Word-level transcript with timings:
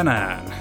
Tänään 0.00 0.54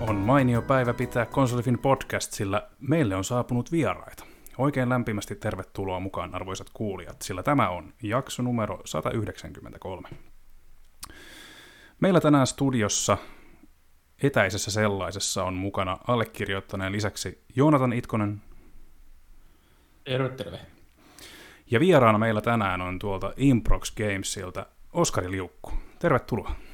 on 0.00 0.16
mainio 0.16 0.62
päivä 0.62 0.94
pitää 0.94 1.26
Konsolifin 1.26 1.78
podcast, 1.78 2.32
sillä 2.32 2.68
meille 2.80 3.16
on 3.16 3.24
saapunut 3.24 3.72
vieraita. 3.72 4.24
Oikein 4.58 4.88
lämpimästi 4.88 5.34
tervetuloa 5.34 6.00
mukaan 6.00 6.34
arvoisat 6.34 6.70
kuulijat, 6.74 7.22
sillä 7.22 7.42
tämä 7.42 7.68
on 7.68 7.92
jakso 8.02 8.42
numero 8.42 8.80
193. 8.84 10.08
Meillä 12.00 12.20
tänään 12.20 12.46
studiossa 12.46 13.18
etäisessä 14.22 14.70
sellaisessa 14.70 15.44
on 15.44 15.54
mukana 15.54 15.98
allekirjoittaneen 16.06 16.92
lisäksi 16.92 17.44
Joonatan 17.56 17.92
Itkonen. 17.92 18.42
Terve, 20.04 20.28
terve. 20.28 20.60
Ja 21.70 21.80
vieraana 21.80 22.18
meillä 22.18 22.40
tänään 22.40 22.80
on 22.80 22.98
tuolta 22.98 23.32
Improx 23.36 23.94
Gamesilta 23.94 24.66
Oskari 24.92 25.30
Liukku. 25.30 25.72
Tervetuloa. 25.98 26.65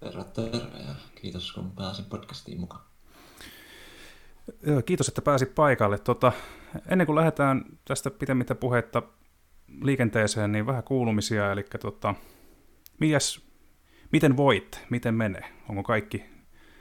Terve, 0.00 0.24
terve 0.24 0.78
ja 0.78 0.94
kiitos 1.22 1.52
kun 1.52 1.70
pääsin 1.70 2.04
podcastiin 2.04 2.60
mukaan. 2.60 2.82
Kiitos, 4.86 5.08
että 5.08 5.22
pääsit 5.22 5.54
paikalle. 5.54 5.98
Tota, 5.98 6.32
ennen 6.88 7.06
kuin 7.06 7.16
lähdetään 7.16 7.64
tästä 7.84 8.10
pitemmittä 8.10 8.54
puhetta 8.54 9.02
liikenteeseen, 9.82 10.52
niin 10.52 10.66
vähän 10.66 10.82
kuulumisia. 10.82 11.52
Eli 11.52 11.64
tota, 11.80 12.14
mies, 13.00 13.40
miten 14.12 14.36
voit? 14.36 14.86
Miten 14.90 15.14
menee? 15.14 15.44
Onko 15.68 15.82
kaikki, 15.82 16.24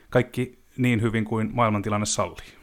kaikki 0.10 0.64
niin 0.78 1.02
hyvin 1.02 1.26
kuin 1.26 1.50
maailmantilanne 1.54 2.06
sallii? 2.06 2.58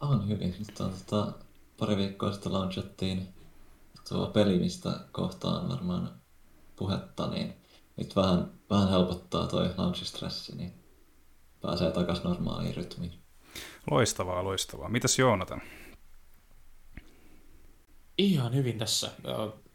On 0.00 0.28
hyvin. 0.28 0.54
Nyt 0.58 0.80
on 0.80 0.92
tota, 1.06 1.32
pari 1.78 1.96
viikkoa 1.96 2.32
sitten 2.32 2.52
launchattiin 2.52 3.28
tuo 4.08 4.26
peli, 4.26 4.58
mistä 4.58 5.00
kohtaan 5.12 5.68
varmaan 5.68 6.10
puhetta, 6.76 7.30
niin 7.30 7.54
nyt 7.98 8.16
vähän, 8.16 8.50
vähän 8.70 8.88
helpottaa 8.88 9.46
toi 9.46 9.70
launchy-stressi, 9.76 10.56
niin 10.56 10.72
pääsee 11.60 11.90
takaisin 11.90 12.24
normaaliin 12.24 12.76
rytmiin. 12.76 13.12
Loistavaa, 13.90 14.44
loistavaa. 14.44 14.88
Mitäs 14.88 15.18
Joonatan? 15.18 15.62
Ihan 18.18 18.54
hyvin 18.54 18.78
tässä. 18.78 19.10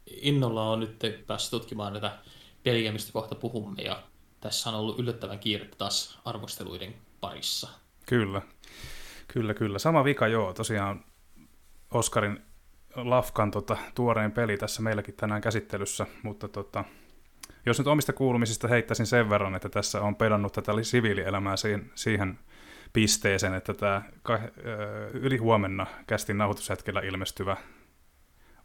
Innolla 0.08 0.70
on 0.70 0.80
nyt 0.80 1.00
päässyt 1.28 1.52
tutkimaan 1.52 1.94
näitä 1.94 2.18
peliä, 2.64 2.92
mistä 2.92 3.14
kohta 3.14 3.36
puhumme, 3.36 3.82
ja 3.82 4.04
tässä 4.40 4.70
on 4.70 4.76
ollut 4.76 5.00
yllättävän 5.00 5.40
kiirettä 5.40 5.78
taas 5.78 6.20
arvosteluiden 6.26 6.96
parissa. 7.20 7.70
Kyllä, 8.06 8.42
kyllä, 9.28 9.54
kyllä. 9.54 9.80
Sama 9.80 10.04
vika 10.04 10.28
joo, 10.28 10.54
tosiaan 10.54 11.06
Oskarin 11.92 12.42
Lafkan 12.96 13.52
tota, 13.52 13.78
tuorein 13.96 14.32
peli 14.32 14.58
tässä 14.58 14.82
meilläkin 14.82 15.16
tänään 15.16 15.42
käsittelyssä, 15.42 16.06
mutta 16.24 16.48
tota, 16.48 16.84
jos 17.66 17.78
nyt 17.78 17.88
omista 17.88 18.14
kuulumisista 18.14 18.68
heittäisin 18.68 19.06
sen 19.06 19.30
verran, 19.30 19.56
että 19.56 19.70
tässä 19.70 20.02
on 20.02 20.16
pedannut 20.16 20.54
tätä 20.54 20.72
siviilielämää 20.82 21.58
siihen, 21.58 21.92
siihen 21.96 22.40
pisteeseen, 22.94 23.54
että 23.54 23.74
tämä 23.74 24.02
yli 25.14 25.38
huomenna 25.38 25.86
kästin 26.08 26.38
nauhoitushetkellä 26.38 27.02
ilmestyvä 27.02 27.58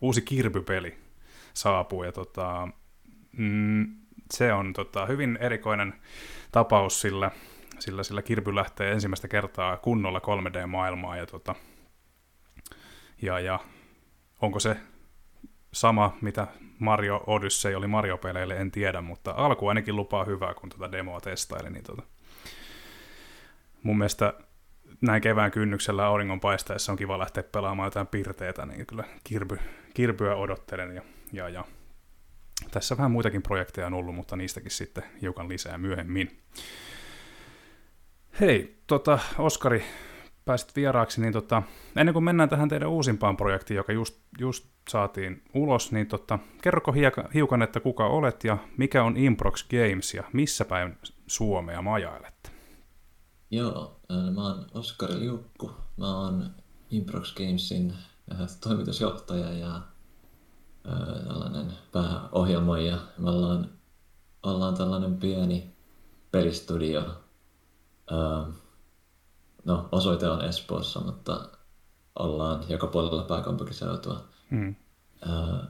uusi 0.00 0.22
kirpypeli 0.22 0.98
saapuu, 1.54 2.04
ja 2.04 2.12
tota, 2.12 2.68
mm, 3.32 3.96
se 4.30 4.52
on 4.52 4.72
tota, 4.72 5.06
hyvin 5.06 5.38
erikoinen 5.40 5.94
tapaus, 6.52 7.00
sillä, 7.00 7.30
sillä, 7.78 8.02
sillä 8.02 8.22
kirpy 8.22 8.54
lähtee 8.54 8.92
ensimmäistä 8.92 9.28
kertaa 9.28 9.76
kunnolla 9.76 10.18
3D-maailmaa, 10.18 11.16
ja, 11.16 11.26
tota, 11.26 11.54
ja, 13.22 13.40
ja 13.40 13.58
onko 14.40 14.60
se 14.60 14.76
sama, 15.72 16.16
mitä 16.20 16.46
Mario 16.78 17.24
Odyssey 17.26 17.74
oli 17.74 17.86
Mario-peleille, 17.86 18.56
en 18.56 18.70
tiedä, 18.70 19.00
mutta 19.00 19.34
alku 19.36 19.68
ainakin 19.68 19.96
lupaa 19.96 20.24
hyvää, 20.24 20.54
kun 20.54 20.68
tuota 20.68 20.92
demoa 20.92 21.20
testaili. 21.20 21.70
Niin 21.70 21.84
tota. 21.84 22.02
Mun 23.82 23.98
mielestä 23.98 24.34
näin 25.00 25.22
kevään 25.22 25.50
kynnyksellä 25.50 26.06
auringon 26.06 26.40
paistaessa 26.40 26.92
on 26.92 26.98
kiva 26.98 27.18
lähteä 27.18 27.42
pelaamaan 27.42 27.86
jotain 27.86 28.06
pirteitä, 28.06 28.66
niin 28.66 28.86
kyllä 28.86 29.04
kirpy, 29.24 29.58
kirpyä 29.94 30.34
odottelen. 30.34 30.94
Ja, 30.94 31.02
ja, 31.32 31.48
ja. 31.48 31.64
Tässä 32.70 32.96
vähän 32.96 33.10
muitakin 33.10 33.42
projekteja 33.42 33.86
on 33.86 33.94
ollut, 33.94 34.14
mutta 34.14 34.36
niistäkin 34.36 34.70
sitten 34.70 35.04
hiukan 35.22 35.48
lisää 35.48 35.78
myöhemmin. 35.78 36.42
Hei, 38.40 38.82
tota, 38.86 39.18
Oskari, 39.38 39.84
pääsit 40.48 40.76
vieraaksi, 40.76 41.20
niin 41.20 41.32
tota, 41.32 41.62
ennen 41.96 42.12
kuin 42.12 42.24
mennään 42.24 42.48
tähän 42.48 42.68
teidän 42.68 42.88
uusimpaan 42.88 43.36
projektiin, 43.36 43.76
joka 43.76 43.92
just, 43.92 44.20
just 44.38 44.66
saatiin 44.88 45.42
ulos, 45.54 45.92
niin 45.92 46.06
tota, 46.06 46.38
kerroko 46.62 46.94
hiukan, 47.34 47.62
että 47.62 47.80
kuka 47.80 48.06
olet 48.06 48.44
ja 48.44 48.58
mikä 48.76 49.04
on 49.04 49.16
Improx 49.16 49.68
Games 49.68 50.14
ja 50.14 50.24
missä 50.32 50.64
päin 50.64 50.98
Suomea 51.26 51.82
majailette? 51.82 52.50
Joo, 53.50 54.00
mä 54.34 54.42
oon 54.42 54.66
Oskari 54.74 55.20
Liukku, 55.20 55.70
mä 55.96 56.20
oon 56.20 56.50
Improx 56.90 57.34
Gamesin 57.34 57.94
toimitusjohtaja 58.60 59.52
ja 59.52 59.80
tällainen 61.28 61.72
pääohjelmoija. 61.92 62.98
Me 63.18 63.30
ollaan, 63.30 63.70
ollaan 64.42 64.76
tällainen 64.76 65.16
pieni 65.16 65.76
pelistudio, 66.30 67.02
no 69.68 69.88
osoite 69.92 70.28
on 70.28 70.44
Espoossa, 70.44 71.00
mutta 71.00 71.48
ollaan 72.18 72.64
joka 72.68 72.86
puolella 72.86 73.22
pääkaupunkiseutua. 73.22 74.24
Hmm. 74.50 74.74
Äh, 75.26 75.68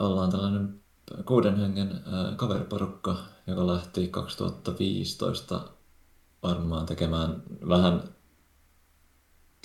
ollaan 0.00 0.30
tällainen 0.30 0.80
kuuden 1.24 1.56
hengen 1.56 1.92
äh, 1.92 2.36
kaveriporukka, 2.36 3.16
joka 3.46 3.66
lähti 3.66 4.08
2015 4.08 5.60
varmaan 6.42 6.86
tekemään 6.86 7.42
vähän 7.68 8.02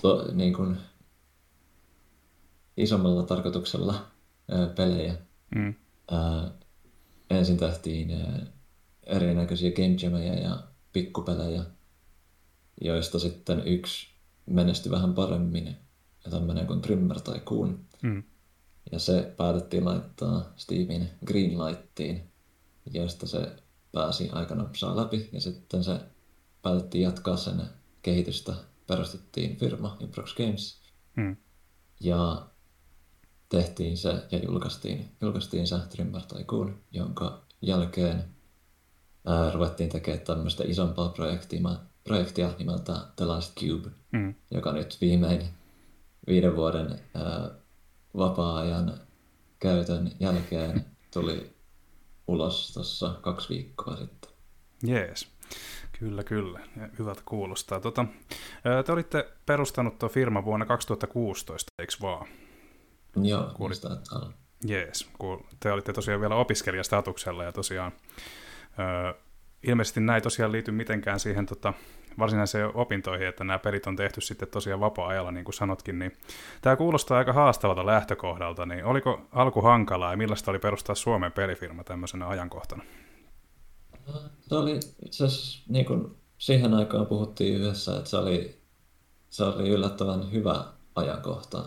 to, 0.01 0.25
niin 0.31 0.53
kuin 0.53 0.77
isommalla 2.77 3.23
tarkoituksella 3.23 3.93
äh, 4.53 4.75
pelejä. 4.75 5.15
Hmm. 5.55 5.73
Äh, 6.13 6.51
ensin 7.29 7.57
tehtiin 7.57 8.11
äh, 8.11 8.47
erinäköisiä 9.03 9.71
game 9.71 9.97
jammeja 10.01 10.33
ja 10.33 10.63
pikkupelejä 10.93 11.63
joista 12.81 13.19
sitten 13.19 13.67
yksi 13.67 14.07
menestyi 14.45 14.91
vähän 14.91 15.13
paremmin, 15.13 15.77
ja 16.25 16.31
tämmöinen 16.31 16.67
kuin 16.67 16.81
Trimmer 16.81 17.21
tai 17.21 17.39
Kuun. 17.39 17.85
Mm. 18.01 18.23
Ja 18.91 18.99
se 18.99 19.33
päätettiin 19.37 19.85
laittaa 19.85 20.53
Steamin 20.55 21.09
Greenlightiin, 21.25 22.31
josta 22.93 23.27
se 23.27 23.51
pääsi 23.91 24.29
aika 24.29 24.55
nopsaa 24.55 24.95
läpi, 24.95 25.29
ja 25.31 25.41
sitten 25.41 25.83
se 25.83 25.99
päätettiin 26.61 27.01
jatkaa 27.01 27.37
sen 27.37 27.61
kehitystä. 28.01 28.53
Perustettiin 28.87 29.57
firma 29.57 29.97
Improx 29.99 30.35
Games, 30.35 30.81
mm. 31.15 31.37
ja 31.99 32.47
tehtiin 33.49 33.97
se 33.97 34.23
ja 34.31 34.39
julkaistiin, 34.39 35.11
julkaistiin 35.21 35.67
se 35.67 35.75
Trimmer 35.89 36.21
Tycoon, 36.21 36.79
jonka 36.91 37.45
jälkeen 37.61 38.23
ää, 39.25 39.51
ruvettiin 39.51 39.89
tekemään 39.89 40.25
tämmöistä 40.25 40.63
isompaa 40.63 41.09
projektia 41.09 41.61
projektia 42.03 42.53
nimeltä 42.57 42.93
The 43.15 43.25
Last 43.25 43.59
Cube, 43.59 43.89
mm. 44.11 44.35
joka 44.51 44.71
nyt 44.71 44.97
viimein 45.01 45.41
viiden 46.27 46.55
vuoden 46.55 46.99
ää, 47.15 47.49
vapaa-ajan 48.17 48.99
käytön 49.59 50.11
jälkeen 50.19 50.85
tuli 51.13 51.53
ulos 52.27 52.73
tuossa 52.73 53.13
kaksi 53.21 53.49
viikkoa 53.49 53.95
sitten. 53.95 54.31
Jees. 54.83 55.27
Kyllä, 55.99 56.23
kyllä. 56.23 56.59
Hyvältä 56.99 57.21
kuulostaa. 57.25 57.79
Tota, 57.79 58.05
te 58.85 58.91
olitte 58.91 59.29
perustanut 59.45 59.99
tuo 59.99 60.09
firma 60.09 60.45
vuonna 60.45 60.65
2016, 60.65 61.71
eikö 61.79 61.93
vaan? 62.01 62.27
Joo, 63.15 63.51
Kuulit... 63.53 63.81
Jees, 64.65 65.09
kun 65.17 65.45
te 65.59 65.71
olitte 65.71 65.93
tosiaan 65.93 66.21
vielä 66.21 66.35
opiskelijastatuksella 66.35 67.43
ja 67.43 67.51
tosiaan 67.51 67.91
ilmeisesti 69.63 69.99
näin 69.99 70.23
tosiaan 70.23 70.51
liity 70.51 70.71
mitenkään 70.71 71.19
siihen 71.19 71.45
tota, 71.45 71.73
varsinaiseen 72.19 72.75
opintoihin, 72.75 73.27
että 73.27 73.43
nämä 73.43 73.59
pelit 73.59 73.87
on 73.87 73.95
tehty 73.95 74.21
sitten 74.21 74.47
tosiaan 74.47 74.79
vapaa-ajalla, 74.79 75.31
niin 75.31 75.45
kuin 75.45 75.53
sanotkin, 75.53 75.99
niin 75.99 76.17
tämä 76.61 76.75
kuulostaa 76.75 77.17
aika 77.17 77.33
haastavalta 77.33 77.85
lähtökohdalta, 77.85 78.65
niin 78.65 78.85
oliko 78.85 79.21
alku 79.31 79.61
hankalaa 79.61 80.11
ja 80.11 80.17
millaista 80.17 80.51
oli 80.51 80.59
perustaa 80.59 80.95
Suomen 80.95 81.31
pelifirma 81.31 81.83
tämmöisenä 81.83 82.27
ajankohtana? 82.27 82.83
Se 84.41 84.55
oli 84.55 84.79
itse 85.05 85.25
asiassa, 85.25 85.63
niin 85.69 85.85
kuin 85.85 86.15
siihen 86.37 86.73
aikaan 86.73 87.05
puhuttiin 87.05 87.55
yhdessä, 87.61 87.97
että 87.97 88.09
se 88.09 88.17
oli, 88.17 88.61
se 89.29 89.43
oli 89.43 89.69
yllättävän 89.69 90.31
hyvä 90.31 90.65
ajankohta 90.95 91.63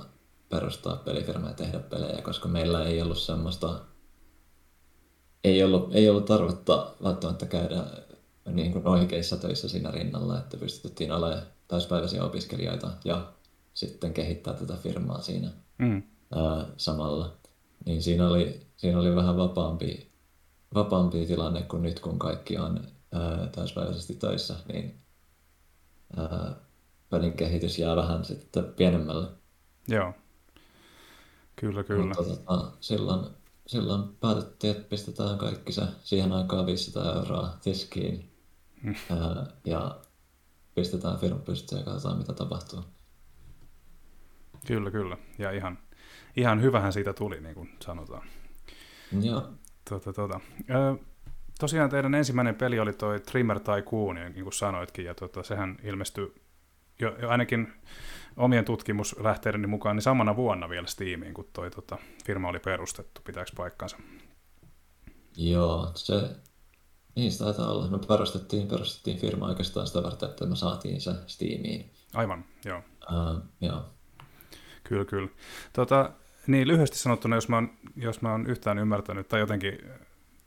perustaa 0.48 0.96
pelifirma 0.96 1.48
ja 1.48 1.54
tehdä 1.54 1.78
pelejä, 1.78 2.22
koska 2.22 2.48
meillä 2.48 2.84
ei 2.84 3.02
ollut 3.02 3.18
semmoista 3.18 3.80
ei 5.46 5.62
ollut, 5.62 5.94
ei 5.94 6.08
ollut 6.08 6.24
tarvetta 6.24 6.94
välttämättä 7.02 7.46
käydä 7.46 7.84
niin 8.46 8.72
kuin 8.72 8.88
oikeissa 8.88 9.36
töissä 9.36 9.68
siinä 9.68 9.90
rinnalla, 9.90 10.38
että 10.38 10.56
pystyttiin 10.56 11.12
olemaan 11.12 11.42
täyspäiväisiä 11.68 12.24
opiskelijoita 12.24 12.90
ja 13.04 13.32
sitten 13.74 14.14
kehittää 14.14 14.54
tätä 14.54 14.76
firmaa 14.76 15.20
siinä 15.20 15.50
mm. 15.78 16.02
ää, 16.34 16.66
samalla. 16.76 17.36
Niin 17.84 18.02
siinä 18.02 18.28
oli, 18.28 18.66
siinä 18.76 18.98
oli 18.98 19.16
vähän 19.16 19.36
vapaampi, 19.36 20.10
vapaampi 20.74 21.26
tilanne 21.26 21.62
kuin 21.62 21.82
nyt, 21.82 22.00
kun 22.00 22.18
kaikki 22.18 22.58
on 22.58 22.80
täyspäiväisesti 23.52 24.14
töissä, 24.14 24.54
niin 24.72 25.00
ää, 26.16 26.54
pelin 27.10 27.32
kehitys 27.32 27.78
jää 27.78 27.96
vähän 27.96 28.24
sitten 28.24 28.64
pienemmälle. 28.64 29.28
Joo, 29.88 30.12
kyllä 31.56 31.84
kyllä. 31.84 32.04
Mutta 32.04 32.22
tota, 32.22 32.70
silloin, 32.80 33.26
silloin 33.66 34.16
päätettiin, 34.20 34.76
että 34.76 34.88
pistetään 34.88 35.38
kaikki 35.38 35.72
se 35.72 35.82
siihen 36.02 36.32
aikaan 36.32 36.66
500 36.66 37.14
euroa 37.14 37.56
tiskiin 37.62 38.32
hmm. 38.82 38.94
ää, 39.10 39.46
ja 39.64 40.00
pistetään 40.74 41.18
firma 41.18 41.38
pystyyn 41.38 41.78
ja 41.78 41.84
katsotaan 41.84 42.18
mitä 42.18 42.32
tapahtuu. 42.32 42.84
Kyllä, 44.66 44.90
kyllä. 44.90 45.18
Ja 45.38 45.50
ihan, 45.50 45.78
ihan 46.36 46.62
hyvähän 46.62 46.92
siitä 46.92 47.12
tuli, 47.12 47.40
niin 47.40 47.54
kuin 47.54 47.76
sanotaan. 47.82 48.28
Joo. 49.20 49.50
Tuota, 49.88 50.12
tuota. 50.12 50.40
Ö, 50.70 51.04
tosiaan 51.58 51.90
teidän 51.90 52.14
ensimmäinen 52.14 52.54
peli 52.54 52.80
oli 52.80 52.92
toi 52.92 53.20
Trimmer 53.20 53.60
Tycoon, 53.60 54.14
niin 54.14 54.42
kuin 54.42 54.52
sanoitkin, 54.52 55.04
ja 55.04 55.14
tuota, 55.14 55.42
sehän 55.42 55.76
ilmestyi 55.82 56.34
jo, 57.00 57.16
jo 57.22 57.28
ainakin 57.28 57.72
omien 58.36 58.64
tutkimuslähteideni 58.64 59.66
mukaan 59.66 59.96
niin 59.96 60.02
samana 60.02 60.36
vuonna 60.36 60.68
vielä 60.68 60.86
Steamiin, 60.86 61.34
kun 61.34 61.48
toi 61.52 61.70
tota, 61.70 61.98
firma 62.26 62.48
oli 62.48 62.58
perustettu. 62.58 63.20
Pitääkö 63.24 63.50
paikkansa? 63.56 63.96
Joo, 65.36 65.90
se, 65.94 66.30
niin 67.14 67.32
se 67.32 67.38
taitaa 67.38 67.70
olla. 67.70 67.90
Me 67.90 67.98
perustettiin, 68.08 68.68
perustettiin 68.68 69.18
firma 69.18 69.46
oikeastaan 69.46 69.86
sitä 69.86 70.02
varten, 70.02 70.28
että 70.28 70.46
me 70.46 70.56
saatiin 70.56 71.00
se 71.00 71.10
Steamiin. 71.26 71.90
Aivan, 72.14 72.44
joo. 72.64 72.82
Uh, 73.10 73.42
joo. 73.60 73.84
Kyllä, 74.84 75.04
kyllä. 75.04 75.28
Tota, 75.72 76.10
niin 76.46 76.68
lyhyesti 76.68 76.98
sanottuna, 76.98 77.36
jos 77.36 77.48
mä, 77.48 77.56
oon, 77.56 77.70
jos 77.96 78.22
mä 78.22 78.32
oon 78.32 78.46
yhtään 78.46 78.78
ymmärtänyt 78.78 79.28
tai 79.28 79.40
jotenkin 79.40 79.78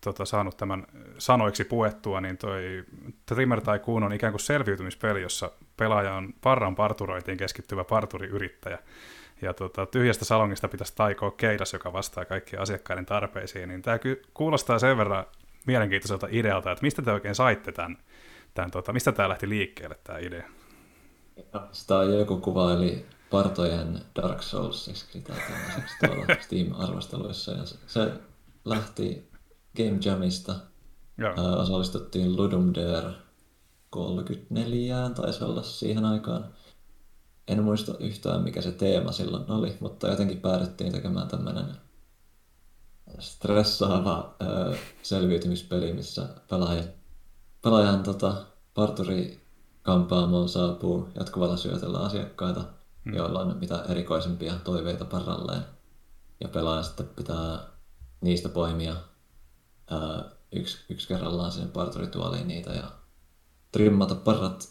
tota, 0.01 0.25
saanut 0.25 0.57
tämän 0.57 0.87
sanoiksi 1.17 1.63
puettua, 1.63 2.21
niin 2.21 2.37
toi 2.37 2.85
Trimmer 3.25 3.61
tai 3.61 3.79
Kuun 3.79 4.03
on 4.03 4.13
ikään 4.13 4.33
kuin 4.33 4.41
selviytymispeli, 4.41 5.21
jossa 5.21 5.51
pelaaja 5.79 6.13
on 6.13 6.33
parran 6.41 6.75
parturoitiin 6.75 7.37
keskittyvä 7.37 7.83
parturiyrittäjä. 7.83 8.79
Ja 9.41 9.53
tota, 9.53 9.85
tyhjästä 9.85 10.25
salongista 10.25 10.67
pitäisi 10.67 10.95
taikoa 10.95 11.31
keidas, 11.31 11.73
joka 11.73 11.93
vastaa 11.93 12.25
kaikkien 12.25 12.61
asiakkaiden 12.61 13.05
tarpeisiin. 13.05 13.69
Niin 13.69 13.81
tämä 13.81 13.99
kuulostaa 14.33 14.79
sen 14.79 14.97
verran 14.97 15.25
mielenkiintoiselta 15.65 16.27
idealta, 16.31 16.71
että 16.71 16.81
mistä 16.81 17.01
te 17.01 17.11
oikein 17.11 17.35
saitte 17.35 17.71
tämän, 17.71 17.97
tämän 18.53 18.71
tota, 18.71 18.93
mistä 18.93 19.11
tämä 19.11 19.29
lähti 19.29 19.49
liikkeelle 19.49 19.99
tämä 20.03 20.19
idea? 20.19 20.49
Sitä 21.71 21.97
on 21.97 22.19
joku 22.19 22.37
kuva, 22.37 22.73
eli 22.73 23.05
partojen 23.29 23.99
Dark 24.15 24.41
Soulsiksi 24.41 25.21
tai 25.21 25.37
tuolla 25.99 26.25
Steam-arvosteluissa. 26.45 27.51
Ja 27.51 27.65
se, 27.65 27.75
se 27.87 28.11
lähti 28.65 29.29
Game 29.77 29.99
Jamista. 30.05 30.55
Joo. 31.17 31.33
Osallistuttiin 31.61 32.35
Ludum 32.37 32.73
Dare 32.73 33.28
34 33.89 35.09
taisi 35.15 35.43
olla 35.43 35.63
siihen 35.63 36.05
aikaan. 36.05 36.45
En 37.47 37.63
muista 37.63 37.97
yhtään 37.99 38.41
mikä 38.41 38.61
se 38.61 38.71
teema 38.71 39.11
silloin 39.11 39.51
oli, 39.51 39.77
mutta 39.79 40.07
jotenkin 40.07 40.41
päädyttiin 40.41 40.91
tekemään 40.91 41.27
tämmöinen 41.27 41.65
stressaava 43.19 44.35
ää, 44.39 44.75
selviytymispeli, 45.03 45.93
missä 45.93 46.27
pelaajan, 46.49 46.85
pelaajan 47.61 48.03
tota, 48.03 48.33
parturi 48.73 49.41
kampaamoon 49.81 50.49
saapuu 50.49 51.07
jatkuvalla 51.15 51.57
syötellä 51.57 51.99
asiakkaita, 51.99 52.63
hmm. 53.05 53.13
joilla 53.13 53.39
on 53.39 53.57
mitä 53.59 53.83
erikoisempia 53.89 54.53
toiveita 54.63 55.05
paralleen. 55.05 55.65
Ja 56.41 56.47
pelaaja 56.47 56.83
sitten 56.83 57.09
pitää 57.15 57.59
niistä 58.21 58.49
poimia 58.49 58.95
ää, 59.91 60.23
yksi, 60.51 60.77
yksi 60.89 61.07
kerrallaan 61.07 61.51
sinne 61.51 61.67
parturituoliin 61.67 62.47
niitä 62.47 62.71
ja 62.71 62.98
trimmata 63.71 64.15
parrat 64.15 64.69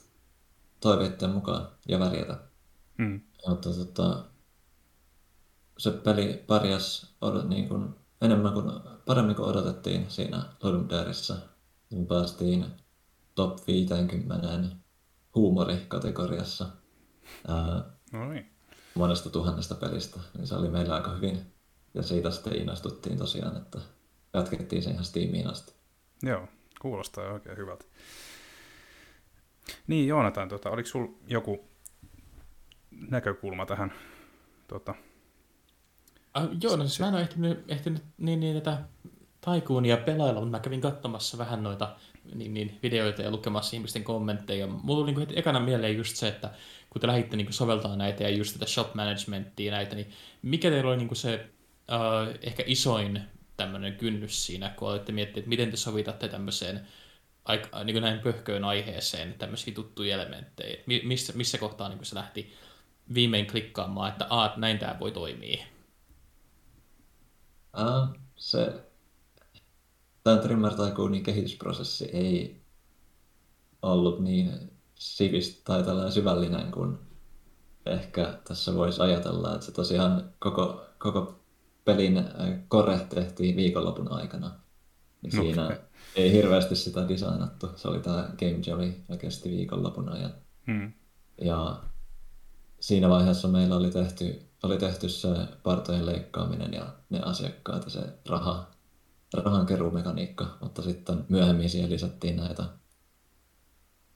toiveiden 0.80 1.30
mukaan 1.30 1.68
ja 1.88 1.98
värjätä. 1.98 2.38
Mm. 2.98 3.20
Mutta 3.48 3.70
tota, 3.74 4.24
se 5.78 5.90
peli 5.90 6.44
pärjäs 6.46 7.14
odot, 7.20 7.48
niin 7.48 7.68
kuin, 7.68 7.94
enemmän 8.22 8.52
kuin, 8.52 8.64
paremmin 9.06 9.36
kuin 9.36 9.48
odotettiin 9.48 10.10
siinä 10.10 10.42
Dareissa. 10.90 11.36
Me 11.90 12.06
päästiin 12.06 12.66
top 13.34 13.66
50 13.66 14.76
huumorikategoriassa 15.34 16.66
ää, 17.48 17.82
Noin. 18.12 18.50
monesta 18.94 19.30
tuhannesta 19.30 19.74
pelistä. 19.74 20.20
Niin 20.36 20.46
se 20.46 20.54
oli 20.54 20.68
meillä 20.68 20.94
aika 20.94 21.10
hyvin. 21.10 21.54
Ja 21.94 22.02
siitä 22.02 22.30
sitten 22.30 22.56
innostuttiin 22.56 23.18
tosiaan, 23.18 23.56
että 23.56 23.78
jatkettiin 24.34 24.82
sen 24.82 24.92
ihan 24.92 25.04
Steamiin 25.04 25.46
asti. 25.46 25.72
Joo, 26.22 26.48
kuulostaa 26.80 27.32
oikein 27.32 27.56
hyvältä. 27.56 27.84
Niin, 29.86 30.08
Joonatan, 30.08 30.48
tota, 30.48 30.70
oliko 30.70 30.88
sinulla 30.88 31.18
joku 31.26 31.64
näkökulma 33.08 33.66
tähän? 33.66 33.92
Tota... 34.68 34.94
Uh, 36.38 36.48
joo, 36.62 36.76
no 36.76 36.82
siis 36.84 37.00
mä 37.00 37.08
en 37.08 37.14
ole 37.14 37.22
ehtinyt, 37.22 37.64
ehtinyt 37.68 38.02
niin, 38.18 38.40
niin 38.40 38.62
tätä 38.62 38.82
taikuunia 39.40 39.96
pelailla, 39.96 40.40
mutta 40.40 40.56
mä 40.56 40.62
kävin 40.62 40.80
katsomassa 40.80 41.38
vähän 41.38 41.62
noita 41.62 41.96
niin, 42.34 42.54
niin, 42.54 42.78
videoita 42.82 43.22
ja 43.22 43.30
lukemassa 43.30 43.76
ihmisten 43.76 44.04
kommentteja. 44.04 44.66
Mulla 44.66 45.04
oli 45.04 45.12
niin 45.12 45.38
ekana 45.38 45.60
mieleen 45.60 45.96
just 45.96 46.16
se, 46.16 46.28
että 46.28 46.50
kun 46.90 47.00
te 47.00 47.06
lähditte 47.06 47.36
niin 47.36 47.52
soveltaa 47.52 47.96
näitä 47.96 48.22
ja 48.22 48.30
just 48.30 48.52
tätä 48.52 48.66
shop 48.66 48.94
managementtia 48.94 49.72
näitä, 49.72 49.94
niin 49.94 50.10
mikä 50.42 50.70
teillä 50.70 50.90
oli 50.90 50.96
niin 50.96 51.16
se 51.16 51.46
uh, 51.90 52.38
ehkä 52.42 52.62
isoin 52.66 53.20
tämmöinen 53.56 53.96
kynnys 53.96 54.46
siinä, 54.46 54.68
kun 54.76 54.88
olette 54.88 55.12
miettineet, 55.12 55.38
että 55.38 55.48
miten 55.48 55.70
te 55.70 55.76
sovitatte 55.76 56.28
tämmöiseen 56.28 56.80
aika, 57.48 57.84
niin 57.84 57.94
kuin 57.94 58.02
näin 58.02 58.20
pöhköön 58.20 58.64
aiheeseen 58.64 59.34
tämmöisiä 59.34 59.74
tuttuja 59.74 60.14
elementtejä. 60.14 60.82
Missä, 61.04 61.32
missä 61.36 61.58
kohtaa 61.58 61.88
niin 61.88 62.04
se 62.04 62.14
lähti 62.14 62.54
viimein 63.14 63.46
klikkaamaan, 63.46 64.12
että 64.12 64.26
aat, 64.30 64.56
näin 64.56 64.78
tämä 64.78 64.96
voi 65.00 65.12
toimia? 65.12 65.64
Uh, 67.78 68.18
se 68.36 68.88
tämä 70.24 70.36
Trimmer 70.36 70.74
Tycoonin 70.74 71.22
kehitysprosessi 71.22 72.04
ei 72.04 72.60
ollut 73.82 74.20
niin 74.20 74.72
sivistä 74.94 75.60
tai 75.64 75.82
tällainen 75.82 76.12
syvällinen 76.12 76.72
kuin 76.72 76.98
ehkä 77.86 78.38
tässä 78.48 78.74
voisi 78.74 79.02
ajatella, 79.02 79.54
että 79.54 79.66
se 79.66 79.72
tosiaan 79.72 80.32
koko, 80.38 80.86
koko 80.98 81.40
pelin 81.84 82.24
kore 82.68 82.98
tehtiin 82.98 83.56
viikonlopun 83.56 84.12
aikana. 84.12 84.50
Niin 85.22 85.30
siinä 85.30 85.64
okay. 85.64 85.78
ei 86.16 86.32
hirveästi 86.32 86.76
sitä 86.76 87.08
designattu. 87.08 87.70
Se 87.76 87.88
oli 87.88 88.00
tämä 88.00 88.30
Game 88.38 88.60
Jam, 88.66 88.92
ja 89.08 89.16
kesti 89.16 89.50
viikonlopun 89.50 90.08
ajan. 90.08 90.34
Hmm. 90.66 90.92
Ja 91.40 91.82
siinä 92.80 93.08
vaiheessa 93.08 93.48
meillä 93.48 93.76
oli 93.76 93.90
tehty, 93.90 94.42
oli 94.62 94.78
tehty 94.78 95.08
se 95.08 95.28
partojen 95.62 96.06
leikkaaminen 96.06 96.72
ja 96.72 96.86
ne 97.10 97.20
asiakkaat 97.20 97.84
ja 97.84 97.90
se 97.90 98.00
raha, 98.28 98.70
rahankeruumekaniikka, 99.34 100.58
mutta 100.60 100.82
sitten 100.82 101.24
myöhemmin 101.28 101.70
siihen 101.70 101.90
lisättiin 101.90 102.36
näitä 102.36 102.64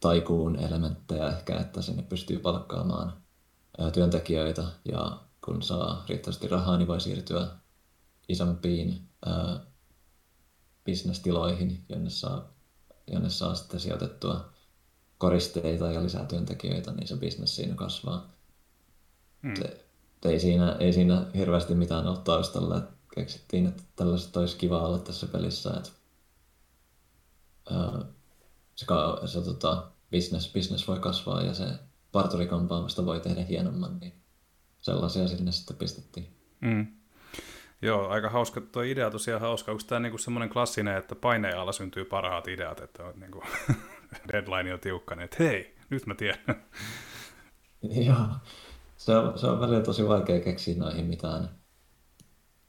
taikuun 0.00 0.56
elementtejä 0.56 1.28
ehkä, 1.28 1.60
että 1.60 1.82
sinne 1.82 2.02
pystyy 2.02 2.38
palkkaamaan 2.38 3.12
työntekijöitä 3.92 4.64
ja 4.84 5.18
kun 5.44 5.62
saa 5.62 6.04
riittävästi 6.08 6.48
rahaa, 6.48 6.76
niin 6.76 6.88
voi 6.88 7.00
siirtyä 7.00 7.48
isompiin 8.28 9.08
bisnestiloihin, 10.84 11.84
jonne 11.88 12.10
saa, 12.10 12.54
jonne 13.06 13.30
saa 13.30 13.54
sitten 13.54 13.80
sijoitettua 13.80 14.52
koristeita 15.18 15.92
ja 15.92 16.02
lisää 16.02 16.24
työntekijöitä, 16.24 16.92
niin 16.92 17.08
se 17.08 17.16
bisnes 17.16 17.56
siinä 17.56 17.74
kasvaa. 17.74 18.30
Hmm. 19.42 19.56
Se, 19.56 19.86
ei, 20.24 20.40
siinä, 20.40 20.76
ei 20.80 20.92
siinä 20.92 21.26
hirveästi 21.34 21.74
mitään 21.74 22.06
ole 22.06 22.18
taustalla. 22.18 22.78
Että 22.78 22.92
keksittiin, 23.14 23.66
että 23.66 23.82
tällaiset 23.96 24.36
olisi 24.36 24.56
kiva 24.56 24.86
olla 24.86 24.98
tässä 24.98 25.26
pelissä. 25.26 25.70
Että, 25.76 25.90
ää, 27.70 28.04
se, 28.74 28.86
se 29.26 29.40
tota, 29.40 29.90
business, 30.10 30.52
business 30.52 30.88
voi 30.88 30.98
kasvaa 30.98 31.42
ja 31.42 31.54
se 31.54 31.64
parturikampaamista 32.12 33.06
voi 33.06 33.20
tehdä 33.20 33.44
hienomman, 33.44 33.98
niin 34.00 34.12
sellaisia 34.80 35.28
sinne 35.28 35.52
sitten 35.52 35.76
pistettiin. 35.76 36.36
Hmm. 36.64 37.01
Joo, 37.82 38.08
aika 38.08 38.28
hauska. 38.28 38.60
Tuo 38.60 38.82
idea 38.82 39.10
tosiaan 39.10 39.40
hauska. 39.40 39.72
Onko 39.72 39.82
tämä 39.86 40.00
niinku 40.00 40.18
semmoinen 40.18 40.48
klassinen, 40.48 40.96
että 40.96 41.14
paineen 41.14 41.58
alla 41.58 41.72
syntyy 41.72 42.04
parhaat 42.04 42.48
ideat, 42.48 42.80
että 42.80 43.04
on 43.04 43.20
niinku, 43.20 43.42
deadline 44.32 44.74
on 44.74 44.80
tiukka, 44.80 45.14
niin 45.14 45.24
että 45.24 45.36
hei, 45.44 45.76
nyt 45.90 46.06
mä 46.06 46.14
tiedän. 46.14 46.44
Joo, 48.06 48.26
se 48.96 49.16
on, 49.16 49.38
se 49.38 49.46
on 49.46 49.60
välillä 49.60 49.80
tosi 49.80 50.08
vaikea 50.08 50.40
keksiä 50.40 50.78
noihin 50.78 51.06
mitään, 51.06 51.48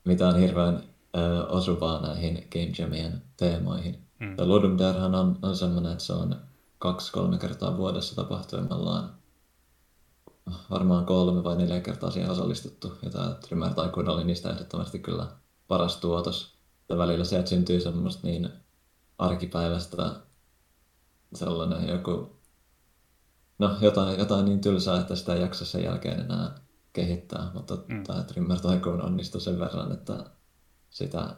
mitään 0.06 0.40
hirveän 0.40 0.84
ö, 1.18 1.48
osuvaa 1.48 2.02
näihin 2.02 2.48
Game 2.52 2.72
Jamien 2.78 3.22
teemoihin. 3.38 4.00
Mm. 4.20 4.36
Ludum 4.38 4.78
Darehan 4.78 5.16
on, 5.16 5.40
on 5.42 5.56
semmoinen, 5.56 5.92
että 5.92 6.04
se 6.04 6.14
on 6.14 6.36
kaksi-kolme 6.80 7.38
kertaa 7.38 7.78
vuodessa 7.78 8.24
ollaan 8.70 9.23
varmaan 10.70 11.06
kolme 11.06 11.44
vai 11.44 11.56
neljä 11.56 11.82
kertaa 11.82 12.12
siihen 12.12 12.32
osallistuttu. 12.32 12.98
Ja 13.02 13.10
tämä 13.10 13.36
Trimmer 13.42 13.74
Tycoon 13.74 14.10
oli 14.10 14.24
niistä 14.24 14.50
ehdottomasti 14.50 15.00
kyllä 15.00 15.28
paras 15.68 15.98
tuotos. 15.98 16.58
Ja 16.90 16.98
välillä 16.98 17.26
sieltä 17.26 17.50
syntyy 17.50 17.82
semmoista 17.82 18.28
niin 18.28 18.50
arkipäiväistä 19.18 20.16
sellainen 21.36 21.88
joku, 21.88 22.40
no 23.60 23.78
jotain, 23.82 24.20
jotain 24.20 24.46
niin 24.46 24.62
tylsää, 24.62 25.00
että 25.00 25.16
sitä 25.16 25.34
ei 25.34 25.42
jaksa 25.42 25.66
sen 25.66 25.84
jälkeen 25.84 26.20
enää 26.20 26.56
kehittää, 26.94 27.52
mutta 27.54 27.78
mm. 27.88 28.04
tämä 28.04 28.24
Trimmer 28.24 28.60
Tycoon 28.60 29.06
onnistui 29.06 29.42
sen 29.42 29.60
verran, 29.60 29.92
että 29.92 30.26
sitä 30.90 31.36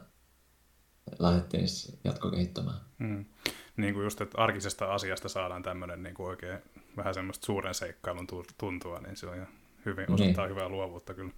lähdettiin 1.18 1.66
jatkokehittämään. 2.04 2.80
Mm. 2.98 3.24
Niin 3.76 3.94
kuin 3.94 4.04
just, 4.04 4.20
että 4.20 4.38
arkisesta 4.38 4.94
asiasta 4.94 5.28
saadaan 5.28 5.62
tämmöinen 5.62 6.02
niin 6.02 6.14
kuin 6.14 6.26
oikein 6.26 6.58
vähän 6.96 7.14
semmoista 7.14 7.46
suuren 7.46 7.74
seikkailun 7.74 8.26
tuntua, 8.58 8.98
niin 8.98 9.16
se 9.16 9.26
on 9.26 9.34
ihan 9.34 9.48
hyvin, 9.86 10.12
osoittaa 10.12 10.44
niin. 10.44 10.50
hyvää 10.56 10.68
luovuutta 10.68 11.14
kyllä. 11.14 11.32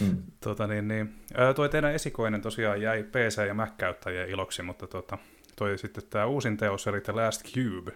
Mm. 0.00 0.22
Tota, 0.40 0.66
niin, 0.66 0.88
niin. 0.88 1.14
Tuo 1.56 1.68
teidän 1.68 1.94
esikoinen 1.94 2.42
tosiaan 2.42 2.82
jäi 2.82 3.02
PC- 3.02 3.46
ja 3.46 3.54
Mac-käyttäjien 3.54 4.28
iloksi, 4.28 4.62
mutta 4.62 4.86
tota, 4.86 5.18
toi 5.56 5.78
sitten 5.78 6.04
tämä 6.10 6.26
uusin 6.26 6.56
teos, 6.56 6.86
eli 6.86 7.00
The 7.00 7.12
Last 7.12 7.44
Cube, 7.54 7.92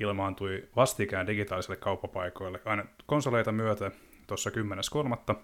ilmaantui 0.00 0.68
vastikään 0.76 1.26
digitaalisille 1.26 1.76
kauppapaikoille 1.76 2.60
aina 2.64 2.84
konsoleita 3.06 3.52
myötä 3.52 3.90
tuossa 4.26 4.50
10.3. 5.30 5.34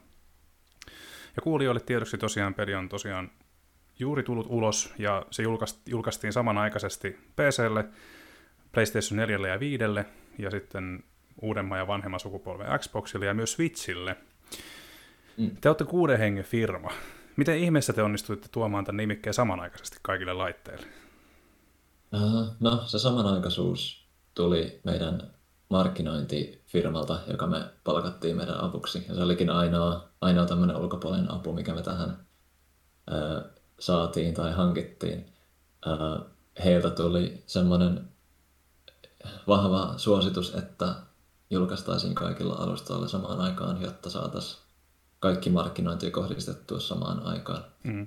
Ja 1.36 1.42
kuulijoille 1.42 1.80
tiedoksi 1.80 2.18
tosiaan 2.18 2.54
peli 2.54 2.74
on 2.74 2.88
tosiaan 2.88 3.30
juuri 3.98 4.22
tullut 4.22 4.46
ulos, 4.50 4.94
ja 4.98 5.26
se 5.30 5.42
julkaistiin 5.86 6.32
samanaikaisesti 6.32 7.10
PClle, 7.10 7.84
PlayStation 8.72 9.16
4 9.16 9.48
ja 9.48 9.60
5, 9.60 9.78
ja 10.38 10.50
sitten 10.50 11.04
uudemman 11.42 11.78
ja 11.78 11.86
vanhemman 11.86 12.20
sukupolven 12.20 12.78
Xboxille 12.78 13.26
ja 13.26 13.34
myös 13.34 13.52
Switchille. 13.52 14.16
Mm. 15.36 15.56
Te 15.60 15.68
olette 15.68 15.84
kuuden 15.84 16.18
hengen 16.18 16.44
firma. 16.44 16.90
Miten 17.36 17.58
ihmeessä 17.58 17.92
te 17.92 18.02
onnistuitte 18.02 18.48
tuomaan 18.52 18.84
tämän 18.84 18.96
nimikkeen 18.96 19.34
samanaikaisesti 19.34 19.98
kaikille 20.02 20.32
laitteille? 20.32 20.86
Uh, 22.14 22.46
no, 22.60 22.82
se 22.86 22.98
samanaikaisuus 22.98 24.08
tuli 24.34 24.80
meidän 24.84 25.30
markkinointifirmalta, 25.70 27.18
joka 27.26 27.46
me 27.46 27.64
palkattiin 27.84 28.36
meidän 28.36 28.60
avuksi. 28.60 29.04
Ja 29.08 29.14
se 29.14 29.22
olikin 29.22 29.50
ainoa, 29.50 30.08
ainoa 30.20 30.46
tämmöinen 30.46 30.76
ulkopuolinen 30.76 31.30
apu, 31.30 31.52
mikä 31.52 31.74
me 31.74 31.82
tähän 31.82 32.10
uh, 32.10 33.50
saatiin 33.78 34.34
tai 34.34 34.52
hankittiin. 34.52 35.26
Uh, 35.86 36.26
heiltä 36.64 36.90
tuli 36.90 37.42
semmoinen 37.46 38.08
vahva 39.48 39.94
suositus, 39.96 40.54
että 40.54 40.94
julkaistaisiin 41.50 42.14
kaikilla 42.14 42.54
alustoilla 42.54 43.08
samaan 43.08 43.40
aikaan, 43.40 43.82
jotta 43.82 44.10
saataisiin 44.10 44.62
kaikki 45.20 45.50
markkinointi 45.50 46.10
kohdistettua 46.10 46.80
samaan 46.80 47.22
aikaan. 47.22 47.64
Mm. 47.84 48.06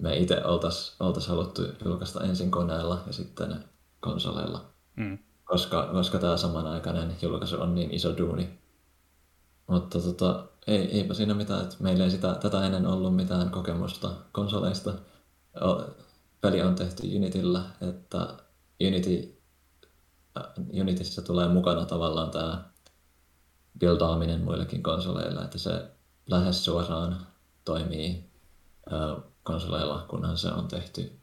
Me 0.00 0.16
itse 0.16 0.44
oltaisiin 0.44 0.96
oltais 1.00 1.26
haluttu 1.26 1.62
julkaista 1.84 2.24
ensin 2.24 2.50
koneella 2.50 3.02
ja 3.06 3.12
sitten 3.12 3.64
konsoleilla, 4.00 4.64
mm. 4.96 5.18
koska, 5.44 5.88
koska 5.92 6.18
tämä 6.18 6.36
samanaikainen 6.36 7.16
julkaisu 7.22 7.60
on 7.62 7.74
niin 7.74 7.94
iso 7.94 8.16
duuni. 8.18 8.58
Mutta 9.66 10.00
tota, 10.00 10.46
ei, 10.66 10.98
eipä 10.98 11.14
siinä 11.14 11.34
mitään, 11.34 11.62
että 11.62 11.76
meillä 11.80 12.04
ei 12.04 12.10
sitä, 12.10 12.34
tätä 12.34 12.66
ennen 12.66 12.86
ollut 12.86 13.16
mitään 13.16 13.50
kokemusta 13.50 14.10
konsoleista. 14.32 14.94
Peli 16.40 16.62
on 16.62 16.74
tehty 16.74 17.16
Unityllä, 17.16 17.62
että 17.80 18.34
Unity, 18.86 19.39
Unityssä 20.80 21.22
tulee 21.22 21.48
mukana 21.48 21.84
tavallaan 21.84 22.30
tämä 22.30 22.64
buildaaminen 23.80 24.40
muillekin 24.40 24.82
konsoleilla, 24.82 25.44
että 25.44 25.58
se 25.58 25.90
lähes 26.26 26.64
suoraan 26.64 27.26
toimii 27.64 28.30
konsoleilla, 29.42 30.06
kunhan 30.08 30.38
se 30.38 30.48
on 30.48 30.68
tehty 30.68 31.20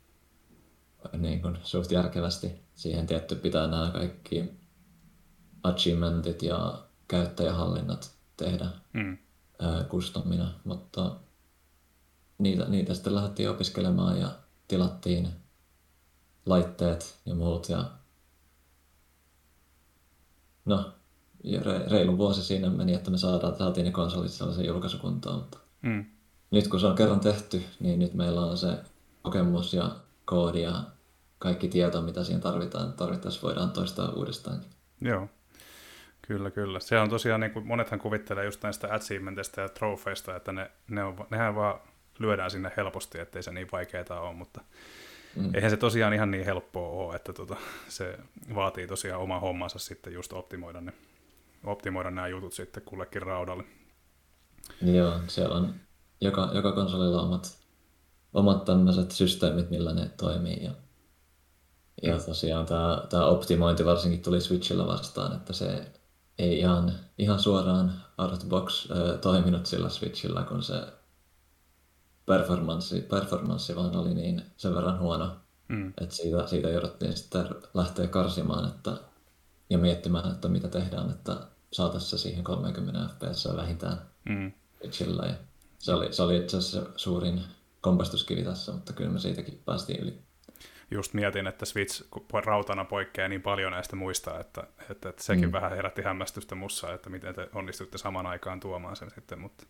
niin 1.17 1.41
kuin 1.41 1.57
suht 1.63 1.91
järkevästi. 1.91 2.51
Siihen 2.75 3.07
tietty 3.07 3.35
pitää 3.35 3.67
nämä 3.67 3.89
kaikki 3.93 4.53
achievementit 5.63 6.43
ja 6.43 6.83
käyttäjähallinnat 7.07 8.11
tehdä 8.37 8.65
mm. 8.93 9.17
customina, 9.87 10.53
mutta 10.63 11.15
niitä, 12.37 12.65
niitä 12.65 12.93
sitten 12.93 13.15
lähdettiin 13.15 13.49
opiskelemaan 13.49 14.19
ja 14.19 14.31
tilattiin 14.67 15.29
laitteet 16.45 17.19
ja 17.25 17.35
muut 17.35 17.69
ja 17.69 17.85
no, 20.67 20.93
reilu 21.91 22.17
vuosi 22.17 22.43
siinä 22.43 22.69
meni, 22.69 22.93
että 22.93 23.11
me 23.11 23.17
saadaan, 23.17 23.57
saatiin 23.57 23.85
ne 23.85 23.91
konsolit 23.91 24.31
sellaisen 24.31 24.65
julkaisukuntoon, 24.65 25.39
mutta 25.39 25.57
mm. 25.81 26.05
nyt 26.51 26.67
kun 26.67 26.79
se 26.79 26.87
on 26.87 26.95
kerran 26.95 27.19
tehty, 27.19 27.63
niin 27.79 27.99
nyt 27.99 28.13
meillä 28.13 28.41
on 28.41 28.57
se 28.57 28.67
kokemus 29.21 29.73
ja 29.73 29.95
koodi 30.25 30.61
ja 30.61 30.83
kaikki 31.39 31.67
tieto, 31.67 32.01
mitä 32.01 32.23
siihen 32.23 32.41
tarvitaan, 32.41 32.93
tarvittaessa 32.93 33.47
voidaan 33.47 33.71
toistaa 33.71 34.09
uudestaan. 34.09 34.61
Joo, 35.01 35.29
kyllä, 36.21 36.51
kyllä. 36.51 36.79
Se 36.79 36.99
on 36.99 37.09
tosiaan, 37.09 37.41
niin 37.41 37.51
kuin 37.51 37.67
monethan 37.67 37.99
kuvittelee 37.99 38.45
just 38.45 38.63
näistä 38.63 38.93
achievementista 38.93 39.61
ja 39.61 39.69
trofeista, 39.69 40.35
että 40.35 40.51
ne, 40.51 40.71
ne 40.87 41.03
on, 41.03 41.27
nehän 41.29 41.55
vaan 41.55 41.79
lyödään 42.19 42.51
sinne 42.51 42.71
helposti, 42.77 43.19
ettei 43.19 43.43
se 43.43 43.51
niin 43.51 43.67
vaikeaa 43.71 44.19
ole, 44.19 44.33
mutta 44.33 44.61
mm. 45.37 45.55
eihän 45.55 45.71
se 45.71 45.77
tosiaan 45.77 46.13
ihan 46.13 46.31
niin 46.31 46.45
helppoa 46.45 46.89
ole, 46.89 47.15
että 47.15 47.33
tota, 47.33 47.55
se 47.87 48.19
vaatii 48.55 48.87
tosiaan 48.87 49.21
oma 49.21 49.39
hommansa 49.39 49.79
sitten 49.79 50.13
just 50.13 50.33
optimoida 50.33 50.81
ne 50.81 50.93
optimoida 51.63 52.11
nämä 52.11 52.27
jutut 52.27 52.53
sitten 52.53 52.83
kullekin 52.83 53.21
raudalle. 53.21 53.63
Joo, 54.81 55.13
siellä 55.27 55.55
on 55.55 55.75
joka, 56.21 56.49
joka 56.53 56.71
konsolilla 56.71 57.21
omat, 57.21 57.57
omat 58.33 58.65
tämmöiset 58.65 59.11
systeemit, 59.11 59.69
millä 59.69 59.93
ne 59.93 60.09
toimii. 60.17 60.63
Ja, 60.63 60.71
ja 62.03 62.19
tosiaan 62.19 62.65
tämä, 62.65 63.03
tämä 63.09 63.25
optimointi 63.25 63.85
varsinkin 63.85 64.21
tuli 64.21 64.41
Switchillä 64.41 64.87
vastaan, 64.87 65.35
että 65.35 65.53
se 65.53 65.91
ei 66.37 66.59
ihan, 66.59 66.93
ihan 67.17 67.39
suoraan 67.39 68.03
Artbox 68.17 68.91
äh, 68.91 69.19
toiminut 69.19 69.65
sillä 69.65 69.89
Switchillä, 69.89 70.43
kun 70.43 70.63
se 70.63 70.73
performanssi, 72.27 73.01
performanssi 73.01 73.75
vaan 73.75 73.95
oli 73.95 74.13
niin 74.13 74.41
sen 74.57 74.75
verran 74.75 74.99
huono, 74.99 75.37
mm. 75.67 75.93
että 76.01 76.15
siitä, 76.15 76.47
siitä 76.47 76.69
jouduttiin 76.69 77.17
sitten 77.17 77.45
lähteä 77.73 78.07
karsimaan 78.07 78.67
että, 78.67 78.91
ja 79.69 79.77
miettimään, 79.77 80.31
että 80.31 80.47
mitä 80.47 80.67
tehdään, 80.67 81.09
että 81.09 81.37
saataisiin 81.71 82.09
se 82.09 82.17
siihen 82.17 82.43
30 82.43 83.09
fps 83.13 83.47
vähintään 83.55 83.97
mm. 84.29 84.51
Switchillä. 84.77 85.25
Ja 85.25 85.33
se 85.79 85.93
oli, 85.93 86.13
se 86.13 86.23
oli 86.23 86.37
itse 86.37 86.57
asiassa 86.57 86.89
suurin 86.95 87.41
kompastuskivi 87.81 88.43
tässä, 88.43 88.71
mutta 88.71 88.93
kyllä 88.93 89.09
me 89.09 89.19
siitäkin 89.19 89.61
päästiin 89.65 89.99
yli. 89.99 90.17
Just 90.91 91.13
mietin, 91.13 91.47
että 91.47 91.65
Switch 91.65 92.03
rautana 92.45 92.85
poikkeaa 92.85 93.27
niin 93.27 93.41
paljon 93.41 93.71
näistä 93.71 93.95
muista, 93.95 94.39
että, 94.39 94.63
että, 94.89 95.09
että 95.09 95.23
sekin 95.23 95.45
mm. 95.45 95.51
vähän 95.51 95.71
herätti 95.71 96.01
hämmästystä 96.01 96.55
mussa, 96.55 96.93
että 96.93 97.09
miten 97.09 97.35
te 97.35 97.49
onnistutte 97.53 97.97
saman 97.97 98.25
aikaan 98.25 98.59
tuomaan 98.59 98.95
sen 98.95 99.11
sitten, 99.15 99.39
mutta 99.39 99.65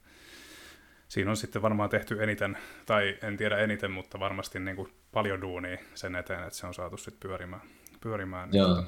siinä 1.07 1.31
on 1.31 1.37
sitten 1.37 1.61
varmaan 1.61 1.89
tehty 1.89 2.23
eniten, 2.23 2.57
tai 2.85 3.17
en 3.21 3.37
tiedä 3.37 3.57
eniten, 3.57 3.91
mutta 3.91 4.19
varmasti 4.19 4.59
niin 4.59 4.75
kuin 4.75 4.93
paljon 5.11 5.41
duunia 5.41 5.77
sen 5.95 6.15
eteen, 6.15 6.43
että 6.43 6.59
se 6.59 6.67
on 6.67 6.73
saatu 6.73 6.97
sitten 6.97 7.29
pyörimään. 7.29 7.61
pyörimään 8.01 8.49
Joo. 8.53 8.75
Niin, 8.75 8.87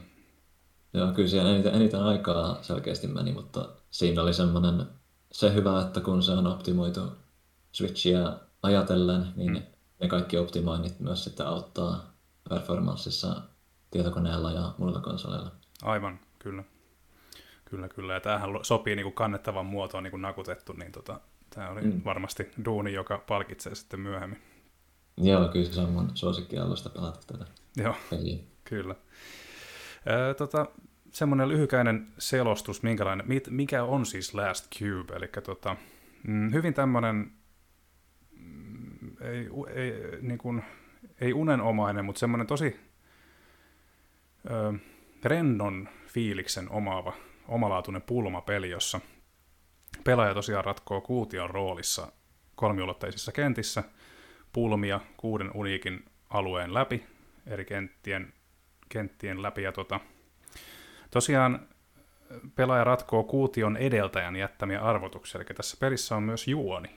Joo, 0.93 1.13
kyllä 1.13 1.27
siellä 1.27 1.51
eniten, 1.51 1.75
eniten 1.75 2.03
aikaa 2.03 2.63
selkeästi 2.63 3.07
meni, 3.07 3.31
mutta 3.31 3.69
siinä 3.91 4.21
oli 4.21 4.33
semmoinen 4.33 4.85
se 5.31 5.53
hyvä, 5.53 5.81
että 5.81 6.01
kun 6.01 6.23
se 6.23 6.31
on 6.31 6.47
optimoitu 6.47 7.01
Switchia 7.71 8.39
ajatellen, 8.63 9.27
niin 9.35 9.53
mm. 9.53 9.61
ne 9.99 10.07
kaikki 10.07 10.37
optimoinnit 10.37 10.99
myös 10.99 11.23
sitten 11.23 11.47
auttaa 11.47 12.13
performanssissa 12.49 13.41
tietokoneella 13.91 14.51
ja 14.51 14.73
muilla 14.77 14.99
konsoleilla. 14.99 15.51
Aivan, 15.83 16.19
kyllä. 16.39 16.63
Kyllä, 17.65 17.89
kyllä. 17.89 18.13
Ja 18.13 18.19
tämähän 18.19 18.49
sopii 18.61 18.95
niin 18.95 19.03
kuin 19.03 19.15
kannettavan 19.15 19.65
muotoon 19.65 20.03
niin 20.03 20.11
kuin 20.11 20.21
nakutettu, 20.21 20.73
niin 20.73 20.91
tota, 20.91 21.19
tämä 21.49 21.69
oli 21.69 21.81
mm. 21.81 22.01
varmasti 22.05 22.51
duuni, 22.65 22.93
joka 22.93 23.17
palkitsee 23.27 23.75
sitten 23.75 23.99
myöhemmin. 23.99 24.41
Joo, 25.17 25.47
kyllä 25.47 25.71
se 25.71 25.81
on 25.81 25.89
mun 25.89 26.11
suosikkialusta 26.13 26.89
pelata 26.89 27.19
tätä 27.27 27.45
Joo, 27.77 27.95
peliä. 28.09 28.37
kyllä. 28.63 28.95
Ää, 30.05 30.33
tota, 30.33 30.65
semmoinen 31.11 31.49
lyhykäinen 31.49 32.07
selostus, 32.17 32.83
minkälainen, 32.83 33.27
mikä 33.49 33.83
on 33.83 34.05
siis 34.05 34.33
Last 34.33 34.67
Cube, 34.79 35.15
eli 35.15 35.27
tota, 35.43 35.75
mm, 36.27 36.53
hyvin 36.53 36.73
tämmöinen, 36.73 37.31
mm, 38.37 39.21
ei, 39.21 39.49
ei, 39.73 40.21
niin 40.21 40.37
kuin, 40.37 40.63
ei 41.21 41.33
unenomainen, 41.33 42.05
mutta 42.05 42.19
semmoinen 42.19 42.47
tosi 42.47 42.79
ö, 44.49 44.73
rennon 45.23 45.89
fiiliksen 46.07 46.71
omaava, 46.71 47.13
omalaatuinen 47.47 48.01
pulmapeli, 48.01 48.69
jossa 48.69 48.99
pelaaja 50.03 50.33
tosiaan 50.33 50.65
ratkoo 50.65 51.01
kuution 51.01 51.49
roolissa 51.49 52.11
kolmiulotteisissa 52.55 53.31
kentissä 53.31 53.83
pulmia 54.53 54.99
kuuden 55.17 55.51
uniikin 55.53 56.05
alueen 56.29 56.73
läpi, 56.73 57.05
eri 57.47 57.65
kenttien, 57.65 58.33
kenttien 58.89 59.41
läpi, 59.41 59.63
ja 59.63 59.71
tota, 59.71 59.99
Tosiaan 61.11 61.67
pelaaja 62.55 62.83
ratkoo 62.83 63.23
kuution 63.23 63.77
edeltäjän 63.77 64.35
jättämiä 64.35 64.81
arvotuksia, 64.81 65.41
eli 65.41 65.45
tässä 65.45 65.77
pelissä 65.79 66.15
on 66.15 66.23
myös 66.23 66.47
juoni. 66.47 66.89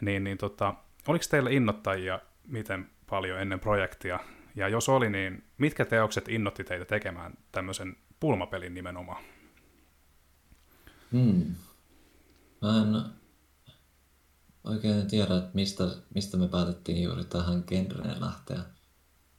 Niin, 0.00 0.24
niin 0.24 0.38
tota, 0.38 0.74
oliko 1.08 1.24
teillä 1.30 1.50
innoittajia 1.50 2.20
miten 2.46 2.90
paljon 3.10 3.40
ennen 3.40 3.60
projektia 3.60 4.18
Ja 4.54 4.68
jos 4.68 4.88
oli, 4.88 5.10
niin 5.10 5.44
mitkä 5.58 5.84
teokset 5.84 6.28
innotti 6.28 6.64
teitä 6.64 6.84
tekemään 6.84 7.32
tämmöisen 7.52 7.96
pulmapelin 8.20 8.74
nimenomaan? 8.74 9.22
Hmm. 11.12 11.54
Mä 12.62 12.82
en 12.82 13.02
oikein 14.64 15.06
tiedä, 15.06 15.36
että 15.36 15.50
mistä, 15.54 15.84
mistä 16.14 16.36
me 16.36 16.48
päätettiin 16.48 17.02
juuri 17.02 17.24
tähän 17.24 17.64
genreen 17.66 18.20
lähteä. 18.20 18.62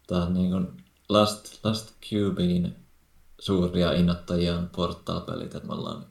Tämä 0.08 0.24
on 0.24 0.34
niin 0.34 0.52
kuin 0.52 0.84
Last, 1.10 1.66
Last 1.66 1.92
Cubein 2.10 2.76
suuria 3.40 3.94
innoittajia 3.94 4.58
on 4.58 4.70
Portal-pelit, 4.76 5.56
että 5.56 5.68
me 5.68 5.74
ollaan 5.74 6.06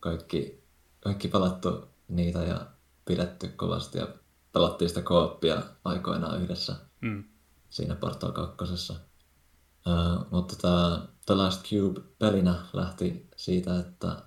kaikki, 0.00 0.64
kaikki 1.00 1.28
pelattu 1.28 1.88
niitä 2.08 2.38
ja 2.38 2.66
pidetty 3.04 3.48
kovasti 3.48 3.98
ja 3.98 4.08
pelattiin 4.52 4.88
sitä 4.88 5.02
kooppia 5.02 5.62
aikoinaan 5.84 6.42
yhdessä 6.42 6.76
mm. 7.00 7.24
siinä 7.70 7.94
Portal 7.94 8.32
2. 8.32 8.92
Uh, 8.92 10.26
mutta 10.30 10.56
tämä 10.56 11.06
The 11.26 11.34
Last 11.34 11.64
Cube 11.64 12.00
pelinä 12.18 12.54
lähti 12.72 13.28
siitä, 13.36 13.78
että 13.78 14.22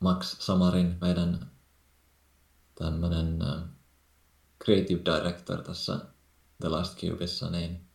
Max 0.00 0.36
Samarin, 0.38 0.96
meidän 1.00 1.51
tämmöinen 2.74 3.38
uh, 3.42 3.60
creative 4.64 5.02
director 5.04 5.62
tässä 5.62 5.98
The 6.60 6.68
Last 6.68 7.00
Cubeissa, 7.00 7.50
niin 7.50 7.86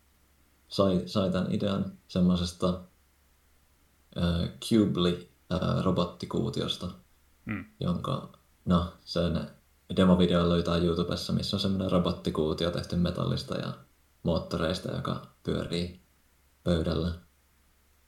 sai, 0.67 1.03
sai 1.05 1.31
tämän 1.31 1.51
idean 1.51 1.97
semmoisesta 2.07 2.69
uh, 2.69 2.75
Cubely-robottikuutiosta, 4.65 6.91
mm. 7.45 7.65
jonka, 7.79 8.29
no, 8.65 8.93
sen 9.05 9.49
demovideo 9.95 10.49
löytää 10.49 10.77
YouTubessa, 10.77 11.33
missä 11.33 11.55
on 11.55 11.61
semmoinen 11.61 11.91
robottikuutio 11.91 12.71
tehty 12.71 12.95
metallista 12.95 13.57
ja 13.57 13.73
moottoreista, 14.23 14.91
joka 14.91 15.27
pyörii 15.43 16.01
pöydällä. 16.63 17.11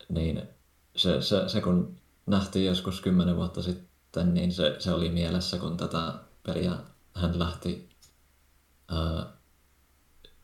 Niin 0.09 0.49
se, 0.95 1.21
se, 1.21 1.49
se 1.49 1.61
kun 1.61 1.95
nähtiin 2.25 2.65
joskus 2.65 3.01
kymmenen 3.01 3.35
vuotta 3.35 3.61
sitten, 3.61 4.33
niin 4.33 4.51
se, 4.51 4.75
se 4.79 4.93
oli 4.93 5.09
mielessä, 5.09 5.57
kun 5.57 5.77
tätä 5.77 6.13
peliä 6.43 6.77
hän 7.15 7.39
lähti 7.39 7.89
ää, 8.87 9.25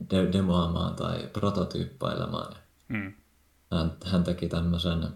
de- 0.09 0.33
demoamaan 0.33 0.95
tai 0.95 1.29
prototyyppailemaan. 1.33 2.55
Mm. 2.87 3.13
Hän, 3.71 3.97
hän 4.05 4.23
teki 4.23 4.49
tämmöisen 4.49 5.07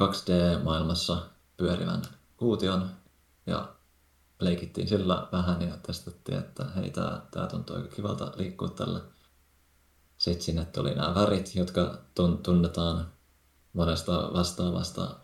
2D-maailmassa 0.00 1.16
pyörivän 1.56 2.02
kuution 2.36 2.90
ja 3.46 3.74
leikittiin 4.40 4.88
sillä 4.88 5.28
vähän 5.32 5.62
ja 5.62 5.76
testattiin, 5.76 6.38
että 6.38 6.64
hei, 6.64 6.90
tää, 6.90 7.22
tää 7.30 7.46
tuntuu 7.46 7.76
aika 7.76 7.96
kivalta 7.96 8.32
liikkua 8.36 8.68
tällä. 8.68 9.00
Sitten 10.18 10.44
sinne 10.44 10.64
tuli 10.64 10.94
nämä 10.94 11.14
värit, 11.14 11.54
jotka 11.54 11.98
tunnetaan 12.42 13.12
monesta 13.72 14.12
vastaavasta 14.12 15.16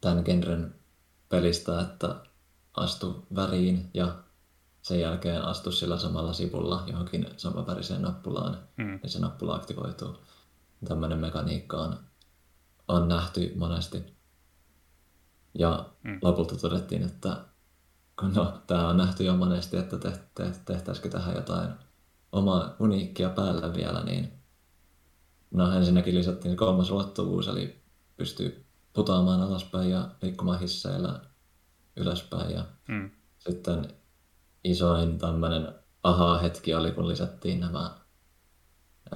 tämän 0.00 0.22
genren 0.24 0.74
pelistä, 1.28 1.80
että 1.80 2.25
astu 2.76 3.26
väriin 3.34 3.90
ja 3.94 4.14
sen 4.82 5.00
jälkeen 5.00 5.42
astu 5.42 5.72
sillä 5.72 5.98
samalla 5.98 6.32
sivulla 6.32 6.84
johonkin 6.86 7.26
samanväriseen 7.36 8.02
nappulaan 8.02 8.58
mm. 8.76 9.00
ja 9.02 9.08
se 9.08 9.18
nappula 9.18 9.54
aktivoituu. 9.54 10.16
Tämmöinen 10.88 11.18
mekaniikka 11.18 11.76
on, 11.76 11.98
on 12.88 13.08
nähty 13.08 13.52
monesti. 13.56 14.16
Ja 15.54 15.90
mm. 16.02 16.18
lopulta 16.22 16.56
todettiin, 16.56 17.02
että 17.02 17.44
no, 18.34 18.62
tämä 18.66 18.88
on 18.88 18.96
nähty 18.96 19.24
jo 19.24 19.36
monesti, 19.36 19.76
että 19.76 19.98
te, 19.98 20.20
te, 20.34 20.52
tehtäisikö 20.64 21.08
tähän 21.08 21.34
jotain 21.34 21.68
omaa 22.32 22.76
uniikkia 22.78 23.30
päällä 23.30 23.74
vielä, 23.74 24.04
niin 24.04 24.32
no 25.50 25.72
ensinnäkin 25.72 26.14
lisättiin 26.14 26.56
kolmas 26.56 26.90
ulottuvuus, 26.90 27.48
eli 27.48 27.82
pystyy 28.16 28.64
putoamaan 28.92 29.42
alaspäin 29.42 29.90
ja 29.90 30.08
liikkumaan 30.22 30.60
hisseillä 30.60 31.20
ylöspäin. 31.96 32.50
Ja 32.50 32.64
mm. 32.88 33.10
sitten 33.38 33.88
isoin 34.64 35.18
tämmöinen 35.18 35.74
aha-hetki 36.02 36.74
oli, 36.74 36.90
kun 36.90 37.08
lisättiin 37.08 37.60
nämä 37.60 37.90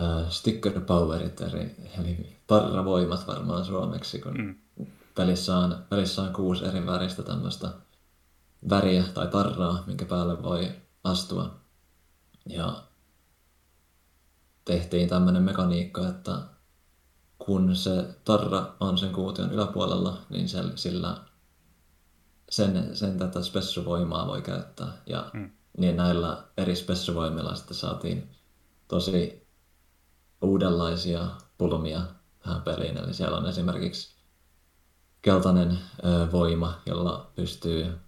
äh, 0.01 0.31
sticker 0.31 0.81
powerit, 0.81 1.40
eli, 1.40 1.77
eli 1.99 2.37
parravoimat 2.47 3.27
varmaan 3.27 3.64
suomeksi, 3.64 4.19
kun 4.19 4.37
mm. 4.37 4.87
pelissä, 5.14 5.59
on, 5.59 5.85
pelissä 5.88 6.23
on 6.23 6.33
kuusi 6.33 6.64
eri 6.64 6.87
väristä 6.87 7.23
tämmöistä 7.23 7.71
väriä 8.71 9.05
tai 9.14 9.27
parraa, 9.27 9.85
minkä 9.87 10.05
päälle 10.05 10.43
voi 10.43 10.71
astua. 11.05 11.61
Ja 12.47 12.83
tehtiin 14.64 15.09
tämmöinen 15.09 15.43
mekaniikka, 15.43 16.09
että 16.09 16.33
kun 17.38 17.77
se 17.77 18.14
tarra 18.25 18.73
on 18.81 18.99
sen 18.99 19.12
kuution 19.12 19.53
yläpuolella, 19.53 20.19
niin 20.31 20.49
se, 20.49 20.62
sillä 20.75 21.16
sen, 22.51 22.97
sen 22.97 23.19
tätä 23.19 23.43
spessuvoimaa 23.43 24.27
voi 24.27 24.43
käyttää. 24.43 24.93
Ja 25.07 25.31
mm. 25.33 25.51
niin 25.79 25.97
näillä 25.97 26.45
eri 26.57 26.77
spessuvoimilla 26.77 27.55
sitten 27.55 27.77
saatiin 27.77 28.31
tosi 28.89 29.47
uudenlaisia 30.43 31.27
pulmia 31.59 32.01
tähän 32.43 32.63
peliin. 32.63 32.97
Eli 32.97 33.15
siellä 33.15 33.37
on 33.37 33.47
esimerkiksi 33.47 34.15
keltainen 35.23 35.79
ö, 36.05 36.33
voima, 36.33 36.81
jolla 36.87 37.31
pystyy 37.35 37.99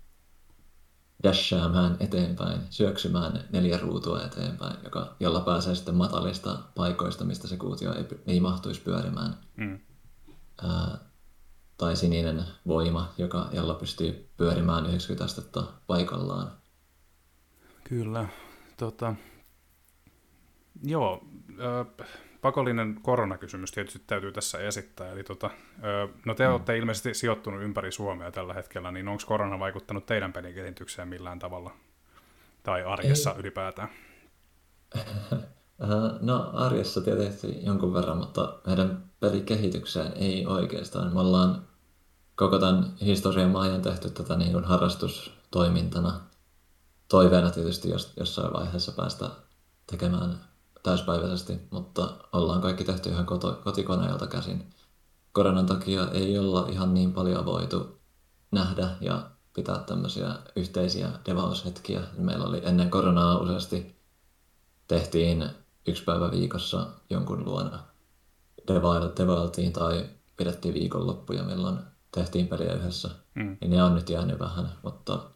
dashaamaan 1.23 1.97
eteenpäin, 2.01 2.61
syöksymään 2.71 3.45
neljä 3.53 3.79
ruutua 3.79 4.23
eteenpäin, 4.23 4.77
joka, 4.85 5.17
jolla 5.21 5.41
pääsee 5.41 5.75
sitten 5.75 5.95
matalista 5.95 6.59
paikoista, 6.75 7.25
mistä 7.25 7.49
se 7.49 7.57
kuutio 7.57 7.95
ei, 7.95 8.05
ei 8.27 8.41
mahtuisi 8.41 8.81
pyörimään. 8.81 9.39
Mm. 9.57 9.79
Tai 11.83 11.97
sininen 11.97 12.45
voima, 12.67 13.13
joka, 13.19 13.49
jolla 13.53 13.75
pystyy 13.75 14.29
pyörimään 14.37 14.87
90 14.87 15.25
astetta 15.25 15.65
paikallaan. 15.87 16.53
Kyllä. 17.85 18.29
Tota, 18.77 19.15
joo, 20.85 21.25
äh, 21.51 22.07
pakollinen 22.41 22.99
koronakysymys 23.03 23.73
tietysti 23.73 24.03
täytyy 24.07 24.33
tässä 24.33 24.59
esittää. 24.59 25.13
Eli 25.13 25.25
tota, 25.25 25.51
no 26.27 26.35
te 26.35 26.47
mm. 26.47 26.53
olette 26.53 26.79
ilmeisesti 26.79 27.15
sijoittunut 27.15 27.63
ympäri 27.63 27.93
Suomea 27.93 28.31
tällä 28.31 28.55
hetkellä, 28.55 28.93
niin 28.93 29.09
onko 29.09 29.23
korona 29.27 29.59
vaikuttanut 29.59 30.07
teidän 30.07 30.33
pelikehitykseen 30.33 31.09
millään 31.09 31.39
tavalla? 31.39 31.71
Tai 32.63 32.85
arjessa 32.85 33.33
Ei. 33.33 33.41
ylipäätään? 33.41 33.89
No 36.21 36.51
arjessa 36.53 37.01
tietysti 37.01 37.65
jonkun 37.65 37.95
verran, 37.95 38.19
mutta 38.19 38.59
meidän 38.67 39.05
pelikehitykseen 39.21 40.13
ei 40.17 40.47
oikeastaan. 40.47 41.15
Me 41.15 41.21
ollaan 41.21 41.67
koko 42.43 42.59
tämän 42.59 42.93
historian 43.01 43.57
ajan 43.57 43.83
tehty 43.83 44.11
tätä 44.11 44.37
niin 44.37 44.53
kuin 44.53 44.65
harrastustoimintana. 44.65 46.21
Toiveena 47.09 47.51
tietysti 47.51 47.91
jos, 47.91 48.13
jossain 48.17 48.53
vaiheessa 48.53 48.93
päästä 48.93 49.31
tekemään 49.87 50.41
täyspäiväisesti, 50.83 51.61
mutta 51.71 52.17
ollaan 52.33 52.61
kaikki 52.61 52.85
tehty 52.85 53.11
ihan 53.11 53.27
koto, 53.27 53.61
kotikoneelta 53.65 54.27
käsin. 54.27 54.71
Koronan 55.33 55.67
takia 55.67 56.09
ei 56.11 56.39
olla 56.39 56.69
ihan 56.69 56.95
niin 56.95 57.13
paljon 57.13 57.45
voitu 57.45 58.01
nähdä 58.51 58.89
ja 59.01 59.31
pitää 59.55 59.79
tämmöisiä 59.79 60.35
yhteisiä 60.57 61.11
devaushetkiä. 61.27 62.01
Meillä 62.19 62.45
oli 62.45 62.61
ennen 62.65 62.91
koronaa 62.91 63.39
useasti 63.39 63.97
tehtiin 64.89 65.45
yksi 65.87 66.05
päivä 66.05 66.31
viikossa 66.31 66.87
jonkun 67.11 67.45
luona 67.45 67.79
devailtiin 69.19 69.73
tai 69.73 70.11
pidettiin 70.37 70.75
viikonloppuja, 70.75 71.43
milloin 71.43 71.92
tehtiin 72.15 72.49
peliä 72.49 72.75
yhdessä. 72.75 73.11
Mm. 73.35 73.57
Ja 73.61 73.69
ne 73.69 73.83
on 73.83 73.95
nyt 73.95 74.11
jäänyt 74.11 74.39
vähän, 74.39 74.69
mutta 74.83 75.31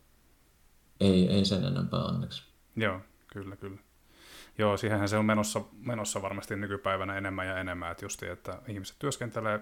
ei, 1.01 1.29
ei 1.29 1.45
sen 1.45 1.65
enempää 1.65 2.05
onneksi. 2.05 2.43
Joo, 2.77 3.01
kyllä, 3.33 3.57
kyllä. 3.57 3.79
Joo, 4.59 4.77
siihenhän 4.77 5.09
se 5.09 5.17
on 5.17 5.25
menossa, 5.25 5.61
menossa 5.73 6.23
varmasti 6.23 6.57
nykypäivänä 6.57 7.17
enemmän 7.17 7.47
ja 7.47 7.59
enemmän, 7.59 7.93
että 7.93 8.05
justi, 8.05 8.27
että 8.27 8.62
ihmiset 8.69 8.97
työskentelee 8.99 9.61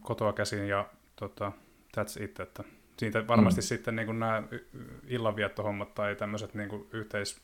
kotoa 0.00 0.32
käsin 0.32 0.68
ja 0.68 0.88
tota, 1.16 1.52
that's 1.96 2.22
it, 2.22 2.40
että 2.40 2.64
siitä 2.96 3.26
varmasti 3.26 3.60
mm. 3.60 3.64
sitten 3.64 3.96
niin 3.96 4.18
nämä 4.18 4.42
illanviettohommat 5.06 5.94
tai 5.94 6.16
tämmöiset 6.16 6.54
niin 6.54 6.88
yhteis, 6.92 7.40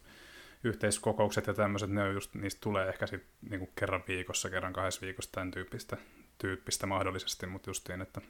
yhteiskokoukset 0.64 1.46
ja 1.46 1.54
tämmöiset, 1.54 1.90
ne 1.90 2.02
on 2.02 2.14
just, 2.14 2.34
niistä 2.34 2.60
tulee 2.60 2.88
ehkä 2.88 3.06
sit 3.06 3.24
niin 3.50 3.70
kerran 3.74 4.02
viikossa, 4.08 4.50
kerran 4.50 4.72
kahdessa 4.72 5.00
viikossa 5.00 5.32
tämän 5.32 5.50
tyyppistä, 5.50 5.96
tyyppistä 6.38 6.86
mahdollisesti, 6.86 7.46
mutta 7.46 7.70
justiin, 7.70 8.00
että, 8.00 8.20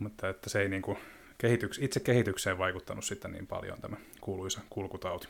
mutta 0.00 0.28
että 0.28 0.50
se 0.50 0.60
ei 0.60 0.68
niin 0.68 0.82
kuin 0.82 0.98
kehityks, 1.38 1.78
itse 1.78 2.00
kehitykseen 2.00 2.58
vaikuttanut 2.58 3.04
sitten 3.04 3.32
niin 3.32 3.46
paljon 3.46 3.80
tämä 3.80 3.96
kuuluisa 4.20 4.60
kulkutauti. 4.70 5.28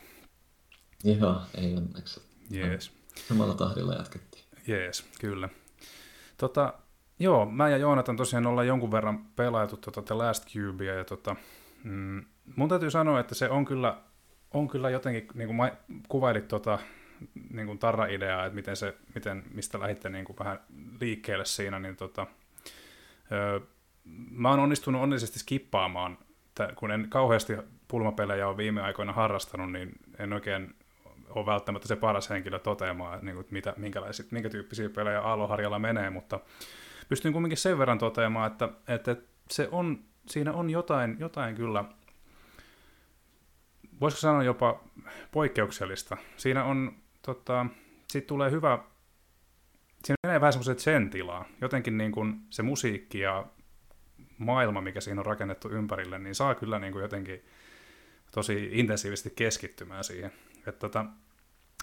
Joo, 1.03 1.41
ei 1.57 1.75
onneksi. 1.75 2.21
Jees. 2.49 2.91
Samalla 3.27 3.53
tahdilla 3.53 3.93
jatkettiin. 3.93 4.43
Jees, 4.67 5.05
kyllä. 5.19 5.49
Tota, 6.37 6.73
joo, 7.19 7.45
mä 7.45 7.69
ja 7.69 7.77
Joonatan 7.77 8.17
tosiaan 8.17 8.47
ollaan 8.47 8.67
jonkun 8.67 8.91
verran 8.91 9.25
pelailtu 9.25 9.77
tota 9.77 10.01
The 10.01 10.15
Last 10.15 10.47
Cubea, 10.53 10.95
ja 10.95 11.03
tota, 11.03 11.35
mm, 11.83 12.25
mun 12.55 12.69
täytyy 12.69 12.91
sanoa, 12.91 13.19
että 13.19 13.35
se 13.35 13.49
on 13.49 13.65
kyllä, 13.65 13.97
on 14.53 14.67
kyllä 14.67 14.89
jotenkin, 14.89 15.27
niin 15.33 15.47
kuin 15.47 15.55
mä 15.55 15.71
kuvailit 16.07 16.47
tota, 16.47 16.79
niin 17.53 17.67
kuin 17.67 17.79
tarra-ideaa, 17.79 18.45
että 18.45 18.55
miten 18.55 18.75
se, 18.75 18.97
miten, 19.15 19.43
mistä 19.53 19.79
lähditte 19.79 20.09
niin 20.09 20.25
kuin 20.25 20.39
vähän 20.39 20.59
liikkeelle 21.01 21.45
siinä, 21.45 21.79
niin 21.79 21.95
tota, 21.95 22.27
öö, 23.31 23.59
mä 24.31 24.49
oon 24.49 24.59
onnistunut 24.59 25.01
onnellisesti 25.01 25.39
skippaamaan, 25.39 26.17
kun 26.75 26.91
en 26.91 27.07
kauheasti 27.09 27.53
pulmapelejä 27.87 28.47
ole 28.47 28.57
viime 28.57 28.81
aikoina 28.81 29.13
harrastanut, 29.13 29.71
niin 29.71 29.91
en 30.19 30.33
oikein 30.33 30.75
ole 31.29 31.45
välttämättä 31.45 31.87
se 31.87 31.95
paras 31.95 32.29
henkilö 32.29 32.59
toteamaan, 32.59 33.25
niin 33.25 33.35
kuin, 33.35 33.47
mitä, 33.51 33.73
minkälaiset, 33.77 34.31
minkä 34.31 34.49
tyyppisiä 34.49 34.89
pelejä 34.89 35.21
Aalloharjalla 35.21 35.79
menee, 35.79 36.09
mutta 36.09 36.39
pystyn 37.09 37.33
kuitenkin 37.33 37.57
sen 37.57 37.77
verran 37.77 37.97
toteamaan, 37.97 38.51
että, 38.51 38.69
että 38.87 39.15
se 39.49 39.69
on, 39.71 39.99
siinä 40.27 40.53
on 40.53 40.69
jotain, 40.69 41.15
jotain 41.19 41.55
kyllä, 41.55 41.83
voisiko 44.01 44.19
sanoa 44.19 44.43
jopa 44.43 44.83
poikkeuksellista. 45.31 46.17
Siinä 46.37 46.63
on, 46.63 46.95
tota, 47.21 47.65
siitä 48.07 48.27
tulee 48.27 48.51
hyvä, 48.51 48.79
siinä 50.03 50.15
menee 50.27 50.41
vähän 50.41 50.53
semmoiset 50.53 50.79
sen 50.79 51.09
tilaa. 51.09 51.45
Jotenkin 51.61 51.97
niin 51.97 52.11
kuin 52.11 52.41
se 52.49 52.63
musiikki 52.63 53.19
ja 53.19 53.45
maailma, 54.41 54.81
mikä 54.81 55.01
siinä 55.01 55.21
on 55.21 55.25
rakennettu 55.25 55.69
ympärille, 55.69 56.19
niin 56.19 56.35
saa 56.35 56.55
kyllä 56.55 56.79
niin 56.79 56.93
kuin 56.93 57.01
jotenkin 57.01 57.45
tosi 58.31 58.69
intensiivisesti 58.71 59.33
keskittymään 59.35 60.03
siihen. 60.03 60.31
Että 60.57 60.79
tota, 60.79 61.05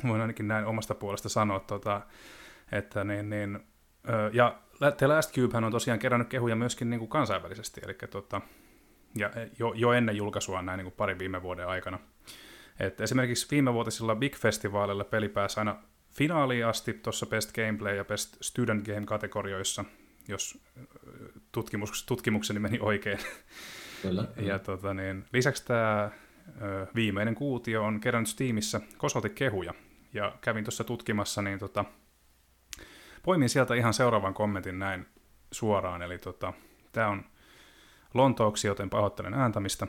voin 0.09 0.21
ainakin 0.21 0.49
näin 0.49 0.67
omasta 0.67 0.95
puolesta 0.95 1.29
sanoa, 1.29 1.61
tota, 1.61 2.01
että 2.73 3.05
niin, 3.05 3.31
niin, 3.31 3.61
ja 4.33 4.59
The 4.97 5.07
Last 5.07 5.35
Cube 5.35 5.57
on 5.57 5.73
tosiaan 5.73 5.99
kerännyt 5.99 6.29
kehuja 6.29 6.57
myöskin 6.57 6.91
niin 6.91 6.99
kuin 6.99 7.09
kansainvälisesti, 7.09 7.81
eli 7.85 7.95
tota, 8.11 8.41
ja 9.15 9.31
jo, 9.59 9.73
jo 9.73 9.93
ennen 9.93 10.17
julkaisua 10.17 10.63
näin 10.63 10.79
niin 10.79 10.85
kuin 10.85 10.95
parin 10.97 11.19
viime 11.19 11.43
vuoden 11.43 11.69
aikana. 11.69 11.99
Et 12.81 13.01
esimerkiksi 13.01 13.47
viime 13.51 13.73
vuotisilla 13.73 14.17
Big 14.17 14.37
Festivalilla 14.37 15.05
peli 15.05 15.29
pääsi 15.29 15.61
aina 15.61 15.83
finaaliin 16.11 16.67
asti 16.67 16.93
tuossa 16.93 17.27
Best 17.27 17.53
Gameplay 17.53 17.97
ja 17.97 18.05
Best 18.05 18.37
Student 18.41 18.87
Game 18.87 19.07
kategorioissa, 19.07 19.85
jos 20.29 20.59
tutkimus, 21.53 22.07
tutkimukseni 22.07 22.61
meni 22.61 22.79
oikein. 22.81 23.19
Kyllä. 24.03 24.25
ja 24.49 24.59
tota, 24.59 24.95
niin, 24.95 25.25
lisäksi 25.33 25.67
tämä 25.67 26.11
viimeinen 26.95 27.35
kuutio 27.35 27.85
on 27.85 28.01
kerännyt 28.01 28.29
Steamissa 28.29 28.81
kosolti 28.97 29.31
kehuja. 29.31 29.75
Ja 30.13 30.39
kävin 30.41 30.65
tuossa 30.65 30.85
tutkimassa, 30.85 31.43
niin 31.43 31.59
tota, 31.59 31.85
poimin 33.23 33.49
sieltä 33.49 33.75
ihan 33.75 33.95
seuraavan 33.95 34.35
kommentin 34.35 34.79
näin 34.79 35.07
suoraan. 35.53 36.03
Eli 36.03 36.19
tota, 36.19 36.53
tämä 36.93 37.09
on 37.09 37.25
lontooksi, 38.15 38.67
joten 38.67 38.91
pahoittelen 38.91 39.35
ääntämistä. 39.35 39.87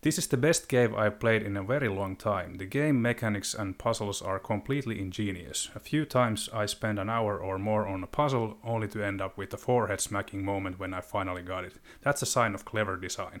This 0.00 0.18
is 0.18 0.28
the 0.28 0.36
best 0.36 0.68
game 0.68 0.94
I've 0.94 1.18
played 1.18 1.42
in 1.42 1.56
a 1.56 1.62
very 1.62 1.88
long 1.88 2.16
time. 2.16 2.58
The 2.58 2.66
game 2.66 3.02
mechanics 3.02 3.54
and 3.54 3.78
puzzles 3.78 4.22
are 4.22 4.38
completely 4.38 5.00
ingenious. 5.00 5.70
A 5.74 5.80
few 5.80 6.04
times 6.04 6.50
I 6.52 6.66
spend 6.66 6.98
an 6.98 7.10
hour 7.10 7.38
or 7.38 7.58
more 7.58 7.86
on 7.86 8.04
a 8.04 8.06
puzzle 8.06 8.58
only 8.62 8.88
to 8.88 9.02
end 9.02 9.20
up 9.20 9.36
with 9.38 9.54
a 9.54 9.56
forehead 9.56 10.00
smacking 10.00 10.44
moment 10.44 10.78
when 10.78 10.94
I 10.94 11.00
finally 11.00 11.42
got 11.42 11.64
it. 11.64 11.80
That's 12.02 12.22
a 12.22 12.26
sign 12.26 12.54
of 12.54 12.64
clever 12.64 13.02
design. 13.02 13.40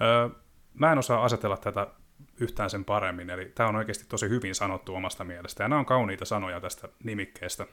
Uh, 0.00 0.34
mä 0.74 0.92
en 0.92 0.98
osaa 0.98 1.24
asetella 1.24 1.56
tätä 1.56 1.86
yhtään 2.40 2.70
sen 2.70 2.84
paremmin, 2.84 3.30
eli 3.30 3.52
tämä 3.54 3.68
on 3.68 3.76
oikeasti 3.76 4.04
tosi 4.08 4.28
hyvin 4.28 4.54
sanottu 4.54 4.94
omasta 4.94 5.24
mielestä, 5.24 5.64
ja 5.64 5.68
nämä 5.68 5.78
on 5.78 5.86
kauniita 5.86 6.24
sanoja 6.24 6.60
tästä 6.60 6.88
nimikkeestä. 7.04 7.66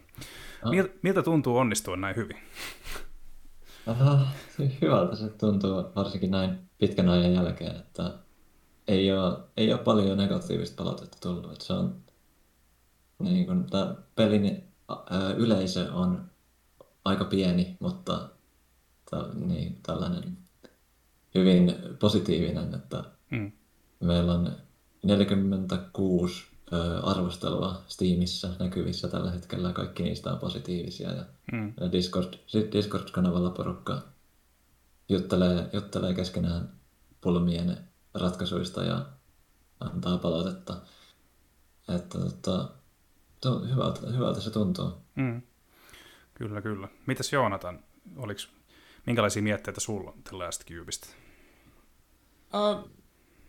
Mil, 0.69 0.87
miltä 1.01 1.23
tuntuu 1.23 1.57
onnistua 1.57 1.97
näin 1.97 2.15
hyvin? 2.15 2.37
Aha, 3.87 4.27
hyvältä 4.81 5.15
se 5.15 5.29
tuntuu 5.29 5.91
varsinkin 5.95 6.31
näin 6.31 6.70
pitkän 6.81 7.09
ajan 7.09 7.33
jälkeen, 7.33 7.75
että 7.75 8.13
ei 8.87 9.11
ole, 9.11 9.37
ei 9.57 9.73
ole 9.73 9.83
paljon 9.83 10.17
negatiivista 10.17 10.83
palautetta 10.83 11.17
tullut. 11.21 11.51
Että 11.51 11.65
se 11.65 11.73
on, 11.73 11.95
niin 13.19 13.45
kun, 13.45 13.65
tämä 13.69 13.95
pelin 14.15 14.63
yleisö 15.37 15.93
on 15.93 16.29
aika 17.05 17.25
pieni, 17.25 17.77
mutta 17.79 18.29
ta, 19.11 19.29
niin, 19.33 19.79
tällainen 19.83 20.37
hyvin 21.35 21.75
positiivinen, 21.99 22.73
että 22.73 23.03
mm. 23.29 23.51
meillä 23.99 24.33
on 24.33 24.51
46 25.03 26.43
arvostelua 27.03 27.81
Steamissa 27.87 28.49
näkyvissä 28.59 29.07
tällä 29.07 29.31
hetkellä. 29.31 29.73
Kaikki 29.73 30.03
niistä 30.03 30.31
on 30.31 30.39
positiivisia. 30.39 31.11
Ja, 31.11 31.25
mm. 31.51 31.73
Discord, 31.91 32.33
Discord-kanavalla 32.71 33.49
porukka 33.49 34.10
juttelee, 35.11 35.69
juttelee 35.73 36.13
keskenään 36.13 36.69
pulmien 37.21 37.77
ratkaisuista 38.13 38.83
ja 38.83 39.05
antaa 39.79 40.17
palautetta. 40.17 40.77
Että 41.95 42.19
tota, 42.19 42.69
to, 43.41 43.59
hyvältä, 43.59 44.07
hyvältä 44.07 44.41
se 44.41 44.49
tuntuu. 44.49 44.91
Mm. 45.15 45.41
Kyllä, 46.33 46.61
kyllä. 46.61 46.87
Mitäs 47.05 47.33
Joonatan, 47.33 47.83
oliks, 48.17 48.49
minkälaisia 49.05 49.41
mietteitä 49.41 49.79
sulla 49.79 50.11
on 50.11 50.23
tällaista 50.23 50.65
Cubeista? 50.65 51.07
Uh, 52.53 52.89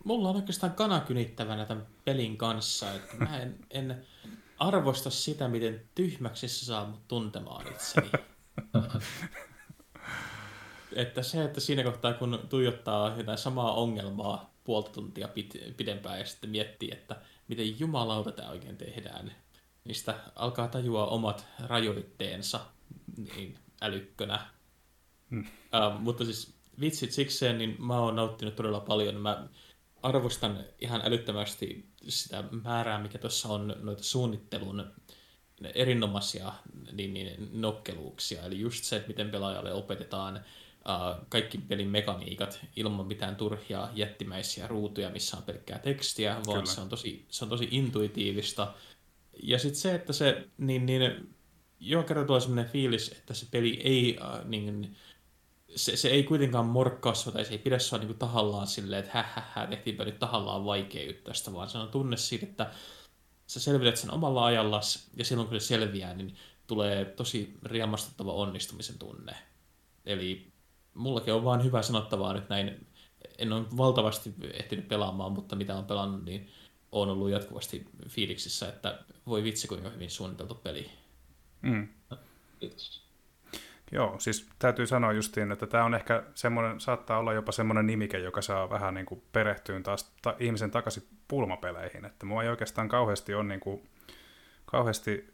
mulla 0.03 0.29
on 0.29 0.35
oikeastaan 0.35 0.73
kanakynittävänä 0.73 1.65
tämän 1.65 1.87
pelin 2.05 2.37
kanssa, 2.37 2.93
että 2.93 3.15
mä 3.17 3.39
en, 3.39 3.59
en 3.69 4.05
arvosta 4.59 5.09
sitä, 5.09 5.47
miten 5.47 5.81
tyhmäksi 5.95 6.47
se 6.47 6.65
saa 6.65 6.85
mut 6.85 7.07
tuntemaan 7.07 7.67
itseni. 7.67 8.11
että 10.95 11.23
se, 11.23 11.43
että 11.43 11.59
siinä 11.59 11.83
kohtaa 11.83 12.13
kun 12.13 12.39
tuijottaa 12.49 13.17
jotain 13.17 13.37
samaa 13.37 13.73
ongelmaa 13.73 14.53
puolta 14.63 14.91
tuntia 14.91 15.27
pit- 15.27 15.73
pidempään 15.77 16.19
ja 16.19 16.25
sitten 16.25 16.49
miettii, 16.49 16.91
että 16.91 17.15
miten 17.47 17.79
jumalauta 17.79 18.31
tämä 18.31 18.49
oikein 18.49 18.77
tehdään, 18.77 19.31
niin 19.83 19.95
sitä 19.95 20.15
alkaa 20.35 20.67
tajua 20.67 21.05
omat 21.05 21.45
rajoitteensa 21.59 22.59
niin 23.17 23.57
älykkönä. 23.81 24.39
Hmm. 25.29 25.39
Uh, 25.39 25.99
mutta 25.99 26.25
siis 26.25 26.53
vitsit 26.79 27.11
sikseen, 27.11 27.57
niin 27.57 27.75
mä 27.79 27.99
oon 27.99 28.15
nauttinut 28.15 28.55
todella 28.55 28.79
paljon. 28.79 29.15
Mä 29.15 29.47
arvostan 30.03 30.63
ihan 30.79 31.01
älyttömästi 31.03 31.85
sitä 32.07 32.43
määrää, 32.63 33.01
mikä 33.01 33.17
tuossa 33.17 33.49
on 33.49 33.75
noita 33.81 34.03
suunnittelun 34.03 34.91
erinomaisia 35.75 36.53
niin, 36.91 37.13
niin, 37.13 37.49
nokkeluuksia. 37.51 38.43
Eli 38.43 38.59
just 38.59 38.83
se, 38.83 38.95
että 38.95 39.07
miten 39.07 39.29
pelaajalle 39.29 39.73
opetetaan 39.73 40.45
uh, 40.89 41.25
kaikki 41.29 41.57
pelin 41.57 41.89
mekaniikat 41.89 42.59
ilman 42.75 43.07
mitään 43.07 43.35
turhia 43.35 43.89
jättimäisiä 43.93 44.67
ruutuja, 44.67 45.09
missä 45.09 45.37
on 45.37 45.43
pelkkää 45.43 45.79
tekstiä, 45.79 46.37
vaan 46.47 46.67
se 46.67 46.81
on, 46.81 46.89
tosi, 46.89 47.25
se 47.29 47.45
on 47.45 47.49
tosi 47.49 47.67
intuitiivista. 47.71 48.73
Ja 49.43 49.59
sitten 49.59 49.81
se, 49.81 49.95
että 49.95 50.13
se, 50.13 50.47
niin, 50.57 50.85
niin 50.85 51.35
joka 51.79 52.07
kerta 52.07 52.25
tulee 52.25 52.41
sellainen 52.41 52.71
fiilis, 52.71 53.11
että 53.11 53.33
se 53.33 53.45
peli 53.51 53.81
ei 53.83 54.17
uh, 54.21 54.49
niin, 54.49 54.95
se, 55.75 55.97
se 55.97 56.09
ei 56.09 56.23
kuitenkaan 56.23 56.65
morkkasva 56.65 57.31
tai 57.31 57.45
se 57.45 57.51
ei 57.51 57.57
pidä 57.57 57.79
sua 57.79 57.99
niin 57.99 58.17
tahallaan 58.17 58.67
silleen, 58.67 59.03
että 59.03 59.11
hä, 59.13 59.23
hä, 59.35 59.43
hä 59.51 59.67
tehtiinpä 59.67 60.05
nyt 60.05 60.19
tahallaan 60.19 60.65
vaikea 60.65 61.13
tästä, 61.23 61.53
vaan 61.53 61.69
se 61.69 61.77
on 61.77 61.89
tunne 61.89 62.17
siitä, 62.17 62.45
että 62.45 62.71
sä 63.47 63.59
selvität 63.59 63.97
sen 63.97 64.11
omalla 64.11 64.45
ajallas 64.45 65.09
ja 65.17 65.25
silloin 65.25 65.49
kun 65.49 65.61
se 65.61 65.65
selviää, 65.65 66.13
niin 66.13 66.35
tulee 66.67 67.05
tosi 67.05 67.57
riemastuttava 67.63 68.33
onnistumisen 68.33 68.99
tunne. 68.99 69.35
Eli 70.05 70.52
mullakin 70.93 71.33
on 71.33 71.43
vaan 71.43 71.63
hyvä 71.63 71.81
sanottavaa 71.81 72.33
nyt 72.33 72.49
näin. 72.49 72.87
En 73.37 73.53
ole 73.53 73.65
valtavasti 73.77 74.33
ehtinyt 74.53 74.87
pelaamaan, 74.87 75.31
mutta 75.31 75.55
mitä 75.55 75.75
on 75.75 75.85
pelannut, 75.85 76.25
niin 76.25 76.49
on 76.91 77.09
ollut 77.09 77.29
jatkuvasti 77.29 77.85
fiiliksissä, 78.07 78.69
että 78.69 78.99
voi 79.27 79.43
vitsi 79.43 79.67
kuinka 79.67 79.89
hyvin 79.89 80.09
suunniteltu 80.09 80.55
peli. 80.55 80.89
Mm. 81.61 81.87
Kiitos. 82.59 83.03
Joo, 83.91 84.15
siis 84.19 84.49
täytyy 84.59 84.87
sanoa 84.87 85.13
justiin, 85.13 85.51
että 85.51 85.67
tämä 85.67 85.85
on 85.85 85.95
ehkä 85.95 86.23
semmoinen, 86.35 86.79
saattaa 86.79 87.19
olla 87.19 87.33
jopa 87.33 87.51
semmoinen 87.51 87.87
nimike, 87.87 88.19
joka 88.19 88.41
saa 88.41 88.69
vähän 88.69 88.93
niin 88.93 89.05
kuin 89.05 89.23
perehtyyn 89.31 89.83
taas 89.83 90.13
ta- 90.21 90.35
ihmisen 90.39 90.71
takaisin 90.71 91.07
pulmapeleihin, 91.27 92.05
että 92.05 92.25
mua 92.25 92.43
ei 92.43 92.49
oikeastaan 92.49 92.89
kauheasti 92.89 93.33
ole 93.33 93.43
niin 93.43 93.59
kuin, 93.59 93.89
kauheasti, 94.65 95.33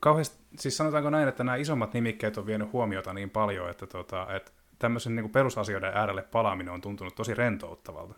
kauheasti, 0.00 0.44
siis 0.58 0.76
sanotaanko 0.76 1.10
näin, 1.10 1.28
että 1.28 1.44
nämä 1.44 1.56
isommat 1.56 1.94
nimikkeet 1.94 2.38
on 2.38 2.46
vienyt 2.46 2.72
huomiota 2.72 3.14
niin 3.14 3.30
paljon, 3.30 3.70
että, 3.70 3.86
tota, 3.86 4.34
että 4.36 4.52
tämmöisen 4.78 5.16
niin 5.16 5.24
kuin 5.24 5.32
perusasioiden 5.32 5.92
äärelle 5.94 6.22
palaaminen 6.22 6.74
on 6.74 6.80
tuntunut 6.80 7.14
tosi 7.14 7.34
rentouttavalta. 7.34 8.14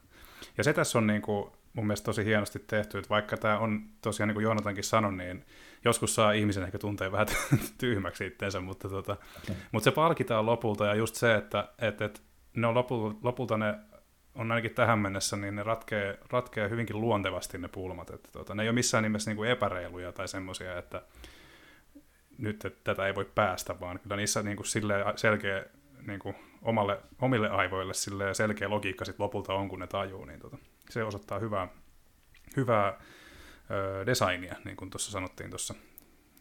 Ja 0.58 0.64
se 0.64 0.72
tässä 0.72 0.98
on 0.98 1.06
niin 1.06 1.22
kuin, 1.22 1.50
mun 1.72 1.86
mielestä 1.86 2.04
tosi 2.04 2.24
hienosti 2.24 2.58
tehty, 2.58 2.98
että 2.98 3.08
vaikka 3.08 3.36
tämä 3.36 3.58
on 3.58 3.82
tosiaan 4.02 4.28
niin 4.28 4.34
kuin 4.34 4.44
Joonatankin 4.44 4.84
sanoi, 4.84 5.12
niin 5.12 5.44
joskus 5.84 6.14
saa 6.14 6.32
ihmisen 6.32 6.62
ehkä 6.62 6.78
tuntee 6.78 7.12
vähän 7.12 7.26
tyhmäksi 7.78 8.26
itteensä, 8.26 8.60
mutta, 8.60 8.88
tota, 8.88 9.12
okay. 9.12 9.56
mutta 9.72 9.84
se 9.84 9.90
palkitaan 9.90 10.46
lopulta 10.46 10.86
ja 10.86 10.94
just 10.94 11.14
se, 11.14 11.34
että 11.34 11.68
et, 11.78 12.00
et 12.00 12.22
ne 12.56 12.66
on 12.66 12.74
lopulta, 12.74 13.16
lopulta 13.22 13.56
ne 13.56 13.74
on 14.34 14.52
ainakin 14.52 14.74
tähän 14.74 14.98
mennessä, 14.98 15.36
niin 15.36 15.56
ne 15.56 15.62
ratkee, 15.62 16.18
ratkee 16.30 16.70
hyvinkin 16.70 17.00
luontevasti 17.00 17.58
ne 17.58 17.68
pulmat. 17.68 18.10
Että 18.10 18.28
tota, 18.32 18.54
ne 18.54 18.62
ei 18.62 18.68
ole 18.68 18.74
missään 18.74 19.02
nimessä 19.02 19.30
niin 19.30 19.36
kuin 19.36 19.50
epäreiluja 19.50 20.12
tai 20.12 20.28
semmoisia, 20.28 20.78
että 20.78 21.02
nyt 22.38 22.64
että 22.64 22.80
tätä 22.84 23.06
ei 23.06 23.14
voi 23.14 23.30
päästä, 23.34 23.80
vaan 23.80 23.98
kyllä 23.98 24.16
niissä 24.16 24.42
niin 24.42 24.56
kuin 24.56 24.66
selkeä 25.16 25.64
niin 26.06 26.20
kuin 26.20 26.36
omalle, 26.62 27.00
omille 27.20 27.50
aivoille 27.50 27.92
selkeä 28.32 28.70
logiikka 28.70 29.04
sit 29.04 29.18
lopulta 29.18 29.54
on, 29.54 29.68
kun 29.68 29.78
ne 29.78 29.86
tajuu, 29.86 30.24
niin 30.24 30.40
tota, 30.40 30.58
se 30.90 31.04
osoittaa 31.04 31.38
hyvää, 31.38 31.68
hyvää 32.56 33.00
ö, 33.70 34.06
designia, 34.06 34.56
niin 34.64 34.76
kuin 34.76 34.90
tuossa 34.90 35.10
sanottiin 35.10 35.50
tuossa 35.50 35.74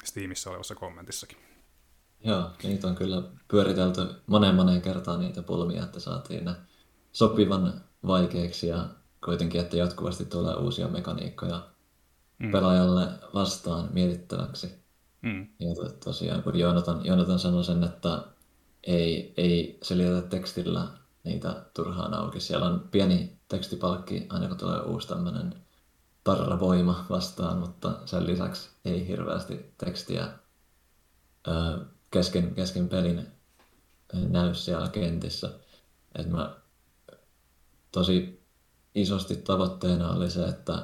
Steamissa 0.03 0.49
olevassa 0.49 0.75
kommentissakin. 0.75 1.37
Joo, 2.23 2.49
niitä 2.63 2.87
on 2.87 2.95
kyllä 2.95 3.23
pyöritelty 3.47 4.01
moneen 4.27 4.55
moneen 4.55 4.81
kertaan 4.81 5.19
niitä 5.19 5.41
pulmia, 5.41 5.83
että 5.83 5.99
saatiin 5.99 6.45
ne 6.45 6.55
sopivan 7.11 7.81
vaikeiksi 8.07 8.67
ja 8.67 8.87
kuitenkin, 9.25 9.61
että 9.61 9.77
jatkuvasti 9.77 10.25
tulee 10.25 10.55
uusia 10.55 10.87
mekaniikkoja 10.87 11.69
mm. 12.39 12.51
pelaajalle 12.51 13.07
vastaan 13.33 13.89
mietittäväksi. 13.93 14.85
Mm. 15.21 15.47
Ja 15.59 15.75
to, 15.75 15.89
tosiaan, 15.89 16.43
kun 16.43 16.59
Joonatan, 16.59 17.05
Joonatan 17.05 17.39
sanoi 17.39 17.63
sen, 17.63 17.83
että 17.83 18.21
ei, 18.85 19.33
ei 19.37 19.79
selitetä 19.81 20.21
tekstillä 20.21 20.87
niitä 21.23 21.65
turhaan 21.73 22.13
auki. 22.13 22.39
Siellä 22.39 22.65
on 22.65 22.87
pieni 22.91 23.39
tekstipalkki 23.47 24.25
aina 24.29 24.47
kun 24.47 24.57
tulee 24.57 24.79
uusi 24.79 25.07
tämmöinen 25.07 25.55
parravoima 26.23 27.05
vastaan, 27.09 27.57
mutta 27.57 27.91
sen 28.05 28.27
lisäksi 28.27 28.69
ei 28.85 29.07
hirveästi 29.07 29.73
tekstiä 29.77 30.29
ö, 31.47 31.85
kesken, 32.11 32.55
kesken 32.55 32.89
pelin 32.89 33.27
näy 34.13 34.53
siellä 34.53 34.89
kentissä. 34.89 35.49
Et 36.15 36.29
mä 36.29 36.55
tosi 37.91 38.45
isosti 38.95 39.35
tavoitteena 39.35 40.11
oli 40.11 40.29
se, 40.29 40.45
että 40.45 40.83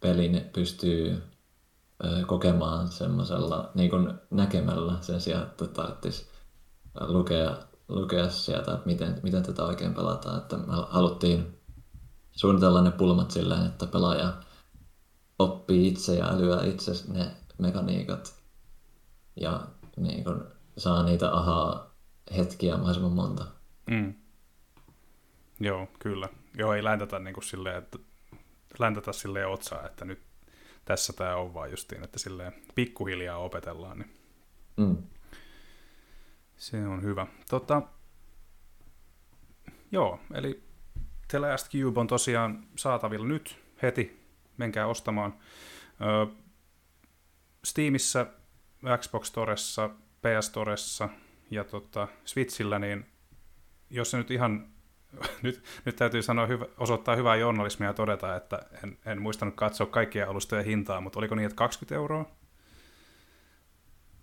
pelin 0.00 0.50
pystyy 0.52 1.22
kokemaan 2.26 2.88
semmoisella 2.88 3.70
niin 3.74 3.90
näkemällä 4.30 4.98
sen 5.00 5.20
sijaan, 5.20 5.42
että 5.42 5.66
tarvitsisi 5.66 6.31
lukea, 7.00 7.56
lukea 7.88 8.30
sieltä, 8.30 8.72
että 8.72 8.86
miten, 8.86 9.20
miten 9.22 9.42
tätä 9.42 9.64
oikein 9.64 9.94
pelataan. 9.94 10.38
Että 10.38 10.56
me 10.56 10.64
haluttiin 10.88 11.58
suunnitella 12.32 12.82
ne 12.82 12.90
pulmat 12.90 13.30
silleen, 13.30 13.66
että 13.66 13.86
pelaaja 13.86 14.32
oppii 15.38 15.88
itse 15.88 16.14
ja 16.14 16.28
älyää 16.28 16.64
itse 16.64 16.92
ne 17.12 17.30
mekaniikat 17.58 18.42
ja 19.40 19.66
niin 19.96 20.24
kuin 20.24 20.40
saa 20.78 21.02
niitä 21.02 21.36
ahaa 21.36 21.94
hetkiä 22.36 22.72
mahdollisimman 22.72 23.12
monta. 23.12 23.44
Mm. 23.90 24.14
Joo, 25.60 25.88
kyllä. 25.98 26.28
Joo, 26.58 26.74
ei 26.74 26.84
läntätä 26.84 27.18
niin 27.18 27.34
kuin 27.34 27.44
silleen, 27.44 27.76
että 27.76 27.98
läntätä 28.78 29.12
silleen 29.12 29.48
otsaa, 29.48 29.86
että 29.86 30.04
nyt 30.04 30.22
tässä 30.84 31.12
tämä 31.12 31.36
on 31.36 31.54
vaan 31.54 31.70
justiin, 31.70 32.04
että 32.04 32.18
silleen 32.18 32.52
pikkuhiljaa 32.74 33.38
opetellaan. 33.38 33.98
Niin 33.98 34.16
mm. 34.76 34.96
Se 36.62 36.86
on 36.86 37.02
hyvä. 37.02 37.26
Tota, 37.50 37.82
joo, 39.92 40.20
eli 40.34 40.62
The 41.28 41.38
Last 41.38 41.72
Cube 41.72 42.00
on 42.00 42.06
tosiaan 42.06 42.66
saatavilla 42.76 43.26
nyt 43.26 43.58
heti. 43.82 44.26
Menkää 44.56 44.86
ostamaan. 44.86 45.34
Ö, 46.00 46.32
Steamissa, 47.64 48.26
Xbox 48.98 49.26
Storessa, 49.26 49.88
PS 49.88 50.46
Storessa 50.46 51.08
ja 51.50 51.64
tota, 51.64 52.08
Switchillä, 52.24 52.78
niin 52.78 53.06
jos 53.90 54.10
se 54.10 54.16
nyt 54.16 54.30
ihan 54.30 54.66
nyt, 55.42 55.64
nyt 55.84 55.96
täytyy 55.96 56.22
sanoa 56.22 56.46
hyvä, 56.46 56.66
osoittaa 56.78 57.16
hyvää 57.16 57.36
journalismia 57.36 57.88
ja 57.88 57.94
todeta, 57.94 58.36
että 58.36 58.62
en, 58.84 58.98
en 59.06 59.22
muistanut 59.22 59.54
katsoa 59.54 59.86
kaikkia 59.86 60.30
alustojen 60.30 60.64
hintaa, 60.64 61.00
mutta 61.00 61.18
oliko 61.18 61.34
niin, 61.34 61.46
että 61.46 61.56
20 61.56 61.94
euroa? 61.94 62.30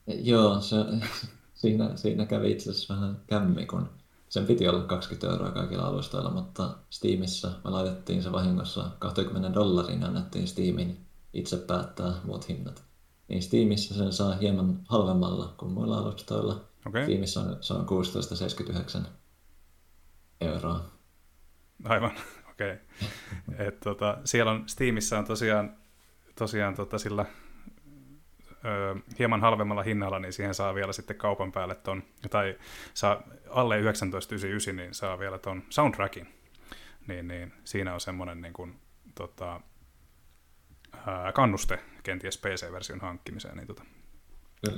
Joo, 0.07 0.61
se, 0.61 0.75
siinä, 1.59 1.95
siinä 1.95 2.25
kävi 2.25 2.51
itse 2.51 2.69
asiassa 2.69 2.95
vähän 2.95 3.21
kämmi, 3.27 3.65
kun 3.65 3.89
sen 4.29 4.45
piti 4.45 4.67
olla 4.67 4.83
20 4.83 5.27
euroa 5.27 5.51
kaikilla 5.51 5.87
alustoilla, 5.87 6.29
mutta 6.29 6.77
Steamissa 6.89 7.51
me 7.63 7.69
laitettiin 7.69 8.23
se 8.23 8.31
vahingossa 8.31 8.91
20 8.99 9.53
dollarin 9.53 10.01
ja 10.01 10.07
annettiin 10.07 10.47
Steamin 10.47 10.97
itse 11.33 11.57
päättää 11.57 12.13
muut 12.23 12.49
hinnat. 12.49 12.83
Niin 13.27 13.43
Steamissa 13.43 13.93
sen 13.93 14.13
saa 14.13 14.35
hieman 14.35 14.79
halvemmalla 14.85 15.53
kuin 15.57 15.71
muilla 15.71 15.97
alustoilla. 15.97 16.65
Okay. 16.87 17.03
Steamissa 17.03 17.41
on, 17.41 17.57
se 17.61 17.73
on 17.73 17.85
16,79 19.01 19.07
euroa. 20.41 20.85
Aivan, 21.83 22.11
okei. 22.51 22.75
Okay. 23.53 23.71
tota, 23.83 24.17
siellä 24.25 24.51
on, 24.51 24.63
Steamissa 24.69 25.19
on 25.19 25.25
tosiaan, 25.25 25.77
tosiaan 26.35 26.75
tota, 26.75 26.97
sillä 26.97 27.25
ö, 28.65 28.95
hieman 29.19 29.41
halvemmalla 29.41 29.83
hinnalla, 29.83 30.19
niin 30.19 30.33
siihen 30.33 30.53
saa 30.53 30.75
vielä 30.75 30.93
sitten 30.93 31.15
kaupan 31.15 31.51
päälle 31.51 31.75
ton, 31.75 32.03
tai 32.29 32.57
saa 32.93 33.23
alle 33.49 33.81
19,99, 33.81 34.73
niin 34.73 34.93
saa 34.93 35.19
vielä 35.19 35.37
ton 35.37 35.63
soundtrackin. 35.69 36.27
Niin, 37.07 37.27
niin 37.27 37.53
siinä 37.63 37.93
on 37.93 37.99
semmoinen 37.99 38.41
niin 38.41 38.53
kuin, 38.53 38.79
tota, 39.15 39.61
ää, 41.07 41.31
kannuste 41.31 41.79
kenties 42.03 42.37
PC-version 42.37 42.99
hankkimiseen, 42.99 43.57
niin 43.57 43.67
tota, 43.67 43.83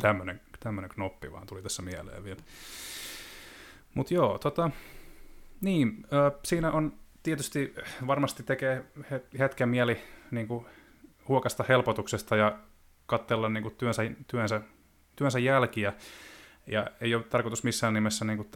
tämmöinen, 0.01 0.41
tämmöinen 0.59 0.89
knoppi 0.89 1.31
vaan 1.31 1.47
tuli 1.47 1.61
tässä 1.61 1.81
mieleen 1.81 2.23
vielä. 2.23 2.39
Mutta 3.93 4.13
joo, 4.13 4.37
tota, 4.37 4.71
niin, 5.61 6.05
äh, 6.13 6.39
siinä 6.45 6.71
on 6.71 6.93
tietysti 7.23 7.73
varmasti 8.07 8.43
tekee 8.43 8.85
hetken 9.39 9.69
mieli 9.69 10.01
niin 10.31 10.47
kuin, 10.47 10.65
huokasta 11.27 11.65
helpotuksesta 11.67 12.35
ja 12.35 12.59
katsella 13.11 13.49
niin 13.49 13.63
kuin, 13.63 13.75
työnsä, 13.75 14.03
työnsä, 14.27 14.61
työnsä 15.15 15.39
jälkiä. 15.39 15.93
Ja 16.67 16.87
ei 17.01 17.15
ole 17.15 17.23
tarkoitus 17.23 17.63
missään 17.63 17.93
nimessä 17.93 18.25
niin 18.25 18.37
kuin, 18.37 18.49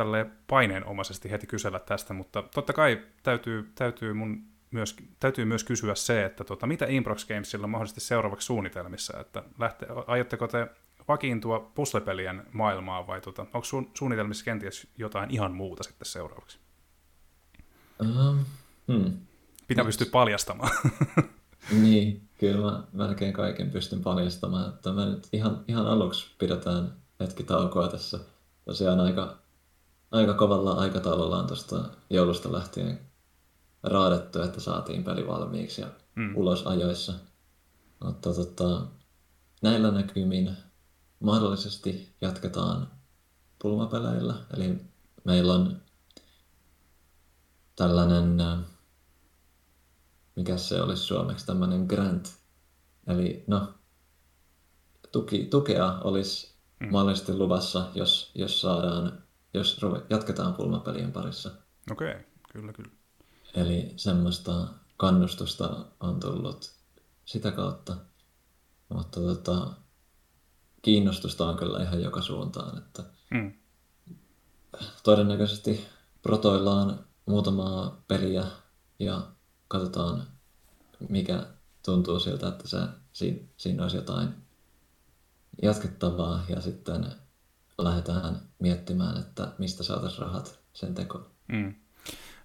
paineenomaisesti 0.47 1.31
heti 1.31 1.47
kysellä 1.47 1.79
tästä, 1.79 2.13
mutta 2.13 2.41
totta 2.41 2.73
kai 2.73 3.01
täytyy, 3.23 3.71
täytyy, 3.75 4.13
mun 4.13 4.43
myös, 4.71 4.95
täytyy 5.19 5.45
myös 5.45 5.63
kysyä 5.63 5.95
se, 5.95 6.25
että 6.25 6.43
tota, 6.43 6.67
mitä 6.67 6.85
Improx 6.89 7.27
Gamesilla 7.27 7.63
on 7.63 7.69
mahdollisesti 7.69 8.01
seuraavaksi 8.01 8.45
suunnitelmissa, 8.45 9.19
että 9.19 9.43
lähte, 9.59 9.87
aiotteko 10.07 10.47
te 10.47 10.67
vakiintua 11.07 11.71
puslepelien 11.75 12.43
maailmaan 12.51 13.07
vai 13.07 13.21
tota, 13.21 13.41
onko 13.41 13.63
su, 13.63 13.91
suunnitelmissa 13.93 14.45
kenties 14.45 14.87
jotain 14.97 15.31
ihan 15.31 15.51
muuta 15.51 15.83
sitten 15.83 16.05
seuraavaksi? 16.05 16.59
Uh, 17.99 18.35
hmm. 18.87 19.17
Pitää 19.67 19.83
Nyt. 19.83 19.87
pystyä 19.87 20.07
paljastamaan. 20.11 20.71
niin, 21.81 22.24
kyllä 22.37 22.71
mä 22.71 22.83
melkein 22.93 23.33
kaiken 23.33 23.71
pystyn 23.71 24.01
paljastamaan. 24.01 24.69
Että 24.69 24.91
me 24.91 25.05
nyt 25.05 25.27
ihan, 25.33 25.63
ihan 25.67 25.87
aluksi 25.87 26.25
pidetään 26.37 26.93
hetki 27.19 27.43
taukoa 27.43 27.87
tässä. 27.87 28.19
Tosiaan 28.65 28.99
aika, 28.99 29.37
aika 30.11 30.33
kovalla 30.33 30.71
aikataululla 30.71 31.39
on 31.39 31.47
tuosta 31.47 31.89
joulusta 32.09 32.51
lähtien 32.51 32.99
raadettu, 33.83 34.41
että 34.41 34.59
saatiin 34.59 35.03
peli 35.03 35.27
valmiiksi 35.27 35.81
ja 35.81 35.87
mm. 36.15 36.35
ulos 36.35 36.67
ajoissa. 36.67 37.13
Mutta 38.03 38.33
tota, 38.33 38.81
näillä 39.61 39.91
näkymin 39.91 40.57
mahdollisesti 41.19 42.15
jatketaan 42.21 42.87
pulmapeleillä. 43.61 44.35
Eli 44.53 44.81
meillä 45.23 45.53
on 45.53 45.81
tällainen, 47.75 48.39
äh, 48.39 48.59
mikä 50.35 50.57
se 50.57 50.81
olisi 50.81 51.03
suomeksi, 51.03 51.45
tämmöinen 51.45 51.85
grant. 51.85 52.33
Eli 53.07 53.43
no, 53.47 53.73
tuki, 55.11 55.45
tukea 55.45 55.99
olisi 56.03 56.55
mm. 56.79 56.91
mahdollisesti 56.91 57.33
luvassa, 57.33 57.87
jos, 57.95 58.31
jos 58.35 58.61
saadaan, 58.61 59.23
jos 59.53 59.81
jatketaan 60.09 60.53
pulmapelien 60.53 61.11
parissa. 61.11 61.51
Okei, 61.91 62.11
okay, 62.11 62.23
kyllä, 62.51 62.73
kyllä. 62.73 62.91
Eli 63.55 63.93
semmoista 63.97 64.67
kannustusta 64.97 65.85
on 65.99 66.19
tullut 66.19 66.73
sitä 67.25 67.51
kautta. 67.51 67.97
Mutta 68.89 69.19
tota, 69.19 69.71
kiinnostusta 70.81 71.49
on 71.49 71.57
kyllä 71.57 71.83
ihan 71.83 72.01
joka 72.01 72.21
suuntaan. 72.21 72.77
Että 72.77 73.03
mm. 73.31 73.53
Todennäköisesti 75.03 75.85
protoillaan 76.21 77.05
muutamaa 77.25 78.03
peliä 78.07 78.45
ja 78.99 79.21
katsotaan, 79.79 80.27
mikä 81.09 81.45
tuntuu 81.85 82.19
siltä, 82.19 82.47
että 82.47 82.67
se, 82.67 82.77
siinä, 83.13 83.39
siinä 83.57 83.83
olisi 83.83 83.97
jotain 83.97 84.29
jatkettavaa 85.61 86.45
ja 86.49 86.61
sitten 86.61 87.05
lähdetään 87.77 88.41
miettimään, 88.59 89.17
että 89.17 89.51
mistä 89.57 89.83
saataisiin 89.83 90.21
rahat 90.21 90.59
sen 90.73 90.95
tekoon. 90.95 91.25
Mm. 91.47 91.75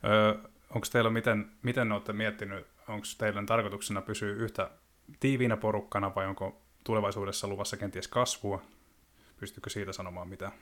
Öö, 0.04 0.34
onko 0.70 0.86
teillä, 0.92 1.10
miten, 1.10 1.50
miten 1.62 1.92
olette 1.92 2.12
miettinyt, 2.12 2.66
onko 2.88 3.06
teidän 3.18 3.46
tarkoituksena 3.46 4.02
pysyä 4.02 4.32
yhtä 4.32 4.70
tiiviinä 5.20 5.56
porukkana 5.56 6.14
vai 6.14 6.26
onko 6.26 6.62
tulevaisuudessa 6.84 7.48
luvassa 7.48 7.76
kenties 7.76 8.08
kasvua? 8.08 8.62
Pystyykö 9.40 9.70
siitä 9.70 9.92
sanomaan 9.92 10.28
mitään? 10.28 10.52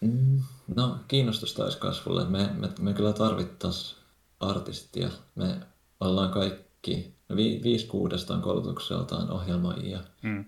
Mm, 0.00 0.42
no, 0.76 0.98
kiinnostusta 1.08 1.64
olisi 1.64 1.78
kasvulle. 1.78 2.24
Me, 2.24 2.50
me, 2.54 2.68
me 2.80 2.92
kyllä 2.92 3.12
tarvittaisiin 3.12 4.03
artistia. 4.48 5.08
Me 5.34 5.60
ollaan 6.00 6.30
kaikki, 6.30 7.14
vi, 7.36 7.60
viisi 7.62 7.86
kuudesta 7.86 8.34
on 8.34 8.42
koulutukseltaan 8.42 9.30
ohjelmoijia. 9.30 10.00
Mm. 10.22 10.44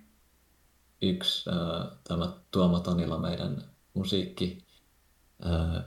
Yksi, 1.03 1.51
äh, 1.51 1.89
tämä 2.05 2.33
Tuomo 2.51 2.81
Tanila, 2.81 3.19
meidän 3.19 3.63
musiikki 3.95 4.67
äh, 5.47 5.85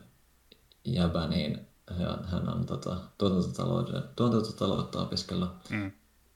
jäbä, 0.86 1.28
niin 1.28 1.67
hän, 1.98 2.26
hän 2.26 2.50
on 2.50 2.65
tota, 2.65 2.98
tuotantotaloutta, 3.17 4.02
tuotantotaloutta 4.15 5.02
opiskellut. 5.02 5.50
Mm. 5.69 5.91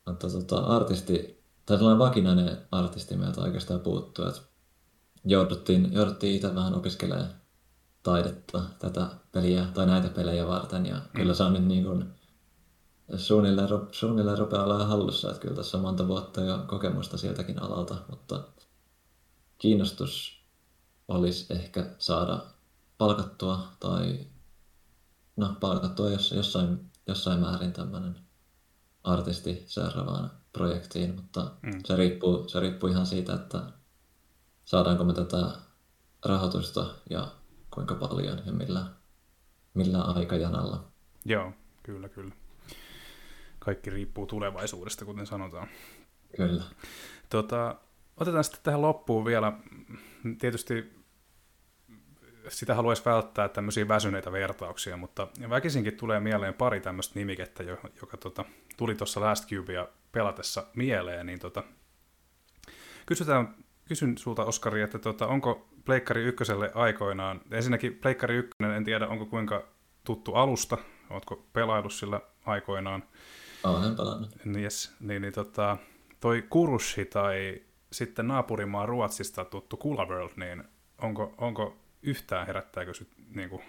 mutta 0.05 0.29
tota, 0.29 0.57
artisti, 0.57 1.43
tai 1.65 1.77
sellainen 1.77 1.99
vakinainen 1.99 2.57
artisti 2.71 3.15
meiltä 3.15 3.41
oikeastaan 3.41 3.79
puuttuu, 3.79 4.25
että 4.25 4.41
jouduttiin, 5.25 5.93
jouduttiin 5.93 6.35
itse 6.35 6.55
vähän 6.55 6.75
opiskelemaan 6.75 7.29
taidetta 8.03 8.63
tätä 8.79 9.07
peliä 9.31 9.65
tai 9.73 9.85
näitä 9.85 10.09
pelejä 10.09 10.47
varten 10.47 10.85
ja 10.85 10.95
mm. 10.95 11.01
kyllä 11.15 11.33
se 11.33 11.43
on 11.43 11.53
nyt 11.53 11.65
niin 11.65 11.83
kuin 11.83 12.13
suunnilleen, 13.17 13.69
suunnilleen 13.91 14.37
rupeaa 14.37 14.63
olemaan 14.63 14.87
hallussa, 14.87 15.29
että 15.29 15.41
kyllä 15.41 15.55
tässä 15.55 15.77
on 15.77 15.83
monta 15.83 16.07
vuotta 16.07 16.41
jo 16.41 16.63
kokemusta 16.67 17.17
sieltäkin 17.17 17.61
alalta, 17.61 17.95
mutta 18.09 18.43
kiinnostus 19.57 20.43
olisi 21.07 21.53
ehkä 21.53 21.95
saada 21.97 22.39
palkattua 22.97 23.67
tai 23.79 24.27
no 25.35 25.55
palkattua 25.59 26.09
jos, 26.09 26.31
jossain, 26.31 26.91
jossain 27.07 27.39
määrin 27.39 27.73
tämmöinen 27.73 28.15
artisti 29.03 29.63
seuraavaan 29.67 30.31
projektiin, 30.53 31.15
mutta 31.15 31.51
mm. 31.61 31.79
se, 31.85 31.95
riippuu, 31.95 32.49
se 32.49 32.59
riippuu 32.59 32.89
ihan 32.89 33.05
siitä, 33.05 33.33
että 33.33 33.61
saadaanko 34.65 35.03
me 35.03 35.13
tätä 35.13 35.51
rahoitusta 36.25 36.85
ja 37.09 37.27
kuinka 37.73 37.95
paljon 37.95 38.41
ja 38.45 38.51
millä, 38.51 38.85
millä 39.73 40.01
aikajanalla. 40.01 40.83
Joo, 41.25 41.53
kyllä, 41.83 42.09
kyllä. 42.09 42.35
Kaikki 43.59 43.89
riippuu 43.89 44.25
tulevaisuudesta, 44.25 45.05
kuten 45.05 45.27
sanotaan. 45.27 45.67
Kyllä. 46.37 46.63
Tota, 47.29 47.75
otetaan 48.17 48.43
sitten 48.43 48.63
tähän 48.63 48.81
loppuun 48.81 49.25
vielä, 49.25 49.53
tietysti 50.39 50.93
sitä 52.47 52.75
haluaisi 52.75 53.05
välttää 53.05 53.49
tämmöisiä 53.49 53.87
väsyneitä 53.87 54.31
vertauksia, 54.31 54.97
mutta 54.97 55.27
väkisinkin 55.49 55.97
tulee 55.97 56.19
mieleen 56.19 56.53
pari 56.53 56.81
tämmöistä 56.81 57.19
nimikettä, 57.19 57.63
joka, 57.63 57.89
joka 58.01 58.17
tota, 58.17 58.45
tuli 58.77 58.95
tuossa 58.95 59.21
Last 59.21 59.49
Cubea 59.49 59.87
pelatessa 60.11 60.67
mieleen, 60.75 61.25
niin 61.25 61.39
tota, 61.39 61.63
kysytään, 63.05 63.55
kysyn 63.85 64.17
sulta 64.17 64.45
Oskari, 64.45 64.81
että 64.81 64.99
tota, 64.99 65.27
onko 65.27 65.67
Pleikkari 65.85 66.23
ykköselle 66.23 66.71
aikoinaan, 66.73 67.41
ensinnäkin 67.51 67.95
Pleikkari 67.95 68.35
ykkönen, 68.35 68.77
en 68.77 68.83
tiedä 68.83 69.07
onko 69.07 69.25
kuinka 69.25 69.67
tuttu 70.03 70.33
alusta, 70.33 70.77
ootko 71.09 71.45
pelaillut 71.53 71.93
sillä 71.93 72.21
aikoinaan? 72.45 73.03
Olen 73.63 73.95
pelannut. 73.95 74.29
Yes, 74.55 74.95
niin, 74.99 75.21
niin 75.21 75.33
tota, 75.33 75.77
toi 76.19 76.41
Kurushi 76.49 77.05
tai 77.05 77.61
sitten 77.91 78.27
naapurimaa 78.27 78.85
Ruotsista 78.85 79.45
tuttu 79.45 79.77
Kula 79.77 80.05
World, 80.05 80.31
niin 80.35 80.63
onko, 81.01 81.33
onko 81.37 81.77
yhtään 82.01 82.47
herättääkö 82.47 82.93
sit, 82.93 83.09
niin 83.35 83.49
kuin, 83.49 83.61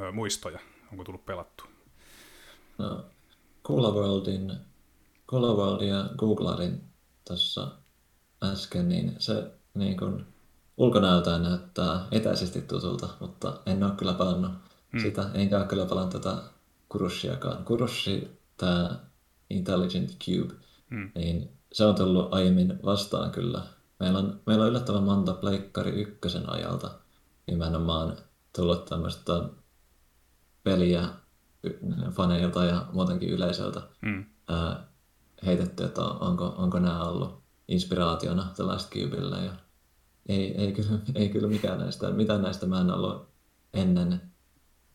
ö, 0.00 0.12
muistoja? 0.12 0.58
Onko 0.92 1.04
tullut 1.04 1.26
pelattu? 1.26 1.64
No, 2.78 3.04
Kula 3.62 3.92
Worldin, 3.92 4.52
Kula 5.26 5.54
Worldia 5.54 6.04
googlarin 6.18 6.80
tuossa 7.26 7.78
äsken, 8.42 8.88
niin 8.88 9.16
se 9.18 9.50
niin 9.74 9.96
kuin, 9.96 10.26
ulkonäöltään 10.76 11.42
näyttää 11.42 12.06
etäisesti 12.10 12.60
tutulta, 12.60 13.08
mutta 13.20 13.60
en 13.66 13.84
ole 13.84 13.92
kyllä 13.92 14.12
pelannut 14.14 14.52
hmm. 14.92 15.00
sitä, 15.00 15.30
enkä 15.34 15.58
ole 15.58 15.66
kyllä 15.66 15.86
pelannut 15.86 16.12
tätä 16.12 16.36
Kurushiakaan. 16.88 17.64
Kurushi, 17.64 18.38
tämä 18.56 19.00
Intelligent 19.50 20.10
Cube, 20.24 20.54
hmm. 20.90 21.10
niin 21.14 21.50
se 21.72 21.84
on 21.84 21.94
tullut 21.94 22.34
aiemmin 22.34 22.78
vastaan 22.84 23.30
kyllä. 23.30 23.62
Meillä 24.00 24.18
on, 24.18 24.40
meillä 24.46 24.64
on 24.64 24.70
yllättävän 24.70 25.02
monta 25.02 25.32
Pleikkari 25.32 25.90
ykkösen 25.90 26.50
ajalta 26.50 26.90
nimenomaan 27.46 28.16
tullut 28.56 28.84
tämmöistä 28.84 29.32
peliä 30.64 31.08
faneilta 32.10 32.64
ja 32.64 32.86
muutenkin 32.92 33.30
yleisöltä 33.30 33.82
ää, 34.48 34.86
heitetty, 35.46 35.84
että 35.84 36.04
onko, 36.04 36.54
onko 36.58 36.78
nämä 36.78 37.04
ollut 37.04 37.45
inspiraationa 37.68 38.52
tällaista 38.56 38.90
Cubelle. 38.90 39.44
Ja 39.44 39.52
ei, 40.28 40.60
ei, 40.60 40.72
kyllä, 40.72 40.98
ei 41.14 41.28
kyllä 41.28 41.48
mikään 41.48 41.78
näistä, 41.78 42.10
mitään 42.10 42.42
näistä 42.42 42.66
mä 42.66 42.80
en 42.80 42.90
ollut 42.90 43.28
ennen 43.74 44.32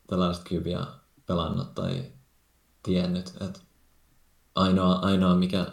tällaista 0.08 0.50
Cubea 0.50 0.88
pelannut 1.26 1.74
tai 1.74 2.12
tiennyt. 2.84 3.34
Että 3.42 3.60
ainoa, 4.56 4.94
ainoa 4.94 5.36
mikä, 5.36 5.68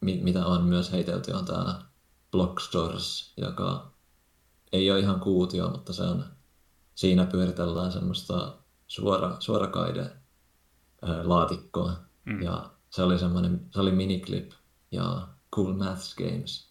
mitä 0.00 0.46
on 0.46 0.64
myös 0.64 0.92
heitelty, 0.92 1.32
on 1.32 1.44
tämä 1.44 1.82
Blockstores, 2.30 3.32
joka 3.36 3.92
ei 4.72 4.90
ole 4.90 5.00
ihan 5.00 5.20
kuutio, 5.20 5.70
mutta 5.70 5.92
se 5.92 6.02
on, 6.02 6.24
siinä 6.94 7.26
pyöritellään 7.26 7.92
semmoista 7.92 8.56
suora, 8.86 9.36
suorakaide 9.40 10.12
laatikkoa. 11.22 11.92
Mm. 12.24 12.42
Ja 12.42 12.70
se 12.90 13.02
oli 13.02 13.18
semmoinen, 13.18 13.66
se 13.70 13.80
oli 13.80 13.92
miniclip 13.92 14.52
ja 14.90 15.28
Cool 15.54 15.72
Maths 15.72 16.14
Games 16.14 16.68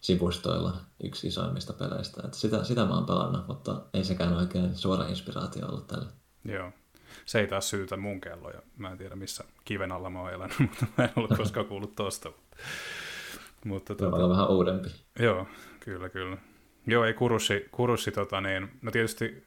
sivustoilla 0.00 0.80
yksi 1.04 1.26
isoimmista 1.26 1.72
peleistä. 1.72 2.22
Et 2.24 2.34
sitä, 2.34 2.64
sitä 2.64 2.84
mä 2.84 2.94
oon 2.94 3.06
pelannut, 3.06 3.48
mutta 3.48 3.82
ei 3.94 4.04
sekään 4.04 4.36
oikein 4.36 4.76
suora 4.76 5.06
inspiraatio 5.06 5.66
ollut 5.66 5.86
tälle. 5.86 6.06
Joo. 6.44 6.72
Se 7.24 7.40
ei 7.40 7.46
taas 7.46 7.70
syytä 7.70 7.96
mun 7.96 8.20
kelloja. 8.20 8.62
Mä 8.76 8.90
en 8.90 8.98
tiedä, 8.98 9.16
missä 9.16 9.44
kiven 9.64 9.92
alla 9.92 10.10
mä 10.10 10.20
oon 10.20 10.32
elänyt, 10.32 10.58
mutta 10.68 10.86
mä 10.98 11.04
en 11.04 11.12
ollut 11.16 11.36
koskaan 11.36 11.66
kuullut 11.66 11.94
tosta. 11.94 12.32
mutta 13.64 13.94
tuota, 13.94 14.28
vähän 14.28 14.50
uudempi. 14.50 14.88
Joo, 15.18 15.46
kyllä, 15.80 16.08
kyllä. 16.08 16.36
Joo, 16.86 17.04
ei 17.04 17.14
kurussi, 17.14 17.68
kurussi 17.72 18.12
tota 18.12 18.40
niin, 18.40 18.70
no 18.82 18.90
tietysti 18.90 19.46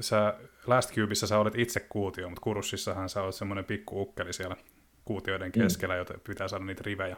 sä 0.00 0.34
Last 0.66 0.94
Cubeissa 0.94 1.26
sä 1.26 1.38
olet 1.38 1.58
itse 1.58 1.80
kuutio, 1.80 2.28
mutta 2.28 2.42
kurussissahan 2.42 3.08
sä 3.08 3.22
olet 3.22 3.34
semmoinen 3.34 3.64
pikku 3.64 4.02
ukkeli 4.02 4.32
siellä 4.32 4.56
kuutioiden 5.04 5.52
mm. 5.56 5.62
keskellä, 5.62 5.94
mm. 5.94 5.98
joten 5.98 6.20
pitää 6.20 6.48
saada 6.48 6.64
niitä 6.64 6.82
rivejä, 6.84 7.16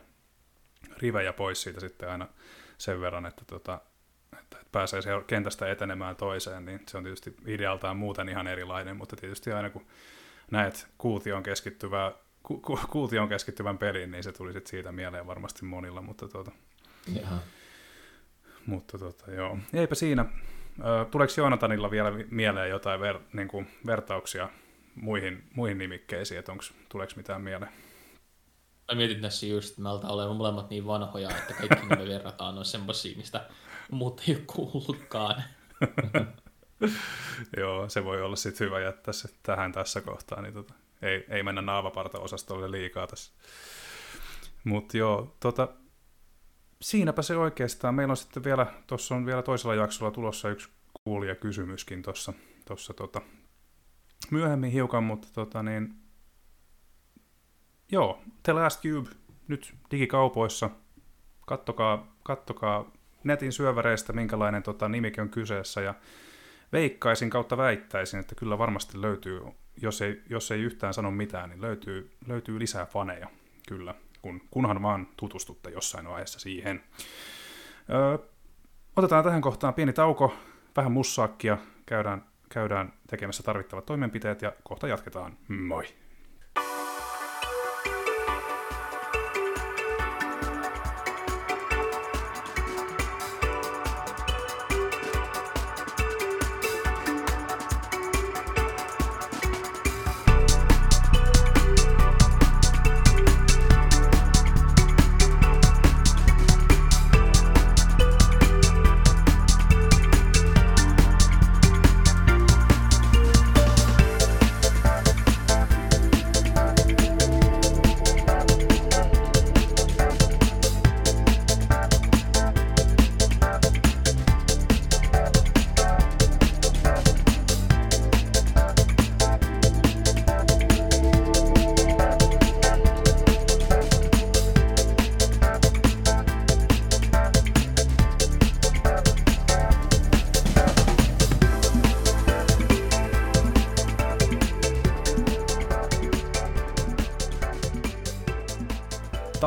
rivejä 0.99 1.33
pois 1.33 1.63
siitä 1.63 1.81
sitten 1.81 2.11
aina 2.11 2.29
sen 2.79 3.01
verran, 3.01 3.27
että, 3.27 3.45
tota, 3.45 3.81
että 4.39 4.57
pääsee 4.73 5.01
kentästä 5.27 5.71
etenemään 5.71 6.17
toiseen, 6.17 6.65
niin 6.65 6.81
se 6.89 6.97
on 6.97 7.03
tietysti 7.05 7.37
idealtaan 7.47 7.97
muuten 7.97 8.29
ihan 8.29 8.47
erilainen, 8.47 8.97
mutta 8.97 9.17
tietysti 9.17 9.53
aina 9.53 9.71
kun 9.71 9.87
näet 10.51 10.89
kuution 10.99 11.43
keskittyvää 11.43 12.13
ku, 12.43 12.61
ku, 12.61 12.79
kuution 12.91 13.29
keskittyvän 13.29 13.79
pelin, 13.79 14.11
niin 14.11 14.25
se 14.25 14.33
tuli 14.33 14.53
siitä 14.65 14.93
mieleen 14.93 15.27
varmasti 15.27 15.65
monilla, 15.65 16.03
mutta 16.03 16.29
tuota, 16.29 16.53
Jaha. 17.15 17.39
Mutta 18.67 18.99
tota, 18.99 19.31
joo. 19.31 19.59
Eipä 19.75 19.95
siinä. 19.95 20.25
Tuleeko 21.11 21.33
Joonatanilla 21.37 21.91
vielä 21.91 22.13
mieleen 22.31 22.71
jotain 22.71 23.01
ver, 23.01 23.19
niin 23.33 23.49
kuin 23.49 23.67
vertauksia 23.87 24.49
muihin, 24.95 25.45
muihin 25.55 25.79
nimikkeisiin, 25.79 26.39
että 26.39 26.53
onko, 26.53 26.65
tuleeko 26.89 27.13
mitään 27.17 27.43
mieleen? 27.43 27.73
Mä 28.89 28.97
mietin 28.97 29.21
tässä 29.21 29.47
just, 29.47 29.69
että 29.69 29.83
me 29.83 29.89
olemme 29.89 30.35
molemmat 30.35 30.71
niin 30.71 30.87
vanhoja, 30.87 31.31
että 31.31 31.55
kaikki 31.55 31.87
me 31.87 32.09
verrataan 32.09 32.59
on 32.59 32.65
semmoisia, 32.65 33.17
mistä 33.17 33.49
muut 33.91 34.23
ei 34.29 34.45
kuullutkaan. 34.47 35.43
Joo, 37.57 37.89
se 37.89 38.05
voi 38.05 38.23
olla 38.23 38.37
sitten 38.37 38.67
hyvä 38.67 38.81
jättää 38.81 39.13
se 39.13 39.29
tähän 39.43 39.73
tässä 39.73 40.01
kohtaa, 40.01 40.43
niin 40.43 40.55
tota, 40.55 40.75
ei, 41.03 41.25
ei 41.29 41.43
mennä 41.43 41.63
naavaparta-osastolle 41.63 42.71
liikaa 42.71 43.07
tässä. 43.07 43.33
Mutta 44.65 44.97
joo, 44.97 45.37
tota, 45.41 45.69
siinäpä 46.83 47.23
se 47.23 47.37
oikeastaan. 47.37 47.95
Meillä 47.95 48.13
on 48.13 48.17
sitten 48.17 48.45
vielä, 48.45 48.67
tuossa 48.87 49.15
on 49.15 49.27
vielä 49.27 49.43
toisella 49.43 49.75
jaksolla 49.75 50.11
tulossa 50.13 50.51
yksi 50.51 50.69
kysymyskin 51.41 52.03
tuossa, 52.03 52.33
tuossa 52.67 52.95
tota, 52.95 53.21
myöhemmin 54.31 54.71
hiukan, 54.71 55.05
mutta 55.05 55.29
tota 55.35 55.63
niin, 55.63 56.02
joo, 57.93 58.23
The 58.43 58.53
Last 58.53 58.83
Cube 58.83 59.11
nyt 59.49 59.75
digikaupoissa. 59.91 60.71
Kattokaa, 61.47 62.17
kattokaa 62.23 62.91
netin 63.25 63.53
syöväreistä, 63.53 64.13
minkälainen 64.13 64.63
tota, 64.63 64.89
nimike 64.89 65.21
on 65.21 65.29
kyseessä, 65.29 65.81
ja 65.81 65.95
veikkaisin 66.73 67.31
kautta 67.31 67.57
väittäisin, 67.57 68.21
että 68.21 68.35
kyllä 68.35 68.59
varmasti 68.59 69.01
löytyy, 69.01 69.41
jos 69.83 70.03
ei, 70.03 70.23
jos 70.31 70.51
ei 70.51 70.61
yhtään 70.61 70.95
sano 70.95 71.11
mitään, 71.11 71.51
niin 71.51 71.61
löytyy, 71.61 72.11
löytyy 72.27 72.59
lisää 72.59 72.87
faneja, 72.87 73.29
kyllä 73.69 73.95
kun, 74.23 74.41
kunhan 74.51 74.83
vaan 74.83 75.09
tutustutte 75.17 75.71
jossain 75.71 76.09
vaiheessa 76.09 76.41
siihen. 76.41 76.83
Öö, 77.91 78.19
otetaan 78.97 79.25
tähän 79.25 79.41
kohtaan 79.41 79.75
pieni 79.75 79.93
tauko, 79.93 80.35
vähän 80.77 80.93
mussaakkia, 80.93 81.59
käydään, 81.87 82.25
käydään 82.49 82.93
tekemässä 83.07 83.43
tarvittavat 83.43 83.87
toimenpiteet 83.87 84.43
ja 84.43 84.53
kohta 84.63 84.89
jatketaan. 84.89 85.37
Moi! 85.49 85.85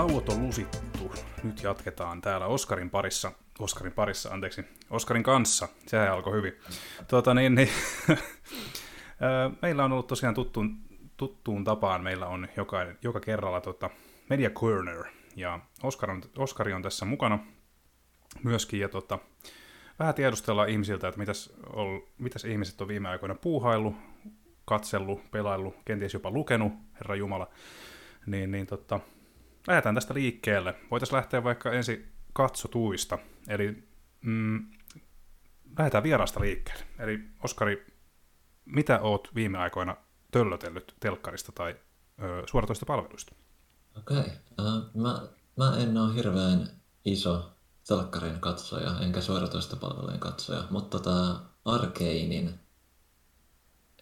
Tauot 0.08 0.30
on 0.30 0.48
lusittu. 0.48 1.12
Nyt 1.44 1.64
jatketaan 1.64 2.22
täällä 2.22 2.46
Oskarin 2.46 2.90
parissa. 2.90 3.32
Oskarin 3.60 3.94
parissa, 3.94 4.30
anteeksi. 4.30 4.66
Oskarin 4.90 5.24
kanssa. 5.24 5.68
Sehän 5.88 6.12
alkoi 6.12 6.34
hyvin. 6.34 6.54
Tuota, 7.08 7.34
niin, 7.34 7.56
niin, 7.56 7.70
meillä 9.62 9.86
on 9.86 9.92
ollut 9.92 10.08
tosiaan 10.08 10.36
tuttuun, 10.36 10.78
tuttuun 11.18 11.64
tapaan. 11.64 12.04
Meillä 12.04 12.28
on 12.28 12.48
joka, 12.58 12.78
joka 13.02 13.20
kerralla 13.20 13.62
tota, 13.62 13.90
Media 14.30 14.50
Corner. 14.50 15.04
Ja 15.36 15.60
Oskar 15.84 16.12
on, 16.12 16.24
Oskari 16.38 16.74
on 16.74 16.82
tässä 16.82 17.06
mukana 17.06 17.40
myöskin. 18.44 18.80
Ja 18.80 18.90
tota, 18.90 19.20
vähän 20.00 20.16
tiedustella 20.16 20.66
ihmisiltä, 20.66 21.08
että 21.08 21.20
mitäs, 21.20 21.54
ol, 21.74 22.00
mitäs 22.18 22.46
ihmiset 22.46 22.82
on 22.82 22.88
viime 22.88 23.10
aikoina 23.10 23.36
puuhaillut, 23.36 23.96
katsellut, 24.66 25.32
pelaillut, 25.32 25.76
kenties 25.86 26.14
jopa 26.14 26.32
lukenut, 26.32 26.74
Herra 26.94 27.16
Jumala. 27.16 27.50
Niin, 28.26 28.52
niin 28.52 28.68
tota, 28.68 29.00
lähdetään 29.68 29.96
tästä 29.96 30.14
liikkeelle. 30.14 30.76
Voitaisiin 30.92 31.16
lähteä 31.16 31.44
vaikka 31.44 31.72
ensi 31.72 32.06
katsotuista. 32.34 33.18
Eli 33.48 33.90
mm, 34.22 34.72
lähdetään 35.78 36.04
vierasta 36.04 36.40
liikkeelle. 36.40 36.86
Eli 37.00 37.20
Oskari, 37.44 37.86
mitä 38.66 39.00
oot 39.00 39.28
viime 39.36 39.58
aikoina 39.58 39.96
töllötellyt 40.32 40.96
telkkarista 41.00 41.52
tai 41.52 41.76
ö, 42.22 42.44
suoratoista 42.46 42.86
palveluista? 42.86 43.36
Okei. 43.98 44.18
Okay. 44.18 44.30
Uh, 44.60 45.02
mä, 45.02 45.28
mä 45.58 45.78
en 45.78 45.98
ole 45.98 46.16
hirveän 46.16 46.70
iso 47.06 47.52
telkkarin 47.88 48.40
katsoja, 48.40 49.00
enkä 49.02 49.22
suoratoista 49.22 49.76
palvelujen 49.76 50.20
katsoja, 50.20 50.64
mutta 50.70 51.00
tota 51.00 51.40
Arkeinin 51.66 52.60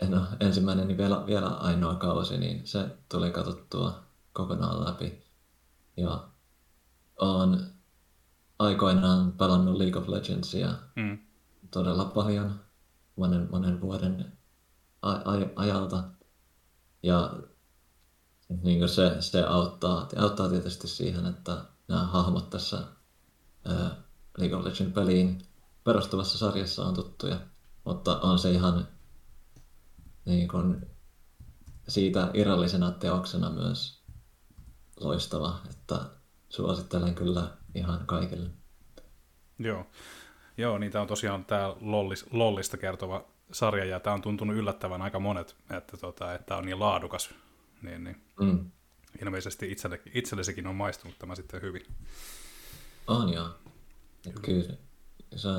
no, 0.09 0.25
ensimmäinen 0.39 0.87
niin 0.87 0.97
vielä, 0.97 1.25
vielä 1.25 1.47
ainoa 1.47 1.95
kausi, 1.95 2.37
niin 2.37 2.67
se 2.67 2.97
tuli 3.09 3.31
katsottua 3.31 4.03
kokonaan 4.33 4.85
läpi. 4.85 5.22
Ja 5.97 6.27
olen 7.19 7.73
aikoinaan 8.59 9.31
pelannut 9.31 9.77
League 9.77 10.01
of 10.01 10.07
Legendsia 10.07 10.73
mm. 10.95 11.17
todella 11.71 12.05
paljon 12.05 12.59
monen, 13.15 13.47
monen 13.51 13.81
vuoden 13.81 14.37
ajalta. 15.55 16.03
Ja 17.03 17.33
niin 18.63 18.89
se, 18.89 19.17
se 19.19 19.43
auttaa, 19.43 20.09
auttaa 20.17 20.49
tietysti 20.49 20.87
siihen, 20.87 21.25
että 21.25 21.65
nämä 21.87 22.03
hahmot 22.03 22.49
tässä 22.49 22.77
ää, 23.65 23.95
League 24.37 24.57
of 24.57 24.65
Legends 24.65 24.93
peliin 24.93 25.41
perustuvassa 25.83 26.37
sarjassa 26.37 26.85
on 26.85 26.93
tuttuja. 26.93 27.39
Mutta 27.85 28.19
on 28.19 28.39
se 28.39 28.51
ihan 28.51 28.87
niin 30.25 30.47
kuin 30.47 30.85
siitä 31.87 32.31
irrallisena 32.33 32.91
teoksena 32.91 33.49
myös 33.49 34.02
loistava, 34.99 35.59
että 35.69 35.99
suosittelen 36.49 37.15
kyllä 37.15 37.47
ihan 37.75 38.05
kaikille. 38.05 38.49
Joo, 39.59 39.85
Joo 40.57 40.77
niitä 40.77 41.01
on 41.01 41.07
tosiaan 41.07 41.45
tämä 41.45 41.75
Lollis, 41.81 42.25
Lollista 42.31 42.77
kertova 42.77 43.25
sarja, 43.51 43.85
ja 43.85 43.99
tämä 43.99 44.13
on 44.13 44.21
tuntunut 44.21 44.55
yllättävän 44.55 45.01
aika 45.01 45.19
monet, 45.19 45.55
että, 45.77 45.97
tota, 45.97 46.33
että 46.33 46.57
on 46.57 46.65
niin 46.65 46.79
laadukas, 46.79 47.29
niin, 47.81 48.03
niin 48.03 48.21
mm. 48.39 48.71
ilmeisesti 49.21 49.71
itselle, 49.71 50.01
itsellesikin 50.13 50.67
on 50.67 50.75
maistunut 50.75 51.19
tämä 51.19 51.35
sitten 51.35 51.61
hyvin. 51.61 51.85
On 53.07 53.33
joo. 53.33 53.49
Kyllä. 54.23 54.41
kyllä 54.41 54.77
se 55.35 55.49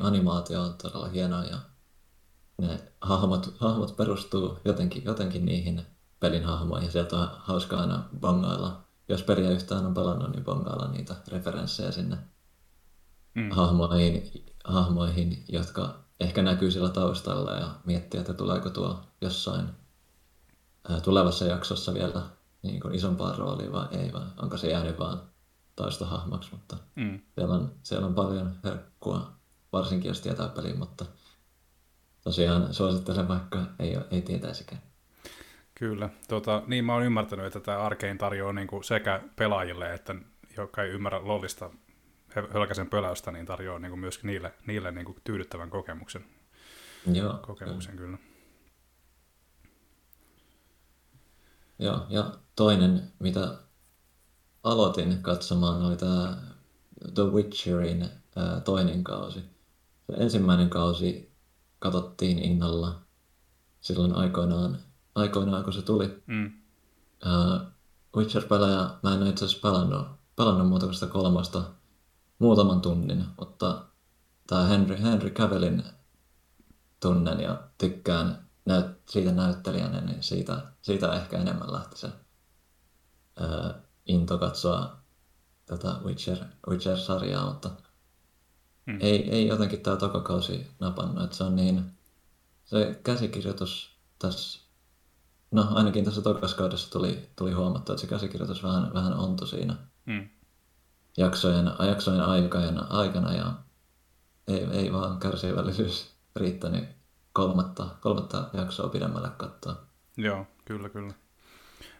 animaatio 0.00 0.62
on 0.62 0.74
todella 0.74 1.08
hienoa 1.08 1.44
ja 1.44 1.58
ne 2.58 2.80
hahmot, 3.00 3.56
hahmot 3.58 3.96
perustuu 3.96 4.58
jotenkin, 4.64 5.04
jotenkin 5.04 5.44
niihin 5.44 5.82
pelin 6.24 6.44
hahmoihin. 6.44 6.92
Sieltä 6.92 7.16
on 7.16 7.28
hauska 7.38 7.76
aina 7.76 8.04
bongailla. 8.20 8.84
Jos 9.08 9.22
peliä 9.22 9.50
yhtään 9.50 9.86
on 9.86 9.94
pelannut, 9.94 10.32
niin 10.32 10.44
bongailla 10.44 10.88
niitä 10.88 11.14
referenssejä 11.28 11.92
sinne 11.92 12.18
mm. 13.34 13.50
hahmoihin, 13.50 14.44
hahmoihin, 14.64 15.44
jotka 15.48 15.94
ehkä 16.20 16.42
näkyy 16.42 16.70
sillä 16.70 16.88
taustalla 16.88 17.52
ja 17.52 17.74
miettiä, 17.84 18.20
että 18.20 18.34
tuleeko 18.34 18.70
tuo 18.70 19.00
jossain 19.20 19.66
ää, 20.88 21.00
tulevassa 21.00 21.44
jaksossa 21.44 21.94
vielä 21.94 22.22
niin 22.62 22.80
kuin 22.80 22.94
isompaa 22.94 23.36
roolia 23.36 23.72
vai 23.72 23.86
ei, 23.90 24.12
vai 24.12 24.26
onko 24.42 24.56
se 24.56 24.70
jäänyt 24.70 24.98
vaan 24.98 25.22
taustahahmoksi, 25.76 26.48
mutta 26.52 26.76
mm. 26.96 27.20
siellä, 27.34 27.54
on, 27.54 27.72
siellä 27.82 28.06
on 28.06 28.14
paljon 28.14 28.56
herkkua, 28.64 29.32
varsinkin 29.72 30.08
jos 30.08 30.20
tietää 30.20 30.48
peliin, 30.48 30.78
mutta 30.78 31.06
tosiaan 32.22 32.74
suosittelen 32.74 33.28
vaikka 33.28 33.58
ei, 33.78 33.96
ei 34.10 34.22
tietäisikään. 34.22 34.93
Kyllä. 35.74 36.10
Tota, 36.28 36.62
niin 36.66 36.84
mä 36.84 36.94
oon 36.94 37.04
ymmärtänyt, 37.04 37.46
että 37.46 37.60
tämä 37.60 37.78
Arkein 37.78 38.18
tarjoaa 38.18 38.52
niin 38.52 38.68
kuin 38.68 38.84
sekä 38.84 39.22
pelaajille, 39.36 39.94
että 39.94 40.14
joka 40.56 40.82
ei 40.82 40.90
ymmärrä 40.90 41.24
lollista 41.24 41.70
hölkäsen 42.50 42.90
pöläystä, 42.90 43.32
niin 43.32 43.46
tarjoaa 43.46 43.78
niin 43.78 43.90
kuin 43.90 44.00
myöskin 44.00 44.28
niille, 44.28 44.54
niille 44.66 44.90
niin 44.90 45.04
kuin 45.04 45.18
tyydyttävän 45.24 45.70
kokemuksen. 45.70 46.24
Joo. 47.12 47.38
Kokemuksen 47.46 47.96
kyllä. 47.96 48.18
Joo, 51.78 52.06
ja 52.08 52.38
toinen, 52.56 53.12
mitä 53.18 53.58
aloitin 54.62 55.22
katsomaan, 55.22 55.82
oli 55.82 55.96
tämä 55.96 56.42
The 57.14 57.22
Witcherin 57.22 58.08
toinen 58.64 59.04
kausi. 59.04 59.40
Se 60.06 60.12
ensimmäinen 60.16 60.70
kausi 60.70 61.32
katsottiin 61.78 62.38
innolla 62.38 63.02
silloin 63.80 64.14
aikoinaan, 64.14 64.78
aikoinaan 65.14 65.64
kun 65.64 65.72
se 65.72 65.82
tuli. 65.82 66.22
Mm. 66.26 66.52
Uh, 67.26 67.60
Witcher-pelejä 68.16 68.90
mä 69.02 69.14
en 69.14 69.22
ole 69.22 69.28
itse 69.28 69.44
asiassa 69.44 69.68
pelannut, 69.68 70.06
pelannut 70.36 70.68
muuta 70.68 70.86
kuin 70.86 70.94
sitä 70.94 71.06
kolmasta 71.06 71.64
muutaman 72.38 72.80
tunnin, 72.80 73.24
mutta 73.38 73.84
tämä 74.46 74.64
Henry, 74.64 75.02
Henry 75.02 75.30
Cavillin 75.30 75.82
tunnen 77.00 77.40
ja 77.40 77.62
tykkään 77.78 78.48
näyt, 78.64 78.86
siitä 79.08 79.32
näyttelijänä, 79.32 80.00
niin 80.00 80.22
siitä, 80.22 80.62
siitä 80.82 81.12
ehkä 81.12 81.38
enemmän 81.38 81.72
lähti 81.72 81.98
se 81.98 82.06
uh, 82.06 83.74
into 84.06 84.38
katsoa 84.38 84.96
tätä 85.66 85.96
Witcher, 86.04 86.38
Witcher-sarjaa, 86.68 87.46
mutta 87.46 87.70
Hmm. 88.86 88.98
Ei, 89.00 89.30
ei 89.30 89.46
jotenkin 89.46 89.80
tämä 89.80 89.96
tokakausi 89.96 90.66
napannut, 90.80 91.24
että 91.24 91.36
se 91.36 91.44
on 91.44 91.56
niin, 91.56 91.84
se 92.64 93.00
käsikirjoitus 93.02 93.90
tässä, 94.18 94.60
no 95.54 95.68
ainakin 95.70 96.04
tässä 96.04 96.22
tokaskaudessa 96.22 96.90
tuli, 96.90 97.28
tuli 97.36 97.52
huomattu, 97.52 97.92
että 97.92 98.00
se 98.00 98.06
käsikirjoitus 98.06 98.62
vähän, 98.62 98.94
vähän 98.94 99.14
ontui 99.14 99.48
siinä 99.48 99.76
hmm. 100.06 100.28
jaksojen, 101.16 101.70
jaksojen 101.88 102.20
aikana, 102.20 102.86
aikana 102.90 103.32
ja 103.32 103.52
ei, 104.48 104.66
ei 104.72 104.92
vaan 104.92 105.18
kärsivällisyys 105.18 106.14
riittänyt 106.36 106.84
kolmatta, 107.32 107.86
kolmatta 108.00 108.50
jaksoa 108.52 108.88
pidemmälle 108.88 109.28
katsoa. 109.36 109.76
Joo, 110.16 110.46
kyllä, 110.64 110.88
kyllä. 110.88 111.14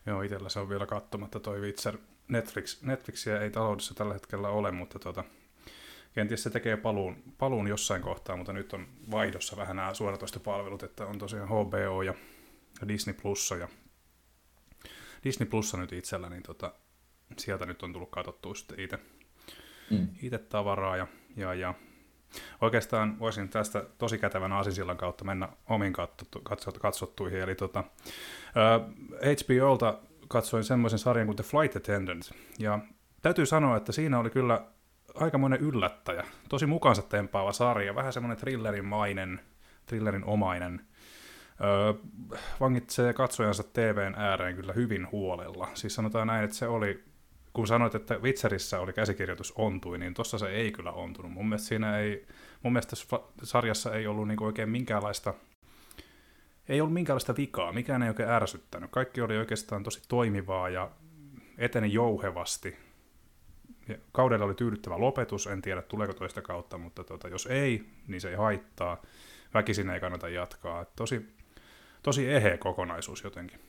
Joo, 0.07 0.23
itsellä 0.23 0.49
se 0.49 0.61
on 0.61 0.69
vielä 0.69 0.87
katsomatta 0.87 1.41
toi 1.41 1.61
Witcher. 1.61 1.99
Netflix, 2.29 2.83
Netflixiä 2.83 3.41
ei 3.41 3.51
taloudessa 3.51 3.95
tällä 3.95 4.15
hetkellä 4.15 4.49
ole, 4.49 4.71
mutta 4.71 4.99
tota, 4.99 5.25
kenties 6.15 6.43
se 6.43 6.51
tekee 6.51 6.77
paluun, 6.77 7.17
paluun 7.39 7.69
jossain 7.69 8.03
kohtaa, 8.03 8.37
mutta 8.37 8.53
nyt 8.53 8.73
on 8.73 8.87
vaihdossa 9.11 9.57
vähän 9.57 9.77
nämä 9.77 9.95
suoratoistopalvelut, 9.95 10.83
että 10.83 11.07
on 11.07 11.19
tosiaan 11.19 11.49
HBO 11.49 12.03
ja 12.03 12.15
Disney 12.89 13.15
Plussa 13.23 13.57
ja 13.57 13.69
Disney 15.25 15.49
Plussa 15.49 15.77
nyt 15.77 15.93
itsellä, 15.93 16.29
niin 16.29 16.43
tota, 16.43 16.73
sieltä 17.39 17.67
nyt 17.67 17.83
on 17.83 17.93
tullut 17.93 18.11
katsottua 18.11 18.55
sitten 18.55 18.81
itse, 18.81 18.99
mm. 19.91 20.09
itse 20.23 20.39
tavaraa 20.39 20.97
ja, 20.97 21.07
ja, 21.37 21.55
ja 21.55 21.75
oikeastaan 22.61 23.19
voisin 23.19 23.49
tästä 23.49 23.85
tosi 23.99 24.19
kätevän 24.19 24.53
aasinsillan 24.53 24.97
kautta 24.97 25.25
mennä 25.25 25.49
omiin 25.69 25.93
katsottu, 25.93 26.41
katsot, 26.41 26.79
katsottuihin, 26.79 27.41
eli 27.41 27.55
tota, 27.55 27.81
uh, 27.81 28.95
HBOlta 29.17 29.99
katsoin 30.29 30.65
semmoisen 30.65 30.99
sarjan 30.99 31.27
kuin 31.27 31.37
The 31.37 31.45
Flight 31.45 31.77
Attendant, 31.77 32.31
ja 32.59 32.79
täytyy 33.23 33.47
sanoa, 33.47 33.77
että 33.77 33.93
siinä 33.93 34.19
oli 34.19 34.31
kyllä 34.31 34.67
aikamoinen 35.15 35.61
yllättäjä. 35.61 36.27
Tosi 36.49 36.67
mukansa 36.67 37.03
tempaava 37.03 37.53
sarja, 37.53 37.95
vähän 37.95 38.13
semmoinen 38.13 38.39
thrillerin 38.39 38.85
mainen, 38.85 39.41
thrillerin 39.87 40.25
omainen. 40.25 40.87
Öö, 41.61 41.95
vangitsee 42.61 43.13
katsojansa 43.13 43.63
TVn 43.63 44.15
ääreen 44.17 44.57
kyllä 44.57 44.73
hyvin 44.73 45.11
huolella. 45.13 45.69
Siis 45.75 45.95
sanotaan 45.95 46.27
näin, 46.27 46.45
että 46.45 46.57
se 46.57 46.67
oli, 46.67 47.05
kun 47.53 47.67
sanoit, 47.67 47.95
että 47.95 48.19
Witcherissä 48.19 48.81
oli 48.81 48.93
käsikirjoitus 48.93 49.53
ontui, 49.57 49.99
niin 49.99 50.15
tossa 50.15 50.39
se 50.39 50.49
ei 50.49 50.73
kyllä 50.73 50.93
ontunut. 50.93 51.33
Mun 51.33 51.49
mielestä 51.49 51.69
siinä 51.69 51.99
ei, 51.99 52.27
mun 52.63 52.73
mielestä 52.73 52.91
tässä 52.91 53.19
sarjassa 53.43 53.95
ei 53.95 54.07
ollut 54.07 54.29
niinku 54.29 54.45
oikein 54.45 54.69
minkäänlaista, 54.69 55.35
ei 56.69 56.81
ollut 56.81 56.95
minkäänlaista 56.95 57.37
vikaa, 57.37 57.73
mikään 57.73 58.03
ei 58.03 58.09
oikein 58.09 58.29
ärsyttänyt. 58.29 58.91
Kaikki 58.91 59.21
oli 59.21 59.37
oikeastaan 59.37 59.83
tosi 59.83 60.03
toimivaa 60.09 60.69
ja 60.69 60.91
eteni 61.59 61.93
jouhevasti 61.93 62.77
kaudella 64.13 64.45
oli 64.45 64.55
tyydyttävä 64.55 65.01
lopetus, 65.01 65.47
en 65.47 65.63
tiedä 65.63 65.83
tuleeko 65.83 66.15
toista 66.15 66.43
kautta, 66.43 66.79
mutta 66.79 67.05
tota, 67.05 67.29
jos 67.29 67.47
ei, 67.47 67.87
niin 68.09 68.21
se 68.21 68.31
ei 68.31 68.37
haittaa. 68.37 69.03
Väkisin 69.55 69.91
ei 69.91 70.01
kannata 70.01 70.29
jatkaa. 70.29 70.85
Tosi, 70.85 71.29
tosi 72.05 72.31
eheä 72.31 72.59
kokonaisuus 72.59 73.25
jotenkin. 73.25 73.61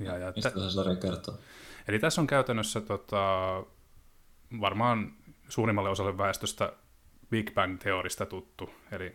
Ja, 0.00 0.18
ja 0.18 0.32
Mistä 0.36 0.50
se 0.50 0.70
sarja 0.70 0.96
kertoo? 0.96 1.38
Eli 1.88 1.98
tässä 1.98 2.20
on 2.20 2.26
käytännössä 2.26 2.80
tota, 2.80 3.64
varmaan 4.60 5.12
suurimmalle 5.48 5.90
osalle 5.90 6.18
väestöstä 6.18 6.72
Big 7.30 7.50
Bang-teorista 7.54 8.26
tuttu, 8.26 8.70
eli 8.92 9.14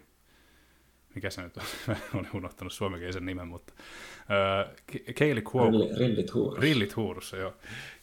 mikä 1.15 1.29
se 1.29 1.41
nyt 1.41 1.57
on, 1.57 1.63
olen 2.13 2.29
unohtanut 2.33 2.73
suomenkielisen 2.73 3.25
nimen, 3.25 3.47
mutta 3.47 3.73
uh, 3.77 5.13
Kaylee 5.19 5.43
Cuoco. 5.43 5.97
Rillit 5.97 6.33
Huurus. 6.33 6.59
Rillit 6.59 6.95
Huurus, 6.95 7.33
joo. 7.33 7.53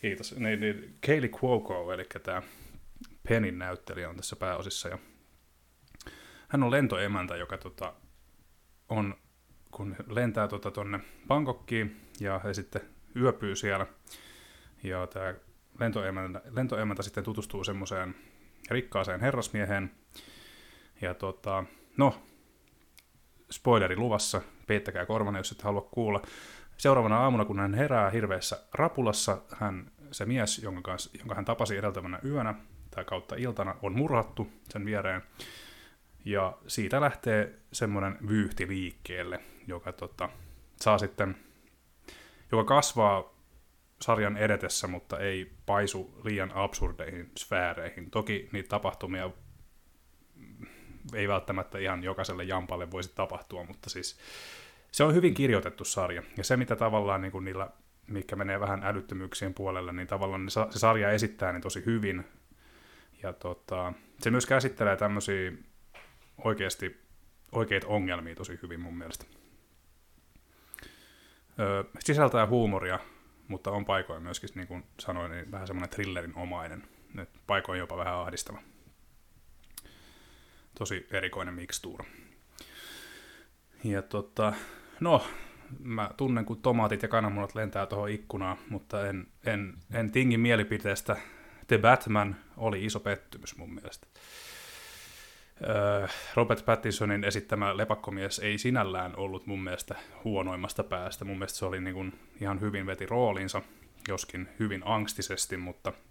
Kiitos. 0.01 0.37
Niin, 0.37 0.61
niin, 0.61 0.99
Kaylee 1.07 1.29
Cuoco, 1.29 1.93
eli 1.93 2.05
tämä 2.23 2.43
Penin 3.29 3.59
näyttelijä 3.59 4.09
on 4.09 4.17
tässä 4.17 4.37
pääosissa. 4.37 4.89
Ja 4.89 4.99
hän 6.49 6.63
on 6.63 6.71
lentoemäntä, 6.71 7.37
joka 7.37 7.59
tota, 7.59 7.93
on, 8.89 9.15
kun 9.71 9.97
lentää 10.09 10.49
tuonne 10.49 10.99
tota, 10.99 11.27
Bangkokkiin 11.29 12.01
ja 12.21 12.39
he 12.39 12.55
sitten 12.55 12.83
yöpyy 13.17 13.57
siellä. 13.57 13.87
Ja 14.83 15.07
tämä 15.07 15.35
lentoemäntä, 15.81 16.43
lentoemäntä 16.51 17.03
sitten 17.03 17.25
tutustuu 17.25 17.65
semmoiseen 17.65 18.15
rikkaaseen 18.71 19.21
herrasmieheen. 19.21 19.91
Ja 21.01 21.15
tota, 21.15 21.65
no, 21.97 22.23
spoileri 23.51 23.97
luvassa, 23.97 24.43
peittäkää 24.67 25.07
korvana, 25.07 25.39
jos 25.39 25.53
et 25.53 25.63
halua 25.63 25.89
kuulla. 25.91 26.23
Seuraavana 26.77 27.19
aamuna, 27.19 27.45
kun 27.45 27.61
hän 27.61 27.75
herää 27.75 28.11
hirveässä 28.11 28.63
rapulassa, 28.75 29.39
hän, 29.57 29.91
se 30.13 30.25
mies, 30.25 30.59
jonka, 30.59 30.83
kanssa, 30.83 31.11
jonka 31.19 31.35
hän 31.35 31.45
tapasi 31.45 31.77
edeltävänä 31.77 32.19
yönä 32.25 32.55
tai 32.91 33.05
kautta 33.05 33.37
iltana, 33.37 33.75
on 33.83 33.97
murhattu 33.97 34.49
sen 34.69 34.85
viereen. 34.85 35.23
Ja 36.25 36.59
siitä 36.67 37.01
lähtee 37.01 37.59
semmoinen 37.73 38.19
vyyhti 38.29 38.69
liikkeelle, 38.69 39.41
joka 39.67 39.93
tota, 39.93 40.29
saa 40.77 40.99
sitten, 40.99 41.37
joka 42.53 42.65
kasvaa 42.65 43.35
sarjan 44.03 44.37
edetessä, 44.37 44.87
mutta 44.87 45.19
ei 45.19 45.53
paisu 45.67 46.21
liian 46.25 46.53
absurdeihin 46.55 47.31
sfääreihin. 47.39 48.11
Toki 48.11 48.49
niitä 48.53 48.69
tapahtumia 48.69 49.31
ei 51.15 51.29
välttämättä 51.29 51.79
ihan 51.79 52.03
jokaiselle 52.03 52.45
jampalle 52.45 52.91
voisi 52.91 53.13
tapahtua, 53.15 53.65
mutta 53.65 53.91
siis 53.91 54.19
se 54.93 55.05
on 55.05 55.15
hyvin 55.15 55.35
kirjoitettu 55.35 55.85
sarja. 55.85 56.23
Ja 56.37 56.45
se, 56.45 56.57
mitä 56.57 56.77
tavallaan 56.77 57.21
niin 57.21 57.33
kuin 57.33 57.45
niillä, 57.45 57.71
mikä 58.07 58.37
menee 58.37 58.61
vähän 58.61 58.85
älyttömyyksien 58.85 59.55
puolelle, 59.55 59.93
niin 59.93 60.09
tavallaan 60.09 60.51
se 60.51 60.79
sarja 60.79 61.11
esittää 61.11 61.53
ne 61.53 61.61
tosi 61.61 61.85
hyvin. 61.87 62.25
Ja 63.23 63.33
tota, 63.33 63.93
se 64.19 64.31
myös 64.31 64.47
käsittelee 64.47 64.97
tämmöisiä 64.97 65.53
oikeasti 66.45 67.01
oikeita 67.53 67.87
ongelmia 67.87 68.35
tosi 68.35 68.59
hyvin 68.63 68.81
mun 68.81 68.99
mielestä. 68.99 69.25
Öö, 71.59 71.85
sisältää 71.99 72.47
huumoria, 72.47 72.99
mutta 73.49 73.71
on 73.71 73.85
paikoin 73.85 74.23
myöskin, 74.23 74.49
niin 74.55 74.69
kuin 74.69 74.85
sanoin, 75.01 75.31
niin 75.31 75.51
vähän 75.51 75.67
semmoinen 75.67 75.91
thrillerin 75.91 76.37
omainen. 76.37 76.83
paikoin 77.47 77.79
jopa 77.79 77.97
vähän 77.97 78.15
ahdistava 78.15 78.63
tosi 80.81 81.07
erikoinen 81.11 81.55
mikstuura. 81.55 82.05
Ja 83.85 84.03
tota, 84.03 84.53
no, 85.01 85.27
mä 85.79 86.11
tunnen, 86.17 86.45
kun 86.45 86.63
tomaatit 86.63 87.03
ja 87.03 87.09
kananmunat 87.09 87.55
lentää 87.55 87.87
tuohon 87.87 88.11
ikkunaan, 88.11 88.59
mutta 88.69 89.07
en, 89.07 89.27
en, 89.47 89.75
en 89.93 90.13
tingi 90.13 90.39
mielipiteestä. 90.39 91.17
The 91.67 91.79
Batman 91.79 92.37
oli 92.57 92.85
iso 92.85 93.01
pettymys 93.01 93.57
mun 93.57 93.75
mielestä. 93.75 94.07
Robert 96.35 96.65
Pattinsonin 96.65 97.25
esittämä 97.25 97.77
lepakkomies 97.77 98.39
ei 98.39 98.59
sinällään 98.59 99.17
ollut 99.17 99.47
mun 99.47 99.63
mielestä 99.63 99.95
huonoimmasta 100.25 100.85
päästä. 100.85 101.25
Mun 101.25 101.39
mielestä 101.39 101.59
se 101.59 101.65
oli 101.65 101.81
niin 101.81 101.95
kuin 101.95 102.21
ihan 102.41 102.61
hyvin 102.61 102.87
veti 102.87 103.07
roolinsa, 103.07 103.63
joskin 104.09 104.49
hyvin 104.59 104.83
angstisesti, 104.85 105.57
mutta– 105.57 105.93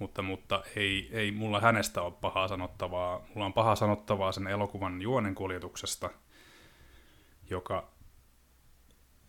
mutta, 0.00 0.22
mutta 0.22 0.62
ei, 0.76 1.08
ei 1.12 1.32
mulla 1.32 1.60
hänestä 1.60 2.02
ole 2.02 2.12
pahaa 2.20 2.48
sanottavaa. 2.48 3.24
Mulla 3.34 3.46
on 3.46 3.52
pahaa 3.52 3.76
sanottavaa 3.76 4.32
sen 4.32 4.46
elokuvan 4.46 5.02
juonen 5.02 5.34
kuljetuksesta, 5.34 6.10
joka, 7.50 7.88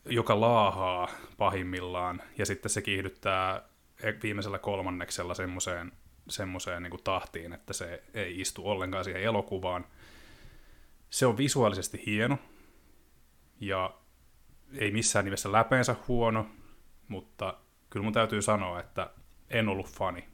joka 0.05 0.41
laahaa 0.41 1.07
pahimmillaan, 1.37 2.21
ja 2.37 2.45
sitten 2.45 2.69
se 2.69 2.81
kiihdyttää 2.81 3.61
viimeisellä 4.23 4.59
kolmanneksella 4.59 5.33
semmoiseen 5.33 5.91
semmoiseen 6.31 6.83
niin 6.83 7.03
tahtiin, 7.03 7.53
että 7.53 7.73
se 7.73 8.03
ei 8.13 8.41
istu 8.41 8.69
ollenkaan 8.69 9.03
siihen 9.03 9.21
elokuvaan. 9.21 9.85
Se 11.09 11.25
on 11.25 11.37
visuaalisesti 11.37 12.03
hieno, 12.05 12.37
ja 13.59 13.93
ei 14.77 14.91
missään 14.91 15.25
nimessä 15.25 15.51
läpeensä 15.51 15.95
huono, 16.07 16.49
mutta 17.07 17.57
kyllä 17.89 18.03
mun 18.03 18.13
täytyy 18.13 18.41
sanoa, 18.41 18.79
että 18.79 19.09
en 19.49 19.67
ollut 19.67 19.89
fani 19.89 20.31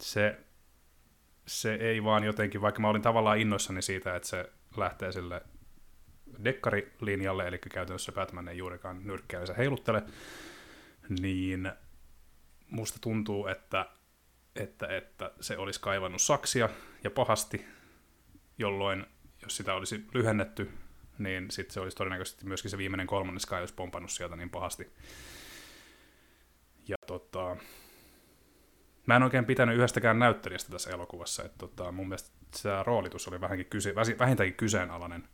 se, 0.00 0.40
se 1.46 1.74
ei 1.74 2.04
vaan 2.04 2.24
jotenkin, 2.24 2.60
vaikka 2.60 2.80
mä 2.80 2.88
olin 2.88 3.02
tavallaan 3.02 3.38
innoissani 3.38 3.82
siitä, 3.82 4.16
että 4.16 4.28
se 4.28 4.52
lähtee 4.76 5.12
sille 5.12 5.42
dekkarilinjalle, 6.44 7.48
eli 7.48 7.58
käytännössä 7.58 8.12
Batman 8.12 8.48
ei 8.48 8.58
juurikaan 8.58 9.06
nyrkkeänsä 9.06 9.54
heiluttele, 9.54 10.02
niin 11.20 11.72
musta 12.70 12.98
tuntuu, 13.00 13.46
että, 13.46 13.86
että, 14.58 14.86
että 14.96 15.30
se 15.40 15.58
olisi 15.58 15.80
kaivannut 15.80 16.22
saksia 16.22 16.68
ja 17.04 17.10
pahasti, 17.10 17.64
jolloin 18.58 19.06
jos 19.42 19.56
sitä 19.56 19.74
olisi 19.74 20.04
lyhennetty, 20.14 20.70
niin 21.18 21.50
sitten 21.50 21.74
se 21.74 21.80
olisi 21.80 21.96
todennäköisesti 21.96 22.46
myöskin 22.46 22.70
se 22.70 22.78
viimeinen 22.78 23.06
kolmannes 23.06 23.52
olisi 23.52 23.74
pompannut 23.74 24.10
sieltä 24.10 24.36
niin 24.36 24.50
pahasti. 24.50 24.92
Ja 26.88 26.96
tota, 27.06 27.56
Mä 29.06 29.16
en 29.16 29.22
oikein 29.22 29.44
pitänyt 29.44 29.76
yhdestäkään 29.76 30.18
näyttelijästä 30.18 30.72
tässä 30.72 30.90
elokuvassa, 30.90 31.44
että 31.44 31.58
tota, 31.58 31.92
mun 31.92 32.08
mielestä 32.08 32.30
se 32.54 32.68
roolitus 32.82 33.28
oli 33.28 33.40
vähänkin 33.40 33.66
kyse, 33.66 33.94
vähintäänkin 33.94 34.56
kyseenalainen. 34.56 35.28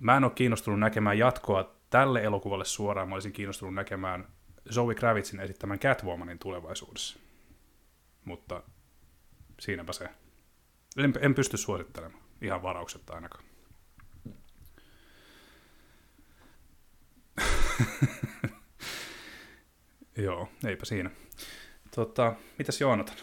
Mä 0.00 0.16
en 0.16 0.24
ole 0.24 0.32
kiinnostunut 0.34 0.80
näkemään 0.80 1.18
jatkoa 1.18 1.74
tälle 1.90 2.22
elokuvalle 2.22 2.64
suoraan, 2.64 3.08
mä 3.08 3.14
olisin 3.14 3.32
kiinnostunut 3.32 3.74
näkemään 3.74 4.26
Zoe 4.72 4.94
Kravitzin 4.94 5.40
esittämän 5.40 5.78
Catwomanin 5.78 6.38
tulevaisuudessa. 6.38 7.18
Mutta 8.24 8.62
siinäpä 9.60 9.92
se. 9.92 10.08
En, 10.96 11.14
en 11.20 11.34
pysty 11.34 11.56
suosittelemaan, 11.56 12.22
ihan 12.42 12.62
varauksetta 12.62 13.14
ainakaan. 13.14 13.44
Joo, 20.16 20.48
eipä 20.64 20.84
siinä. 20.84 21.10
Tota, 21.94 22.34
mitäs 22.58 22.80
Joonatan? 22.80 23.16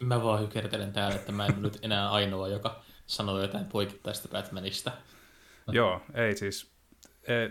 Mä 0.00 0.22
vaan 0.22 0.40
hykertelen 0.40 0.92
täällä, 0.92 1.16
että 1.16 1.32
mä 1.32 1.46
en 1.46 1.62
nyt 1.62 1.78
enää 1.82 2.10
ainoa, 2.10 2.48
joka 2.48 2.82
sanoo 3.06 3.40
jotain 3.40 3.66
poikittaista 3.66 4.28
Batmanista. 4.28 4.92
Joo, 5.72 6.00
ei 6.14 6.36
siis... 6.36 6.72
Ei, 7.22 7.48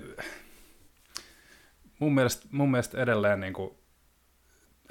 mun, 2.00 2.16
mielestä, 2.16 2.48
mun 2.52 2.72
mielestä 2.72 3.02
edelleen 3.02 3.40
niin 3.40 3.54
kuin, 3.54 3.78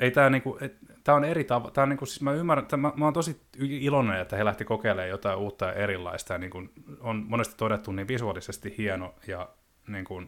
ei 0.01 0.11
tää 0.11 0.30
niinku, 0.30 0.59
tää 1.05 1.14
on 1.14 1.24
eri 1.24 1.44
tava, 1.44 1.70
tää 1.70 1.82
on 1.82 1.88
niinku, 1.88 2.07
siis 2.07 2.20
mä 2.20 2.32
ymmärrän, 2.32 2.66
tää, 2.66 2.76
mä, 2.76 2.92
mä 2.96 3.05
oon 3.05 3.14
tosi 3.14 3.40
iloinen, 3.59 4.20
että 4.20 4.36
he 4.36 4.44
lähti 4.44 4.64
kokeilemaan 4.64 5.09
jotain 5.09 5.38
uutta 5.38 5.64
ja 5.64 5.72
erilaista, 5.72 6.32
ja 6.32 6.38
niinku, 6.38 6.62
on 7.01 7.24
monesti 7.28 7.55
todettu 7.57 7.92
niin 7.92 8.09
visuaalisesti 8.09 8.74
hieno 8.78 9.14
ja 9.26 9.48
niinku, 9.88 10.22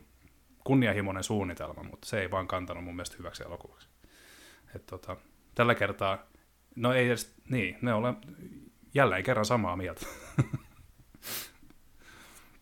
kunnianhimoinen 0.64 1.24
suunnitelma, 1.24 1.82
mutta 1.82 2.08
se 2.08 2.20
ei 2.20 2.30
vaan 2.30 2.48
kantanut 2.48 2.84
mun 2.84 2.96
mielestä 2.96 3.16
hyväksi 3.18 3.42
elokuvaksi. 3.42 3.88
Et 4.74 4.86
tota, 4.86 5.16
tällä 5.54 5.74
kertaa, 5.74 6.26
no 6.76 6.92
ei 6.92 7.06
edes, 7.06 7.34
niin, 7.50 7.78
me 7.80 7.94
ollaan 7.94 8.16
jälleen 8.94 9.24
kerran 9.24 9.46
samaa 9.46 9.76
mieltä. 9.76 10.06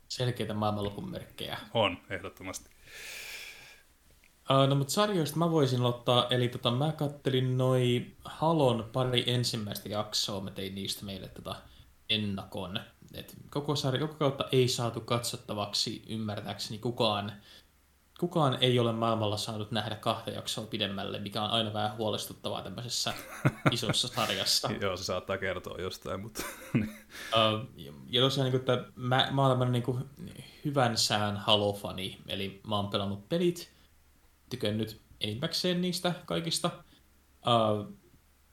Selkeitä 0.08 0.54
maailmanlopun 0.54 1.11
merkkejä. 1.11 1.58
On, 1.74 1.98
ehdottomasti. 2.11 2.70
Uh, 4.51 4.68
no 4.68 4.74
mutta 4.74 4.92
sarjoista 4.92 5.36
mä 5.36 5.51
voisin 5.51 5.82
ottaa, 5.82 6.26
eli 6.30 6.48
tota, 6.48 6.70
mä 6.70 6.92
kattelin 6.92 7.59
noin 7.59 8.16
Halon 8.24 8.88
pari 8.92 9.24
ensimmäistä 9.26 9.88
jaksoa, 9.88 10.40
mä 10.40 10.51
tein 10.51 10.74
niistä 10.74 11.05
meille 11.05 11.28
tota 11.28 11.57
ennakon. 12.09 12.80
Et 13.14 13.36
koko 13.51 13.76
sarja, 13.76 14.01
koko 14.01 14.14
kautta 14.14 14.44
ei 14.53 14.68
saatu 14.68 15.01
katsottavaksi 15.01 16.03
ymmärtääkseni 16.09 16.78
kukaan 16.78 17.32
kukaan 18.20 18.59
ei 18.61 18.78
ole 18.78 18.92
maailmalla 18.92 19.36
saanut 19.36 19.70
nähdä 19.70 19.94
kahta 19.94 20.30
jaksoa 20.30 20.66
pidemmälle, 20.66 21.18
mikä 21.18 21.42
on 21.42 21.51
aina 21.51 21.72
vähän 21.72 21.96
huolestuttavaa 21.96 22.62
tämmöisessä 22.62 23.14
isossa 23.70 24.09
sarjassa. 24.09 24.70
Joo, 24.80 24.96
se 24.96 25.05
saattaa 25.05 25.38
kertoa 25.38 25.78
jostain, 25.78 26.20
mutta... 26.20 26.42
uh, 26.74 27.84
ja 28.11 28.22
tosiaan, 28.22 28.51
niin 28.51 28.62
kuin, 28.62 28.76
että 28.76 28.92
mä, 28.96 29.28
mä 29.30 29.46
olen 29.46 29.72
niin 29.72 29.82
kuin, 29.82 30.05
hyvän 30.64 30.98
sään 30.98 31.36
Halo-fani, 31.36 32.18
eli 32.26 32.61
mä 32.66 32.76
oon 32.76 32.88
pelannut 32.88 33.28
pelit, 33.28 33.72
tykännyt 34.51 35.01
enimmäkseen 35.20 35.80
niistä 35.80 36.12
kaikista. 36.26 36.70
Uh, 37.46 38.01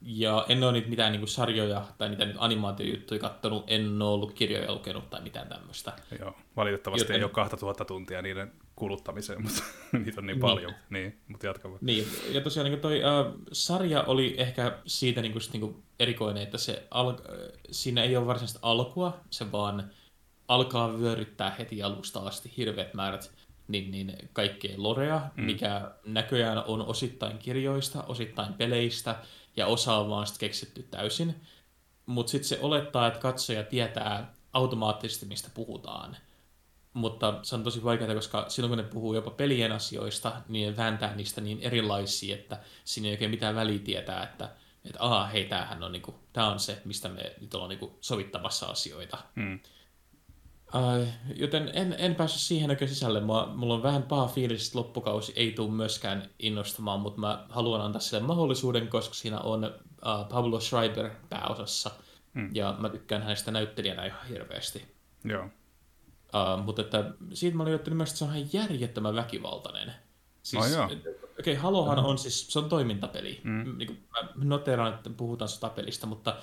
ja 0.00 0.46
en 0.48 0.64
ole 0.64 0.72
niitä 0.72 0.88
mitään 0.88 1.12
niin 1.12 1.20
kuin 1.20 1.28
sarjoja 1.28 1.84
tai 1.98 2.08
niitä 2.08 2.26
animaatiojuttuja 2.38 3.20
kattonut, 3.20 3.64
en 3.66 4.02
ole 4.02 4.10
ollut 4.10 4.32
kirjoja 4.32 4.74
lukenut 4.74 5.10
tai 5.10 5.20
mitään 5.22 5.48
tämmöistä. 5.48 5.92
Joo, 6.20 6.34
valitettavasti 6.56 7.04
Joten... 7.04 7.16
ei 7.16 7.22
ole 7.22 7.30
2000 7.30 7.84
tuntia 7.84 8.22
niiden 8.22 8.52
kuluttamiseen, 8.76 9.42
mutta 9.42 9.62
niitä 10.04 10.20
on 10.20 10.26
niin, 10.26 10.34
niin. 10.34 10.40
paljon, 10.40 10.74
niin, 10.90 11.20
mutta 11.28 11.46
jatka 11.46 11.68
vaan. 11.68 11.78
Niin, 11.82 12.06
ja 12.30 12.40
tosiaan 12.40 12.70
niin 12.70 12.80
toi 12.80 12.98
uh, 12.98 13.34
sarja 13.52 14.02
oli 14.02 14.34
ehkä 14.38 14.78
siitä 14.86 15.20
niin 15.20 15.32
kuin, 15.32 15.42
niin 15.52 15.60
kuin 15.60 15.82
erikoinen, 15.98 16.42
että 16.42 16.58
se 16.58 16.86
al- 16.90 17.18
siinä 17.70 18.02
ei 18.02 18.16
ole 18.16 18.26
varsinaista 18.26 18.58
alkua, 18.62 19.20
se 19.30 19.52
vaan 19.52 19.90
alkaa 20.48 20.98
vyöryttää 20.98 21.50
heti 21.58 21.82
alusta 21.82 22.20
asti 22.20 22.52
hirveät 22.56 22.94
määrät 22.94 23.30
niin, 23.68 23.90
niin 23.90 24.16
kaikkea 24.32 24.74
lorea, 24.76 25.20
mm. 25.36 25.44
mikä 25.44 25.90
näköjään 26.04 26.64
on 26.66 26.86
osittain 26.86 27.38
kirjoista, 27.38 28.02
osittain 28.02 28.54
peleistä, 28.54 29.16
ja 29.56 29.66
osa 29.66 29.96
on 29.96 30.10
vaan 30.10 30.26
keksitty 30.38 30.82
täysin. 30.82 31.34
Mutta 32.06 32.30
sitten 32.30 32.48
se 32.48 32.58
olettaa, 32.62 33.06
että 33.06 33.20
katsoja 33.20 33.62
tietää 33.62 34.34
automaattisesti, 34.52 35.26
mistä 35.26 35.48
puhutaan. 35.54 36.16
Mutta 36.92 37.38
se 37.42 37.54
on 37.54 37.64
tosi 37.64 37.84
vaikeaa, 37.84 38.14
koska 38.14 38.44
silloin 38.48 38.70
kun 38.70 38.78
ne 38.78 38.84
puhuu 38.84 39.14
jopa 39.14 39.30
pelien 39.30 39.72
asioista, 39.72 40.42
niin 40.48 40.70
ne 40.70 40.76
vääntää 40.76 41.14
niistä 41.14 41.40
niin 41.40 41.58
erilaisia, 41.60 42.34
että 42.34 42.60
siinä 42.84 43.08
ei 43.08 43.14
oikein 43.14 43.30
mitään 43.30 43.54
väliä 43.54 43.78
tietää, 43.78 44.22
että, 44.22 44.50
että 44.84 44.98
aha, 45.04 45.26
hei, 45.26 45.44
tämähän 45.44 45.82
on, 45.82 45.92
niinku, 45.92 46.14
tämä 46.32 46.48
on 46.48 46.60
se, 46.60 46.82
mistä 46.84 47.08
me 47.08 47.34
nyt 47.40 47.54
ollaan 47.54 47.68
niinku 47.68 47.98
sovittamassa 48.00 48.66
asioita. 48.66 49.18
Mm. 49.34 49.60
Joten 51.36 51.70
en, 51.72 51.94
en 51.98 52.14
päässyt 52.14 52.40
siihen 52.40 52.70
oikein 52.70 52.88
sisälle. 52.88 53.20
Mä, 53.20 53.48
mulla 53.54 53.74
on 53.74 53.82
vähän 53.82 54.02
paha 54.02 54.26
fiilis, 54.26 54.66
että 54.66 54.78
loppukausi 54.78 55.32
ei 55.36 55.52
tule 55.52 55.70
myöskään 55.70 56.30
innostamaan, 56.38 57.00
mutta 57.00 57.20
mä 57.20 57.44
haluan 57.48 57.80
antaa 57.80 58.00
sille 58.00 58.22
mahdollisuuden, 58.22 58.88
koska 58.88 59.14
siinä 59.14 59.40
on 59.40 59.64
uh, 59.64 60.28
Pablo 60.28 60.60
Schreiber 60.60 61.10
pääosassa. 61.28 61.90
Mm. 62.34 62.50
Ja 62.54 62.76
mä 62.78 62.88
tykkään 62.88 63.22
hänestä 63.22 63.50
näyttelijänä 63.50 64.06
ihan 64.06 64.26
hirveästi. 64.28 64.94
Joo. 65.24 65.44
Uh, 65.44 66.64
mutta 66.64 66.82
että 66.82 67.10
siitä 67.32 67.56
mä 67.56 67.62
olin 67.62 67.72
ajattelin 67.72 67.96
myös, 67.96 68.08
että 68.08 68.18
se 68.18 68.24
on 68.24 68.36
ihan 68.36 68.50
järjettömän 68.52 69.14
väkivaltainen. 69.14 69.92
Siis, 70.42 70.76
oh, 70.76 70.84
Okei, 70.84 70.98
okay, 71.38 71.54
Halohan 71.54 71.98
on 71.98 72.18
siis, 72.18 72.52
se 72.52 72.58
on 72.58 72.68
toimintapeli. 72.68 73.40
Mm. 73.44 73.78
Niin 73.78 73.86
kuin 73.86 73.98
mä 74.10 74.28
noteraan, 74.44 74.94
että 74.94 75.10
puhutaan 75.10 75.48
sotapelistä, 75.48 76.06
mutta 76.06 76.36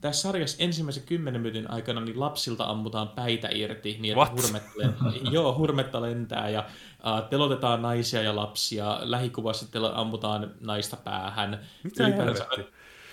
tässä 0.00 0.22
sarjassa 0.22 0.62
ensimmäisen 0.62 1.02
kymmenen 1.02 1.40
minuutin 1.40 1.70
aikana 1.70 2.00
niin 2.00 2.20
lapsilta 2.20 2.64
ammutaan 2.64 3.08
päitä 3.08 3.48
irti, 3.52 3.96
niin 4.00 4.18
että 4.18 4.42
hurmetta, 4.42 4.70
joo, 5.36 5.58
hurmetta 5.58 6.02
lentää 6.02 6.48
ja 6.48 6.64
uh, 6.90 7.28
telotetaan 7.28 7.82
naisia 7.82 8.22
ja 8.22 8.36
lapsia. 8.36 8.98
Lähikuvassa 9.02 9.72
telo, 9.72 9.92
ammutaan 9.94 10.54
naista 10.60 10.96
päähän. 10.96 11.60
Mitä 11.84 12.08
ylipäänsä, 12.08 12.46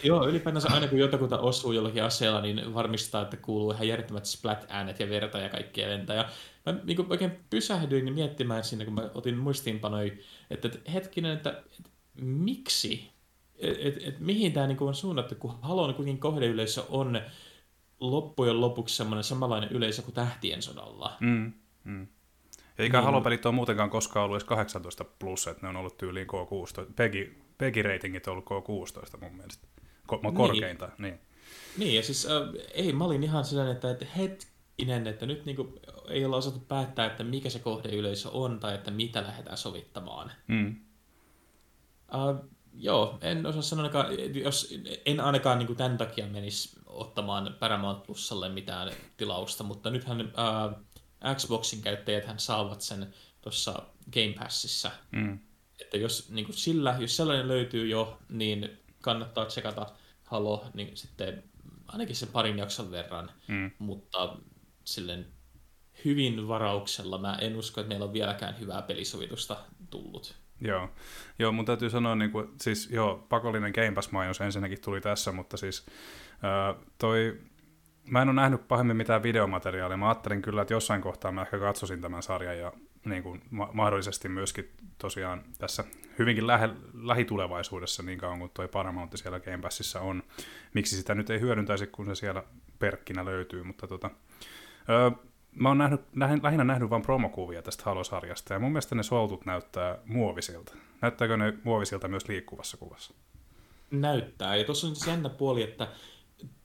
Joo, 0.03 0.27
ylipäänsä 0.27 0.67
aina 0.71 0.87
kun 0.87 0.99
jotakuta 0.99 1.39
osuu 1.39 1.71
jollakin 1.71 2.03
aseella, 2.03 2.41
niin 2.41 2.73
varmistaa, 2.73 3.21
että 3.21 3.37
kuuluu 3.37 3.71
ihan 3.71 3.87
järjettömät 3.87 4.25
splat-äänet 4.25 4.99
ja 4.99 5.09
verta 5.09 5.37
ja 5.37 5.49
kaikkea 5.49 5.89
lentää. 5.89 6.15
Ja 6.15 6.29
mä 6.65 6.75
niin 6.83 7.05
oikein 7.09 7.31
pysähdyin 7.49 8.13
miettimään 8.13 8.63
siinä, 8.63 8.85
kun 8.85 8.93
mä 8.93 9.09
otin 9.13 9.37
muistiinpanoja, 9.37 10.11
että, 10.49 10.67
että 10.67 10.91
hetkinen, 10.91 11.31
että, 11.31 11.49
että 11.49 11.89
miksi 12.21 13.11
et, 13.59 14.03
et, 14.03 14.19
mihin 14.19 14.53
tämä 14.53 14.67
niinku 14.67 14.87
on 14.87 14.95
suunnattu, 14.95 15.35
kun 15.35 15.55
Halon 15.61 15.93
kuitenkin 15.93 16.21
kohdeyleisö 16.21 16.83
on 16.89 17.21
loppujen 17.99 18.61
lopuksi 18.61 18.95
semmoinen 18.95 19.23
samanlainen 19.23 19.69
yleisö 19.69 20.01
kuin 20.01 20.15
Tähtien 20.15 20.61
sodalla. 20.61 21.17
Mm, 21.19 21.53
mm. 21.83 22.07
Eikä 22.77 22.97
niin. 22.97 23.05
Halopelit 23.05 23.45
ole 23.45 23.55
muutenkaan 23.55 23.89
koskaan 23.89 24.25
ollut 24.25 24.35
edes 24.35 24.43
18 24.43 25.03
plus, 25.03 25.47
että 25.47 25.61
ne 25.61 25.69
on 25.69 25.75
ollut 25.75 25.97
tyyliin 25.97 26.27
K16. 26.27 26.93
Pegi, 26.95 27.37
Pegi-reitingit 27.57 28.27
on 28.27 28.31
ollut 28.31 28.45
K16 28.45 29.21
mun 29.21 29.35
mielestä. 29.35 29.67
Ko- 30.11 30.19
niin. 30.23 30.35
korkeinta, 30.35 30.89
niin. 30.97 31.19
Niin, 31.77 31.95
ja 31.95 32.03
siis 32.03 32.25
äh, 32.25 32.41
ei, 32.73 32.93
mä 32.93 33.03
olin 33.03 33.23
ihan 33.23 33.45
sellainen, 33.45 33.75
että, 33.75 33.91
että 33.91 34.05
hetkinen, 34.17 35.07
että 35.07 35.25
nyt 35.25 35.45
niinku, 35.45 35.79
ei 36.07 36.25
olla 36.25 36.37
osattu 36.37 36.59
päättää, 36.59 37.05
että 37.05 37.23
mikä 37.23 37.49
se 37.49 37.59
kohdeyleisö 37.59 38.29
on 38.29 38.59
tai 38.59 38.75
että 38.75 38.91
mitä 38.91 39.23
lähdetään 39.23 39.57
sovittamaan. 39.57 40.31
Mm. 40.47 40.75
Äh, 42.15 42.49
joo, 42.79 43.17
en 43.21 43.45
osaa 43.45 43.61
sanoa 43.61 44.05
jos 44.43 44.73
en 45.05 45.19
ainakaan 45.19 45.59
niin 45.59 45.67
kuin 45.67 45.77
tämän 45.77 45.97
takia 45.97 46.27
menisi 46.27 46.79
ottamaan 46.85 47.55
Paramount 47.59 48.03
Plusalle 48.03 48.49
mitään 48.49 48.91
tilausta, 49.17 49.63
mutta 49.63 49.89
nythän 49.89 50.33
ää, 50.35 51.35
Xboxin 51.35 51.81
käyttäjät 51.81 52.25
hän 52.25 52.39
saavat 52.39 52.81
sen 52.81 53.13
tuossa 53.41 53.83
Game 54.13 54.33
Passissa. 54.39 54.91
Mm. 55.11 55.39
Että 55.81 55.97
jos 55.97 56.29
niin 56.29 56.45
kuin 56.45 56.55
sillä, 56.55 56.95
jos 56.99 57.15
sellainen 57.15 57.47
löytyy 57.47 57.87
jo, 57.87 58.17
niin 58.29 58.77
kannattaa 59.01 59.45
tsekata 59.45 59.85
Halo, 60.23 60.65
niin 60.73 60.97
sitten 60.97 61.43
ainakin 61.87 62.15
sen 62.15 62.29
parin 62.29 62.57
jakson 62.57 62.91
verran, 62.91 63.31
mm. 63.47 63.71
mutta 63.79 64.37
silleen 64.83 65.27
hyvin 66.05 66.47
varauksella 66.47 67.17
mä 67.17 67.37
en 67.41 67.55
usko, 67.55 67.81
että 67.81 67.89
meillä 67.89 68.05
on 68.05 68.13
vieläkään 68.13 68.59
hyvää 68.59 68.81
pelisovitusta 68.81 69.57
tullut. 69.89 70.35
Joo, 70.61 70.89
joo 71.39 71.51
mun 71.51 71.65
täytyy 71.65 71.89
sanoa, 71.89 72.15
niin 72.15 72.31
kuin, 72.31 72.47
siis 72.61 72.89
joo, 72.91 73.25
pakollinen 73.29 73.71
Game 73.75 73.91
Pass-mainos 73.91 74.41
ensinnäkin 74.41 74.81
tuli 74.81 75.01
tässä, 75.01 75.31
mutta 75.31 75.57
siis 75.57 75.85
ää, 76.43 76.75
toi, 76.97 77.37
mä 78.09 78.21
en 78.21 78.29
ole 78.29 78.35
nähnyt 78.35 78.67
pahemmin 78.67 78.97
mitään 78.97 79.23
videomateriaalia. 79.23 79.97
Mä 79.97 80.07
ajattelin 80.07 80.41
kyllä, 80.41 80.61
että 80.61 80.73
jossain 80.73 81.01
kohtaa 81.01 81.31
mä 81.31 81.41
ehkä 81.41 81.59
katsoisin 81.59 82.01
tämän 82.01 82.23
sarjan 82.23 82.59
ja 82.59 82.73
niin 83.05 83.23
kuin, 83.23 83.41
ma- 83.49 83.69
mahdollisesti 83.73 84.29
myöskin 84.29 84.71
tosiaan 84.97 85.43
tässä 85.57 85.83
hyvinkin 86.19 86.47
lähe, 86.47 86.69
lähitulevaisuudessa 86.93 88.03
niin 88.03 88.19
kauan 88.19 88.39
kuin 88.39 88.51
toi 88.53 88.67
Paramount 88.67 89.11
siellä 89.15 89.39
Game 89.39 89.57
Passissa 89.57 90.01
on. 90.01 90.23
Miksi 90.73 90.95
sitä 90.95 91.15
nyt 91.15 91.29
ei 91.29 91.39
hyödyntäisi, 91.39 91.87
kun 91.87 92.05
se 92.05 92.15
siellä 92.15 92.43
perkkinä 92.79 93.25
löytyy, 93.25 93.63
mutta 93.63 93.87
tota, 93.87 94.09
ää, 94.87 95.11
mä 95.57 95.69
oon 95.69 95.77
nähnyt, 95.77 96.01
lähinnä 96.43 96.63
nähnyt 96.63 96.89
vain 96.89 97.01
promokuvia 97.01 97.61
tästä 97.61 97.83
Halo-sarjasta, 97.85 98.53
ja 98.53 98.59
mun 98.59 98.71
mielestä 98.71 98.95
ne 98.95 99.03
soltut 99.03 99.45
näyttää 99.45 99.97
muovisilta. 100.05 100.73
Näyttääkö 101.01 101.37
ne 101.37 101.53
muovisilta 101.63 102.07
myös 102.07 102.27
liikkuvassa 102.27 102.77
kuvassa? 102.77 103.13
Näyttää, 103.91 104.55
ja 104.55 104.63
tuossa 104.63 104.87
on 104.87 104.95
siis 104.95 105.07
jännä 105.07 105.29
puoli, 105.29 105.63
että 105.63 105.87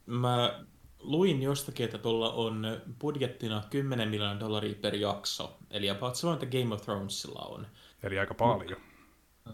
mä 0.07 0.65
luin 0.99 1.43
jostakin, 1.43 1.85
että 1.85 1.99
tuolla 1.99 2.33
on 2.33 2.67
budjettina 3.01 3.63
10 3.71 4.09
miljoonaa 4.09 4.41
dollaria 4.41 4.75
per 4.81 4.95
jakso, 4.95 5.59
eli 5.71 5.91
about 5.91 6.17
sama, 6.17 6.35
että 6.35 6.47
Game 6.47 6.75
of 6.75 6.83
Thronesilla 6.83 7.41
on. 7.41 7.67
Eli 8.03 8.19
aika 8.19 8.35
paljon. 8.35 8.81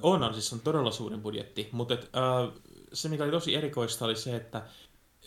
On, 0.02 0.22
on 0.22 0.34
siis 0.34 0.52
on 0.52 0.60
todella 0.60 0.90
suurin 0.90 1.20
budjetti, 1.20 1.68
mutta 1.72 1.94
et, 1.94 2.10
äh, 2.16 2.62
se 2.92 3.08
mikä 3.08 3.24
oli 3.24 3.32
tosi 3.32 3.54
erikoista 3.54 4.04
oli 4.04 4.16
se, 4.16 4.36
että 4.36 4.62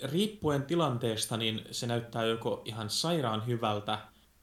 riippuen 0.03 0.63
tilanteesta, 0.63 1.37
niin 1.37 1.61
se 1.71 1.87
näyttää 1.87 2.25
joko 2.25 2.61
ihan 2.65 2.89
sairaan 2.89 3.47
hyvältä 3.47 3.99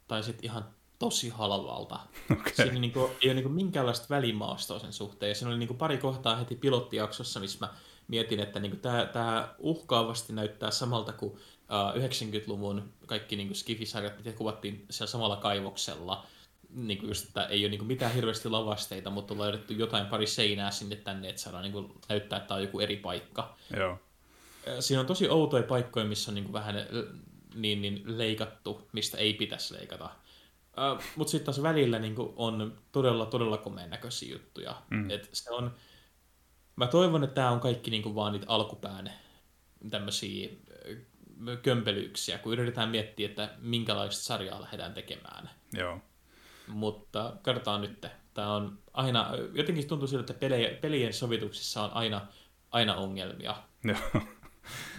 tai 0.08 0.22
sitten 0.22 0.44
ihan 0.44 0.64
tosi 0.98 1.28
halvalta. 1.28 2.00
Okay. 2.32 2.52
Siinä 2.54 2.78
niin 2.78 2.92
kuin, 2.92 3.12
ei 3.22 3.28
ole 3.28 3.34
niin 3.34 3.42
kuin 3.42 3.52
minkäänlaista 3.52 4.06
välimaastoa 4.10 4.78
sen 4.78 4.92
suhteen. 4.92 5.28
Ja 5.28 5.34
siinä 5.34 5.50
oli 5.50 5.58
niin 5.58 5.66
kuin 5.66 5.78
pari 5.78 5.98
kohtaa 5.98 6.36
heti 6.36 6.56
pilottijaksossa, 6.56 7.40
missä 7.40 7.66
mä 7.66 7.74
mietin, 8.08 8.40
että 8.40 8.60
niin 8.60 8.80
tämä, 8.80 9.06
tämä 9.06 9.54
uhkaavasti 9.58 10.32
näyttää 10.32 10.70
samalta 10.70 11.12
kuin 11.12 11.32
uh, 11.32 12.02
90-luvun 12.02 12.92
kaikki 13.06 13.36
niin 13.36 13.48
kuin 13.48 13.56
skifisarjat, 13.56 14.16
mitä 14.16 14.32
kuvattiin 14.32 14.86
siellä 14.90 15.10
samalla 15.10 15.36
kaivoksella. 15.36 16.26
Niin 16.70 16.98
kuin 16.98 17.08
just, 17.08 17.26
että 17.26 17.44
ei 17.44 17.62
ole 17.62 17.70
niin 17.70 17.78
kuin 17.78 17.88
mitään 17.88 18.14
hirveästi 18.14 18.48
lavasteita, 18.48 19.10
mutta 19.10 19.34
on 19.34 19.40
laitettu 19.40 19.72
jotain 19.72 20.06
pari 20.06 20.26
seinää 20.26 20.70
sinne 20.70 20.96
tänne, 20.96 21.28
että 21.28 21.42
saadaan 21.42 21.62
niin 21.62 21.72
kuin 21.72 21.92
näyttää, 22.08 22.36
että 22.36 22.48
tämä 22.48 22.56
on 22.56 22.64
joku 22.64 22.80
eri 22.80 22.96
paikka. 22.96 23.56
Joo 23.76 23.98
siinä 24.80 25.00
on 25.00 25.06
tosi 25.06 25.28
outoja 25.28 25.62
paikkoja, 25.62 26.06
missä 26.06 26.30
on 26.30 26.34
niin 26.34 26.44
kuin 26.44 26.52
vähän 26.52 26.74
niin, 27.54 27.82
niin 27.82 28.02
leikattu, 28.18 28.88
mistä 28.92 29.18
ei 29.18 29.34
pitäisi 29.34 29.74
leikata. 29.74 30.04
Uh, 30.04 31.02
Mutta 31.16 31.30
sitten 31.30 31.44
taas 31.44 31.62
välillä 31.62 31.98
niin 31.98 32.14
kuin 32.14 32.32
on 32.36 32.78
todella, 32.92 33.26
todella 33.26 33.58
komeen 33.58 33.90
näköisiä 33.90 34.32
juttuja. 34.32 34.82
Mm. 34.90 35.10
Et 35.10 35.28
se 35.32 35.50
on, 35.50 35.74
mä 36.76 36.86
toivon, 36.86 37.24
että 37.24 37.34
tämä 37.34 37.50
on 37.50 37.60
kaikki 37.60 37.90
niin 37.90 38.02
kuin 38.02 38.14
vaan 38.14 38.32
niitä 38.32 38.46
alkupään 38.48 39.12
tämmöisiä 39.90 40.48
kömpelyyksiä, 41.62 42.38
kun 42.38 42.52
yritetään 42.52 42.88
miettiä, 42.88 43.28
että 43.28 43.50
minkälaista 43.58 44.24
sarjaa 44.24 44.60
lähdetään 44.60 44.94
tekemään. 44.94 45.50
Joo. 45.72 46.00
Mutta 46.66 47.36
katsotaan 47.42 47.80
nyt. 47.80 48.06
Tämä 48.34 48.54
on 48.54 48.78
aina, 48.92 49.30
jotenkin 49.54 49.88
tuntuu 49.88 50.08
siltä, 50.08 50.32
että 50.32 50.46
pelien 50.80 51.12
sovituksissa 51.12 51.82
on 51.82 51.90
aina, 51.90 52.26
aina 52.70 52.94
ongelmia. 52.94 53.56
Joo. 53.84 54.22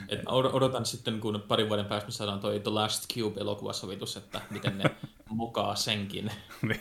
Et 0.10 0.20
odotan 0.28 0.86
sitten, 0.86 1.20
kun 1.20 1.44
parin 1.48 1.70
vuoden 1.70 1.86
päästä 1.86 2.08
me 2.08 2.12
saadaan 2.12 2.40
toi 2.40 2.60
The 2.60 2.72
Last 2.72 3.14
Cube-elokuvasovitus, 3.14 4.18
että 4.18 4.42
miten 4.50 4.78
ne 4.78 4.84
mukaa 5.30 5.76
senkin. 5.76 6.32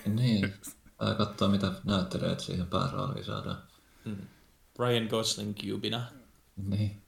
niin. 0.06 0.54
Ää 1.00 1.14
katsoa, 1.14 1.48
mitä 1.48 1.72
näyttelijät 1.84 2.40
siihen 2.40 2.66
päärooliin 2.66 3.24
saadaan. 3.24 3.62
Mm. 4.04 4.16
Ryan 4.78 5.06
Gosling 5.10 5.54
Cubina. 5.56 6.02
Niin. 6.56 7.02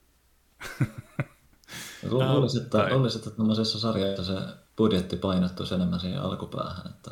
Luulisin, 2.11 2.63
että, 2.63 2.89
luulisin, 2.91 3.19
että 3.19 3.31
tämmöisessä 3.31 3.81
sarjassa 3.81 4.25
se 4.25 4.41
budjetti 4.77 5.17
painottuisi 5.17 5.75
enemmän 5.75 6.01
siihen 6.01 6.23
alkupäähän, 6.23 6.87
että, 6.87 7.11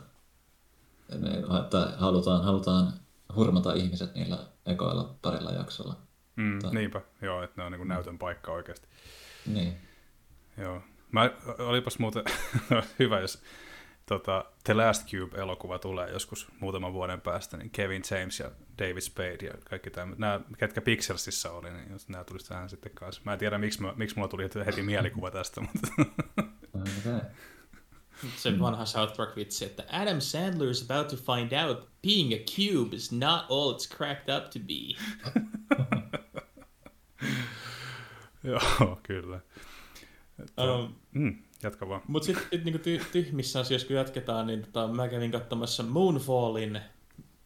että 1.64 1.92
halutaan, 1.98 2.44
halutaan 2.44 2.92
hurmata 3.34 3.72
ihmiset 3.72 4.14
niillä 4.14 4.38
ekoilla 4.66 5.14
parilla 5.22 5.50
jaksolla. 5.50 5.96
Mm, 6.39 6.59
tai... 6.59 6.74
Niinpä, 6.74 7.01
joo, 7.22 7.43
että 7.43 7.61
ne 7.61 7.64
on 7.64 7.72
niin 7.72 7.78
kuin 7.78 7.89
näytön 7.89 8.18
paikka 8.18 8.53
oikeasti. 8.53 8.89
Niin. 9.47 9.76
Joo. 10.57 10.82
Mä, 11.11 11.30
olipas 11.59 11.99
muuten 11.99 12.24
hyvä, 12.99 13.20
jos 13.20 13.43
tota, 14.07 14.45
The 14.64 14.74
Last 14.74 15.09
Cube-elokuva 15.09 15.78
tulee 15.78 16.11
joskus 16.11 16.49
muutaman 16.61 16.93
vuoden 16.93 17.20
päästä, 17.20 17.57
niin 17.57 17.70
Kevin 17.70 18.03
James 18.11 18.41
ja 18.41 18.51
David 18.78 19.01
Spade 19.01 19.47
ja 19.47 19.55
kaikki 19.70 19.91
tämä, 19.91 20.14
nämä, 20.18 20.41
ketkä 20.59 20.80
Pixelsissa 20.80 21.51
oli, 21.51 21.70
niin 21.70 21.93
jos 21.93 22.09
nämä 22.09 22.24
tulisi 22.24 22.49
tähän 22.49 22.68
sitten 22.68 22.93
kanssa. 22.95 23.22
Mä 23.24 23.32
en 23.32 23.39
tiedä, 23.39 23.59
miksi, 23.59 23.82
mä, 23.82 23.93
miksi 23.97 24.16
mulla 24.16 24.28
tuli 24.28 24.49
heti 24.66 24.82
mielikuva 24.82 25.30
tästä, 25.30 25.61
mutta... 25.61 25.89
Okay. 26.72 27.20
Se 28.36 28.59
vanha 28.59 28.84
South 28.84 29.16
Park-vitsi, 29.16 29.64
että 29.64 29.84
Adam 29.91 30.20
Sandler 30.20 30.70
is 30.70 30.91
about 30.91 31.09
to 31.09 31.16
find 31.16 31.53
out 31.53 31.89
being 32.03 32.32
a 32.32 32.45
cube 32.57 32.97
is 32.97 33.12
not 33.12 33.47
all 33.51 33.74
it's 33.74 33.97
cracked 33.97 34.36
up 34.36 34.51
to 34.51 34.59
be. 34.59 34.95
Joo, 38.44 39.00
kyllä. 39.02 39.40
Um, 40.60 40.94
mm, 41.12 41.42
jatka 41.62 41.88
vaan. 41.88 42.02
Mutta 42.06 42.26
sitten 42.26 42.44
sit, 42.50 42.64
niinku 42.64 42.78
ty, 42.78 43.00
tyhmissä 43.12 43.60
asioissa, 43.60 43.88
kun 43.88 43.96
jatketaan, 43.96 44.46
niin 44.46 44.62
tota, 44.62 44.88
mä 44.88 45.08
kävin 45.08 45.30
katsomassa 45.30 45.82
Moonfallin, 45.82 46.80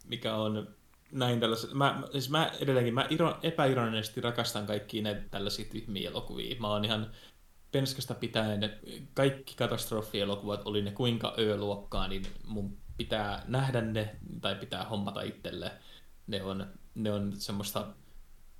mikä 0.07 0.35
on 0.35 0.67
näin 1.11 1.39
tällaiset. 1.39 1.73
Mä, 1.73 2.03
siis 2.11 2.29
mä 2.29 2.51
edelleenkin, 2.59 2.93
mä 2.93 3.07
iro, 3.09 3.37
epäironisesti 3.43 4.21
rakastan 4.21 4.65
kaikkia 4.65 5.03
näitä 5.03 5.21
tällaisia 5.31 5.65
tyhmiä 5.65 6.09
elokuvia. 6.09 6.59
Mä 6.59 6.67
oon 6.67 6.85
ihan 6.85 7.11
penskasta 7.71 8.13
pitäen, 8.13 8.73
kaikki 9.13 9.55
katastrofielokuvat, 9.55 10.61
oli 10.65 10.81
ne 10.81 10.91
kuinka 10.91 11.33
ö-luokkaa, 11.39 12.07
niin 12.07 12.23
mun 12.45 12.77
pitää 12.97 13.43
nähdä 13.47 13.81
ne 13.81 14.15
tai 14.41 14.55
pitää 14.55 14.85
hommata 14.85 15.21
itselle. 15.21 15.71
Ne 16.27 16.43
on, 16.43 16.67
ne 16.95 17.11
on 17.11 17.31
semmoista 17.35 17.87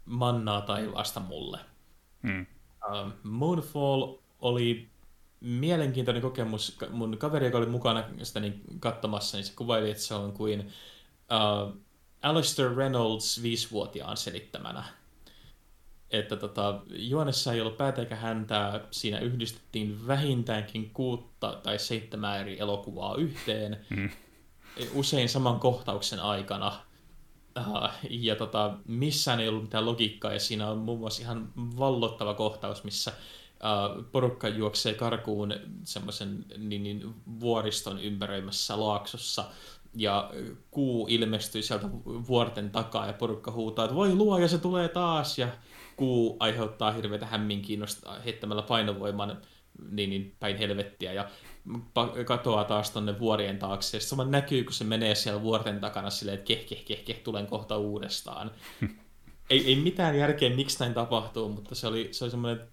mannaa 0.05 0.61
tai 0.61 0.93
vasta 0.93 1.19
mulle. 1.19 1.59
Hmm. 2.23 2.45
Uh, 2.87 3.11
Moonfall 3.23 4.13
oli 4.39 4.89
mielenkiintoinen 5.39 6.21
kokemus. 6.21 6.77
Mun 6.89 7.17
kaveri, 7.17 7.45
joka 7.45 7.57
oli 7.57 7.65
mukana 7.65 8.03
sitä 8.23 8.39
niin 8.39 8.61
katsomassa, 8.79 9.37
niin 9.37 9.45
se 9.45 9.53
kuvaili, 9.55 9.91
että 9.91 10.03
se 10.03 10.13
on 10.13 10.31
kuin 10.33 10.59
uh, 10.59 11.77
Alistair 12.21 12.75
Reynolds 12.75 13.41
viisivuotiaan 13.41 14.17
selittämänä. 14.17 14.83
Että 16.11 16.35
tota, 16.35 16.81
juonessa 16.89 17.53
ei 17.53 17.61
ollut 17.61 17.77
päätä 17.77 18.01
eikä 18.01 18.15
häntää, 18.15 18.79
siinä 18.91 19.19
yhdistettiin 19.19 20.07
vähintäänkin 20.07 20.89
kuutta 20.89 21.59
tai 21.63 21.79
seitsemää 21.79 22.37
eri 22.37 22.59
elokuvaa 22.59 23.15
yhteen, 23.15 23.85
mm. 23.89 24.09
usein 24.93 25.29
saman 25.29 25.59
kohtauksen 25.59 26.19
aikana. 26.19 26.79
Uh, 27.59 27.89
ja 28.09 28.35
tota, 28.35 28.73
missään 28.87 29.39
ei 29.39 29.47
ollut 29.47 29.63
mitään 29.63 29.85
logiikkaa, 29.85 30.33
ja 30.33 30.39
siinä 30.39 30.69
on 30.69 30.77
muun 30.77 30.99
muassa 30.99 31.21
ihan 31.21 31.49
vallottava 31.55 32.33
kohtaus, 32.33 32.83
missä 32.83 33.11
uh, 33.11 34.05
porukka 34.11 34.47
juoksee 34.47 34.93
karkuun 34.93 35.53
semmoisen 35.83 36.45
niin, 36.57 36.83
niin, 36.83 37.13
vuoriston 37.39 37.99
ympäröimässä 37.99 38.79
laaksossa, 38.79 39.45
ja 39.95 40.31
kuu 40.71 41.07
ilmestyy 41.09 41.61
sieltä 41.61 41.89
vuorten 42.27 42.71
takaa, 42.71 43.07
ja 43.07 43.13
porukka 43.13 43.51
huutaa, 43.51 43.85
että 43.85 43.95
voi 43.95 44.15
luo, 44.15 44.37
ja 44.39 44.47
se 44.47 44.57
tulee 44.57 44.87
taas, 44.87 45.39
ja 45.39 45.47
kuu 45.95 46.37
aiheuttaa 46.39 46.91
hirveätä 46.91 47.25
hämminkiinnosta 47.25 48.13
heittämällä 48.25 48.61
painovoiman 48.61 49.41
niin, 49.91 50.09
niin 50.09 50.35
päin 50.39 50.57
helvettiä, 50.57 51.13
ja 51.13 51.29
katoaa 52.25 52.63
taas 52.63 52.91
tonne 52.91 53.19
vuorien 53.19 53.59
taakse, 53.59 53.99
sitten 53.99 54.31
näkyy, 54.31 54.63
kun 54.63 54.73
se 54.73 54.83
menee 54.83 55.15
siellä 55.15 55.41
vuorten 55.41 55.79
takana 55.79 56.09
silleen, 56.09 56.37
että 56.37 56.47
keh, 56.47 56.65
keh, 56.65 56.85
keh, 56.85 57.03
keh, 57.05 57.19
tulen 57.19 57.47
kohta 57.47 57.77
uudestaan. 57.77 58.51
ei, 59.49 59.67
ei 59.67 59.75
mitään 59.75 60.17
järkeä, 60.17 60.55
miksi 60.55 60.79
näin 60.79 60.93
tapahtuu, 60.93 61.49
mutta 61.49 61.75
se 61.75 61.87
oli, 61.87 62.07
se 62.11 62.23
oli 62.23 62.31
semmoinen 62.31 62.67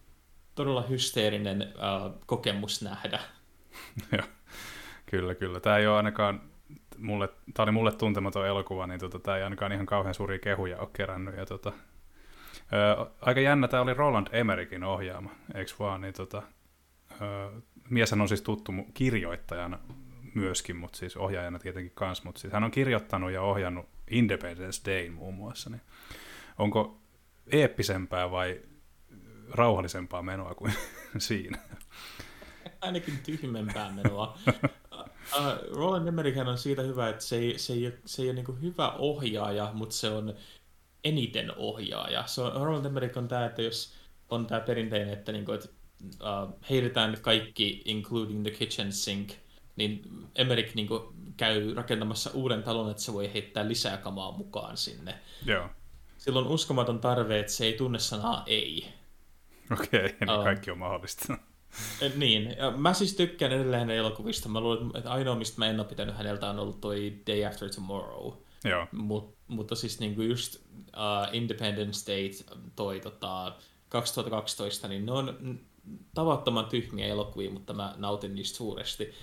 todella 0.54 0.82
hysteerinen 0.82 1.62
uh, 1.62 2.14
kokemus 2.26 2.82
nähdä. 2.82 3.20
Joo, 4.12 4.26
kyllä, 5.06 5.34
kyllä. 5.34 5.60
Tämä 5.60 5.76
ei 5.76 5.86
ole 5.86 5.96
ainakaan 5.96 6.40
mulle, 6.98 7.28
tämä 7.54 7.64
oli 7.64 7.72
mulle 7.72 7.92
tuntematon 7.92 8.46
elokuva, 8.46 8.86
niin 8.86 9.00
tota, 9.00 9.18
tämä 9.18 9.36
ei 9.36 9.42
ainakaan 9.42 9.72
ihan 9.72 9.86
kauhean 9.86 10.14
suuria 10.14 10.38
kehuja 10.38 10.78
ole 10.78 10.88
kerännyt. 10.92 11.36
Ja 11.36 11.46
tota, 11.46 11.72
ö, 12.72 13.06
aika 13.20 13.40
jännä, 13.40 13.68
tämä 13.68 13.82
oli 13.82 13.94
Roland 13.94 14.26
Emmerikin 14.32 14.84
ohjaama, 14.84 15.30
eikö 15.54 15.72
vaan? 15.78 16.00
Niin 16.00 16.14
tota, 16.14 16.42
mieshän 17.90 18.20
on 18.20 18.28
siis 18.28 18.42
tuttu 18.42 18.72
kirjoittajana 18.94 19.78
myöskin, 20.34 20.76
mutta 20.76 20.98
siis 20.98 21.16
ohjaajana 21.16 21.58
tietenkin 21.58 21.92
kanssa, 21.94 22.24
mutta 22.24 22.40
siis 22.40 22.52
hän 22.52 22.64
on 22.64 22.70
kirjoittanut 22.70 23.30
ja 23.30 23.42
ohjannut 23.42 23.88
Independence 24.10 24.90
Day 24.90 25.10
muun 25.10 25.34
muassa, 25.34 25.70
niin 25.70 25.80
onko 26.58 27.00
eeppisempää 27.52 28.30
vai 28.30 28.60
rauhallisempaa 29.50 30.22
menoa 30.22 30.54
kuin 30.54 30.72
siinä. 31.18 31.58
Ainakin 32.80 33.18
tyhmempää 33.24 33.92
menoa. 33.92 34.38
Uh, 35.38 35.72
Roland 35.78 36.08
Emmerichhän 36.08 36.48
on 36.48 36.58
siitä 36.58 36.82
hyvä, 36.82 37.08
että 37.08 37.24
se 37.24 37.36
ei, 37.36 37.58
se 37.58 37.72
ei, 37.72 37.86
ole, 37.86 37.98
se 38.04 38.22
ei 38.22 38.28
ole 38.30 38.34
niin 38.34 38.62
hyvä 38.62 38.90
ohjaaja, 38.90 39.70
mutta 39.74 39.94
se 39.94 40.08
on 40.08 40.34
eniten 41.04 41.52
ohjaaja. 41.56 42.26
Se 42.26 42.40
on, 42.40 42.62
Roland 42.62 42.86
Emmerich 42.86 43.18
on 43.18 43.28
tämä, 43.28 43.46
että 43.46 43.62
jos 43.62 43.94
on 44.30 44.46
tämä 44.46 44.60
perinteinen, 44.60 45.12
että, 45.12 45.32
niin 45.32 45.44
kuin, 45.44 45.54
että 45.54 45.68
uh, 46.04 46.54
heitetään 46.70 47.16
kaikki, 47.22 47.82
including 47.84 48.42
the 48.42 48.50
kitchen 48.50 48.92
sink, 48.92 49.30
niin 49.76 50.02
Emmerich 50.34 50.74
niin 50.74 50.88
kuin, 50.88 51.02
käy 51.36 51.74
rakentamassa 51.74 52.30
uuden 52.34 52.62
talon, 52.62 52.90
että 52.90 53.02
se 53.02 53.12
voi 53.12 53.32
heittää 53.32 53.68
lisää 53.68 53.96
kamaa 53.96 54.32
mukaan 54.32 54.76
sinne. 54.76 55.14
Joo. 55.46 55.68
Silloin 56.18 56.46
on 56.46 56.52
uskomaton 56.52 57.00
tarve, 57.00 57.38
että 57.38 57.52
se 57.52 57.64
ei 57.64 57.72
tunne 57.72 57.98
sanaa 57.98 58.42
ei. 58.46 58.86
Okei, 59.72 59.86
okay, 60.04 60.16
niin 60.20 60.38
uh, 60.38 60.44
kaikki 60.44 60.70
on 60.70 60.78
mahdollista. 60.78 61.38
Niin, 62.16 62.56
ja 62.58 62.70
mä 62.70 62.94
siis 62.94 63.14
tykkään 63.14 63.52
edelleen 63.52 63.80
hänen 63.80 63.96
elokuvista. 63.96 64.48
Mä 64.48 64.60
luulen, 64.60 64.90
että 64.94 65.10
ainoa, 65.10 65.34
mistä 65.34 65.58
mä 65.58 65.66
en 65.66 65.80
ole 65.80 65.88
pitänyt 65.88 66.16
häneltä, 66.16 66.50
on 66.50 66.58
ollut 66.58 66.80
toi 66.80 67.12
Day 67.26 67.44
After 67.44 67.70
Tomorrow. 67.74 68.32
Joo. 68.64 68.86
Mut, 68.92 69.34
mutta 69.48 69.74
siis 69.74 70.00
niinku 70.00 70.22
just 70.22 70.56
uh, 70.76 71.34
Independence 71.34 72.12
Day 72.12 72.30
toi 72.76 73.00
tota, 73.00 73.56
2012, 73.88 74.88
niin 74.88 75.06
ne 75.06 75.12
on 75.12 75.60
tavattoman 76.14 76.66
tyhmiä 76.66 77.06
elokuvia, 77.06 77.50
mutta 77.50 77.72
mä 77.72 77.94
nautin 77.96 78.34
niistä 78.34 78.56
suuresti. 78.56 79.14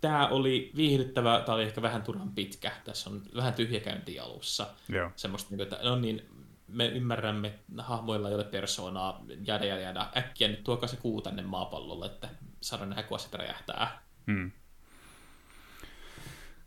Tämä 0.00 0.28
oli 0.28 0.72
viihdyttävä, 0.76 1.42
tämä 1.46 1.56
oli 1.56 1.62
ehkä 1.62 1.82
vähän 1.82 2.02
turhan 2.02 2.30
pitkä. 2.30 2.72
Tässä 2.84 3.10
on 3.10 3.22
vähän 3.36 3.54
tyhjäkäyntiä 3.54 4.22
alussa. 4.22 4.66
Joo. 4.88 5.10
Semmoista, 5.16 5.50
niin 5.50 5.60
että 5.60 5.78
no 5.82 5.96
niin, 5.96 6.28
me 6.68 6.86
ymmärrämme, 6.86 7.58
hahmoilla 7.78 8.28
ei 8.28 8.34
ole 8.34 8.44
persoonaa, 8.44 9.24
jada 9.46 9.64
jada 9.64 9.80
jada, 9.80 10.10
äkkiä 10.16 10.48
nyt 10.48 10.64
tuokaa 10.64 10.88
se 10.88 10.96
kuu 10.96 11.22
tänne 11.22 11.42
maapallolle, 11.42 12.06
että 12.06 12.28
saadaan 12.60 12.90
nähdä, 12.90 13.02
kun 13.02 13.14
asiat 13.14 13.34
räjähtää. 13.34 14.02
Hmm. 14.26 14.50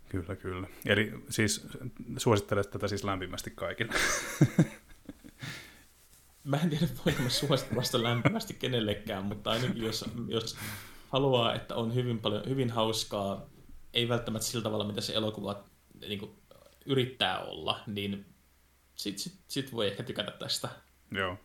Kyllä, 0.10 0.36
kyllä. 0.36 0.68
Eli 0.86 1.14
siis 1.30 1.68
suosittelet 2.18 2.72
tätä 2.72 2.88
siis 2.88 3.04
lämpimästi 3.04 3.52
kaikille. 3.52 3.94
Mä 6.48 6.58
en 6.58 6.70
tiedä, 6.70 6.88
voinko 7.06 7.24
mä 7.24 7.30
suositella 7.30 7.84
sitä 7.84 8.04
lämpimästi 8.04 8.54
kenellekään, 8.54 9.26
mutta 9.26 9.52
ainakin 9.52 9.84
jos, 9.84 10.06
jos 10.28 10.58
haluaa, 11.10 11.56
että 11.56 11.76
on 11.76 11.96
hyvin 11.96 12.20
paljon, 12.20 12.44
hyvin 12.50 12.70
hauskaa, 12.70 13.50
ei 13.94 14.10
välttämättä 14.10 14.48
sillä 14.48 14.64
tavalla, 14.64 14.88
mitä 14.88 15.02
se 15.02 15.14
elokuva 15.14 15.64
niin 16.08 16.20
kuin, 16.20 16.32
yrittää 16.86 17.40
olla, 17.40 17.84
niin 17.88 18.26
sit, 18.96 19.18
sit, 19.18 19.34
sit 19.48 19.72
voi 19.72 19.88
ehkä 19.88 20.04
tykätä 20.04 20.32
tästä. 20.32 20.70
Joo, 21.12 21.38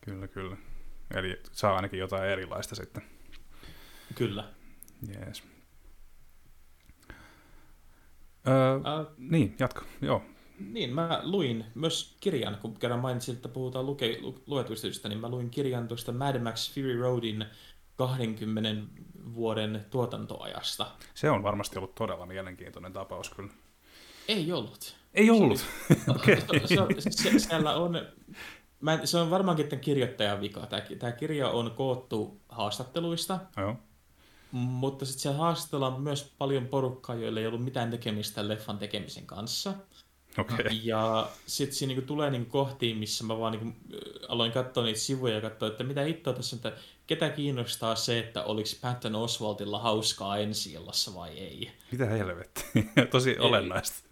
kyllä, 0.00 0.28
kyllä. 0.28 0.56
Eli 1.14 1.40
saa 1.52 1.76
ainakin 1.76 1.98
jotain 1.98 2.30
erilaista 2.30 2.74
sitten. 2.74 3.02
Kyllä. 4.14 4.48
Jees. 5.08 5.42
Öö, 8.48 8.76
uh, 8.76 9.14
niin, 9.18 9.56
jatka. 9.58 9.84
Joo. 10.00 10.24
Niin, 10.60 10.94
mä 10.94 11.20
luin 11.22 11.64
myös 11.74 12.16
kirjan, 12.20 12.58
kun 12.62 12.74
kerran 12.74 13.00
mainitsin, 13.00 13.34
että 13.34 13.48
puhutaan 13.48 13.86
luke, 13.86 14.18
lu, 14.20 14.42
luetuistystä, 14.46 15.08
niin 15.08 15.20
mä 15.20 15.28
luin 15.28 15.50
kirjan 15.50 15.88
tuosta 15.88 16.12
Mad 16.12 16.38
Max 16.38 16.74
Fury 16.74 17.00
Roadin 17.00 17.44
20 17.96 18.94
vuoden 19.34 19.86
tuotantoajasta. 19.90 20.86
Se 21.14 21.30
on 21.30 21.42
varmasti 21.42 21.78
ollut 21.78 21.94
todella 21.94 22.26
mielenkiintoinen 22.26 22.92
tapaus 22.92 23.30
kyllä. 23.30 23.52
Ei 24.28 24.52
ollut. 24.52 24.96
Ei 25.14 25.30
ollut. 25.30 25.64
okay. 26.14 26.36
se, 26.64 27.10
se, 27.10 27.38
siellä 27.38 27.74
on, 27.74 28.06
mä, 28.80 29.06
se 29.06 29.18
on 29.18 29.30
varmaankin 29.30 29.68
tämän 29.68 29.80
kirjoittajan 29.80 30.40
vika. 30.40 30.66
Tämä, 30.66 30.82
tämä 30.98 31.12
kirja 31.12 31.48
on 31.48 31.70
koottu 31.70 32.40
haastatteluista. 32.48 33.38
Joo. 33.56 33.76
Mutta 34.52 35.04
sitten 35.04 35.20
siellä 35.20 35.38
haastatellaan 35.38 36.02
myös 36.02 36.34
paljon 36.38 36.66
porukkaa, 36.66 37.16
joilla 37.16 37.40
ei 37.40 37.46
ollut 37.46 37.64
mitään 37.64 37.90
tekemistä 37.90 38.48
leffan 38.48 38.78
tekemisen 38.78 39.26
kanssa. 39.26 39.74
Okay. 40.38 40.64
Ja 40.82 41.30
sitten 41.46 41.76
siinä 41.76 41.88
niinku 41.88 42.06
tulee 42.06 42.30
niinku 42.30 42.50
kohtiin, 42.50 42.96
missä 42.96 43.24
mä 43.24 43.38
vaan 43.38 43.52
niinku, 43.52 43.72
aloin 44.28 44.52
katsoa 44.52 44.84
niitä 44.84 45.00
sivuja 45.00 45.34
ja 45.34 45.40
katsoa, 45.40 45.68
että 45.68 45.84
mitä 45.84 46.02
hittoa 46.02 46.32
tässä 46.32 46.56
että 46.56 46.72
ketä 47.06 47.28
kiinnostaa 47.30 47.94
se, 47.94 48.18
että 48.18 48.44
oliko 48.44 48.68
Patton 48.80 49.14
Oswaldilla 49.14 49.78
hauskaa 49.78 50.38
ensi 50.38 50.76
vai 51.14 51.38
ei. 51.38 51.70
Mitä 51.92 52.06
helvettiä, 52.06 52.82
tosi 53.10 53.38
olennaista. 53.38 54.10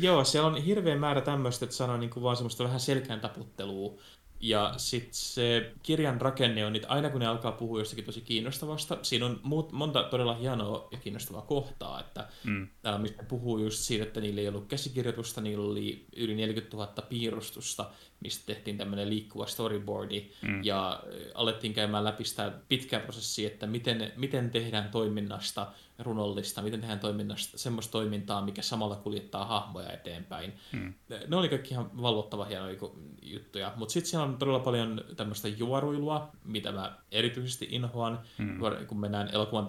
Joo, 0.00 0.24
se 0.24 0.40
on 0.40 0.56
hirveän 0.56 0.98
määrä 0.98 1.20
tämmöistä, 1.20 1.64
että 1.64 1.76
sanoo 1.76 1.96
niin 1.96 2.10
kuin 2.10 2.22
vaan 2.22 2.36
semmoista 2.36 2.64
vähän 2.64 2.80
selkään 2.80 3.20
taputtelua. 3.20 3.94
Ja 4.40 4.74
sitten 4.76 5.14
se 5.14 5.72
kirjan 5.82 6.20
rakenne 6.20 6.66
on, 6.66 6.76
että 6.76 6.88
aina 6.88 7.10
kun 7.10 7.20
ne 7.20 7.26
alkaa 7.26 7.52
puhua 7.52 7.78
jostakin 7.78 8.04
tosi 8.04 8.20
kiinnostavasta, 8.20 8.98
siinä 9.02 9.26
on 9.26 9.40
muut, 9.42 9.72
monta 9.72 10.02
todella 10.02 10.34
hienoa 10.34 10.88
ja 10.90 10.98
kiinnostavaa 10.98 11.42
kohtaa, 11.42 12.00
että 12.00 12.28
mm. 12.44 12.68
äh, 12.86 13.00
mistä 13.00 13.22
puhuu 13.22 13.58
just 13.58 13.78
siitä, 13.78 14.04
että 14.04 14.20
niillä 14.20 14.40
ei 14.40 14.48
ollut 14.48 14.68
käsikirjoitusta, 14.68 15.40
niillä 15.40 15.66
oli 15.66 16.06
yli 16.16 16.34
40 16.34 16.76
000 16.76 16.92
piirustusta, 17.08 17.90
mistä 18.20 18.46
tehtiin 18.46 18.78
tämmöinen 18.78 19.10
liikkuva 19.10 19.46
storyboardi, 19.46 20.30
mm. 20.42 20.64
ja 20.64 21.02
alettiin 21.34 21.74
käymään 21.74 22.04
läpi 22.04 22.24
sitä 22.24 22.52
pitkää 22.68 23.00
prosessia, 23.00 23.46
että 23.46 23.66
miten, 23.66 24.12
miten 24.16 24.50
tehdään 24.50 24.90
toiminnasta 24.90 25.66
runollista, 25.98 26.62
miten 26.62 26.80
tehdään 26.80 27.00
toiminnasta 27.00 27.58
semmoista 27.58 27.92
toimintaa, 27.92 28.44
mikä 28.44 28.62
samalla 28.62 28.96
kuljettaa 28.96 29.44
hahmoja 29.44 29.92
eteenpäin. 29.92 30.52
Mm. 30.72 30.94
Ne 31.28 31.36
oli 31.36 31.48
kaikki 31.48 31.74
ihan 31.74 32.02
valvottava 32.02 32.44
hienoja 32.44 32.78
juttuja, 33.22 33.72
mutta 33.76 33.92
sitten 33.92 34.10
siellä 34.10 34.26
on 34.26 34.36
todella 34.36 34.60
paljon 34.60 35.04
tämmöistä 35.16 35.48
juoruilua, 35.48 36.30
mitä 36.44 36.72
mä 36.72 36.98
erityisesti 37.12 37.68
inhoan, 37.70 38.20
mm. 38.38 38.58
kun 38.86 39.00
mennään 39.00 39.28
elokuvan 39.32 39.66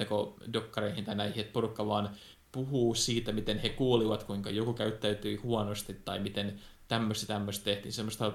dokkareihin 0.54 1.06
tai 1.06 1.16
näihin, 1.16 1.40
että 1.40 1.54
porukka 1.54 1.88
vaan 1.88 2.10
puhuu 2.52 2.96
siitä, 2.96 3.32
miten 3.32 3.60
he 3.60 3.70
kuulivat, 3.70 4.24
kuinka 4.24 4.50
joku 4.50 4.74
käyttäytyi 4.74 5.36
huonosti 5.36 5.94
tai 5.94 6.20
miten 6.20 6.60
tämmöistä 6.88 7.28
tämmöistä 7.28 7.64
tehtiin, 7.64 7.94
semmoista 7.94 8.34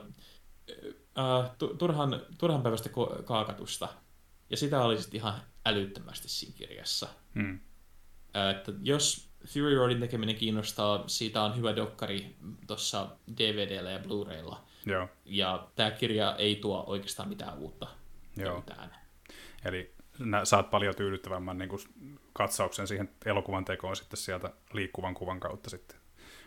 äh, 1.18 1.50
turhan, 1.78 2.20
turhan 2.38 2.62
päivästä 2.62 2.90
kaakatusta. 3.24 3.88
Ja 4.50 4.56
sitä 4.56 4.82
oli 4.82 4.98
sitten 4.98 5.20
ihan 5.20 5.34
älyttömästi 5.66 6.28
siinä 6.28 6.54
kirjassa. 6.56 7.08
Hmm. 7.34 7.60
Äh, 8.36 8.50
että 8.50 8.72
jos 8.82 9.32
Fury 9.46 9.76
Roadin 9.76 10.00
tekeminen 10.00 10.36
kiinnostaa, 10.36 11.04
siitä 11.06 11.42
on 11.42 11.56
hyvä 11.56 11.76
dokkari 11.76 12.36
tuossa 12.66 13.08
DVDllä 13.38 13.90
ja 13.90 13.98
Blu-raylla. 13.98 14.64
Joo. 14.86 15.08
Ja 15.24 15.68
tämä 15.74 15.90
kirja 15.90 16.36
ei 16.36 16.56
tuo 16.56 16.84
oikeastaan 16.86 17.28
mitään 17.28 17.58
uutta. 17.58 17.86
Joo. 18.36 18.56
Mitään. 18.56 18.96
Eli 19.64 19.94
nä, 20.18 20.44
saat 20.44 20.70
paljon 20.70 20.94
tyydyttävämmän 20.94 21.58
niin 21.58 21.68
kuin, 21.68 21.80
katsauksen 22.32 22.88
siihen 22.88 23.10
elokuvan 23.24 23.64
tekoon 23.64 23.96
sitten 23.96 24.16
sieltä 24.16 24.52
liikkuvan 24.72 25.14
kuvan 25.14 25.40
kautta 25.40 25.70
sitten. 25.70 26.01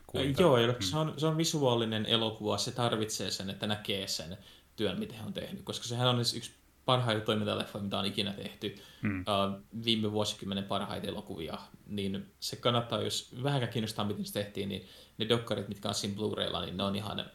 Kuinka. 0.08 0.42
Joo, 0.42 0.58
mm. 0.58 0.76
se, 0.80 0.98
on, 0.98 1.14
se 1.18 1.26
on 1.26 1.38
visuaalinen 1.38 2.06
elokuva, 2.06 2.58
se 2.58 2.72
tarvitsee 2.72 3.32
sen, 3.32 3.50
että 3.50 3.68
näkee 3.68 4.08
sen 4.08 4.38
työn, 4.76 5.00
mitä 5.00 5.14
he 5.16 5.24
on 5.26 5.34
tehnyt, 5.34 5.64
koska 5.64 5.86
sehän 5.86 6.08
on 6.08 6.20
yksi 6.20 6.56
parhaita 6.86 7.26
toimintaleffoja, 7.26 7.84
mitä 7.84 8.00
on 8.00 8.06
ikinä 8.06 8.34
tehty, 8.34 8.76
mm. 9.02 9.22
uh, 9.22 9.62
viime 9.86 10.12
vuosikymmenen 10.12 10.64
parhaita 10.64 11.08
elokuvia, 11.08 11.58
niin 11.88 12.32
se 12.40 12.56
kannattaa, 12.56 13.02
jos 13.02 13.44
vähänkään 13.44 13.72
kiinnostaa, 13.72 14.06
miten 14.06 14.26
se 14.26 14.34
tehtiin, 14.34 14.70
niin 14.70 14.88
ne 15.18 15.30
dokkarit, 15.30 15.68
mitkä 15.68 15.88
on 15.88 15.96
siinä 15.96 16.16
Blu-raylla, 16.16 16.66
niin 16.66 16.78
ne 16.78 16.84
on 16.84 16.96
ihan 16.96 17.26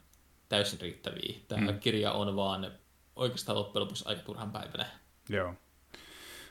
täysin 0.49 0.81
riittäviä. 0.81 1.35
Tämä 1.49 1.73
mm. 1.73 1.79
kirja 1.79 2.13
on 2.13 2.37
vaan 2.37 2.73
oikeastaan 3.17 3.59
loppujen 3.59 3.83
lopuksi 3.83 4.05
aika 4.07 4.23
turhan 4.23 4.53
päivänä. 4.53 4.87
Joo, 5.29 5.55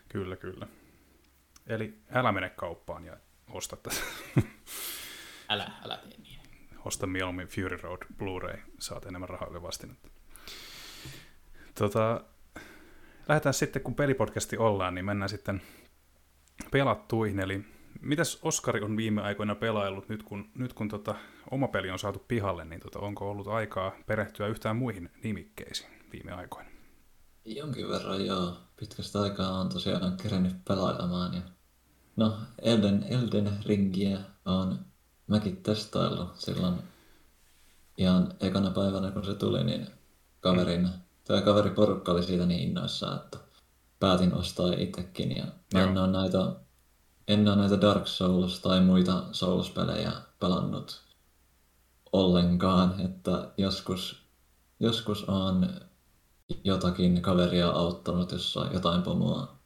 kyllä, 0.09 0.35
kyllä. 0.35 0.67
Eli 1.67 1.97
älä 2.11 2.31
mene 2.31 2.49
kauppaan 2.49 3.05
ja 3.05 3.17
osta 3.49 3.75
tätä. 3.75 3.95
älä, 5.49 5.71
älä 5.83 5.97
tee 5.97 6.17
niin. 6.17 6.39
Osta 6.85 7.07
mieluummin 7.07 7.47
Fury 7.47 7.77
Road 7.77 8.01
Blu-ray, 8.17 8.59
saat 8.79 9.05
enemmän 9.05 9.29
rahoille 9.29 9.61
vastinetta. 9.61 10.09
Tota, 11.75 12.23
lähdetään 13.29 13.53
sitten, 13.53 13.81
kun 13.81 13.95
pelipodcasti 13.95 14.57
ollaan, 14.57 14.95
niin 14.95 15.05
mennään 15.05 15.29
sitten 15.29 15.61
pelattuihin. 16.71 17.39
Eli 17.39 17.65
mitäs 18.01 18.39
Oskari 18.41 18.81
on 18.81 18.97
viime 18.97 19.21
aikoina 19.21 19.55
pelaillut 19.55 20.09
nyt, 20.09 20.23
kun, 20.23 20.49
nyt 20.55 20.73
kun 20.73 20.89
tota, 20.89 21.15
oma 21.51 21.67
peli 21.67 21.89
on 21.89 21.99
saatu 21.99 22.25
pihalle, 22.27 22.65
niin 22.65 22.81
tota, 22.81 22.99
onko 22.99 23.29
ollut 23.29 23.47
aikaa 23.47 23.91
perehtyä 24.05 24.47
yhtään 24.47 24.75
muihin 24.75 25.09
nimikkeisiin 25.23 25.89
viime 26.11 26.31
aikoina? 26.31 26.69
Jonkin 27.45 27.89
verran 27.89 28.25
joo. 28.25 28.57
Pitkästä 28.79 29.21
aikaa 29.21 29.59
on 29.59 29.69
tosiaan 29.69 30.17
kerännyt 30.17 30.65
pelailemaan. 30.67 31.33
Ja... 31.33 31.41
No, 32.15 32.37
Elden, 32.61 33.05
Elden 33.09 33.51
Ringiä 33.65 34.19
on 34.45 34.88
mäkin 35.29 35.57
testaillut 35.57 36.35
silloin 36.35 36.75
ihan 37.97 38.33
ekana 38.39 38.71
päivänä, 38.71 39.11
kun 39.11 39.25
se 39.25 39.33
tuli, 39.33 39.63
niin 39.63 39.87
kaverin, 40.39 40.89
tämä 41.23 41.41
kaveriporukka 41.41 42.11
oli 42.11 42.23
siitä 42.23 42.45
niin 42.45 42.69
innoissaan, 42.69 43.17
että 43.17 43.37
päätin 43.99 44.33
ostaa 44.33 44.73
itsekin. 44.77 45.37
Ja 45.37 45.45
mä 45.73 45.83
en 45.83 45.97
ole 45.97 46.07
näitä, 46.07 46.37
en 47.27 47.47
ole 47.47 47.55
näitä 47.55 47.81
Dark 47.81 48.07
Souls 48.07 48.59
tai 48.59 48.81
muita 48.81 49.23
Souls-pelejä 49.31 50.11
pelannut 50.39 51.01
ollenkaan, 52.11 53.01
että 53.01 53.51
joskus, 53.57 54.23
joskus 54.79 55.23
on 55.23 55.69
jotakin 56.63 57.21
kaveria 57.21 57.69
auttanut, 57.69 58.31
jossa 58.31 58.67
jotain 58.73 59.01
pomoa 59.01 59.59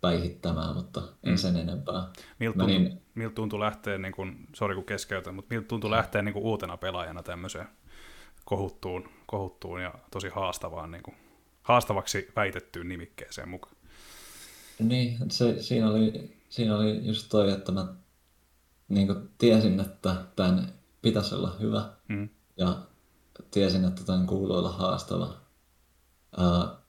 päihittämään, 0.00 0.74
mutta 0.74 1.02
en 1.22 1.32
mm. 1.32 1.36
sen 1.36 1.56
enempää. 1.56 2.08
Miltä 2.38 2.58
tuntui, 2.58 2.78
Menin... 2.78 3.05
miltä 3.16 3.34
tuntui 3.34 3.60
lähteä, 3.60 3.98
niin 3.98 4.12
kuin, 4.12 4.46
sorry 4.54 4.74
kun 4.74 4.84
keskeytän, 4.84 5.34
mutta 5.34 5.54
miltä 5.54 5.68
tuntui 5.68 5.90
lähteä 5.90 6.22
niin 6.22 6.32
kuin 6.32 6.44
uutena 6.44 6.76
pelaajana 6.76 7.22
tämmöiseen 7.22 7.68
kohuttuun, 8.44 9.08
kohuttuun 9.26 9.82
ja 9.82 9.94
tosi 10.10 10.28
haastavaan, 10.28 10.90
niin 10.90 11.02
kuin, 11.02 11.16
haastavaksi 11.62 12.28
väitettyyn 12.36 12.88
nimikkeeseen 12.88 13.48
mukaan? 13.48 13.76
Niin, 14.78 15.18
se, 15.30 15.62
siinä, 15.62 15.90
oli, 15.90 16.36
siinä 16.48 16.76
oli 16.76 17.06
just 17.06 17.26
toi, 17.28 17.52
että 17.52 17.72
mä 17.72 17.94
niin 18.88 19.06
kuin 19.06 19.30
tiesin, 19.38 19.80
että 19.80 20.16
tämän 20.36 20.72
pitäisi 21.02 21.34
olla 21.34 21.56
hyvä 21.60 21.92
mm. 22.08 22.28
ja 22.56 22.78
tiesin, 23.50 23.84
että 23.84 24.04
tämän 24.04 24.26
kuuluu 24.26 24.56
olla 24.56 24.72
haastava. 24.72 25.34
Uh, 26.38 26.86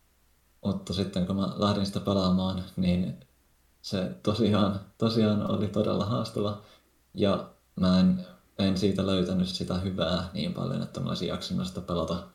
mutta 0.65 0.93
sitten 0.93 1.25
kun 1.25 1.35
mä 1.35 1.53
lähdin 1.55 1.85
sitä 1.85 1.99
pelaamaan, 1.99 2.63
niin 2.75 3.26
se 3.87 4.19
tosiaan, 4.23 4.79
tosiaan 4.97 5.51
oli 5.51 5.67
todella 5.67 6.05
haastava. 6.05 6.61
Ja 7.13 7.49
mä 7.75 7.99
en, 7.99 8.25
en 8.59 8.77
siitä 8.77 9.07
löytänyt 9.07 9.47
sitä 9.47 9.77
hyvää 9.77 10.29
niin 10.33 10.53
paljon, 10.53 10.81
että 10.81 10.99
mä 10.99 11.09
olisin 11.09 11.27
jaksanut 11.27 11.67
sitä 11.67 11.81
pelata 11.81 12.27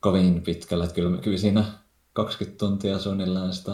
kovin 0.00 0.42
pitkälle. 0.42 0.84
Että 0.84 0.94
kyllä, 0.94 1.18
kyllä 1.18 1.38
siinä 1.38 1.64
20 2.12 2.58
tuntia 2.58 2.98
suunnilleen 2.98 3.54
sitä 3.54 3.72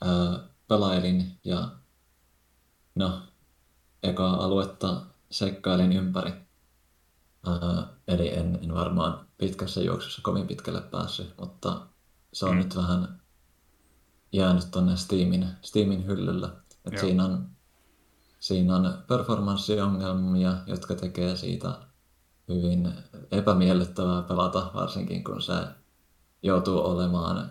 ää, 0.00 0.38
pelailin 0.68 1.38
ja 1.44 1.68
no, 2.94 3.22
eka 4.02 4.30
aluetta 4.30 5.02
seikkailin 5.30 5.92
ympäri. 5.92 6.32
Ää, 7.46 7.86
eli 8.08 8.34
en, 8.36 8.58
en 8.62 8.74
varmaan 8.74 9.26
pitkässä 9.38 9.80
juoksussa 9.80 10.22
kovin 10.22 10.46
pitkälle 10.46 10.80
päässyt, 10.80 11.34
mutta 11.40 11.86
se 12.32 12.46
on 12.46 12.52
mm. 12.52 12.58
nyt 12.58 12.76
vähän 12.76 13.25
jäänyt 14.32 14.70
tuonne 14.70 14.96
Steamin, 14.96 15.48
Steamin 15.62 16.06
hyllyllä. 16.06 16.50
Et 16.84 16.98
siinä, 16.98 17.24
on, 17.24 17.48
siinä 18.40 18.76
on 18.76 19.04
performanssiongelmia, 19.08 20.56
jotka 20.66 20.94
tekee 20.94 21.36
siitä 21.36 21.78
hyvin 22.48 22.92
epämiellyttävää 23.30 24.22
pelata, 24.22 24.70
varsinkin 24.74 25.24
kun 25.24 25.42
se 25.42 25.54
joutuu 26.42 26.78
olemaan, 26.78 27.50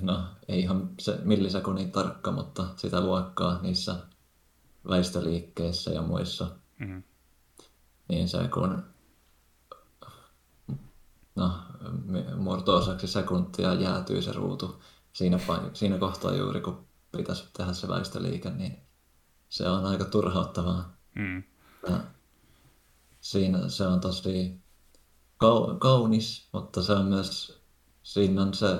no 0.00 0.24
ei 0.48 0.60
ihan 0.60 0.90
se 1.00 1.18
millisekunnin 1.22 1.92
tarkka, 1.92 2.32
mutta 2.32 2.66
sitä 2.76 3.00
luokkaa 3.00 3.62
niissä 3.62 3.96
väistöliikkeissä 4.88 5.90
ja 5.90 6.02
muissa. 6.02 6.50
Mm-hmm. 6.78 7.02
Niin 8.08 8.28
se 8.28 8.48
kun 8.48 8.82
no, 11.34 11.52
murto-osaksi 12.36 13.06
sekuntia 13.06 13.74
jäätyy 13.74 14.22
se 14.22 14.32
ruutu 14.32 14.82
siinä, 15.12 15.38
siinä 15.72 15.98
kohtaa 15.98 16.34
juuri, 16.34 16.60
kun 16.60 16.86
pitäisi 17.16 17.44
tehdä 17.56 17.72
se 17.72 17.88
väistöliike, 17.88 18.50
niin 18.50 18.78
se 19.48 19.68
on 19.68 19.86
aika 19.86 20.04
turhauttavaa. 20.04 20.96
Mm. 21.14 21.42
siinä 23.20 23.68
se 23.68 23.86
on 23.86 24.00
tosi 24.00 24.60
kaunis, 25.78 26.48
mutta 26.52 26.82
se 26.82 26.92
on 26.92 27.06
myös, 27.06 27.60
siinä 28.02 28.42
on 28.42 28.54
se 28.54 28.78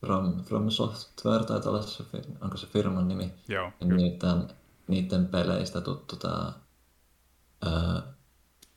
From, 0.00 0.44
From 0.44 0.70
Software, 0.70 1.44
tai 1.44 1.60
olla 1.64 1.82
se, 1.82 2.04
onko 2.40 2.56
se 2.56 2.66
firman 2.66 3.08
nimi, 3.08 3.34
Joo, 3.48 3.72
niiden, 3.80 4.48
niiden 4.88 5.26
peleistä 5.26 5.80
tuttu 5.80 6.16
tämä 6.16 6.52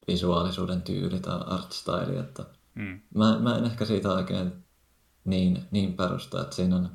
visuaalisuuden 0.07 0.82
tyyli 0.82 1.19
tai 1.19 1.39
art 1.47 1.71
style, 1.71 2.19
että 2.19 2.45
Mm. 2.78 3.01
Mä, 3.15 3.39
mä 3.39 3.57
en 3.57 3.65
ehkä 3.65 3.86
siitä 3.86 4.13
oikein 4.13 4.63
niin, 5.28 5.63
niin 5.71 5.93
perusta, 5.93 6.41
että 6.41 6.55
siinä 6.55 6.75
on 6.75 6.89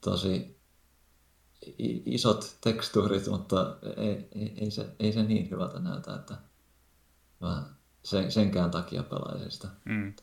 tosi 0.00 0.60
isot 2.06 2.56
tekstuurit, 2.60 3.26
mutta 3.26 3.76
ei, 3.96 4.28
ei, 4.34 4.54
ei, 4.60 4.70
se, 4.70 4.86
ei 4.98 5.12
se 5.12 5.22
niin 5.22 5.50
hyvältä 5.50 5.80
näytä, 5.80 6.14
että 6.14 6.34
mä 7.40 7.62
sen, 8.02 8.32
senkään 8.32 8.70
takia 8.70 9.02
pelaisin 9.02 9.50
sitä. 9.50 9.68
Mm. 9.84 10.14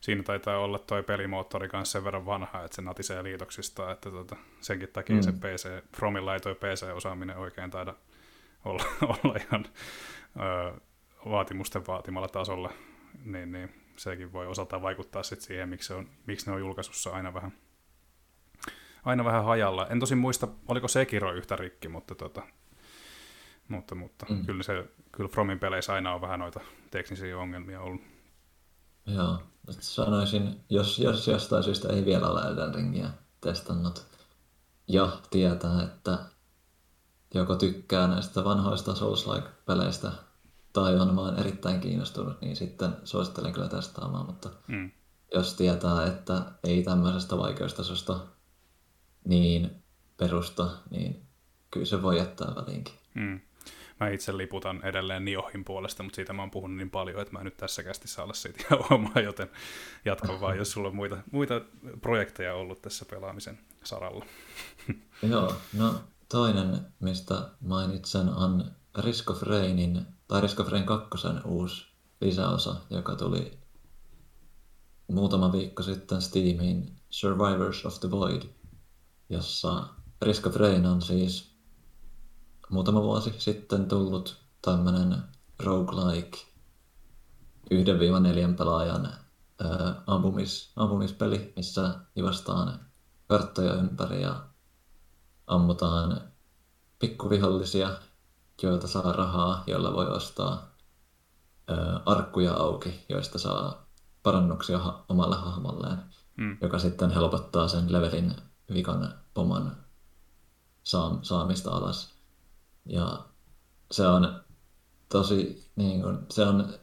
siinä 0.00 0.22
taitaa 0.22 0.58
olla 0.58 0.78
toi 0.78 1.02
pelimoottori 1.02 1.68
kanssa 1.68 1.92
sen 1.92 2.04
verran 2.04 2.26
vanha, 2.26 2.64
että 2.64 2.76
se 2.76 2.82
natisee 2.82 3.22
liitoksista, 3.22 3.90
että 3.90 4.10
tota, 4.10 4.36
senkin 4.60 4.88
takia 4.92 5.16
mm. 5.16 5.22
se 5.22 5.32
PC, 5.32 5.84
Fromilla 5.96 6.34
ei 6.34 6.40
toi 6.40 6.54
PC-osaaminen 6.54 7.36
oikein 7.36 7.70
taida 7.70 7.94
olla, 8.64 8.84
olla 9.24 9.36
ihan 9.36 9.66
ö, 10.36 10.80
vaatimusten 11.30 11.86
vaatimalla 11.86 12.28
tasolla, 12.28 12.72
niin, 13.24 13.52
niin 13.52 13.79
sekin 14.00 14.32
voi 14.32 14.46
osaltaan 14.46 14.82
vaikuttaa 14.82 15.22
sit 15.22 15.40
siihen, 15.40 15.68
miksi, 15.68 15.88
se 15.88 15.94
on, 15.94 16.08
miksi 16.26 16.46
ne 16.46 16.52
on 16.52 16.60
julkaisussa 16.60 17.10
aina 17.10 17.34
vähän, 17.34 17.52
aina 19.04 19.24
vähän 19.24 19.44
hajalla. 19.44 19.86
En 19.86 20.00
tosin 20.00 20.18
muista, 20.18 20.48
oliko 20.68 20.88
Sekiro 20.88 21.32
yhtä 21.32 21.56
rikki, 21.56 21.88
mutta, 21.88 22.14
tota, 22.14 22.42
mutta, 23.68 23.94
mutta 23.94 24.26
mm. 24.28 24.46
kyllä, 24.46 24.62
se, 24.62 24.84
kyllä 25.12 25.28
Fromin 25.28 25.58
peleissä 25.58 25.92
aina 25.92 26.14
on 26.14 26.20
vähän 26.20 26.40
noita 26.40 26.60
teknisiä 26.90 27.38
ongelmia 27.38 27.80
ollut. 27.80 28.00
Joo, 29.06 29.42
sanoisin, 29.70 30.60
jos, 30.70 30.98
jos 30.98 31.28
jostain 31.28 31.62
syystä 31.62 31.88
ei 31.88 32.04
vielä 32.04 32.28
ole 32.28 32.40
Elden 32.40 32.74
Ringiä 32.74 33.10
testannut 33.40 34.06
ja 34.88 35.18
tietää, 35.30 35.82
että 35.82 36.18
joko 37.34 37.56
tykkää 37.56 38.08
näistä 38.08 38.44
vanhoista 38.44 38.94
Souls-like-peleistä 38.94 40.12
tai 40.72 40.96
on 40.96 41.16
vaan 41.16 41.38
erittäin 41.38 41.80
kiinnostunut, 41.80 42.40
niin 42.40 42.56
sitten 42.56 42.96
suosittelen 43.04 43.52
kyllä 43.52 43.68
testaamaan, 43.68 44.26
mutta 44.26 44.50
mm. 44.66 44.90
jos 45.34 45.54
tietää, 45.54 46.06
että 46.06 46.42
ei 46.64 46.82
tämmöisestä 46.82 47.38
vaikeustasosta 47.38 48.20
niin 49.24 49.70
perusta, 50.16 50.70
niin 50.90 51.22
kyllä 51.70 51.86
se 51.86 52.02
voi 52.02 52.18
jättää 52.18 52.54
väliinkin. 52.54 52.94
Mm. 53.14 53.40
Mä 54.00 54.08
itse 54.08 54.36
liputan 54.36 54.80
edelleen 54.84 55.24
Niohin 55.24 55.64
puolesta, 55.64 56.02
mutta 56.02 56.16
siitä 56.16 56.32
mä 56.32 56.42
oon 56.42 56.50
puhunut 56.50 56.76
niin 56.76 56.90
paljon, 56.90 57.20
että 57.20 57.32
mä 57.32 57.44
nyt 57.44 57.56
tässä 57.56 57.82
kästi 57.82 58.08
saa 58.08 58.24
olla 58.24 58.34
siitä 58.34 58.58
ihan 58.70 58.84
omaa, 58.90 59.22
joten 59.24 59.50
jatka 60.04 60.40
vaan, 60.40 60.56
jos 60.56 60.72
sulla 60.72 60.88
on 60.88 60.96
muita, 60.96 61.18
muita 61.32 61.60
projekteja 62.00 62.54
ollut 62.54 62.82
tässä 62.82 63.04
pelaamisen 63.10 63.58
saralla. 63.84 64.26
Joo, 65.30 65.56
no 65.72 65.94
toinen, 66.28 66.80
mistä 67.00 67.48
mainitsen, 67.60 68.28
on 68.28 68.70
Risk 68.98 69.30
of 69.30 69.42
Rainin, 69.42 70.06
tai 70.30 70.40
Risk 70.40 70.60
of 70.60 70.68
Rain 70.68 70.86
2 70.86 71.08
uusi 71.44 71.86
lisäosa, 72.20 72.76
joka 72.90 73.16
tuli 73.16 73.58
muutama 75.08 75.52
viikko 75.52 75.82
sitten 75.82 76.22
Steamiin 76.22 76.96
Survivors 77.10 77.86
of 77.86 78.00
the 78.00 78.10
Void, 78.10 78.42
jossa 79.28 79.86
Risk 80.22 80.46
of 80.46 80.56
Rain 80.56 80.86
on 80.86 81.02
siis 81.02 81.54
muutama 82.68 83.02
vuosi 83.02 83.34
sitten 83.38 83.88
tullut 83.88 84.36
tämmöinen 84.62 85.22
roguelike 85.58 86.38
1-4 87.74 88.56
pelaajan 88.58 89.12
ampumis, 90.06 90.72
ampumispeli, 90.76 91.52
missä 91.56 91.94
juostaan 92.16 92.80
karttoja 93.28 93.74
ympäri 93.74 94.22
ja 94.22 94.46
ammutaan 95.46 96.20
pikkuvihollisia, 96.98 97.96
joilta 98.62 98.88
saa 98.88 99.12
rahaa, 99.12 99.64
joilla 99.66 99.92
voi 99.92 100.06
ostaa 100.06 100.74
ää, 101.68 102.00
arkkuja 102.06 102.54
auki, 102.54 103.04
joista 103.08 103.38
saa 103.38 103.86
parannuksia 104.22 104.78
ha- 104.78 105.04
omalle 105.08 105.36
hahmolleen, 105.36 105.98
mm. 106.36 106.58
joka 106.60 106.78
sitten 106.78 107.10
helpottaa 107.10 107.68
sen 107.68 107.92
levelin 107.92 108.36
vikan 108.74 109.14
poman 109.34 109.76
saamista 111.22 111.70
alas. 111.70 112.14
Ja 112.86 113.24
se 113.90 114.06
on 114.06 114.40
tosi, 115.08 115.70
niin 115.76 116.02
kuin, 116.02 116.18
se 116.30 116.46
on, 116.46 116.74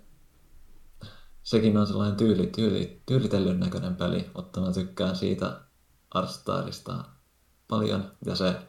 sekin 1.43 1.77
on 1.77 1.87
sellainen 1.87 2.17
tyyli, 2.17 2.47
tyyli, 2.47 3.01
tyylitellyn 3.05 3.59
näköinen 3.59 3.95
peli, 3.95 4.31
mutta 4.35 4.61
mä 4.61 4.71
tykkään 4.71 5.15
siitä 5.15 5.61
artstylista 6.11 7.03
paljon, 7.67 8.11
ja 8.25 8.35
se 8.35 8.67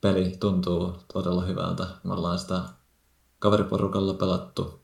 peli 0.00 0.36
tuntuu 0.40 0.96
todella 1.12 1.42
hyvältä. 1.42 1.86
Me 2.04 2.12
ollaan 2.12 2.38
sitä 2.38 2.62
kaveriporukalla 3.38 4.14
pelattu 4.14 4.80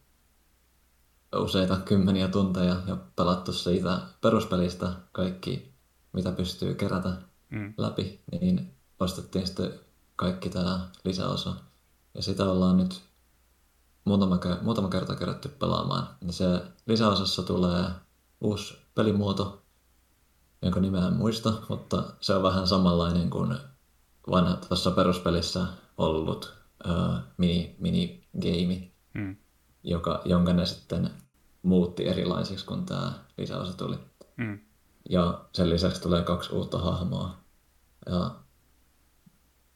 useita 1.37 1.77
kymmeniä 1.77 2.29
tunteja 2.29 2.77
ja 2.87 2.97
pelattu 3.17 3.53
siitä 3.53 4.01
peruspelistä 4.21 4.93
kaikki, 5.13 5.75
mitä 6.13 6.33
pystyy 6.33 6.75
kerätä 6.75 7.13
mm. 7.51 7.75
läpi, 7.77 8.21
niin 8.41 8.75
ostettiin 9.01 9.47
sitten 9.47 9.81
kaikki 10.17 10.51
tämä 10.51 10.89
lisäosa. 11.05 11.55
Ja 12.15 12.23
sitä 12.23 12.51
ollaan 12.51 12.77
nyt 12.77 13.03
muutama, 14.05 14.39
muutama 14.63 14.89
kerta 14.89 15.17
kerätty 15.17 15.49
pelaamaan. 15.49 16.09
Ja 16.27 16.33
se 16.33 16.63
lisäosassa 16.87 17.43
tulee 17.43 17.85
uusi 18.41 18.75
pelimuoto, 18.95 19.63
jonka 20.63 20.81
nimeä 20.81 21.07
en 21.07 21.13
muista, 21.13 21.53
mutta 21.69 22.05
se 22.21 22.35
on 22.35 22.43
vähän 22.43 22.69
samanlainen 22.69 23.31
kuin 23.31 23.57
vanha 24.31 24.57
tuossa 24.57 24.91
peruspelissä 24.91 25.67
ollut 25.99 26.55
uh, 26.89 27.15
mini, 27.37 27.77
minigame, 27.79 28.91
hmm. 29.15 29.37
joka, 29.85 30.23
jonka 30.25 30.53
ne 30.53 30.67
sitten 30.67 31.11
muutti 31.63 32.09
erilaisiksi, 32.09 32.67
kun 32.67 32.87
tämä 32.87 33.13
lisäosa 33.39 33.73
tuli. 33.77 33.99
Hmm. 34.43 34.59
Ja 35.11 35.45
sen 35.53 35.71
lisäksi 35.71 36.03
tulee 36.03 36.23
kaksi 36.23 36.53
uutta 36.53 36.79
hahmoa. 36.79 37.37
Ja 38.11 38.31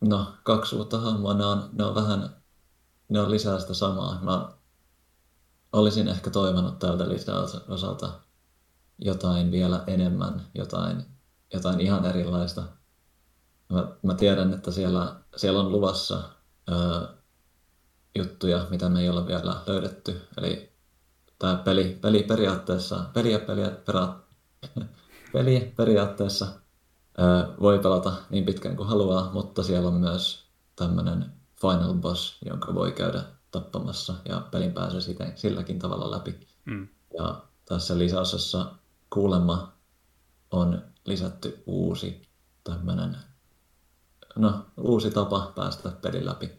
No, 0.00 0.34
kaksi 0.42 0.76
uutta 0.76 1.00
hahmoa, 1.00 1.34
ne 1.34 1.46
on, 1.46 1.70
ne 1.72 1.84
on 1.84 1.94
vähän, 1.94 2.36
ne 3.08 3.20
on 3.20 3.30
lisää 3.30 3.58
sitä 3.60 3.74
samaa. 3.74 4.18
Mä 4.22 4.48
olisin 5.72 6.08
ehkä 6.08 6.30
toivonut 6.30 6.78
tältä 6.78 7.08
lisäosalta 7.08 8.12
jotain 8.98 9.50
vielä 9.50 9.84
enemmän, 9.86 10.46
jotain, 10.54 11.04
jotain 11.52 11.80
ihan 11.80 12.04
erilaista. 12.04 12.62
Mä, 13.70 13.88
mä 14.02 14.14
tiedän, 14.14 14.54
että 14.54 14.70
siellä, 14.70 15.16
siellä 15.36 15.60
on 15.60 15.72
luvassa 15.72 16.22
ää, 16.68 17.08
juttuja, 18.18 18.66
mitä 18.70 18.88
me 18.88 19.00
ei 19.00 19.08
ole 19.08 19.26
vielä 19.26 19.56
löydetty. 19.66 20.20
Eli 20.38 20.72
tämä 21.38 21.56
peli, 21.56 21.98
peli 22.00 22.22
periaatteessa, 22.22 23.04
peli, 23.14 23.38
peli, 23.38 23.62
pera, 23.86 24.14
peli 25.32 25.72
periaatteessa 25.76 26.46
voi 27.60 27.78
pelata 27.78 28.12
niin 28.30 28.44
pitkään 28.44 28.76
kuin 28.76 28.88
haluaa, 28.88 29.30
mutta 29.32 29.62
siellä 29.62 29.88
on 29.88 29.94
myös 29.94 30.46
tämmöinen 30.76 31.32
final 31.60 31.94
boss, 31.94 32.38
jonka 32.44 32.74
voi 32.74 32.92
käydä 32.92 33.24
tappamassa 33.50 34.14
ja 34.28 34.40
pelin 34.50 34.72
pääsee 34.72 35.00
siten, 35.00 35.32
silläkin 35.36 35.78
tavalla 35.78 36.10
läpi. 36.10 36.46
Mm. 36.64 36.88
Ja 37.18 37.42
tässä 37.64 37.98
lisäosassa 37.98 38.66
kuulemma 39.10 39.72
on 40.50 40.82
lisätty 41.04 41.62
uusi 41.66 42.22
tämmöinen, 42.64 43.16
no 44.36 44.66
uusi 44.76 45.10
tapa 45.10 45.52
päästä 45.56 45.90
pelin 45.90 46.26
läpi. 46.26 46.50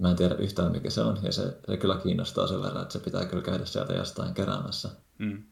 Mä 0.00 0.10
en 0.10 0.16
tiedä 0.16 0.34
yhtään 0.34 0.72
mikä 0.72 0.90
se 0.90 1.00
on 1.00 1.18
ja 1.22 1.32
se, 1.32 1.58
se 1.66 1.76
kyllä 1.76 1.96
kiinnostaa 1.96 2.46
sen 2.46 2.62
verran, 2.62 2.82
että 2.82 2.92
se 2.92 2.98
pitää 2.98 3.24
kyllä 3.24 3.42
käydä 3.42 3.64
sieltä 3.64 3.92
jostain 3.92 4.34
keräämässä. 4.34 4.90
Mm. 5.18 5.42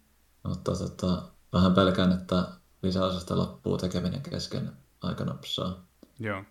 Mutta 0.43 0.73
tota, 0.73 1.23
vähän 1.53 1.75
pelkään, 1.75 2.13
että 2.13 2.45
lisäosasta 2.83 3.37
loppuu 3.37 3.79
tekeminen 3.79 4.23
kesken 4.23 4.73
aika 5.03 5.25
nopsaa. 5.25 5.87
Joo. 6.21 6.45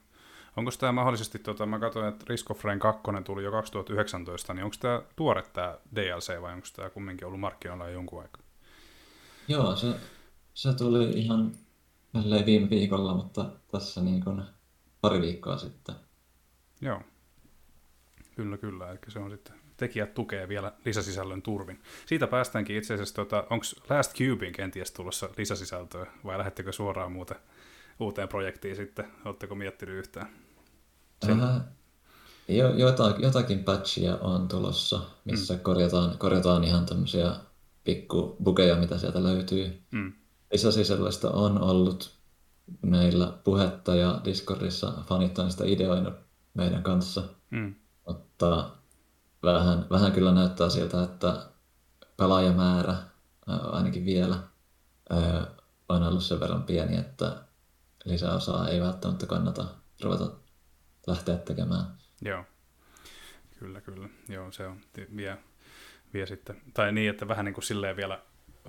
Onko 0.58 0.72
tämä 0.80 0.92
mahdollisesti, 0.92 1.40
tota, 1.40 1.66
mä 1.66 1.80
katsoin, 1.80 2.08
että 2.08 2.26
Risk 2.30 2.52
of 2.52 2.64
Rain 2.64 2.80
2 2.80 3.02
tuli 3.26 3.44
jo 3.44 3.52
2019, 3.52 4.54
niin 4.54 4.64
onko 4.64 4.76
tämä 4.80 5.02
tuore 5.16 5.44
tämä 5.54 5.78
DLC 5.96 6.42
vai 6.42 6.54
onko 6.54 6.68
tämä 6.76 6.90
kumminkin 6.90 7.28
ollut 7.28 7.40
markkinoilla 7.40 7.88
jo 7.88 7.94
jonkun 7.94 8.22
aikaa? 8.22 8.42
Joo, 9.48 9.76
se, 9.76 9.88
se 10.54 10.74
tuli 10.74 11.10
ihan 11.10 11.52
viime 12.46 12.70
viikolla, 12.70 13.14
mutta 13.14 13.46
tässä 13.72 14.02
niin 14.02 14.24
kuin 14.24 14.42
pari 15.02 15.22
viikkoa 15.22 15.58
sitten. 15.58 15.96
Joo, 16.82 17.02
kyllä 18.36 18.58
kyllä, 18.58 18.90
eli 18.92 19.00
se 19.08 19.20
on 19.20 19.32
sitten 19.32 19.62
tekijät 19.82 20.14
tukee 20.14 20.48
vielä 20.48 20.72
lisäsisällön 20.86 21.42
turvin. 21.42 21.82
Siitä 22.06 22.28
päästäänkin 22.28 22.76
itse 22.76 22.94
asiassa, 22.94 23.16
tota, 23.16 23.44
onko 23.50 23.66
Last 23.90 24.16
Cubein 24.16 24.54
kenties 24.54 24.92
tulossa 24.92 25.30
lisäsisältöä, 25.38 26.06
vai 26.26 26.38
lähettekö 26.38 26.72
suoraan 26.72 27.12
muuten 27.12 27.38
uuteen 28.00 28.28
projektiin 28.28 28.76
sitten? 28.76 29.08
Oletteko 29.26 29.56
miettinyt 29.56 29.96
yhtään? 29.96 30.28
Sen... 31.26 31.42
Äh, 31.42 31.62
jo, 32.48 32.74
jotakin, 32.76 33.24
jotakin 33.24 33.64
patchia 33.64 34.16
on 34.16 34.48
tulossa, 34.48 35.02
missä 35.26 35.54
mm. 35.54 35.60
korjataan, 35.60 36.18
korjataan 36.18 36.64
ihan 36.64 36.86
tämmöisiä 36.86 37.36
pikku 37.84 38.36
bugeja, 38.44 38.76
mitä 38.76 38.98
sieltä 38.98 39.24
löytyy. 39.24 39.82
Mm. 39.92 40.14
Lisäsisällöstä 40.52 41.30
on 41.30 41.62
ollut 41.62 42.12
meillä 42.82 43.34
puhetta 43.44 43.96
ja 43.96 44.22
Discordissa 44.26 44.94
fanit 45.08 45.40
on 45.40 45.52
sitä 45.52 45.64
ideoinut 45.66 46.14
meidän 46.54 46.84
kanssa. 46.84 47.24
Mm. 47.50 47.76
Mutta 48.08 48.70
vähän, 49.44 49.86
vähän 49.90 50.12
kyllä 50.12 50.32
näyttää 50.32 50.70
siltä, 50.70 51.04
että 51.04 51.46
pelaajamäärä 52.18 52.96
ainakin 53.48 54.06
vielä 54.06 54.36
on 55.90 56.04
ollut 56.04 56.24
sen 56.24 56.40
verran 56.40 56.64
pieni, 56.64 56.98
että 56.98 57.44
lisäosaa 58.06 58.68
ei 58.70 58.82
välttämättä 58.82 59.26
kannata 59.26 59.66
ruveta 60.02 60.32
lähteä 61.08 61.38
tekemään. 61.38 61.86
Joo, 62.22 62.44
kyllä, 63.60 63.82
kyllä. 63.82 64.10
Joo, 64.30 64.52
se 64.52 64.68
on 64.68 64.82
vie, 65.16 65.38
vie 66.14 66.26
sitten, 66.26 66.62
tai 66.74 66.92
niin, 66.92 67.10
että 67.10 67.28
vähän 67.28 67.46
niin 67.46 67.54
kuin 67.54 67.64
silleen 67.64 67.96
vielä 67.96 68.22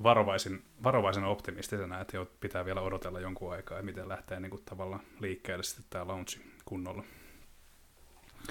varovaisin, 0.02 0.64
varovaisen 0.82 1.24
optimistisena, 1.24 2.00
että 2.00 2.16
jo 2.16 2.30
pitää 2.40 2.64
vielä 2.64 2.80
odotella 2.80 3.20
jonkun 3.20 3.52
aikaa, 3.52 3.76
ja 3.76 3.82
miten 3.82 4.08
lähtee 4.08 4.40
niin 4.40 4.50
kuin, 4.50 4.62
tavallaan 4.64 5.02
liikkeelle 5.20 5.64
sitten 5.64 5.84
tämä 5.90 6.06
launchi 6.06 6.40
kunnolla. 6.64 7.04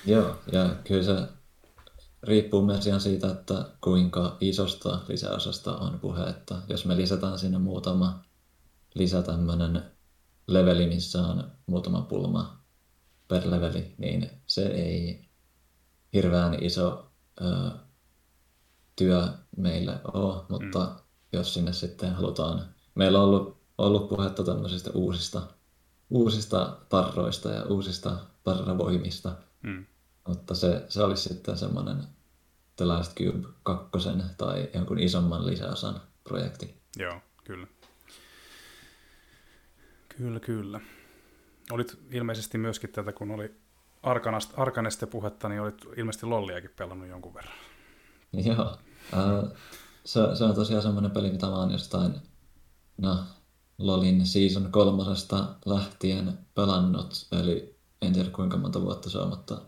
Joo, 0.06 0.36
ja 0.52 0.76
kyllä 0.88 1.04
se 1.04 1.28
riippuu 2.24 2.66
myös 2.66 2.88
ihan 2.88 3.02
siitä, 3.02 3.32
että 3.32 3.66
kuinka 3.82 4.38
isosta 4.42 5.00
lisäosasta 5.08 5.78
on 5.78 6.00
puhe. 6.00 6.30
Että 6.30 6.56
jos 6.68 6.86
me 6.86 6.98
lisätään 6.98 7.40
sinne 7.40 7.58
muutama 7.58 8.24
lisä 8.94 9.22
tämmöinen 9.22 9.84
leveli, 10.48 10.88
missä 10.88 11.22
on 11.22 11.52
muutama 11.66 12.02
pulma 12.02 12.62
per 13.28 13.52
leveli, 13.52 13.96
niin 13.98 14.30
se 14.48 14.68
ei 14.68 15.30
hirveän 16.14 16.64
iso 16.64 17.12
ö, 17.42 17.72
työ 18.96 19.28
meille 19.58 20.00
ole, 20.14 20.46
mutta 20.50 20.80
mm. 20.80 21.11
Jos 21.34 21.54
sinne 21.54 21.74
sitten 21.74 22.14
halutaan, 22.14 22.66
meillä 22.96 23.20
on 23.20 23.30
ollut, 23.30 23.62
ollut 23.78 24.10
puhetta 24.10 24.44
tämmöisistä 24.44 24.90
uusista, 24.94 25.42
uusista 26.10 26.78
parroista 26.90 27.50
ja 27.50 27.64
uusista 27.64 28.18
parravoimista, 28.44 29.36
mm. 29.62 29.86
mutta 30.28 30.56
se, 30.56 30.86
se 30.90 31.04
olisi 31.04 31.30
sitten 31.30 31.58
semmoinen 31.58 31.98
The 32.76 32.86
Last 32.86 33.18
Cube 33.18 33.48
2 33.64 33.90
tai 34.38 34.70
jonkun 34.74 35.00
isomman 35.00 35.48
lisäosan 35.48 36.02
projekti. 36.24 36.76
Joo, 36.98 37.22
kyllä. 37.44 37.68
Kyllä, 40.18 40.40
kyllä. 40.40 40.80
Olit 41.72 41.98
ilmeisesti 42.12 42.58
myöskin 42.58 42.90
tätä, 42.90 43.12
kun 43.12 43.32
oli 43.32 43.56
Arkanesta 44.58 45.08
puhetta, 45.08 45.50
niin 45.50 45.62
olit 45.62 45.86
ilmeisesti 45.98 46.26
Lolliakin 46.26 46.72
pelannut 46.76 47.10
jonkun 47.10 47.34
verran. 47.34 47.56
Joo. 48.34 48.78
Äh, 49.14 49.52
se, 50.06 50.36
se 50.36 50.44
on 50.44 50.56
tosiaan 50.56 50.84
semmoinen 50.84 51.12
peli, 51.12 51.32
mitä 51.32 51.46
mä 51.46 51.56
oon 51.56 51.72
jostain 51.72 52.16
no, 52.98 53.18
Lolin 53.78 54.26
Season 54.26 54.72
kolmosesta 54.72 55.46
lähtien 55.66 56.40
pelannut. 56.56 57.28
Eli 57.32 57.80
en 58.02 58.14
tiedä 58.14 58.30
kuinka 58.30 58.58
monta 58.58 58.82
vuotta 58.82 59.10
se 59.10 59.18
on, 59.18 59.30
mutta 59.30 59.62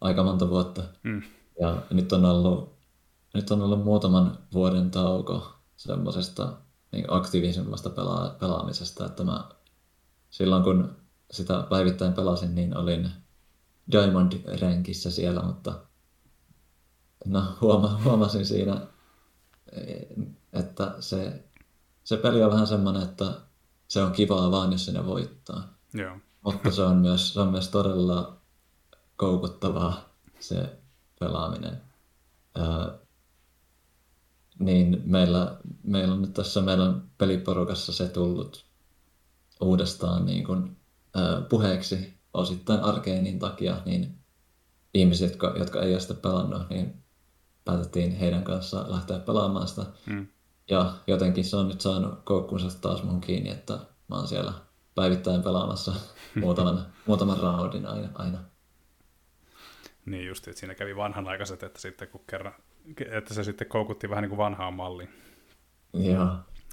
aika 0.00 0.24
monta 0.24 0.48
vuotta. 0.48 0.82
Mm. 1.02 1.22
Ja 1.60 1.82
nyt 1.90 2.12
on 2.12 2.24
ollut, 2.24 2.74
nyt 3.34 3.50
on 3.50 3.62
ollut 3.62 3.84
muutaman 3.84 4.38
vuoden 4.52 4.90
tauko 4.90 5.52
semmoisesta 5.76 6.52
niin 6.92 7.04
aktiivisemmasta 7.08 7.88
pela- 7.88 8.38
pelaamisesta, 8.40 9.06
että 9.06 9.24
mä 9.24 9.44
silloin 10.30 10.62
kun 10.62 10.96
sitä 11.30 11.66
päivittäin 11.70 12.12
pelasin, 12.12 12.54
niin 12.54 12.76
olin 12.76 13.10
Diamond-renkissä 13.92 15.10
siellä, 15.10 15.42
mutta 15.42 15.74
no, 17.24 17.42
huoma, 17.60 18.00
huomasin 18.04 18.46
siinä, 18.46 18.80
että 20.52 20.94
se, 21.00 21.44
se 22.04 22.16
peli 22.16 22.42
on 22.42 22.50
vähän 22.50 22.66
semmoinen, 22.66 23.02
että 23.02 23.40
se 23.88 24.02
on 24.02 24.12
kivaa 24.12 24.50
vaan, 24.50 24.72
jos 24.72 24.84
sinne 24.84 25.06
voittaa. 25.06 25.74
Joo. 25.94 26.16
Mutta 26.44 26.70
se 26.70 26.82
on, 26.82 26.96
myös, 26.96 27.34
se 27.34 27.40
on 27.40 27.48
myös 27.48 27.68
todella 27.68 28.36
koukuttavaa 29.16 30.14
se 30.40 30.78
pelaaminen. 31.20 31.82
Ää, 32.54 32.98
niin 34.58 35.02
meillä, 35.04 35.56
meillä 35.82 36.14
on 36.14 36.22
nyt 36.22 36.34
tässä 36.34 36.60
meidän 36.60 37.10
peliporukassa 37.18 37.92
se 37.92 38.08
tullut 38.08 38.64
uudestaan 39.60 40.26
niin 40.26 40.44
kuin, 40.44 40.76
ää, 41.14 41.40
puheeksi 41.40 42.14
osittain 42.34 42.80
arkeenin 42.80 43.38
takia, 43.38 43.82
niin 43.84 44.18
ihmiset, 44.94 45.30
jotka, 45.30 45.54
jotka 45.58 45.82
ei 45.82 45.92
ole 45.92 46.00
sitä 46.00 46.14
pelannut, 46.14 46.70
niin 46.70 47.03
päätettiin 47.64 48.16
heidän 48.16 48.44
kanssa 48.44 48.84
lähteä 48.88 49.18
pelaamaan 49.18 49.68
sitä. 49.68 49.86
Mm. 50.06 50.26
Ja 50.70 50.94
jotenkin 51.06 51.44
se 51.44 51.56
on 51.56 51.68
nyt 51.68 51.80
saanut 51.80 52.20
koukkunsa 52.24 52.80
taas 52.80 53.02
mun 53.02 53.20
kiinni, 53.20 53.50
että 53.50 53.78
mä 54.08 54.16
oon 54.16 54.28
siellä 54.28 54.52
päivittäin 54.94 55.42
pelaamassa 55.42 55.92
muutaman, 56.40 56.86
muutaman 57.06 57.38
roundin 57.38 57.86
aina. 57.86 58.08
aina. 58.14 58.38
Niin 60.06 60.26
just, 60.26 60.48
että 60.48 60.60
siinä 60.60 60.74
kävi 60.74 60.96
vanhanaikaiset, 60.96 61.62
että 61.62 61.80
sitten 61.80 62.08
kun 62.08 62.24
kerran, 62.26 62.54
että 63.10 63.34
se 63.34 63.44
sitten 63.44 63.68
koukutti 63.68 64.10
vähän 64.10 64.22
niin 64.22 64.30
kuin 64.30 64.38
vanhaan 64.38 64.74
malliin. 64.74 65.08
Joo. 65.92 66.28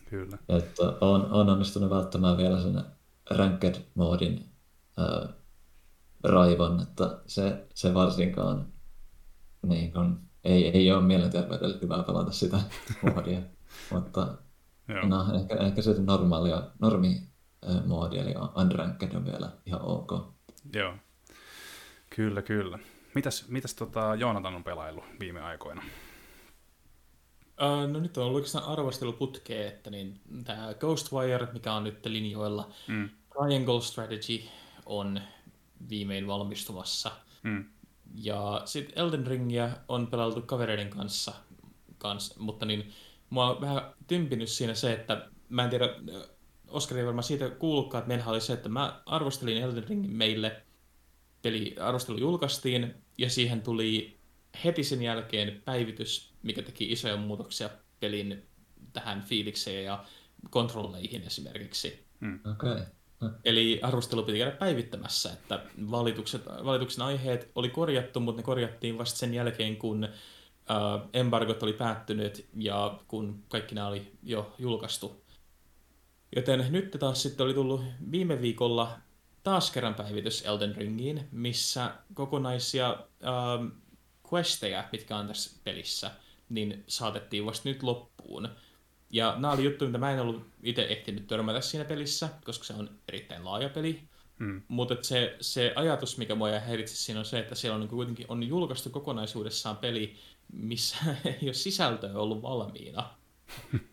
Kyllä. 0.10 0.38
Että 0.50 0.84
on, 1.02 1.32
on 1.32 1.50
onnistunut 1.50 1.90
välttämään 1.90 2.38
vielä 2.38 2.62
sen 2.62 2.84
ranked-moodin 3.30 4.46
äh, 5.00 5.30
raivon, 6.24 6.82
että 6.82 7.20
se, 7.28 7.68
se 7.74 7.94
varsinkaan 7.94 8.66
niin 9.66 9.94
kun, 9.94 10.20
ei, 10.44 10.68
ei 10.68 10.92
ole 10.92 11.02
mielenterveydelle 11.02 11.80
hyvä 11.82 12.04
pelata 12.04 12.32
sitä 12.32 12.58
moodia, 13.14 13.40
mutta 13.92 14.38
no, 15.04 15.34
ehkä, 15.36 15.56
ehkä 15.56 15.82
se 15.82 15.96
normaalia, 16.02 16.64
normi 16.80 17.32
moodi, 17.86 18.18
eli 18.18 18.34
unranked 18.62 19.16
on 19.16 19.26
vielä 19.26 19.52
ihan 19.66 19.82
ok. 19.82 20.12
Joo, 20.74 20.94
kyllä, 22.16 22.42
kyllä. 22.42 22.80
Mitäs, 23.16 23.48
mitäs 23.48 23.74
tota 23.74 24.16
Joonatan 24.16 24.56
on 24.56 24.64
pelailu 24.64 25.04
viime 25.20 25.42
aikoina? 25.42 25.84
Uh, 27.62 27.92
no 27.92 28.00
nyt 28.00 28.18
on 28.18 28.24
ollut 28.24 28.36
oikeastaan 28.36 28.66
arvosteluputkea, 28.66 29.68
että 29.68 29.90
niin, 29.90 30.22
tämä 30.44 30.74
Ghostwire, 30.80 31.48
mikä 31.54 31.74
on 31.74 31.84
nyt 31.84 32.06
linjoilla, 32.06 32.72
mm. 32.88 33.10
Triangle 33.34 33.82
Strategy 33.82 34.44
on 34.86 35.22
viimein 35.90 36.28
valmistumassa. 36.28 37.12
Mm. 37.44 37.66
Ja 38.16 38.62
sitten 38.66 39.00
Elden 39.00 39.28
Ringia 39.28 39.70
on 39.88 40.08
pelattu 40.08 40.42
kavereiden 40.42 40.90
kanssa, 40.90 41.34
kanssa 41.98 42.36
mutta 42.40 42.66
niin, 42.66 42.92
mua 43.30 43.50
on 43.50 43.62
vähän 43.62 43.82
tympinyt 44.08 44.50
siinä 44.50 44.74
se, 44.74 44.94
että 44.94 45.30
mä 45.50 45.64
en 45.64 45.70
tiedä, 45.70 45.90
Oskari 46.68 47.00
ei 47.00 47.06
varmaan 47.06 47.24
siitä 47.24 47.50
kuullutkaan, 47.50 48.00
että 48.00 48.08
meillä 48.08 48.26
oli 48.26 48.42
se, 48.42 48.54
että 48.54 48.70
mä 48.70 49.02
arvostelin 49.06 49.58
Elden 49.58 49.88
Ringin 49.88 50.12
meille, 50.12 50.62
peli 51.42 51.76
arvostelu 51.80 52.18
julkaistiin, 52.18 52.96
ja 53.18 53.30
siihen 53.30 53.62
tuli 53.62 54.20
heti 54.64 54.84
sen 54.84 55.02
jälkeen 55.02 55.62
päivitys, 55.66 56.34
mikä 56.44 56.62
teki 56.62 56.92
isoja 56.92 57.18
muutoksia 57.18 57.70
pelin 58.00 58.46
tähän 58.94 59.22
fiilikseen 59.22 59.86
ja 59.86 60.06
kontrolleihin 60.50 61.24
esimerkiksi. 61.24 62.06
Mm. 62.20 62.40
Okay. 62.52 62.82
Eli 63.46 63.80
arvostelu 63.84 64.24
piti 64.24 64.38
käydä 64.38 64.52
päivittämässä, 64.52 65.34
että 65.34 65.64
valitukset, 65.92 66.46
valituksen 66.46 67.06
aiheet 67.06 67.52
oli 67.56 67.70
korjattu, 67.70 68.20
mutta 68.20 68.40
ne 68.40 68.44
korjattiin 68.44 68.98
vasta 68.98 69.20
sen 69.20 69.34
jälkeen, 69.34 69.78
kun 69.78 70.04
uh, 70.04 71.10
embargot 71.14 71.64
oli 71.64 71.74
päättynyt 71.74 72.46
ja 72.56 73.00
kun 73.08 73.44
kaikki 73.50 73.76
nämä 73.76 73.88
oli 73.88 74.12
jo 74.24 74.54
julkaistu. 74.58 75.24
Joten 76.36 76.66
nyt 76.70 76.98
taas 77.00 77.22
sitten 77.22 77.46
oli 77.46 77.54
tullut 77.54 77.82
viime 78.12 78.42
viikolla 78.42 79.00
taas 79.44 79.72
kerran 79.72 79.96
päivitys 79.96 80.46
Elden 80.46 80.76
Ringiin, 80.76 81.28
missä 81.32 81.94
kokonaisia 82.14 82.92
uh, 82.92 83.72
questeja, 84.34 84.90
mitkä 84.92 85.18
on 85.18 85.28
tässä 85.28 85.60
pelissä, 85.64 86.12
niin 86.50 86.84
saatettiin 86.88 87.46
vasta 87.46 87.70
nyt 87.70 87.84
loppuun. 87.84 88.50
Ja 89.12 89.36
nämä 89.40 89.52
oli 89.54 89.64
juttu, 89.64 89.86
mitä 89.86 89.98
mä 89.98 90.12
en 90.12 90.20
ollut 90.20 90.48
itse 90.64 90.84
ehtinyt 90.84 91.28
törmätä 91.28 91.62
siinä 91.62 91.86
pelissä, 91.86 92.30
koska 92.46 92.64
se 92.66 92.74
on 92.74 92.90
erittäin 93.08 93.46
laaja 93.46 93.70
peli. 93.70 94.02
Hmm. 94.40 94.62
Mutta 94.68 94.96
se, 95.02 95.38
se 95.42 95.74
ajatus, 95.76 96.18
mikä 96.18 96.36
mua 96.36 96.60
häiritsi 96.60 96.98
siinä 96.98 97.20
on 97.20 97.26
se, 97.26 97.40
että 97.40 97.56
siellä 97.56 97.76
on 97.76 97.82
niin 97.82 97.90
kuitenkin 97.90 98.26
on 98.30 98.44
julkaistu 98.44 98.90
kokonaisuudessaan 98.90 99.78
peli, 99.78 100.16
missä 100.54 100.98
ei 101.26 101.38
ole 101.44 101.54
sisältöä 101.54 102.14
ollut 102.14 102.42
valmiina. 102.42 103.10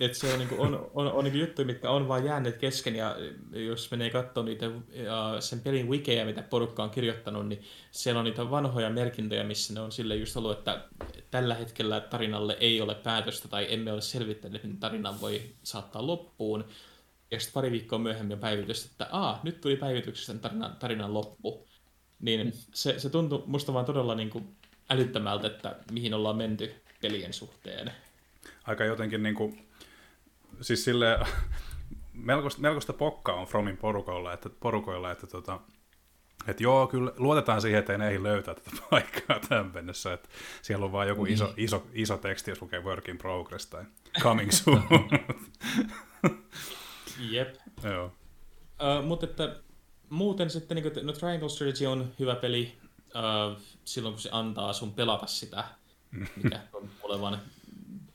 että 0.00 0.18
se 0.18 0.32
on, 0.32 0.38
niin 0.38 0.48
kuin, 0.48 0.60
on, 0.60 0.90
on, 0.94 1.12
on 1.12 1.24
niin 1.24 1.40
juttuja, 1.40 1.66
mitkä 1.66 1.90
on 1.90 2.08
vaan 2.08 2.24
jääneet 2.24 2.56
kesken, 2.56 2.96
ja 2.96 3.16
jos 3.52 3.90
menee 3.90 4.10
katsoa 4.10 4.44
niitä 4.44 4.70
ja 4.92 5.36
sen 5.40 5.60
pelin 5.60 5.88
wikejä, 5.88 6.24
mitä 6.24 6.42
porukka 6.42 6.82
on 6.82 6.90
kirjoittanut, 6.90 7.48
niin 7.48 7.62
siellä 7.90 8.18
on 8.18 8.24
niitä 8.24 8.50
vanhoja 8.50 8.90
merkintöjä, 8.90 9.44
missä 9.44 9.74
ne 9.74 9.80
on 9.80 9.92
sille 9.92 10.16
just 10.16 10.36
ollut, 10.36 10.58
että 10.58 10.84
tällä 11.30 11.54
hetkellä 11.54 12.00
tarinalle 12.00 12.56
ei 12.60 12.80
ole 12.80 12.94
päätöstä, 12.94 13.48
tai 13.48 13.66
emme 13.70 13.92
ole 13.92 14.00
selvittäneet, 14.00 14.64
että 14.64 14.76
tarinan 14.80 15.20
voi 15.20 15.42
saattaa 15.62 16.06
loppuun. 16.06 16.64
Ja 17.30 17.40
sitten 17.40 17.54
pari 17.54 17.70
viikkoa 17.70 17.98
myöhemmin 17.98 18.38
päivitys, 18.38 18.84
että 18.84 19.08
Aa, 19.10 19.40
nyt 19.42 19.60
tuli 19.60 19.76
päivityksestä 19.76 20.34
tarinan, 20.34 20.76
tarinan 20.76 21.14
loppu. 21.14 21.66
Niin 22.20 22.52
se, 22.74 22.98
se 22.98 23.10
tuntui 23.10 23.42
musta 23.46 23.72
vaan 23.72 23.84
todella 23.84 24.14
niin 24.14 24.30
kuin 24.30 24.56
älyttömältä, 24.90 25.46
että 25.46 25.76
mihin 25.92 26.14
ollaan 26.14 26.36
menty 26.36 26.74
pelien 27.02 27.32
suhteen. 27.32 27.92
Aika 28.64 28.84
jotenkin 28.84 29.22
niin 29.22 29.34
kuin 29.34 29.65
siis 30.60 30.84
sille 30.84 31.18
melkoista, 32.12 32.60
melkoista 32.60 32.92
pokkaa 32.92 33.34
on 33.34 33.46
Fromin 33.46 33.76
porukoilla, 33.76 34.32
että, 34.32 34.50
porukoilla, 34.60 35.10
että 35.10 35.26
tota, 35.26 35.60
että 36.46 36.62
joo, 36.62 36.86
kyllä 36.86 37.12
luotetaan 37.16 37.60
siihen, 37.60 37.78
että 37.78 37.92
ei 37.92 37.98
ne 37.98 38.22
löytää 38.22 38.54
tätä 38.54 38.70
paikkaa 38.90 39.40
tämän 39.48 39.70
mennessä. 39.74 40.12
Että 40.12 40.28
siellä 40.62 40.84
on 40.84 40.92
vaan 40.92 41.08
joku 41.08 41.26
iso, 41.26 41.46
niin. 41.46 41.54
iso, 41.56 41.86
iso 41.92 42.16
teksti, 42.16 42.50
jos 42.50 42.62
lukee 42.62 42.80
work 42.80 43.08
in 43.08 43.18
progress 43.18 43.66
tai 43.66 43.84
coming 44.22 44.50
soon. 44.50 44.82
Jep. 47.30 47.56
Joo. 47.82 48.06
Uh, 48.06 49.06
mutta 49.06 49.26
että 49.26 49.56
muuten 50.10 50.50
sitten, 50.50 50.74
niin 50.74 50.92
kuin, 50.92 51.06
no 51.06 51.12
Triangle 51.12 51.48
Strategy 51.48 51.86
on 51.86 52.12
hyvä 52.18 52.34
peli 52.34 52.78
uh, 53.04 53.60
silloin, 53.84 54.14
kun 54.14 54.22
se 54.22 54.28
antaa 54.32 54.72
sun 54.72 54.94
pelata 54.94 55.26
sitä, 55.26 55.64
mikä 56.42 56.60
on 56.72 56.90
olevan 57.02 57.38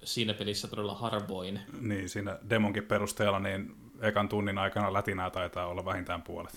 siinä 0.03 0.34
pelissä 0.34 0.68
todella 0.68 0.95
harvoin. 0.95 1.60
Niin, 1.82 2.10
siinä 2.10 2.40
demonkin 2.49 2.84
perusteella 2.84 3.40
niin 3.40 3.76
ekan 4.02 4.30
tunnin 4.30 4.57
aikana 4.57 4.94
lätinää 4.94 5.30
taitaa 5.30 5.68
olla 5.68 5.86
vähintään 5.86 6.22
puolet. 6.22 6.53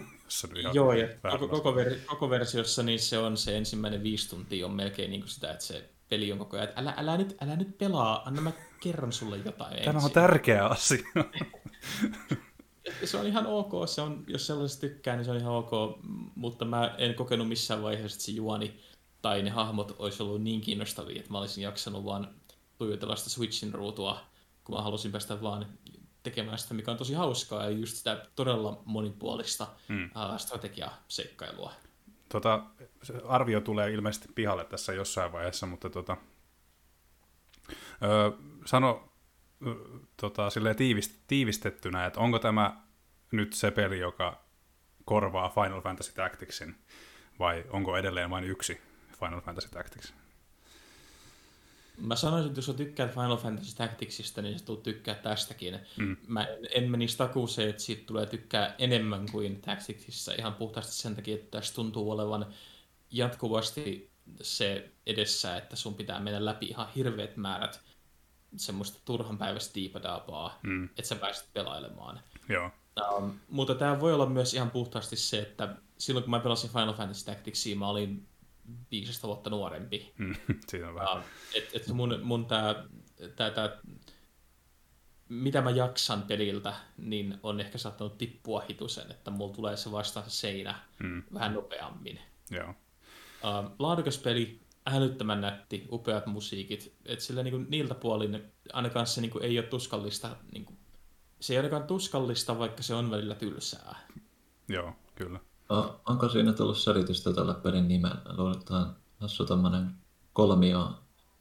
Joo, 0.72 0.92
ja 0.92 1.08
koko, 1.30 1.48
koko, 1.48 1.74
ver, 1.74 1.94
koko, 2.06 2.30
versiossa 2.30 2.82
niin 2.82 2.98
se 2.98 3.18
on 3.18 3.36
se 3.36 3.56
ensimmäinen 3.56 4.02
viisi 4.02 4.30
tuntia 4.30 4.66
on 4.66 4.72
melkein 4.72 5.10
niin 5.10 5.20
kuin 5.20 5.30
sitä, 5.30 5.52
että 5.52 5.64
se 5.64 5.90
peli 6.08 6.32
on 6.32 6.38
koko 6.38 6.56
ajan, 6.56 6.68
että 6.68 6.80
älä, 6.80 6.94
älä, 6.96 7.16
nyt, 7.16 7.36
älä 7.40 7.56
nyt 7.56 7.78
pelaa, 7.78 8.22
anna 8.24 8.40
mä 8.40 8.52
kerron 8.80 9.12
sulle 9.12 9.36
jotain 9.36 9.76
Tämä 9.76 9.90
ensin. 9.90 10.04
on 10.04 10.10
tärkeä 10.10 10.66
asia. 10.66 11.04
se 13.04 13.16
on 13.16 13.26
ihan 13.26 13.46
ok, 13.46 13.72
se 13.88 14.00
on, 14.00 14.24
jos 14.26 14.46
sellaisesta 14.46 14.80
tykkää, 14.80 15.16
niin 15.16 15.24
se 15.24 15.30
on 15.30 15.36
ihan 15.36 15.54
ok, 15.54 15.70
mutta 16.34 16.64
mä 16.64 16.94
en 16.98 17.14
kokenut 17.14 17.48
missään 17.48 17.82
vaiheessa, 17.82 18.16
että 18.16 18.24
se 18.24 18.32
juoni 18.32 18.80
tai 19.22 19.42
ne 19.42 19.50
hahmot 19.50 19.96
olisi 19.98 20.22
ollut 20.22 20.42
niin 20.42 20.60
kiinnostavia, 20.60 21.18
että 21.20 21.32
mä 21.32 21.38
olisin 21.38 21.64
jaksanut 21.64 22.04
vaan 22.04 22.28
tuijotella 22.78 23.16
sitä 23.16 23.30
Switchin 23.30 23.74
ruutua, 23.74 24.20
kun 24.64 24.74
mä 24.74 24.82
halusin 24.82 25.12
päästä 25.12 25.42
vaan 25.42 25.66
tekemään 26.22 26.58
sitä, 26.58 26.74
mikä 26.74 26.90
on 26.90 26.96
tosi 26.96 27.14
hauskaa 27.14 27.64
ja 27.64 27.70
just 27.70 27.96
sitä 27.96 28.26
todella 28.36 28.82
monipuolista 28.84 29.66
hmm. 29.88 30.04
uh, 30.04 30.38
strategiaseikkailua. 30.38 31.72
Tota, 32.28 32.64
arvio 33.28 33.60
tulee 33.60 33.92
ilmeisesti 33.92 34.28
pihalle 34.34 34.64
tässä 34.64 34.92
jossain 34.92 35.32
vaiheessa, 35.32 35.66
mutta 35.66 35.90
tota, 35.90 36.16
ö, 38.02 38.32
sano 38.66 39.08
ö, 39.66 39.74
tota, 40.20 40.48
tiivist, 40.76 41.12
tiivistettynä, 41.26 42.06
että 42.06 42.20
onko 42.20 42.38
tämä 42.38 42.80
nyt 43.32 43.52
se 43.52 43.70
peli, 43.70 43.98
joka 43.98 44.44
korvaa 45.04 45.48
Final 45.48 45.80
Fantasy 45.80 46.12
Tacticsin, 46.12 46.74
vai 47.38 47.64
onko 47.70 47.96
edelleen 47.96 48.30
vain 48.30 48.44
yksi 48.44 48.80
Final 49.20 49.40
Fantasy 49.40 49.68
Tactics? 49.68 50.14
Mä 52.00 52.16
sanoisin, 52.16 52.48
että 52.48 52.58
jos 52.58 52.66
sä 52.66 52.74
tykkäät 52.74 53.14
Final 53.14 53.36
Fantasy 53.36 53.76
Tacticsista, 53.76 54.42
niin 54.42 54.58
sä 54.58 54.64
tulet 54.64 54.82
tykkää 54.82 55.14
tästäkin. 55.14 55.78
Mm. 55.96 56.16
Mä 56.26 56.46
en 56.70 56.90
menisi 56.90 57.18
takuuseen, 57.18 57.70
että 57.70 57.82
siitä 57.82 58.06
tulee 58.06 58.26
tykkää 58.26 58.74
enemmän 58.78 59.26
kuin 59.32 59.60
Tacticsissa 59.60 60.32
ihan 60.38 60.54
puhtaasti 60.54 60.92
sen 60.92 61.14
takia, 61.14 61.34
että 61.34 61.58
tässä 61.58 61.74
tuntuu 61.74 62.10
olevan 62.10 62.46
jatkuvasti 63.10 64.10
se 64.42 64.90
edessä, 65.06 65.56
että 65.56 65.76
sun 65.76 65.94
pitää 65.94 66.20
mennä 66.20 66.44
läpi 66.44 66.66
ihan 66.66 66.88
hirveät 66.96 67.36
määrät 67.36 67.80
semmoista 68.56 69.00
turhan 69.04 69.38
päivästä 69.38 69.74
diipadaapaa, 69.74 70.58
mm. 70.62 70.84
että 70.84 71.02
sä 71.02 71.16
pääset 71.16 71.48
pelailemaan. 71.52 72.20
Joo. 72.48 72.70
Um, 73.16 73.38
mutta 73.48 73.74
tämä 73.74 74.00
voi 74.00 74.12
olla 74.12 74.26
myös 74.26 74.54
ihan 74.54 74.70
puhtaasti 74.70 75.16
se, 75.16 75.38
että 75.38 75.76
silloin 75.98 76.24
kun 76.24 76.30
mä 76.30 76.40
pelasin 76.40 76.70
Final 76.70 76.94
Fantasy 76.94 77.24
Tacticsia, 77.24 77.76
mä 77.76 77.88
olin 77.88 78.26
15 78.90 79.26
vuotta 79.26 79.50
nuorempi. 79.50 80.12
Mm, 80.18 80.34
siinä 80.68 80.88
on 80.88 80.94
vähän. 80.94 81.18
Uh, 81.18 81.24
et, 81.54 81.70
et 81.74 81.88
mun, 81.88 82.20
mun 82.22 82.46
tää, 82.46 82.84
tää, 83.36 83.50
tää, 83.50 83.78
mitä 85.28 85.60
mä 85.60 85.70
jaksan 85.70 86.22
peliltä, 86.22 86.74
niin 86.96 87.38
on 87.42 87.60
ehkä 87.60 87.78
saattanut 87.78 88.18
tippua 88.18 88.64
hitusen, 88.70 89.10
että 89.10 89.30
mulla 89.30 89.54
tulee 89.54 89.76
se 89.76 89.92
vastaan 89.92 90.30
se 90.30 90.36
seinä 90.36 90.78
mm. 91.02 91.22
vähän 91.34 91.54
nopeammin. 91.54 92.20
Joo. 92.50 92.68
Uh, 92.68 93.70
laadukas 93.78 94.18
peli, 94.18 94.60
älyttömän 94.86 95.40
nätti, 95.40 95.86
upeat 95.92 96.26
musiikit, 96.26 96.96
että 97.04 97.24
sillä 97.24 97.42
niinku, 97.42 97.66
niiltä 97.68 97.94
puolin 97.94 98.52
ainakaan 98.72 99.06
se 99.06 99.20
niinku, 99.20 99.38
ei 99.38 99.58
ole 99.58 99.66
tuskallista, 99.66 100.36
niinku, 100.52 100.72
se 101.40 101.52
ei 101.52 101.56
ainakaan 101.56 101.84
tuskallista, 101.84 102.58
vaikka 102.58 102.82
se 102.82 102.94
on 102.94 103.10
välillä 103.10 103.34
tylsää. 103.34 103.96
Joo, 104.68 104.92
kyllä. 105.14 105.40
Onko 106.08 106.28
siinä 106.28 106.52
tullut 106.52 106.78
selitystä 106.78 107.32
tällä 107.32 107.54
pelin 107.54 107.88
nimellä? 107.88 108.20
Luuletaan 108.36 108.96
hassu 109.20 109.44
tämmöinen 109.44 109.90
kolmio 110.32 110.94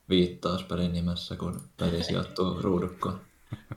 viittaus 0.10 0.64
pelin 0.64 0.94
nimessä, 0.94 1.36
kun 1.36 1.62
peli 1.78 2.04
sijoittuu 2.04 2.62
ruudukkoon. 2.62 3.22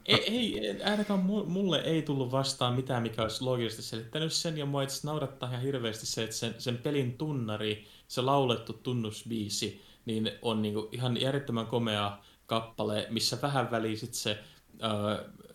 ei, 0.06 0.58
ei, 0.58 0.82
ainakaan 0.82 1.20
mulle 1.46 1.78
ei 1.78 2.02
tullut 2.02 2.32
vastaan 2.32 2.74
mitään, 2.74 3.02
mikä 3.02 3.22
olisi 3.22 3.44
loogisesti 3.44 3.82
selittänyt 3.82 4.32
sen, 4.32 4.58
ja 4.58 4.66
mua 4.66 4.82
itse 4.82 5.06
naurattaa 5.06 5.48
ihan 5.48 5.62
hirveästi 5.62 6.06
se, 6.06 6.22
että 6.24 6.36
sen, 6.36 6.54
sen 6.58 6.78
pelin 6.78 7.18
tunnari, 7.18 7.86
se 8.08 8.20
laulettu 8.20 8.72
tunnusbiisi, 8.72 9.82
niin 10.04 10.30
on 10.42 10.62
niinku 10.62 10.88
ihan 10.92 11.20
järjettömän 11.20 11.66
komea 11.66 12.18
kappale, 12.46 13.06
missä 13.10 13.38
vähän 13.42 13.70
väliin 13.70 13.98
sit 13.98 14.14
se 14.14 14.44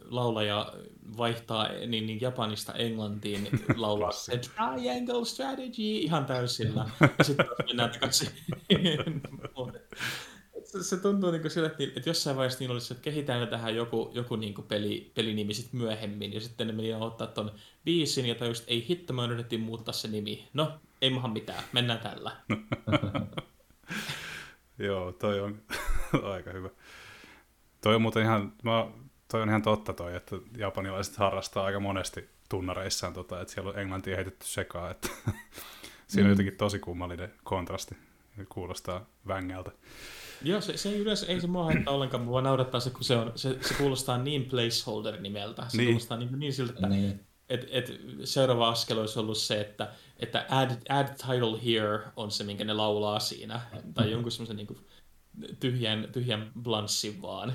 laulaja 0.10 0.74
vaihtaa 1.18 1.68
niin, 1.68 2.06
niin 2.06 2.22
Japanista 2.22 2.74
Englantiin 2.74 3.50
laulaa 3.76 4.12
se 4.12 4.38
Triangle 4.38 5.26
Strategy 5.26 5.82
ihan 5.82 6.26
täysillä. 6.26 6.90
Ja 7.18 7.24
sitten 7.24 7.46
mennään 7.68 7.90
takaisin. 7.90 8.30
se, 10.64 10.84
se 10.84 10.98
tuntuu 10.98 11.32
niin 11.32 11.52
sille, 11.52 11.68
että, 11.68 11.84
että 11.84 12.10
jossain 12.10 12.36
vaiheessa 12.36 12.60
niin 12.60 12.72
olisi, 12.72 12.94
että 12.94 13.04
kehitään 13.04 13.48
tähän 13.48 13.76
joku, 13.76 14.12
joku 14.14 14.36
niin 14.36 14.54
kuin 14.54 14.68
peli, 14.68 15.12
pelinimi 15.16 15.54
sit 15.54 15.74
myöhemmin, 15.74 16.34
ja 16.34 16.42
sitten 16.42 16.68
ne 16.68 16.74
meni 16.74 16.94
ottaa 16.94 17.28
ton 17.28 17.52
biisin, 17.86 18.26
ja 18.26 18.46
just 18.46 18.64
ei 18.68 18.86
hitto, 18.90 19.14
me 19.14 19.24
yritettiin 19.24 19.62
muuttaa 19.62 19.94
se 19.94 20.08
nimi. 20.08 20.48
No, 20.54 20.80
ei 21.02 21.10
maha 21.10 21.28
mitään, 21.28 21.64
mennään 21.74 22.00
tällä. 22.00 22.32
Joo, 24.78 25.12
toi 25.12 25.40
on 25.40 25.62
aika 26.34 26.52
hyvä. 26.52 26.70
Toi 27.82 27.96
on 27.96 28.02
muuten 28.02 28.24
ihan, 28.24 28.54
mä 28.64 28.88
toi 29.32 29.42
on 29.42 29.50
ihan 29.50 29.62
totta 29.62 29.94
toi, 29.94 30.16
että 30.16 30.36
japanilaiset 30.58 31.18
harrastaa 31.18 31.66
aika 31.66 31.80
monesti 31.80 32.30
tunnareissaan, 32.50 33.14
tota, 33.14 33.42
että 33.42 33.54
siellä 33.54 33.70
on 33.70 33.80
englantia 33.80 34.16
heitetty 34.16 34.48
sekaan, 34.48 34.92
että 34.92 35.08
siinä 36.08 36.24
mm. 36.24 36.26
on 36.26 36.30
jotenkin 36.30 36.58
tosi 36.58 36.80
kummallinen 36.80 37.34
kontrasti, 37.44 37.96
kuulostaa 38.50 39.06
vängältä. 39.28 39.72
Joo, 40.42 40.62
se, 40.62 40.78
se 40.78 40.90
ei 40.90 41.00
yleensä, 41.00 41.26
ei 41.26 41.42
se 41.42 41.48
mua 41.48 41.64
haittaa 41.64 41.94
ollenkaan, 41.94 42.24
mua 42.24 42.42
naurattaa 42.42 42.80
se, 42.80 42.90
kun 42.90 43.04
se, 43.04 43.16
on, 43.16 43.32
se, 43.36 43.58
se 43.62 43.74
kuulostaa 43.74 44.18
niin 44.18 44.46
placeholder 44.46 45.22
nimeltä, 45.22 45.66
se 45.68 45.78
niin. 45.78 45.88
kuulostaa 45.88 46.18
niin, 46.18 46.40
niin 46.40 46.54
siltä, 46.54 46.74
että 46.74 46.88
niin. 46.88 47.20
et, 47.50 47.68
et 47.72 48.02
seuraava 48.24 48.70
askel 48.70 48.98
olisi 48.98 49.20
ollut 49.20 49.38
se, 49.38 49.62
että, 49.62 49.92
että 50.18 50.46
add, 50.50 50.72
add 50.90 51.08
title 51.08 51.60
here 51.66 52.00
on 52.16 52.32
se, 52.32 52.44
minkä 52.44 52.64
ne 52.64 52.74
laulaa 52.74 53.20
siinä, 53.20 53.62
tai 53.94 54.12
jonkun 54.12 54.32
semmoisen 54.32 54.58
niin 54.58 54.78
tyhjän, 55.60 56.08
tyhjän 56.12 56.52
blanssin 56.62 57.22
vaan 57.22 57.54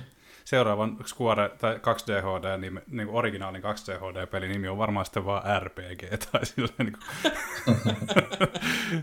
seuraavan 0.51 0.97
Square 1.07 1.49
tai 1.49 1.75
2D 1.75 2.23
HD, 2.23 2.61
niin, 2.61 2.81
niin 2.91 3.07
kuin 3.07 3.19
originaalin 3.19 3.63
2D 3.63 3.99
HD-pelin 3.99 4.51
nimi 4.51 4.69
on 4.69 4.79
varmaan 4.79 5.07
sitten 5.07 5.25
vaan 5.25 5.63
RPG, 5.63 6.03
tai 6.33 6.47
silleen 6.47 6.75
niin 6.79 6.93
kuin... 6.93 7.33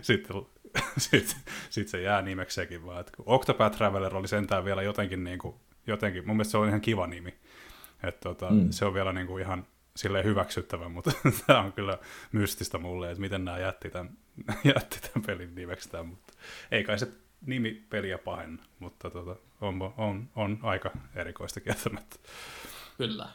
sitten, 0.02 0.36
sitten, 0.98 1.36
sitten 1.70 1.90
se 1.90 2.02
jää 2.02 2.22
nimeksi 2.22 2.54
sekin 2.54 2.86
vaan. 2.86 3.00
Että 3.00 3.12
Octopath 3.26 3.76
Traveler 3.76 4.16
oli 4.16 4.28
sentään 4.28 4.64
vielä 4.64 4.82
jotenkin, 4.82 5.24
niin 5.24 5.38
kuin, 5.38 5.54
jotenkin 5.86 6.26
mun 6.26 6.36
mielestä 6.36 6.50
se 6.50 6.58
on 6.58 6.68
ihan 6.68 6.80
kiva 6.80 7.06
nimi. 7.06 7.34
Että 8.02 8.20
tota, 8.20 8.50
mm. 8.50 8.70
se 8.70 8.84
on 8.84 8.94
vielä 8.94 9.12
niin 9.12 9.26
kuin 9.26 9.42
ihan 9.42 9.66
silleen 9.96 10.24
hyväksyttävä, 10.24 10.88
mutta 10.98 11.12
tämä 11.46 11.60
on 11.60 11.72
kyllä 11.72 11.98
mystistä 12.32 12.78
mulle, 12.78 13.10
että 13.10 13.20
miten 13.20 13.44
nämä 13.44 13.58
jätti 13.58 13.90
tämän, 13.90 14.10
jätti 14.74 15.00
tämän 15.00 15.26
pelin 15.26 15.54
nimeksi 15.54 15.88
tämän, 15.88 16.06
mutta 16.06 16.32
ei 16.70 16.84
kai 16.84 16.98
se 16.98 17.08
nimi 17.46 17.86
peliä 17.90 18.18
pahenna, 18.18 18.62
mutta 18.78 19.10
tota, 19.10 19.36
on, 19.60 19.94
on, 19.96 20.28
on 20.36 20.58
aika 20.62 20.90
erikoista 21.14 21.60
kieltämättä. 21.60 22.16
Kyllä. 22.98 23.28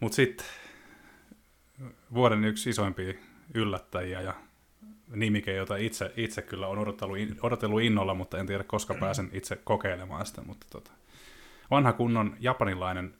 Mutta 0.00 0.16
sitten 0.16 0.46
vuoden 2.14 2.44
yksi 2.44 2.70
isoimpia 2.70 3.14
yllättäjiä 3.54 4.20
ja 4.20 4.34
nimike, 5.14 5.54
jota 5.54 5.76
itse, 5.76 6.12
itse 6.16 6.42
kyllä 6.42 6.66
on 6.66 6.78
odotellut, 6.78 7.18
odotellut 7.42 7.82
innolla, 7.82 8.14
mutta 8.14 8.38
en 8.38 8.46
tiedä 8.46 8.64
koska 8.64 8.94
pääsen 8.94 9.30
itse 9.32 9.56
kokeilemaan 9.56 10.26
sitä, 10.26 10.42
mutta 10.42 10.66
tota, 10.70 10.90
vanha 11.70 11.92
kunnon 11.92 12.36
japanilainen 12.40 13.14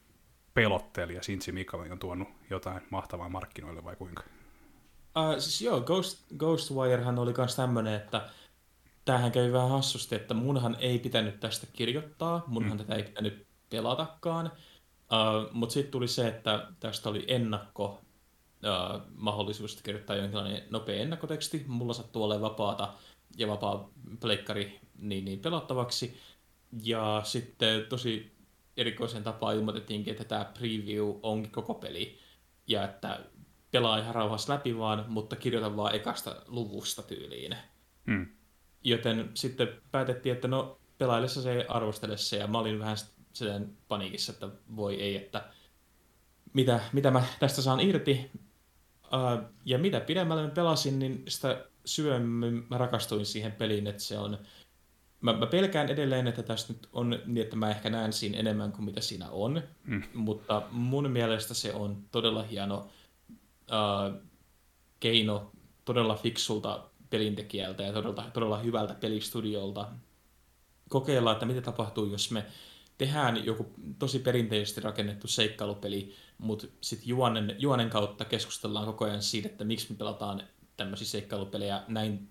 pelottelija 0.55 1.23
Shinji 1.23 1.53
Mikami 1.53 1.91
on 1.91 1.99
tuonut 1.99 2.29
jotain 2.51 2.83
mahtavaa 2.91 3.29
markkinoille 3.29 3.85
vai 3.85 3.97
kuinka? 3.97 4.23
Uh, 5.17 5.39
siis 5.39 5.63
joo, 5.63 5.81
Ghost, 5.81 6.19
Ghostwirehan 6.39 7.19
oli 7.19 7.35
myös 7.39 7.57
tämmöinen, 7.57 7.95
että 7.95 8.31
tämähän 9.11 9.33
kävi 9.33 9.53
vähän 9.53 9.71
hassusti, 9.71 10.15
että 10.15 10.35
munhan 10.35 10.77
ei 10.81 10.99
pitänyt 10.99 11.41
tästä 11.41 11.67
kirjoittaa, 11.73 12.45
munhan 12.47 12.73
mm. 12.73 12.79
tätä 12.79 12.95
ei 12.95 13.03
pitänyt 13.03 13.47
pelatakaan, 13.71 14.47
uh, 14.47 15.53
mutta 15.53 15.73
sitten 15.73 15.93
tuli 15.93 16.09
se, 16.09 16.29
että 16.29 16.67
tästä 16.81 17.09
oli 17.09 17.25
ennakko 17.29 17.85
uh, 17.87 19.01
mahdollisuus 19.15 19.83
kirjoittaa 19.83 20.17
jonkinlainen 20.17 20.63
nopea 20.71 21.03
ennakkoteksti. 21.03 21.65
Mulla 21.67 21.93
sattuu 21.93 22.25
olemaan 22.25 22.51
vapaata 22.51 22.93
ja 23.37 23.49
vapaa 23.49 23.91
pleikkari 24.21 24.81
niin, 24.99 25.25
niin 25.25 25.39
pelattavaksi. 25.39 26.21
Ja 26.83 27.21
sitten 27.25 27.87
tosi 27.89 28.33
erikoisen 28.77 29.23
tapaan 29.23 29.57
ilmoitettiinkin, 29.57 30.11
että 30.11 30.25
tämä 30.25 30.45
preview 30.45 31.11
onkin 31.23 31.53
koko 31.53 31.75
peli. 31.75 32.19
Ja 32.67 32.85
että 32.85 33.21
pelaa 33.71 33.99
ihan 33.99 34.15
rauhassa 34.15 34.53
läpi 34.53 34.79
vaan, 34.79 35.05
mutta 35.09 35.37
kirjoita 35.37 35.77
vaan 35.77 35.95
ekasta 35.95 36.37
luvusta 36.47 37.03
tyyliin. 37.03 37.57
Hmm. 38.07 38.40
Joten 38.85 39.31
sitten 39.35 39.69
päätettiin, 39.91 40.35
että 40.35 40.49
no 40.49 40.79
pelaillessa 40.99 41.43
se 41.43 41.53
ei 41.53 41.65
arvostele 41.69 42.17
se, 42.17 42.37
ja 42.37 42.47
mä 42.47 42.59
olin 42.59 42.79
vähän 42.79 42.97
sen 43.33 43.77
paniikissa, 43.89 44.33
että 44.33 44.49
voi 44.77 45.03
ei, 45.03 45.17
että 45.17 45.45
mitä, 46.53 46.81
mitä 46.93 47.11
mä 47.11 47.25
tästä 47.41 47.63
saan 47.63 47.81
irti. 47.81 48.31
Uh, 49.05 49.45
ja 49.65 49.79
mitä 49.79 50.01
pidemmälle 50.01 50.43
mä 50.43 50.49
pelasin, 50.49 50.99
niin 50.99 51.25
sitä 51.29 51.65
syvemmin 51.85 52.67
mä 52.71 52.79
rakastuin 52.79 53.27
siihen 53.27 53.53
peliin, 53.53 53.87
että 53.87 54.03
se 54.03 54.19
on 54.19 54.39
mä, 55.21 55.33
mä 55.33 55.47
pelkään 55.47 55.89
edelleen, 55.89 56.27
että 56.27 56.43
tässä 56.43 56.73
nyt 56.73 56.89
on 56.93 57.19
niin, 57.27 57.45
että 57.45 57.57
mä 57.57 57.71
ehkä 57.71 57.91
näen 57.91 58.13
siinä 58.13 58.39
enemmän 58.39 58.73
kuin 58.73 58.85
mitä 58.85 59.01
siinä 59.01 59.31
on, 59.31 59.63
mm. 59.85 60.03
mutta 60.15 60.63
mun 60.71 61.11
mielestä 61.11 61.55
se 61.55 61.73
on 61.73 62.05
todella 62.11 62.43
hieno 62.43 62.89
äh, 63.73 64.21
keino 65.01 65.53
todella 65.85 66.15
fiksulta 66.15 66.90
pelintekijältä 67.11 67.83
ja 67.83 67.93
todella, 67.93 68.31
todella 68.33 68.59
hyvältä 68.59 68.95
pelistudiolta 68.95 69.89
kokeilla, 70.89 71.33
että 71.33 71.47
mitä 71.47 71.61
tapahtuu, 71.61 72.07
jos 72.07 72.31
me 72.31 72.47
tehdään 72.99 73.45
joku 73.45 73.67
tosi 73.99 74.19
perinteisesti 74.19 74.81
rakennettu 74.81 75.29
seikkailupeli, 75.29 76.15
mutta 76.39 76.67
sitten 76.81 77.09
juonen, 77.09 77.57
juonen 77.59 77.91
kautta 77.91 78.25
keskustellaan 78.25 78.87
koko 78.87 79.05
ajan 79.05 79.23
siitä, 79.23 79.49
että 79.49 79.65
miksi 79.65 79.87
me 79.91 79.97
pelataan 79.97 80.43
tämmöisiä 80.77 81.07
seikkailupelejä 81.07 81.83
näin 81.89 82.29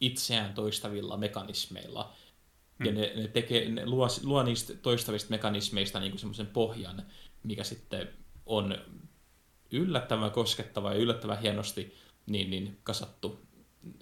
itseään 0.00 0.54
toistavilla 0.54 1.16
mekanismeilla. 1.16 2.12
Hmm. 2.78 2.86
Ja 2.86 2.92
ne, 2.92 3.12
ne, 3.16 3.28
tekee, 3.28 3.68
ne 3.68 3.86
luo, 3.86 4.08
luo 4.24 4.42
niistä 4.42 4.74
toistavista 4.74 5.30
mekanismeista 5.30 6.00
niin 6.00 6.18
semmoisen 6.18 6.46
pohjan, 6.46 7.02
mikä 7.42 7.64
sitten 7.64 8.08
on 8.46 8.78
yllättävän 9.70 10.30
koskettava 10.30 10.92
ja 10.92 10.98
yllättävän 10.98 11.40
hienosti 11.40 11.94
niin, 12.26 12.50
niin 12.50 12.78
kasattu 12.82 13.47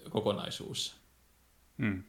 kokonaisuus. 0.09 0.95
Hmm. 1.77 2.03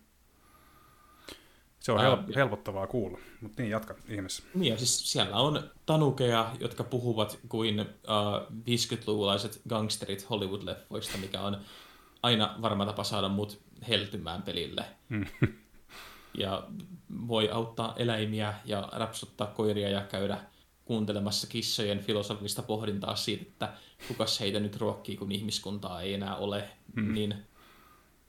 Se 1.80 1.92
on 1.92 2.00
hel- 2.00 2.34
helpottavaa 2.34 2.86
kuulla, 2.86 3.18
mutta 3.40 3.62
niin 3.62 3.70
jatka 3.70 3.94
ihmeessä. 4.08 4.42
Niin, 4.54 4.72
ja 4.72 4.78
siis 4.78 5.12
siellä 5.12 5.36
on 5.36 5.70
tanukeja, 5.86 6.56
jotka 6.60 6.84
puhuvat 6.84 7.38
kuin 7.48 7.80
uh, 7.80 7.86
50-luvulaiset 8.52 9.60
gangsterit 9.68 10.26
Hollywood-leffoista, 10.30 11.18
mikä 11.18 11.40
on 11.40 11.60
aina 12.22 12.54
varma 12.62 12.86
tapa 12.86 13.04
saada 13.04 13.28
mut 13.28 13.60
heltymään 13.88 14.42
pelille. 14.42 14.84
Mm. 15.08 15.26
ja 16.42 16.68
voi 17.28 17.50
auttaa 17.50 17.94
eläimiä 17.96 18.54
ja 18.64 18.88
rapsuttaa 18.92 19.46
koiria 19.46 19.88
ja 19.88 20.00
käydä 20.00 20.38
kuuntelemassa 20.84 21.46
kissojen 21.46 22.00
filosofista 22.00 22.62
pohdintaa 22.62 23.16
siitä, 23.16 23.42
että 23.42 23.72
kukas 24.08 24.40
heitä 24.40 24.60
nyt 24.60 24.76
ruokkii, 24.76 25.16
kun 25.16 25.32
ihmiskuntaa 25.32 26.02
ei 26.02 26.14
enää 26.14 26.36
ole, 26.36 26.70
mm. 26.96 27.14
niin 27.14 27.34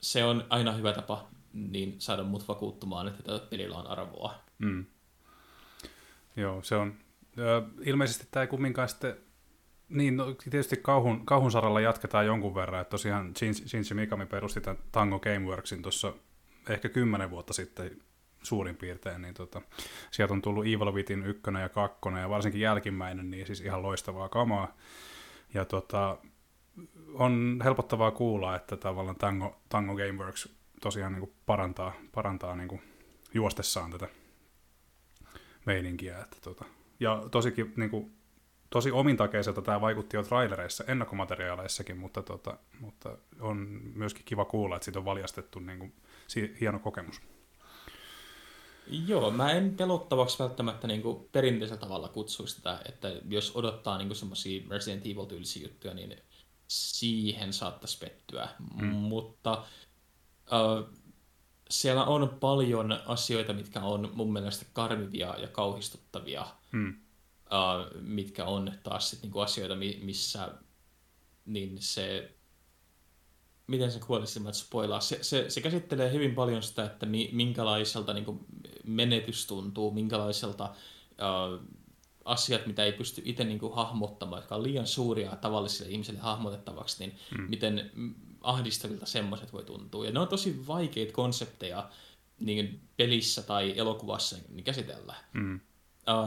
se 0.00 0.24
on 0.24 0.44
aina 0.48 0.72
hyvä 0.72 0.92
tapa 0.92 1.28
niin 1.52 1.94
saada 1.98 2.22
mut 2.22 2.48
vakuuttumaan, 2.48 3.08
että 3.08 3.22
tällä 3.22 3.46
pelillä 3.50 3.76
on 3.76 3.86
arvoa. 3.86 4.34
Mm. 4.58 4.86
Joo, 6.36 6.62
se 6.62 6.76
on. 6.76 6.94
Ilmeisesti 7.84 8.28
tämä 8.30 8.42
ei 8.42 8.46
kumminkaan 8.46 8.88
sitten 8.88 9.16
niin, 9.88 10.16
no, 10.16 10.34
tietysti 10.50 10.76
kauhun, 10.76 11.26
kauhun 11.26 11.50
saralla 11.50 11.80
jatketaan 11.80 12.26
jonkun 12.26 12.54
verran, 12.54 12.80
että 12.80 12.90
tosiaan 12.90 13.32
Shinji 13.36 13.94
Mikami 13.94 14.26
perusti 14.26 14.60
tämän 14.60 14.82
Tango 14.92 15.20
Gameworksin 15.20 15.82
tuossa 15.82 16.12
ehkä 16.68 16.88
kymmenen 16.88 17.30
vuotta 17.30 17.52
sitten 17.52 18.02
suurin 18.42 18.76
piirtein, 18.76 19.22
niin 19.22 19.34
tota, 19.34 19.62
sieltä 20.10 20.34
on 20.34 20.42
tullut 20.42 20.66
Evil 20.66 20.92
Within 20.92 21.26
ykkönen 21.26 21.62
ja 21.62 21.68
kakkonen, 21.68 22.20
ja 22.20 22.30
varsinkin 22.30 22.60
jälkimmäinen, 22.60 23.30
niin 23.30 23.46
siis 23.46 23.60
ihan 23.60 23.82
loistavaa 23.82 24.28
kamaa. 24.28 24.76
Ja 25.54 25.64
tota, 25.64 26.18
on 27.14 27.60
helpottavaa 27.64 28.10
kuulla, 28.10 28.56
että 28.56 28.76
tavallaan 28.76 29.16
Tango, 29.16 29.60
Tango 29.68 29.94
Gameworks 29.94 30.48
tosiaan 30.80 31.12
niin 31.12 31.20
kuin 31.20 31.32
parantaa, 31.46 31.92
parantaa 32.14 32.56
niin 32.56 32.68
kuin 32.68 32.82
juostessaan 33.34 33.90
tätä 33.90 34.08
meininkiä. 35.66 36.18
Että 36.18 36.36
tota, 36.40 36.64
ja 37.00 37.22
tosikin 37.30 37.72
niin 37.76 37.90
kuin, 37.90 38.12
tosi 38.70 38.90
omintakeiselta 38.90 39.62
tämä 39.62 39.80
vaikutti 39.80 40.16
jo 40.16 40.22
trailereissa, 40.22 40.84
ennakkomateriaaleissakin, 40.86 41.98
mutta, 41.98 42.22
tota, 42.22 42.58
mutta 42.80 43.18
on 43.40 43.80
myöskin 43.94 44.24
kiva 44.24 44.44
kuulla, 44.44 44.76
että 44.76 44.84
siitä 44.84 44.98
on 44.98 45.04
valjastettu 45.04 45.58
niin 45.58 45.78
kuin, 45.78 45.92
hieno 46.60 46.78
kokemus. 46.78 47.20
Joo, 49.06 49.30
mä 49.30 49.52
en 49.52 49.74
pelottavaksi 49.76 50.38
välttämättä 50.38 50.86
niin 50.86 51.02
kuin 51.02 51.28
perinteisellä 51.32 51.80
tavalla 51.80 52.08
kutsuisi 52.08 52.54
sitä, 52.54 52.80
että 52.88 53.12
jos 53.28 53.56
odottaa 53.56 53.98
niin 53.98 54.14
semmoisia 54.14 54.62
Resident 54.70 55.06
Evil-tyylisiä 55.06 55.62
juttuja, 55.62 55.94
niin 55.94 56.16
siihen 56.70 57.52
saattaisi 57.52 57.98
pettyä. 57.98 58.48
Mm. 58.74 58.86
Mutta 58.86 59.64
äh, 60.52 60.92
siellä 61.70 62.04
on 62.04 62.36
paljon 62.40 63.00
asioita, 63.06 63.52
mitkä 63.52 63.80
on 63.80 64.10
mun 64.14 64.32
mielestä 64.32 64.66
karmivia 64.72 65.34
ja 65.38 65.48
kauhistuttavia. 65.48 66.46
Mm 66.72 66.96
uh, 67.50 68.00
mitkä 68.02 68.44
on 68.44 68.72
taas 68.82 69.10
sit 69.10 69.22
niinku 69.22 69.40
asioita, 69.40 69.74
missä 70.02 70.48
niin 71.46 71.76
se, 71.80 72.34
miten 73.66 73.92
se 73.92 74.00
kuolisi 74.06 74.38
että 74.38 74.52
spoilaa, 74.52 75.00
se, 75.00 75.18
se, 75.22 75.50
se, 75.50 75.60
käsittelee 75.60 76.12
hyvin 76.12 76.34
paljon 76.34 76.62
sitä, 76.62 76.84
että 76.84 77.06
mi, 77.06 77.30
minkälaiselta 77.32 78.14
niin 78.14 78.46
menetys 78.86 79.46
tuntuu, 79.46 79.90
minkälaiselta 79.90 80.64
uh, 80.64 81.60
asiat, 82.24 82.66
mitä 82.66 82.84
ei 82.84 82.92
pysty 82.92 83.22
itse 83.24 83.44
niin 83.44 83.58
kuin 83.58 83.74
hahmottamaan, 83.74 84.42
jotka 84.42 84.54
on 84.54 84.62
liian 84.62 84.86
suuria 84.86 85.36
tavallisille 85.36 85.90
ihmisille 85.90 86.20
hahmotettavaksi, 86.20 86.96
niin 86.98 87.18
mm. 87.38 87.42
miten 87.48 87.90
ahdistavilta 88.40 89.06
semmoiset 89.06 89.52
voi 89.52 89.64
tuntua. 89.64 90.04
Ja 90.04 90.12
ne 90.12 90.20
on 90.20 90.28
tosi 90.28 90.66
vaikeita 90.66 91.12
konsepteja 91.12 91.90
niin 92.40 92.80
pelissä 92.96 93.42
tai 93.42 93.78
elokuvassa 93.78 94.36
niin 94.48 94.64
käsitellä. 94.64 95.14
Mm. 95.32 95.60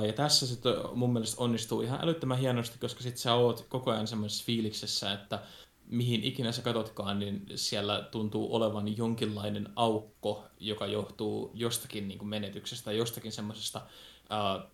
Ja 0.08 0.14
tässä 0.14 0.48
se 0.48 0.60
mun 0.94 1.14
mielestä 1.14 1.44
onnistuu 1.44 1.82
ihan 1.82 2.00
älyttömän 2.02 2.38
hienosti, 2.38 2.80
koska 2.80 3.04
sit 3.04 3.18
sä 3.18 3.34
oot 3.34 3.66
koko 3.70 3.92
ajan 3.92 4.08
semmoisessa 4.08 4.46
fiiliksessä, 4.46 5.14
että 5.14 5.40
mihin 5.86 6.24
ikinä 6.24 6.52
sä 6.52 6.62
katsotkaan, 6.62 7.20
niin 7.20 7.46
siellä 7.56 8.08
tuntuu 8.12 8.56
olevan 8.56 8.98
jonkinlainen 8.98 9.70
aukko, 9.76 10.44
joka 10.60 10.88
johtuu 10.88 11.52
jostakin 11.54 12.08
niin 12.08 12.18
kuin 12.18 12.30
menetyksestä, 12.30 12.92
jostakin 12.92 13.32
semmoisesta 13.32 13.82
uh, 14.24 14.72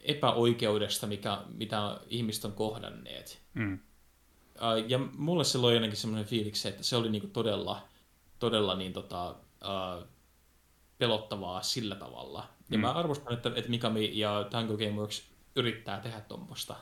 epäoikeudesta, 0.00 1.06
mikä, 1.06 1.38
mitä 1.54 2.00
ihmiset 2.08 2.44
on 2.44 2.52
kohdanneet. 2.52 3.42
Mm. 3.54 3.78
Uh, 4.54 4.88
ja 4.88 4.98
mulle 4.98 5.44
se 5.44 5.58
loi 5.58 5.74
ainakin 5.74 5.96
semmoinen 5.96 6.26
fiiliksi, 6.28 6.68
että 6.68 6.82
se 6.82 6.96
oli 6.96 7.10
niin 7.10 7.22
kuin 7.22 7.32
todella, 7.32 7.88
todella 8.38 8.74
niin 8.74 8.92
tota, 8.92 9.30
uh, 9.30 10.06
pelottavaa 10.98 11.62
sillä 11.62 11.94
tavalla. 11.94 12.48
Ja 12.70 12.78
mm. 12.78 12.80
mä 12.80 12.92
arvostan, 12.92 13.32
että, 13.32 13.52
että 13.54 13.70
Mikami 13.70 14.18
ja 14.18 14.46
Tango 14.50 14.76
Gameworks 14.76 15.30
yrittää 15.56 16.00
tehdä 16.00 16.20
tuommoista. 16.20 16.76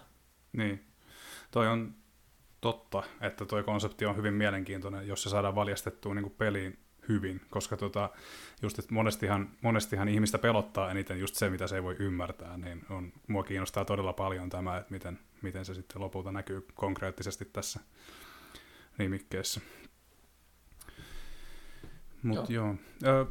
Niin. 0.53 0.85
Toi 1.51 1.69
on 1.69 1.95
totta, 2.61 3.03
että 3.21 3.45
toi 3.45 3.65
konsepti 3.65 4.07
on 4.07 4.17
hyvin 4.17 4.35
mielenkiintoinen, 4.35 5.09
jos 5.09 5.23
se 5.23 5.29
saadaan 5.29 5.55
valjastettua 5.55 6.15
niin 6.15 6.31
peliin 6.31 6.79
hyvin, 7.09 7.41
koska 7.51 7.77
tota, 7.77 8.11
just, 8.63 8.79
että 8.79 8.95
monestihan, 8.95 9.51
monestihan 9.63 10.09
ihmistä 10.09 10.39
pelottaa 10.39 10.91
eniten 10.91 11.21
just 11.21 11.35
se, 11.35 11.51
mitä 11.51 11.67
se 11.67 11.77
ei 11.77 11.83
voi 11.83 11.97
ymmärtää, 11.99 12.57
niin 12.57 12.85
on, 12.91 13.13
mua 13.27 13.45
kiinnostaa 13.45 13.85
todella 13.85 14.13
paljon 14.13 14.51
tämä, 14.51 14.77
että 14.77 14.93
miten, 14.93 15.19
miten 15.43 15.65
se 15.65 15.75
sitten 15.75 16.03
lopulta 16.03 16.33
näkyy 16.33 16.67
konkreettisesti 16.75 17.45
tässä 17.45 17.81
nimikkeessä. 18.99 19.61
Mutta 22.23 22.53
joo. 22.53 22.75
joo. 23.03 23.29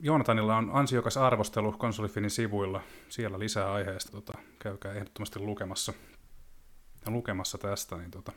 Joonatanilla 0.00 0.56
on 0.56 0.70
ansiokas 0.72 1.16
arvostelu 1.16 1.72
konsolifinin 1.72 2.30
sivuilla. 2.30 2.80
Siellä 3.08 3.38
lisää 3.38 3.72
aiheesta. 3.72 4.12
Tota, 4.12 4.38
käykää 4.58 4.92
ehdottomasti 4.92 5.38
lukemassa, 5.38 5.92
ja 7.06 7.12
lukemassa 7.12 7.58
tästä. 7.58 7.96
Niin 7.96 8.10
tota. 8.10 8.32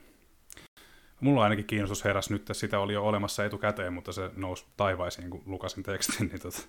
Mulla 1.22 1.44
ainakin 1.44 1.66
kiinnostus 1.66 2.04
heräs 2.04 2.30
nyt, 2.30 2.42
että 2.42 2.54
sitä 2.54 2.80
oli 2.80 2.94
jo 2.94 3.04
olemassa 3.04 3.46
etukäteen, 3.46 3.94
mutta 3.94 4.12
se 4.12 4.32
nousi 4.36 4.66
taivaisiin, 4.78 5.30
kun 5.30 5.44
lukasin 5.46 5.84
tekstin. 5.84 6.28
Niin 6.30 6.42
tota, 6.42 6.62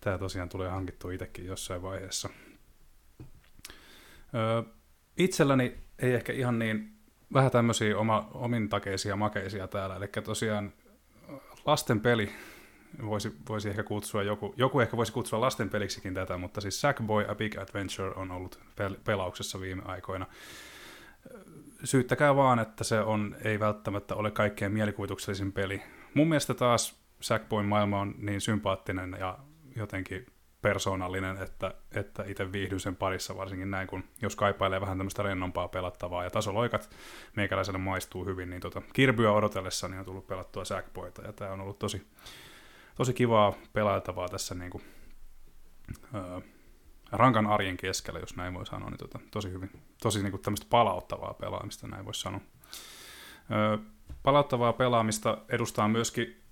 tämä 0.00 0.18
tosiaan 0.18 0.48
tulee 0.48 0.68
hankittua 0.68 1.12
itsekin 1.12 1.46
jossain 1.46 1.82
vaiheessa. 1.82 2.28
Öö, 4.34 4.62
itselläni 5.16 5.76
ei 5.98 6.14
ehkä 6.14 6.32
ihan 6.32 6.58
niin 6.58 6.92
vähän 7.32 7.50
tämmöisiä 7.50 7.98
oma, 7.98 8.30
omintakeisia 8.34 9.16
makeisia 9.16 9.68
täällä, 9.68 9.96
eli 9.96 10.08
tosiaan 10.24 10.72
lasten 11.66 12.00
peli 12.00 12.30
voisi, 13.06 13.36
voisi 13.48 13.68
ehkä 13.68 13.82
kutsua, 13.82 14.22
joku, 14.22 14.54
joku 14.56 14.80
ehkä 14.80 14.96
voisi 14.96 15.12
kutsua 15.12 15.40
lasten 15.40 15.70
peliksikin 15.70 16.14
tätä, 16.14 16.38
mutta 16.38 16.60
siis 16.60 16.80
Sackboy 16.80 17.24
A 17.28 17.34
Big 17.34 17.58
Adventure 17.58 18.10
on 18.16 18.30
ollut 18.30 18.60
pel- 18.80 18.98
pelauksessa 19.04 19.60
viime 19.60 19.82
aikoina. 19.84 20.26
Syyttäkää 21.84 22.36
vaan, 22.36 22.58
että 22.58 22.84
se 22.84 23.00
on, 23.00 23.36
ei 23.44 23.60
välttämättä 23.60 24.14
ole 24.14 24.30
kaikkein 24.30 24.72
mielikuvituksellisin 24.72 25.52
peli. 25.52 25.82
Mun 26.14 26.28
mielestä 26.28 26.54
taas 26.54 27.00
Sackboyn 27.20 27.66
maailma 27.66 28.00
on 28.00 28.14
niin 28.18 28.40
sympaattinen 28.40 29.16
ja 29.20 29.38
jotenkin 29.76 30.26
persoonallinen, 30.62 31.42
että, 31.42 31.74
että 31.92 32.24
itse 32.26 32.52
viihdyn 32.52 32.80
sen 32.80 32.96
parissa 32.96 33.36
varsinkin 33.36 33.70
näin, 33.70 33.88
kun 33.88 34.04
jos 34.22 34.36
kaipailee 34.36 34.80
vähän 34.80 34.98
tämmöistä 34.98 35.22
rennompaa 35.22 35.68
pelattavaa 35.68 36.24
ja 36.24 36.30
tasoloikat 36.30 36.90
meikäläiselle 37.36 37.78
maistuu 37.78 38.24
hyvin, 38.24 38.50
niin 38.50 38.60
tota, 38.60 38.82
kirbyä 38.92 39.32
odotellessa 39.32 39.86
on 39.86 40.04
tullut 40.04 40.26
pelattua 40.26 40.64
Sackboyta 40.64 41.22
ja 41.22 41.32
tämä 41.32 41.52
on 41.52 41.60
ollut 41.60 41.78
tosi, 41.78 42.06
tosi 42.94 43.14
kivaa 43.14 43.54
pelailtavaa 43.72 44.28
tässä 44.28 44.54
niin 44.54 44.70
kuin, 44.70 44.84
öö, 46.14 46.40
rankan 47.12 47.46
arjen 47.46 47.76
keskellä, 47.76 48.20
jos 48.20 48.36
näin 48.36 48.54
voi 48.54 48.66
sanoa, 48.66 48.90
niin 48.90 48.98
tota, 48.98 49.18
tosi 49.30 49.52
hyvin, 49.52 49.70
tosi 50.02 50.22
niin 50.22 50.30
kuin 50.30 50.42
tämmöistä 50.42 50.66
palauttavaa 50.70 51.34
pelaamista, 51.34 51.88
näin 51.88 52.04
voisi 52.04 52.20
sanoa. 52.20 52.40
Öö, 53.50 53.78
palauttavaa 54.22 54.72
pelaamista 54.72 55.38
edustaa 55.48 55.88
myöskin 55.88 56.42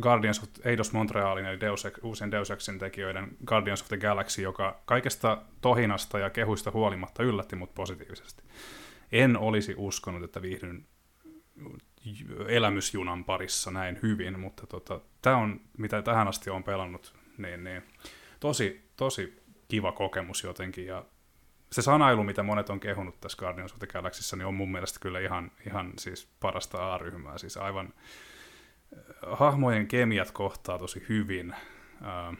Guardians 0.00 0.42
of 0.42 0.48
Eidos 0.64 0.92
Montrealin 0.92 1.44
eli 1.44 1.60
Deus, 1.60 1.86
uusien 2.02 2.30
Deus 2.30 2.50
Exin 2.50 2.78
tekijöiden 2.78 3.36
Guardians 3.46 3.82
of 3.82 3.88
the 3.88 3.96
Galaxy, 3.96 4.42
joka 4.42 4.82
kaikesta 4.84 5.42
tohinasta 5.60 6.18
ja 6.18 6.30
kehuista 6.30 6.70
huolimatta 6.70 7.22
yllätti 7.22 7.56
mut 7.56 7.74
positiivisesti. 7.74 8.42
En 9.12 9.36
olisi 9.36 9.74
uskonut, 9.76 10.22
että 10.22 10.42
viihdyn 10.42 10.86
elämysjunan 12.48 13.24
parissa 13.24 13.70
näin 13.70 13.98
hyvin, 14.02 14.40
mutta 14.40 14.66
tota, 14.66 15.00
tämä 15.22 15.36
on, 15.36 15.60
mitä 15.78 16.02
tähän 16.02 16.28
asti 16.28 16.50
on 16.50 16.64
pelannut, 16.64 17.14
niin, 17.38 17.64
niin 17.64 17.82
tosi, 18.40 18.90
tosi 18.96 19.43
kiva 19.68 19.92
kokemus 19.92 20.44
jotenkin, 20.44 20.86
ja 20.86 21.04
se 21.72 21.82
sanailu, 21.82 22.24
mitä 22.24 22.42
monet 22.42 22.70
on 22.70 22.80
kehunut 22.80 23.20
tässä 23.20 23.38
Guardians 23.38 23.72
of 23.72 23.78
the 23.78 23.86
Galaxyssa, 23.86 24.36
niin 24.36 24.46
on 24.46 24.54
mun 24.54 24.72
mielestä 24.72 24.98
kyllä 25.00 25.20
ihan, 25.20 25.50
ihan 25.66 25.92
siis 25.98 26.28
parasta 26.40 26.94
A-ryhmää, 26.94 27.38
siis 27.38 27.56
aivan 27.56 27.94
äh, 28.96 29.38
hahmojen 29.38 29.86
kemiat 29.86 30.30
kohtaa 30.30 30.78
tosi 30.78 31.06
hyvin. 31.08 31.52
Äh, 31.52 32.36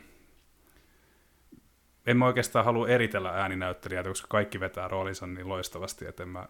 en 2.06 2.16
mä 2.16 2.26
oikeastaan 2.26 2.64
halua 2.64 2.88
eritellä 2.88 3.30
ääninäyttelijät, 3.30 4.06
koska 4.06 4.28
kaikki 4.28 4.60
vetää 4.60 4.88
roolinsa 4.88 5.26
niin 5.26 5.48
loistavasti, 5.48 6.06
että 6.06 6.22
en 6.22 6.28
mä 6.28 6.48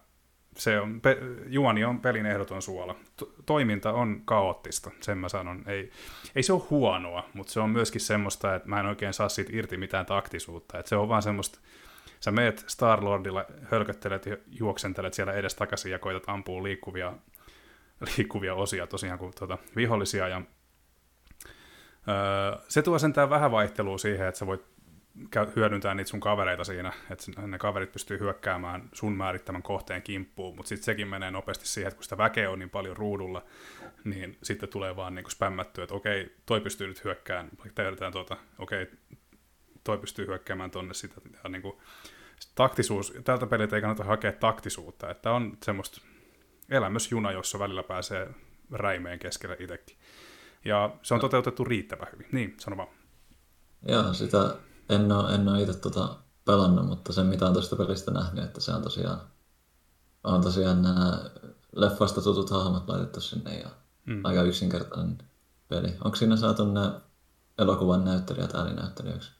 se 0.55 0.79
on, 0.79 1.01
pe, 1.01 1.17
juoni 1.47 1.83
on 1.83 1.99
pelin 1.99 2.25
ehdoton 2.25 2.61
suola. 2.61 2.95
To, 3.17 3.33
toiminta 3.45 3.93
on 3.93 4.21
kaoottista, 4.25 4.91
sen 5.01 5.17
mä 5.17 5.29
sanon. 5.29 5.63
Ei, 5.67 5.91
ei 6.35 6.43
se 6.43 6.53
ole 6.53 6.61
huonoa, 6.69 7.29
mutta 7.33 7.53
se 7.53 7.59
on 7.59 7.69
myöskin 7.69 8.01
semmoista, 8.01 8.55
että 8.55 8.69
mä 8.69 8.79
en 8.79 8.85
oikein 8.85 9.13
saa 9.13 9.29
siitä 9.29 9.51
irti 9.53 9.77
mitään 9.77 10.05
taktisuutta. 10.05 10.79
Että 10.79 10.89
se 10.89 10.95
on 10.95 11.09
vaan 11.09 11.21
semmoista, 11.21 11.59
sä 12.19 12.31
meet 12.31 12.65
Star-Lordilla, 12.67 13.45
hölköttelet 13.71 14.25
ja 14.25 14.37
juoksentelet 14.47 15.13
siellä 15.13 15.33
edes 15.33 15.55
takaisin 15.55 15.91
ja 15.91 15.99
koitat 15.99 16.23
ampua 16.27 16.63
liikkuvia, 16.63 17.13
liikkuvia 18.17 18.55
osia 18.55 18.87
tosiaan 18.87 19.19
kuin 19.19 19.33
tuota, 19.39 19.57
vihollisia. 19.75 20.27
Ja, 20.27 20.41
öö, 22.07 22.61
se 22.67 22.81
tuo 22.81 22.99
sentään 22.99 23.29
vähän 23.29 23.51
vaihtelua 23.51 23.97
siihen, 23.97 24.27
että 24.27 24.39
sä 24.39 24.47
voit 24.47 24.74
hyödyntää 25.55 25.95
niitä 25.95 26.09
sun 26.09 26.19
kavereita 26.19 26.63
siinä, 26.63 26.93
että 27.09 27.47
ne 27.47 27.57
kaverit 27.57 27.91
pystyy 27.91 28.19
hyökkäämään 28.19 28.89
sun 28.93 29.17
määrittämän 29.17 29.63
kohteen 29.63 30.01
kimppuun, 30.01 30.55
mutta 30.55 30.69
sitten 30.69 30.85
sekin 30.85 31.07
menee 31.07 31.31
nopeasti 31.31 31.67
siihen, 31.67 31.87
että 31.87 31.95
kun 31.95 32.03
sitä 32.03 32.17
väkeä 32.17 32.51
on 32.51 32.59
niin 32.59 32.69
paljon 32.69 32.97
ruudulla, 32.97 33.45
niin 34.03 34.37
sitten 34.43 34.69
tulee 34.69 34.95
vaan 34.95 35.15
niin 35.15 35.31
spämmättyä, 35.31 35.83
että 35.83 35.95
okei, 35.95 36.35
toi 36.45 36.61
pystyy 36.61 36.87
nyt 36.87 37.03
hyökkään, 37.03 37.49
tehdään 37.75 38.11
tuota, 38.11 38.37
okei, 38.59 38.87
toi 39.83 39.97
pystyy 39.97 40.27
hyökkäämään 40.27 40.71
tonne 40.71 40.93
sitä, 40.93 41.15
ja 41.43 41.49
niin 41.49 41.61
kuin, 41.61 41.77
taktisuus, 42.55 43.13
tältä 43.23 43.47
peliltä 43.47 43.75
ei 43.75 43.81
kannata 43.81 44.03
hakea 44.03 44.31
taktisuutta, 44.31 45.11
että 45.11 45.31
on 45.31 45.57
semmoista 45.63 46.01
elämysjuna, 46.69 47.31
jossa 47.31 47.59
välillä 47.59 47.83
pääsee 47.83 48.29
räimeen 48.71 49.19
keskelle 49.19 49.57
itsekin. 49.59 49.97
Ja 50.65 50.95
se 51.01 51.13
on 51.13 51.19
toteutettu 51.19 51.63
riittävän 51.63 52.07
hyvin. 52.11 52.27
Niin, 52.31 52.55
sano 52.59 52.77
vaan. 52.77 52.89
Joo, 53.87 54.13
sitä 54.13 54.55
en 54.89 55.11
ole, 55.11 55.35
en 55.35 55.47
ole 55.47 55.61
itse 55.61 55.79
tuota 55.79 56.15
pelannut, 56.45 56.87
mutta 56.87 57.13
se 57.13 57.23
mitä 57.23 57.45
on 57.47 57.53
tuosta 57.53 57.75
pelistä 57.75 58.11
nähnyt, 58.11 58.43
että 58.43 58.61
se 58.61 58.71
on 58.71 58.81
tosiaan, 58.81 59.21
on 60.23 60.41
tosiaan 60.41 60.81
nämä 60.81 61.19
leffasta 61.75 62.21
tutut 62.21 62.49
hahmot 62.49 62.89
laitettu 62.89 63.21
sinne 63.21 63.59
ja 63.59 63.69
mm. 64.05 64.21
aika 64.23 64.41
yksinkertainen 64.41 65.17
peli. 65.67 65.93
Onko 66.03 66.15
siinä 66.15 66.37
saatu 66.37 66.71
nämä 66.71 67.01
elokuvan 67.57 68.05
näyttelijät 68.05 68.55
ääninäyttelijöiksi? 68.55 69.31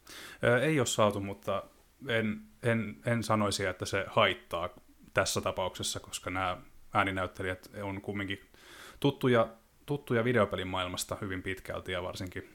Ei 0.62 0.80
ole 0.80 0.88
saatu, 0.88 1.20
mutta 1.20 1.64
en, 2.08 2.42
en, 2.64 3.02
en 3.06 3.24
sanoisi, 3.24 3.66
että 3.66 3.86
se 3.86 4.06
haittaa 4.10 4.70
tässä 5.14 5.42
tapauksessa, 5.42 6.00
koska 6.00 6.30
nämä 6.30 6.58
ääninäyttelijät 6.94 7.70
on 7.84 8.02
kumminkin 8.02 8.40
tuttuja, 9.00 9.48
tuttuja 9.86 10.24
videopelin 10.24 10.68
maailmasta 10.68 11.18
hyvin 11.22 11.44
pitkälti 11.44 11.92
ja 11.92 12.04
varsinkin 12.04 12.55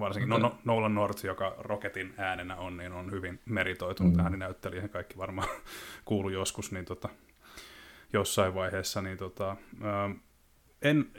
varsinkin 0.00 0.32
okay. 0.32 0.42
no, 0.42 0.58
Nolan 0.64 0.94
North, 0.94 1.24
joka 1.24 1.54
Rocketin 1.58 2.14
äänenä 2.16 2.56
on, 2.56 2.76
niin 2.76 2.92
on 2.92 3.10
hyvin 3.10 3.40
meritoitunut 3.44 4.14
mm. 4.14 4.20
ääninäyttelijä, 4.20 4.88
kaikki 4.88 5.18
varmaan 5.18 5.48
kuulu 6.04 6.28
joskus, 6.28 6.72
niin 6.72 6.84
tota, 6.84 7.08
jossain 8.12 8.54
vaiheessa, 8.54 9.02
niin 9.02 9.18
tota, 9.18 9.56
ää, 9.82 10.10
en, 10.82 11.10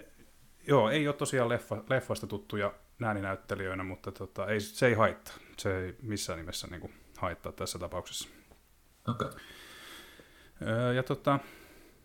joo, 0.67 0.89
ei 0.89 1.07
ole 1.07 1.15
tosiaan 1.15 1.49
leffa, 1.49 1.83
leffasta 1.89 2.27
tuttuja 2.27 2.73
ääninäyttelijöinä, 3.03 3.83
mutta 3.83 4.11
tota, 4.11 4.47
ei, 4.47 4.59
se 4.59 4.87
ei 4.87 4.93
haittaa, 4.93 5.33
se 5.57 5.77
ei 5.77 5.95
missään 6.01 6.39
nimessä 6.39 6.67
niin 6.67 6.81
kuin, 6.81 6.93
haittaa 7.17 7.51
tässä 7.51 7.79
tapauksessa. 7.79 8.29
Okay. 9.07 9.31
ja 10.95 11.03
tota, 11.03 11.39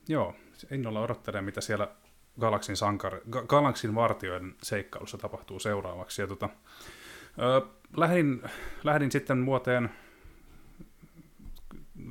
joo, 0.09 0.35
innolla 0.71 1.01
odottelen, 1.01 1.45
mitä 1.45 1.61
siellä 1.61 1.89
Galaksin, 2.41 2.77
sankar, 2.77 3.21
Galaksin 3.47 3.95
vartioiden 3.95 4.55
seikkailussa 4.63 5.19
tapahtuu 5.19 5.59
seuraavaksi. 5.59 6.23
Ja 6.23 6.27
tota, 6.27 6.49
ö, 7.39 7.67
lähdin, 7.97 8.43
lähdin 8.85 9.13
sitten 9.13 9.47
vuoteen, 9.47 9.91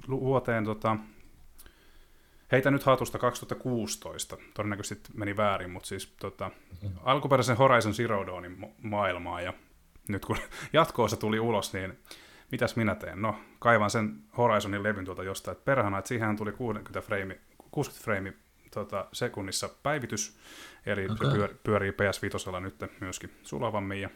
vuoteen 0.09 0.65
tota, 0.65 0.97
heitä 2.51 2.71
nyt 2.71 2.83
hatusta 2.83 3.19
2016, 3.19 4.37
todennäköisesti 4.53 5.09
meni 5.13 5.37
väärin, 5.37 5.69
mutta 5.69 5.87
siis 5.87 6.15
tota, 6.19 6.51
mm-hmm. 6.81 6.99
alkuperäisen 7.03 7.57
Horizon 7.57 7.93
Zero 7.93 8.27
Dawnin 8.27 8.73
maailmaa, 8.81 9.41
ja 9.41 9.53
nyt 10.07 10.25
kun 10.25 10.37
jatkoosa 10.73 11.17
tuli 11.17 11.39
ulos, 11.39 11.73
niin 11.73 11.99
mitäs 12.51 12.75
minä 12.75 12.95
teen? 12.95 13.21
No, 13.21 13.35
kaivan 13.59 13.89
sen 13.89 14.15
Horizonin 14.37 14.83
levyn 14.83 15.05
tuolta 15.05 15.23
jostain, 15.23 15.57
että 15.57 15.65
perhana, 15.65 15.97
että 15.97 16.07
siihen 16.07 16.37
tuli 16.37 16.51
60 16.51 17.01
frame, 17.01 17.39
60 17.71 18.03
frame 18.03 18.33
tota, 18.75 19.07
sekunnissa 19.13 19.69
päivitys, 19.83 20.37
eli 20.85 21.05
okay. 21.05 21.17
se 21.17 21.35
pyör, 21.35 21.53
pyörii 21.63 21.91
PS5 21.91 22.59
nyt 22.59 22.75
myöskin 23.01 23.31
sulavammin, 23.43 24.01
ja, 24.01 24.09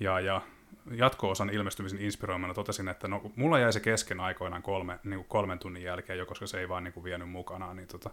ja, 0.00 0.20
ja 0.20 0.42
jatko-osan 0.90 1.50
ilmestymisen 1.50 2.00
inspiroimana 2.00 2.54
totesin, 2.54 2.88
että 2.88 3.08
no, 3.08 3.32
mulla 3.36 3.58
jäi 3.58 3.72
se 3.72 3.80
kesken 3.80 4.20
aikoinaan 4.20 4.62
kolme, 4.62 4.98
niin 5.04 5.18
kuin 5.18 5.28
kolmen 5.28 5.58
tunnin 5.58 5.82
jälkeen 5.82 6.18
jo, 6.18 6.26
koska 6.26 6.46
se 6.46 6.60
ei 6.60 6.68
vaan 6.68 6.84
niin 6.84 6.94
kuin 6.94 7.04
vienyt 7.04 7.30
mukanaan, 7.30 7.76
niin 7.76 7.88
tota, 7.88 8.10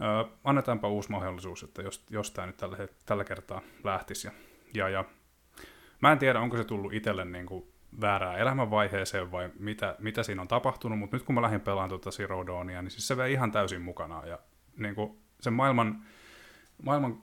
ö, 0.00 0.30
annetaanpa 0.44 0.88
uusi 0.88 1.10
mahdollisuus, 1.10 1.62
että 1.62 1.82
jos, 1.82 2.04
jos 2.10 2.30
tämä 2.30 2.46
nyt 2.46 2.56
tällä, 2.56 2.76
tällä 3.06 3.24
kertaa 3.24 3.60
lähtisi. 3.84 4.26
Ja, 4.26 4.32
ja, 4.74 4.88
ja 4.88 5.04
mä 6.00 6.12
en 6.12 6.18
tiedä, 6.18 6.40
onko 6.40 6.56
se 6.56 6.64
tullut 6.64 6.92
itselle 6.92 7.24
niin 7.24 7.46
kuin 7.46 7.71
väärään 8.00 8.38
elämänvaiheeseen 8.38 9.30
vai 9.32 9.50
mitä, 9.58 9.96
mitä 9.98 10.22
siinä 10.22 10.42
on 10.42 10.48
tapahtunut, 10.48 10.98
mutta 10.98 11.16
nyt 11.16 11.26
kun 11.26 11.34
mä 11.34 11.42
lähdin 11.42 11.60
pelaamaan 11.60 11.88
tuota 11.88 12.10
Zero 12.10 12.46
Dawnia, 12.46 12.82
niin 12.82 12.90
siis 12.90 13.08
se 13.08 13.16
vei 13.16 13.32
ihan 13.32 13.52
täysin 13.52 13.82
mukana 13.82 14.26
ja 14.26 14.38
niin 14.76 14.94
kuin 14.94 15.18
sen 15.40 15.52
maailman, 15.52 16.04
maailman 16.82 17.22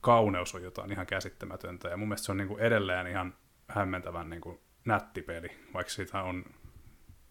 kauneus 0.00 0.54
on 0.54 0.62
jotain 0.62 0.92
ihan 0.92 1.06
käsittämätöntä 1.06 1.88
ja 1.88 1.96
mun 1.96 2.08
mielestä 2.08 2.26
se 2.26 2.32
on 2.32 2.38
niin 2.38 2.48
kuin 2.48 2.60
edelleen 2.60 3.06
ihan 3.06 3.34
hämmentävän 3.68 4.30
niin 4.30 4.40
kuin 4.40 4.58
nätti 4.84 5.22
peli, 5.22 5.48
vaikka 5.74 5.92
siitä 5.92 6.22
on 6.22 6.44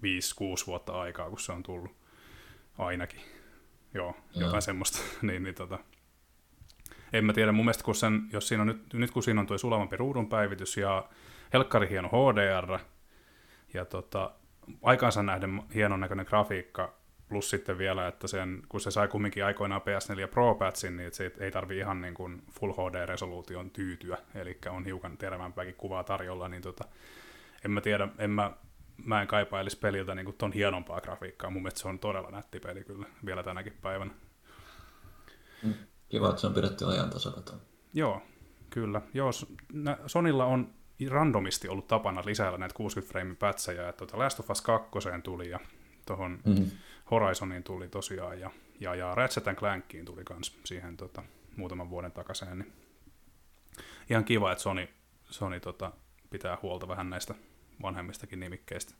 5-6 0.04 0.68
vuotta 0.68 1.02
aikaa, 1.02 1.30
kun 1.30 1.40
se 1.40 1.52
on 1.52 1.64
tullut 1.64 1.98
ainakin. 2.78 3.22
Joo, 3.94 4.16
Joo. 4.36 4.46
jotain 4.46 4.62
semmoista. 4.62 5.00
niin, 5.22 5.44
niin 5.44 5.56
tota, 5.56 5.80
en 7.14 7.26
mä 7.26 7.34
tiedä, 7.34 7.52
mun 7.52 7.66
mielestä 7.66 7.84
kun 7.84 7.96
sen, 7.96 8.22
jos 8.34 8.48
siinä 8.48 8.62
on 8.62 8.68
nyt, 8.68 8.94
nyt 8.94 9.12
kun 9.12 9.24
siinä 9.24 9.42
on 9.42 9.48
tuo 9.48 9.58
sulavampi 9.58 9.98
ruudun 9.98 10.30
päivitys 10.30 10.78
ja 10.78 11.10
helkkari 11.54 11.90
hieno 11.90 12.10
HDR 12.10 12.80
ja 13.74 13.86
tota, 13.86 14.32
aikaansa 14.84 15.24
nähden 15.24 15.64
hienon 15.76 16.00
näköinen 16.00 16.26
grafiikka, 16.30 16.94
plus 17.30 17.50
sitten 17.50 17.78
vielä, 17.78 18.08
että 18.08 18.28
sen, 18.28 18.62
kun 18.70 18.82
se 18.82 18.92
sai 18.92 19.08
kumminkin 19.08 19.46
aikoinaan 19.46 19.82
PS4 19.82 20.28
Pro-patchin, 20.28 20.98
niin 20.98 21.14
se 21.14 21.32
ei 21.40 21.52
tarvi 21.52 21.78
ihan 21.78 22.02
niin 22.02 22.14
kuin 22.14 22.44
Full 22.52 22.72
HD-resoluution 22.72 23.70
tyytyä, 23.70 24.18
eli 24.36 24.58
on 24.70 24.86
hiukan 24.86 25.18
terävämpääkin 25.18 25.76
kuvaa 25.76 26.04
tarjolla, 26.04 26.48
niin 26.48 26.62
tota, 26.62 26.86
en 27.66 27.72
mä 27.72 27.82
tiedä, 27.82 28.08
en 28.18 28.30
mä, 28.30 28.52
mä 29.06 29.22
en 29.22 29.28
kaipailisi 29.28 29.80
peliltä 29.80 30.16
niin 30.16 30.26
kuin 30.26 30.38
ton 30.38 30.52
hienompaa 30.52 31.02
grafiikkaa. 31.02 31.50
Mun 31.50 31.62
mielestä 31.62 31.80
se 31.80 31.88
on 31.88 32.00
todella 32.00 32.32
nätti 32.32 32.60
peli 32.60 32.84
kyllä 32.84 33.06
vielä 33.26 33.44
tänäkin 33.44 33.78
päivänä. 33.82 34.12
Kiva, 36.10 36.30
että 36.30 36.42
se 36.42 36.48
on 36.48 36.54
pidetty 36.54 36.86
ajan 36.86 37.10
tasalla. 37.10 37.62
Joo, 37.94 38.22
kyllä. 38.70 39.02
Joo, 39.14 39.32
Sonilla 40.08 40.46
on 40.46 40.74
randomisti 41.10 41.68
ollut 41.68 41.88
tapana 41.88 42.24
lisäillä 42.26 42.58
näitä 42.58 42.76
60 42.76 43.12
frame 43.12 43.36
pätsejä, 43.36 43.90
että 43.90 43.98
tuota 43.98 44.20
Last 44.20 44.40
of 44.40 44.50
Us 44.50 44.62
2 44.62 44.90
tuli 45.24 45.50
ja 45.50 45.60
tuohon 46.06 46.40
mm. 46.46 46.72
Horizoniin 47.12 47.64
tuli 47.64 47.88
tosiaan 47.88 48.40
ja, 48.40 48.52
ja, 48.80 48.96
ja 48.96 49.16
Ratchet 49.16 49.58
Clankiin 49.58 50.06
tuli 50.06 50.24
myös 50.30 50.60
siihen 50.64 50.98
tota, 50.98 51.24
muutaman 51.56 51.90
vuoden 51.90 52.12
takaisin. 52.12 52.60
Niin 52.60 52.74
ihan 54.10 54.26
kiva, 54.26 54.52
että 54.52 54.62
Sony, 54.62 54.88
Sony 55.30 55.60
tota, 55.60 55.92
pitää 56.30 56.58
huolta 56.62 56.88
vähän 56.88 57.10
näistä 57.10 57.36
vanhemmistakin 57.82 58.40
nimikkeistä 58.40 58.94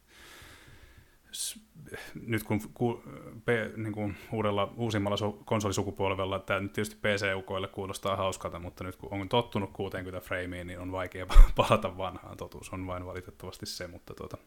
nyt 2.28 2.44
kun 2.44 2.62
ku, 2.74 3.04
pe, 3.46 3.72
niin 3.78 3.94
kuin 3.94 4.18
uudella, 4.32 4.74
uusimmalla 4.78 5.18
su, 5.18 5.32
konsolisukupolvella, 5.32 6.40
tämä 6.40 6.60
nyt 6.60 6.74
tietysti 6.74 6.96
PC-ukoille 6.96 7.68
kuulostaa 7.68 8.16
hauskalta, 8.16 8.60
mutta 8.60 8.84
nyt 8.84 8.96
kun 8.96 9.22
on 9.22 9.30
tottunut 9.30 9.74
60 9.74 10.22
frameen, 10.28 10.68
niin 10.68 10.80
on 10.80 10.92
vaikea 10.92 11.26
palata 11.56 11.98
vanhaan. 11.98 12.38
Totuus 12.38 12.70
on 12.70 12.88
vain 12.88 13.06
valitettavasti 13.06 13.66
se, 13.66 13.88
mutta 13.88 14.14
tuota, 14.14 14.38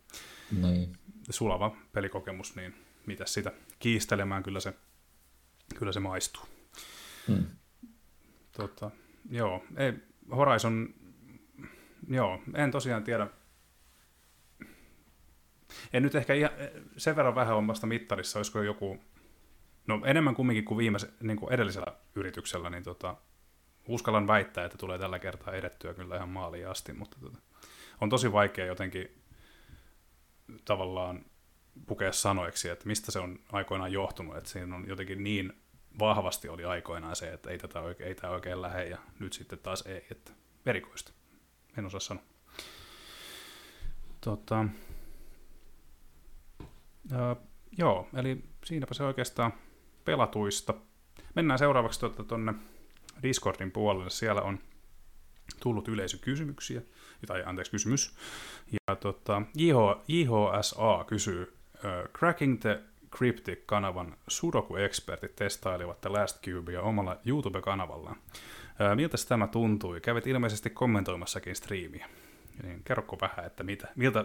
niin. 0.62 0.96
sulava 1.30 1.76
pelikokemus, 1.92 2.56
niin 2.56 2.74
mitä 3.06 3.26
sitä 3.26 3.52
kiistelemään, 3.78 4.42
kyllä 4.42 4.60
se, 4.60 4.74
kyllä 5.78 5.92
se 5.92 6.00
maistuu. 6.00 6.42
Hmm. 7.28 7.46
Tota, 8.52 8.90
joo, 9.30 9.64
ei, 9.76 9.92
Horizon, 10.36 10.94
joo, 12.08 12.42
en 12.54 12.70
tosiaan 12.70 13.04
tiedä. 13.04 13.26
En 15.92 16.02
nyt 16.02 16.14
ehkä 16.14 16.34
ihan, 16.34 16.50
sen 16.96 17.16
verran 17.16 17.34
vähän 17.34 17.56
omasta 17.56 17.86
mittarissa, 17.86 18.38
olisiko 18.38 18.62
joku, 18.62 18.98
no 19.86 20.00
enemmän 20.04 20.34
kumminkin 20.34 20.64
kuin, 20.64 20.78
viime, 20.78 20.98
niin 21.22 21.36
kuin 21.36 21.52
edellisellä 21.52 21.96
yrityksellä, 22.14 22.70
niin 22.70 22.82
tota, 22.82 23.16
uskallan 23.88 24.26
väittää, 24.26 24.64
että 24.64 24.78
tulee 24.78 24.98
tällä 24.98 25.18
kertaa 25.18 25.54
edettyä 25.54 25.94
kyllä 25.94 26.16
ihan 26.16 26.28
maaliin 26.28 26.68
asti, 26.68 26.92
mutta 26.92 27.16
tota, 27.20 27.38
on 28.00 28.10
tosi 28.10 28.32
vaikea 28.32 28.66
jotenkin 28.66 29.22
tavallaan 30.64 31.24
pukea 31.86 32.12
sanoiksi, 32.12 32.68
että 32.68 32.86
mistä 32.86 33.12
se 33.12 33.18
on 33.18 33.38
aikoinaan 33.52 33.92
johtunut, 33.92 34.36
että 34.36 34.50
siinä 34.50 34.76
on 34.76 34.88
jotenkin 34.88 35.24
niin 35.24 35.52
vahvasti 35.98 36.48
oli 36.48 36.64
aikoinaan 36.64 37.16
se, 37.16 37.32
että 37.32 37.50
ei, 37.50 37.58
tätä 37.58 37.80
oikein, 37.80 38.08
ei 38.08 38.14
tämä 38.14 38.32
oikein 38.32 38.62
lähde 38.62 38.88
ja 38.88 38.98
nyt 39.18 39.32
sitten 39.32 39.58
taas 39.58 39.82
ei, 39.86 40.06
että 40.10 40.32
erikoista. 40.66 41.12
En 41.78 41.86
osaa 41.86 42.00
sanoa. 42.00 42.22
Tota, 44.20 44.64
ää, 47.12 47.36
joo, 47.78 48.08
eli 48.14 48.44
siinäpä 48.64 48.94
se 48.94 49.02
oikeastaan 49.04 49.52
pelatuista. 50.04 50.74
Mennään 51.34 51.58
seuraavaksi 51.58 52.00
tuonne 52.00 52.16
tuota, 52.16 52.36
Discordin 53.22 53.70
puolelle. 53.70 54.10
Siellä 54.10 54.42
on 54.42 54.58
tullut 55.60 55.88
yleisökysymyksiä, 55.88 56.82
tai 57.26 57.42
anteeksi 57.46 57.70
kysymys. 57.70 58.16
Ja 58.72 58.96
tota, 58.96 59.42
JH, 59.54 59.76
JHSA 60.08 61.04
kysyy, 61.06 61.42
uh, 61.74 62.12
Cracking 62.18 62.60
the 62.60 62.82
Cryptic-kanavan 63.16 64.16
Sudoku-ekspertit 64.28 65.36
testailivat 65.36 66.00
The 66.00 66.10
Last 66.10 66.42
Cubea 66.42 66.82
omalla 66.82 67.16
YouTube-kanavallaan. 67.26 68.16
Uh, 68.16 68.96
miltä 68.96 69.16
tämä 69.28 69.46
tuntui? 69.46 70.00
Kävit 70.00 70.26
ilmeisesti 70.26 70.70
kommentoimassakin 70.70 71.56
striimiä. 71.56 72.06
Niin 72.62 72.82
kerroko 72.84 73.18
vähän, 73.20 73.46
että 73.46 73.64
mitä, 73.64 73.88
miltä, 73.96 74.24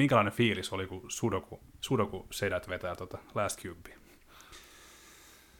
minkälainen 0.00 0.32
fiilis 0.32 0.72
oli, 0.72 0.86
kun 0.86 1.02
Sudoku, 1.08 1.60
Sudoku-sedät 1.80 2.68
vetää 2.68 2.96
tuota 2.96 3.18
Last 3.34 3.60
Cubea? 3.60 3.98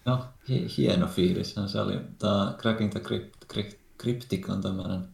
No, 0.04 0.24
hi- 0.48 0.68
hieno 0.76 1.06
fiilis 1.06 1.54
se 1.66 1.80
oli. 1.80 2.00
Tämä 2.18 2.54
Cracking 2.58 2.90
the 2.90 3.00
Crypt, 3.00 3.34
Cryptic 3.98 4.50
on 4.50 4.62
tämmöinen 4.62 5.08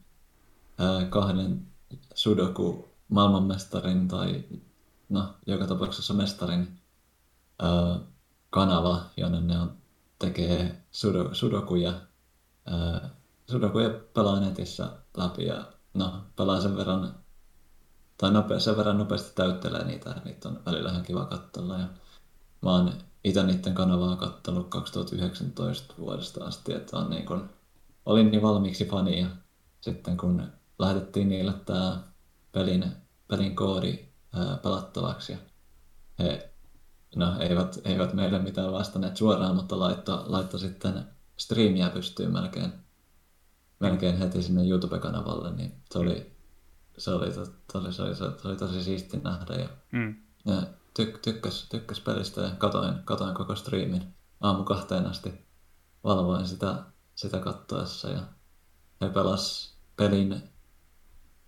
kahden 1.11 1.67
sudoku 2.15 2.89
maailmanmestarin 3.09 4.09
tai 4.09 4.45
no, 5.09 5.35
joka 5.47 5.67
tapauksessa 5.67 6.15
mestarin 6.15 6.81
ää, 7.59 7.99
kanava, 8.51 9.03
jonne 9.17 9.41
ne 9.41 9.61
on, 9.61 9.77
tekee 10.19 10.83
sudo, 10.91 11.35
sudokuja, 11.35 12.01
ää, 12.67 13.11
sudokuja 13.51 13.91
pelaa 14.15 14.41
netissä 14.41 14.91
läpi 15.17 15.45
ja 15.45 15.73
no, 15.95 16.25
pelaa 16.37 16.61
sen 16.61 16.77
verran 16.77 17.26
tai 18.19 18.31
nope, 18.31 18.61
sen 18.61 18.77
verran 18.77 18.99
nopeasti 18.99 19.33
täyttelee 19.35 19.85
niitä, 19.85 20.11
ja 20.11 20.17
niitä 20.25 20.49
on 20.49 20.61
välillä 20.67 20.91
ihan 20.91 21.03
kiva 21.03 21.25
katsella. 21.25 21.79
Ja 21.79 21.89
mä 22.63 22.71
oon 22.71 22.93
itse 23.25 23.43
niiden 23.43 23.75
kanavaa 23.75 24.17
kattonut 24.17 24.69
2019 24.69 25.95
vuodesta 25.99 26.45
asti, 26.45 26.73
että 26.73 26.97
on 26.97 27.11
niin 27.11 27.27
kun, 27.27 27.51
olin 28.07 28.31
niin 28.31 28.43
valmiiksi 28.43 28.85
fani 28.85 29.21
ja 29.21 29.27
sitten 29.81 30.17
kun 30.17 30.43
lähetettiin 30.79 31.29
niille 31.29 31.53
tämä 31.53 32.03
pelin, 32.53 32.93
pelin 33.29 33.57
koodi 33.57 33.99
ää, 34.33 34.57
pelattavaksi 34.57 35.33
ja 35.33 35.39
he 36.19 36.51
no, 37.17 37.41
eivät, 37.41 37.79
eivät 37.85 38.13
meille 38.13 38.39
mitään 38.39 38.73
vastanneet 38.73 39.17
suoraan, 39.17 39.57
mutta 39.57 39.79
laitto, 39.79 40.25
laitto 40.27 40.59
sitten 40.59 41.05
striimiä 41.37 41.91
pystyyn 41.91 42.33
melkein, 42.33 42.73
melkein 43.81 44.19
heti 44.19 44.43
sinne 44.43 44.69
YouTube-kanavalle, 44.69 45.53
niin 45.53 45.83
se 45.91 45.99
oli, 45.99 46.36
se 46.99 47.11
oli, 47.11 47.33
se 47.33 47.41
oli, 47.41 47.49
se 47.73 47.79
oli, 47.79 47.93
se 47.93 48.03
oli, 48.03 48.15
se 48.15 48.49
oli 48.49 48.57
tosi 48.57 48.83
siisti 48.83 49.17
nähdä 49.17 49.55
ja, 49.55 49.69
mm. 49.93 50.17
ja 50.45 50.63
tyk, 50.95 51.19
tykkäs, 51.19 51.67
tykkäs 51.71 52.01
pelistä 52.01 52.41
ja 52.41 52.51
katoin, 52.51 52.95
katoin 53.05 53.35
koko 53.35 53.57
striimin 53.57 54.15
aamu 54.41 54.65
kahteen 54.65 55.07
asti. 55.07 55.47
Valvoin 56.05 56.47
sitä, 56.47 56.83
sitä 57.15 57.39
kattoessa 57.39 58.11
ja 58.11 58.21
he 59.01 59.09
pelas 59.09 59.75
pelin 59.97 60.43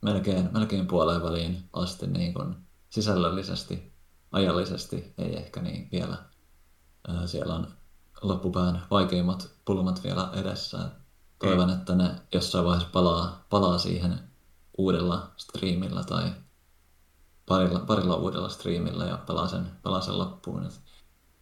melkein, 0.02 0.48
melkein 0.52 0.86
puoleen 0.86 1.22
väliin 1.22 1.68
asti 1.72 2.06
niin 2.06 2.34
kuin 2.34 2.56
sisällöllisesti, 2.90 3.92
ajallisesti, 4.32 5.14
ei 5.18 5.36
ehkä 5.36 5.62
niin 5.62 5.88
vielä. 5.92 6.16
Siellä 7.26 7.54
on 7.54 7.66
loppupään 8.22 8.82
vaikeimmat 8.90 9.50
pulmat 9.64 10.04
vielä 10.04 10.30
edessä. 10.32 10.90
Toivon, 11.38 11.70
että 11.70 11.94
ne 11.94 12.10
jossain 12.32 12.64
vaiheessa 12.64 12.92
palaa, 12.92 13.46
palaa 13.50 13.78
siihen 13.78 14.27
uudella 14.78 15.32
striimillä 15.36 16.04
tai 16.04 16.32
parilla, 17.46 17.78
parilla 17.78 18.16
uudella 18.16 18.48
striimillä 18.48 19.04
ja 19.04 19.16
pelaa 19.16 19.48
sen, 19.48 19.66
pelaa 19.82 20.00
sen 20.00 20.18
loppuun. 20.18 20.66
Et 20.66 20.80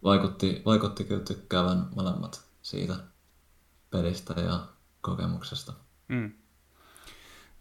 vaikutti, 0.02 0.62
vaikutti 0.66 1.04
kyllä 1.04 1.24
tykkäävän 1.24 1.88
molemmat 1.96 2.46
siitä 2.62 2.96
pelistä 3.90 4.40
ja 4.40 4.66
kokemuksesta. 5.00 5.72
Mm. 6.08 6.32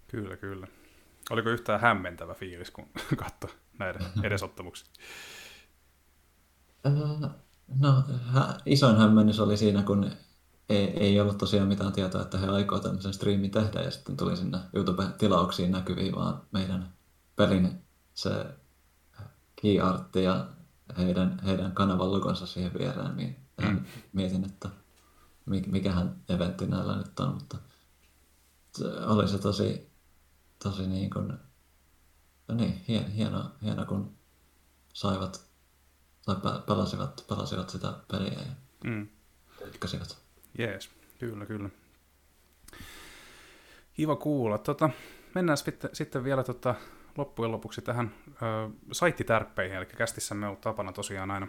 Kyllä, 0.08 0.38
kyllä. 0.38 0.68
Oliko 1.30 1.50
yhtään 1.50 1.82
hämmentävä 1.82 2.34
fiilis, 2.34 2.72
kun 2.72 2.86
katsoi 3.18 3.50
näiden 3.80 4.06
edesottamuksia? 4.24 4.88
No, 7.80 8.04
isoin 8.66 8.98
hämmennys 8.98 9.40
oli 9.40 9.58
siinä, 9.58 9.84
kun 9.84 10.12
ei, 10.70 10.88
ei 10.88 11.20
ollut 11.20 11.38
tosiaan 11.38 11.68
mitään 11.68 11.94
tietoa, 11.94 12.22
että 12.22 12.38
he 12.38 12.48
aikoo 12.48 12.80
tämmöisen 12.80 13.14
striimin 13.14 13.52
tehdä, 13.52 13.82
ja 13.82 13.92
sitten 13.92 14.18
tuli 14.18 14.38
sinne 14.38 14.58
YouTube-tilauksiin 14.74 15.72
näkyviin 15.72 16.16
vaan 16.16 16.42
meidän 16.52 16.94
pelin 17.36 17.82
se 18.14 18.46
key 19.62 19.74
ja 20.24 20.48
heidän, 20.98 21.40
heidän 21.46 21.72
kanavan 21.72 22.12
logonsa 22.12 22.46
siihen 22.46 22.74
viereen, 22.80 23.18
niin 23.18 23.36
mm. 23.62 23.86
mietin, 24.14 24.46
että 24.46 24.70
mikähän 25.46 26.22
eventti 26.30 26.68
näillä 26.68 26.98
nyt 26.98 27.20
on, 27.20 27.34
mutta 27.34 27.58
oli 29.06 29.28
se 29.28 29.38
tosi, 29.38 29.92
tosi 30.64 30.88
niin 30.88 31.10
kuin, 31.10 31.34
no 32.48 32.56
niin, 32.56 32.84
hien, 32.88 33.12
hieno, 33.12 33.52
hieno, 33.62 33.86
kun 33.86 34.16
saivat 34.94 35.46
tai 36.26 36.36
pelasivat, 36.68 37.26
pelasivat 37.30 37.70
sitä 37.70 37.94
peliä 38.12 38.40
ja 38.40 38.54
mm. 38.84 39.08
tykkäsivät. 39.72 40.25
Jees, 40.58 40.90
kyllä, 41.20 41.46
kyllä. 41.46 41.70
Kiva 43.94 44.16
kuulla. 44.16 44.58
Tota, 44.58 44.90
mennään 45.36 45.58
sitten, 45.58 45.90
sitten 45.94 46.24
vielä 46.24 46.44
tota, 46.44 46.76
loppujen 47.18 47.52
lopuksi 47.52 47.82
tähän 47.82 48.12
ö, 48.28 48.36
saittitärppeihin, 48.92 49.78
eli 49.78 49.86
kästissä 49.86 50.36
me 50.36 50.48
on 50.48 50.58
tapana 50.58 50.92
tosiaan 50.92 51.32
aina 51.32 51.48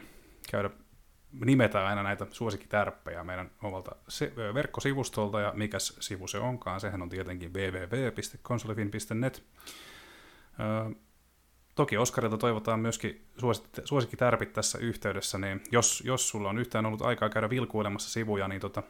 käydä, 0.51 0.71
nimetään 1.45 1.87
aina 1.87 2.03
näitä 2.03 2.27
suosikkitärppejä 2.31 3.25
meidän 3.25 3.51
omalta 3.63 3.97
se, 4.09 4.33
ö, 4.39 4.55
verkkosivustolta, 4.55 5.41
ja 5.41 5.53
mikä 5.57 5.79
sivu 5.79 6.27
se 6.27 6.39
onkaan, 6.39 6.81
sehän 6.81 7.03
on 7.03 7.09
tietenkin 7.09 7.55
www.konsolifin.net. 7.55 9.43
Ö, 10.61 10.95
toki 11.77 11.97
Oskarilta 11.97 12.39
toivotaan 12.39 12.81
myöskin 12.81 13.27
suosikkitärpit 13.85 14.53
tässä 14.53 14.79
yhteydessä, 14.79 15.39
niin 15.39 15.63
jos, 15.73 16.03
jos 16.07 16.29
sulla 16.29 16.51
on 16.51 16.59
yhtään 16.59 16.87
ollut 16.87 17.03
aikaa 17.03 17.29
käydä 17.29 17.51
vilkuilemassa 17.51 18.11
sivuja, 18.11 18.49
niin 18.49 18.61
tota, 18.61 18.83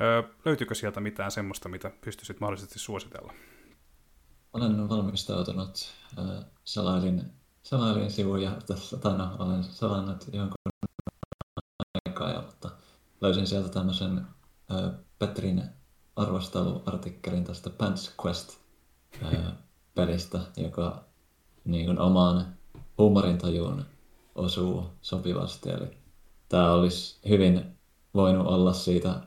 ö, 0.00 0.22
löytyykö 0.44 0.74
sieltä 0.74 1.00
mitään 1.00 1.30
semmoista, 1.30 1.68
mitä 1.68 1.90
pystyisit 2.00 2.40
mahdollisesti 2.40 2.78
suositella? 2.78 3.32
olen 4.56 4.88
valmistautunut. 4.88 5.94
Selailin, 6.64 7.32
selailin 7.62 8.10
sivuja 8.10 8.50
tässä, 8.66 8.96
tai 8.96 9.18
no, 9.18 9.36
olen 9.38 9.64
selannut 9.64 10.24
jonkun 10.32 10.56
aikaa, 12.06 12.30
ja, 12.30 12.42
mutta 12.42 12.70
löysin 13.20 13.46
sieltä 13.46 13.68
tämmöisen 13.68 14.26
Petrin 15.18 15.62
arvosteluartikkelin 16.16 17.44
tästä 17.44 17.70
Pants 17.70 18.14
Quest-pelistä, 18.24 20.40
joka 20.56 21.04
niin 21.66 21.86
kuin 21.86 21.98
omaan 21.98 22.56
huumorintajuun 22.98 23.84
osuu 24.34 24.84
sopivasti. 25.02 25.70
Eli 25.70 25.96
tämä 26.48 26.72
olisi 26.72 27.18
hyvin 27.28 27.76
voinut 28.14 28.46
olla 28.46 28.72
siitä 28.72 29.20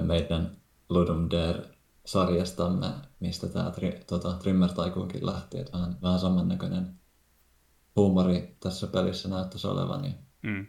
meidän 0.00 0.56
Ludum 0.88 1.28
Dare 1.30 1.68
sarjastamme, 2.04 2.86
mistä 3.20 3.48
tämä 3.48 3.70
tri, 3.70 4.00
tota, 4.06 4.32
Trimmer 4.32 4.72
Taikuunkin 4.72 5.26
lähti, 5.26 5.58
että 5.58 5.72
vähän, 5.72 5.98
vähän 6.02 6.20
samannäköinen 6.20 7.00
huumori 7.96 8.56
tässä 8.60 8.86
pelissä 8.86 9.28
näyttäisi 9.28 9.66
olevan. 9.66 10.02
Niin... 10.02 10.14
Mm. 10.42 10.66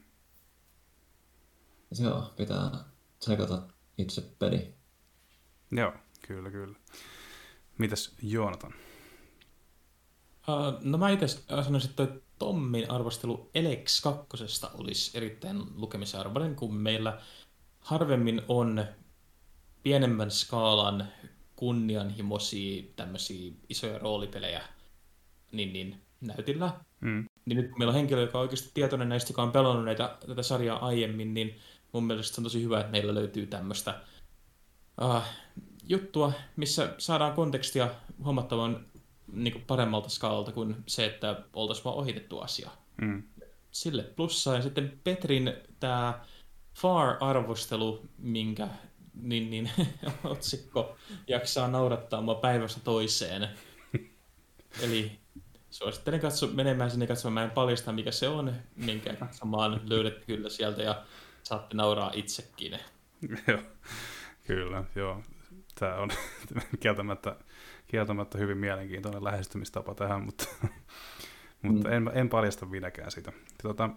Joo, 1.99 2.33
pitää 2.37 2.71
tsekata 3.19 3.61
itse 3.97 4.21
peli. 4.39 4.73
Joo, 5.71 5.93
kyllä, 6.27 6.51
kyllä. 6.51 6.75
Mitäs 7.77 8.15
Joonatan? 8.21 8.73
Uh, 10.47 10.79
no 10.83 10.97
mä 10.97 11.09
itse 11.09 11.27
sanoisin, 11.63 11.89
että 11.89 12.07
Tommin 12.39 12.91
arvostelu 12.91 13.49
Elex 13.55 14.01
2 14.01 14.27
olisi 14.73 15.17
erittäin 15.17 15.63
lukemisen 15.75 16.19
arvoinen, 16.19 16.55
kun 16.55 16.75
meillä 16.75 17.21
harvemmin 17.79 18.41
on 18.47 18.85
pienemmän 19.83 20.31
skaalan 20.31 21.07
kunnianhimoisia 21.55 22.83
tämmöisiä 22.95 23.51
isoja 23.69 23.99
roolipelejä 23.99 24.61
niin, 25.51 25.73
niin 25.73 26.01
näytillä. 26.21 26.73
Mm. 26.99 27.25
Niin 27.45 27.57
nyt 27.57 27.69
kun 27.69 27.79
meillä 27.79 27.91
on 27.91 27.95
henkilö, 27.95 28.21
joka 28.21 28.37
on 28.37 28.41
oikeasti 28.41 28.71
tietoinen 28.73 29.09
näistä, 29.09 29.31
joka 29.31 29.43
on 29.43 29.51
pelannut 29.51 29.85
näitä, 29.85 30.17
tätä 30.27 30.43
sarjaa 30.43 30.85
aiemmin, 30.85 31.33
niin 31.33 31.59
mun 31.91 32.03
mielestä 32.03 32.35
se 32.35 32.41
on 32.41 32.43
tosi 32.43 32.63
hyvä, 32.63 32.79
että 32.79 32.91
meillä 32.91 33.13
löytyy 33.13 33.47
tämmöistä 33.47 34.01
uh, 35.01 35.21
juttua, 35.87 36.31
missä 36.55 36.95
saadaan 36.97 37.33
kontekstia 37.33 37.89
huomattavan 38.23 38.85
niin 39.31 39.53
kuin 39.53 39.65
paremmalta 39.65 40.09
skaalalta 40.09 40.51
kuin 40.51 40.75
se, 40.87 41.05
että 41.05 41.41
oltaisiin 41.53 41.85
vaan 41.85 41.97
ohitettu 41.97 42.39
asia. 42.39 42.69
Mm. 43.01 43.23
Sille 43.71 44.03
plussa. 44.03 44.55
Ja 44.55 44.61
sitten 44.61 44.99
Petrin 45.03 45.53
tämä 45.79 46.25
Far-arvostelu, 46.73 48.05
minkä 48.17 48.67
niin, 49.13 49.49
niin, 49.49 49.71
otsikko 50.23 50.95
jaksaa 51.27 51.67
naurattaa 51.67 52.21
mua 52.21 52.35
päivästä 52.35 52.81
toiseen. 52.83 53.49
Eli 54.83 55.19
suosittelen 55.69 56.19
katso, 56.19 56.47
menemään 56.47 56.91
sinne 56.91 57.07
katsomaan. 57.07 57.33
Mä 57.33 57.43
en 57.43 57.51
paljasta, 57.51 57.91
mikä 57.91 58.11
se 58.11 58.27
on, 58.27 58.53
minkä 58.75 59.15
katsomaan 59.15 59.81
löydätte 59.85 60.25
kyllä 60.25 60.49
sieltä 60.49 60.81
ja 60.81 61.03
saatte 61.43 61.75
nauraa 61.75 62.11
itsekin. 62.13 62.79
joo, 63.47 63.59
kyllä, 64.47 64.83
joo. 64.95 65.21
Tämä 65.79 65.95
on 65.95 66.09
kieltämättä, 66.79 67.35
kieltämättä 67.93 68.37
hyvin 68.37 68.57
mielenkiintoinen 68.57 69.23
lähestymistapa 69.23 69.95
tähän, 69.95 70.21
mutta, 70.21 70.45
mutta 71.61 71.87
mm. 71.87 71.93
en, 71.93 72.11
en 72.13 72.29
paljasta 72.29 72.65
minäkään 72.65 73.11
sitä. 73.11 73.31
Tota, 73.63 73.89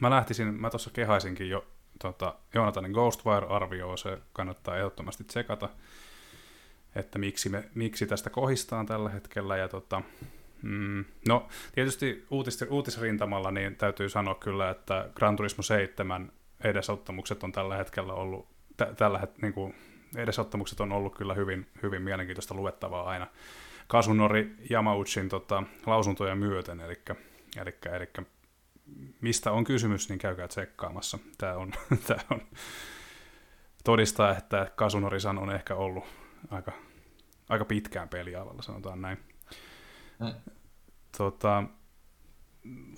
mä 0.00 0.10
lähtisin, 0.10 0.60
mä 0.60 0.70
tuossa 0.70 0.90
kehaisinkin 0.90 1.48
jo 1.48 1.66
tota, 1.98 2.34
Joonatanin 2.54 2.92
Ghostwire-arvioon, 2.92 3.98
se 3.98 4.18
kannattaa 4.32 4.76
ehdottomasti 4.76 5.24
tsekata, 5.24 5.68
että 6.94 7.18
miksi, 7.18 7.48
me, 7.48 7.68
miksi 7.74 8.06
tästä 8.06 8.30
kohistaan 8.30 8.86
tällä 8.86 9.10
hetkellä. 9.10 9.56
Ja 9.56 9.68
tota, 9.68 10.02
mm, 10.62 11.04
no, 11.28 11.48
tietysti 11.74 12.26
uutis, 12.30 12.62
uutisrintamalla 12.70 13.50
niin 13.50 13.76
täytyy 13.76 14.08
sanoa 14.08 14.34
kyllä, 14.34 14.70
että 14.70 15.10
Gran 15.14 15.36
Turismo 15.36 15.62
7 15.62 16.32
edesottamukset 16.64 17.42
on 17.42 17.52
tällä 17.52 17.76
hetkellä 17.76 18.12
ollut, 18.12 18.48
t- 18.76 18.96
tällä 18.96 19.18
het, 19.18 19.42
niin 19.42 19.52
kuin, 19.52 19.74
edesottamukset 20.16 20.80
on 20.80 20.92
ollut 20.92 21.16
kyllä 21.16 21.34
hyvin, 21.34 21.66
hyvin 21.82 22.02
mielenkiintoista 22.02 22.54
luettavaa 22.54 23.08
aina. 23.08 23.26
Kasunori 23.86 24.56
Yamauchin 24.70 25.28
tota, 25.28 25.62
lausuntoja 25.86 26.34
myöten, 26.34 26.80
eli, 26.80 27.02
eli, 27.56 27.74
eli 27.92 28.26
mistä 29.20 29.52
on 29.52 29.64
kysymys, 29.64 30.08
niin 30.08 30.18
käykää 30.18 30.48
tsekkaamassa. 30.48 31.18
Tämä 31.38 31.54
on, 31.54 31.72
tämä 32.06 32.20
on 32.30 32.40
todistaa, 33.84 34.36
että 34.36 34.70
Kasunorisan 34.76 35.38
on 35.38 35.54
ehkä 35.54 35.74
ollut 35.74 36.04
aika, 36.50 36.72
aika 37.48 37.64
pitkään 37.64 38.08
pelialalla, 38.08 38.62
sanotaan 38.62 39.02
näin. 39.02 39.18
Tota, 41.18 41.64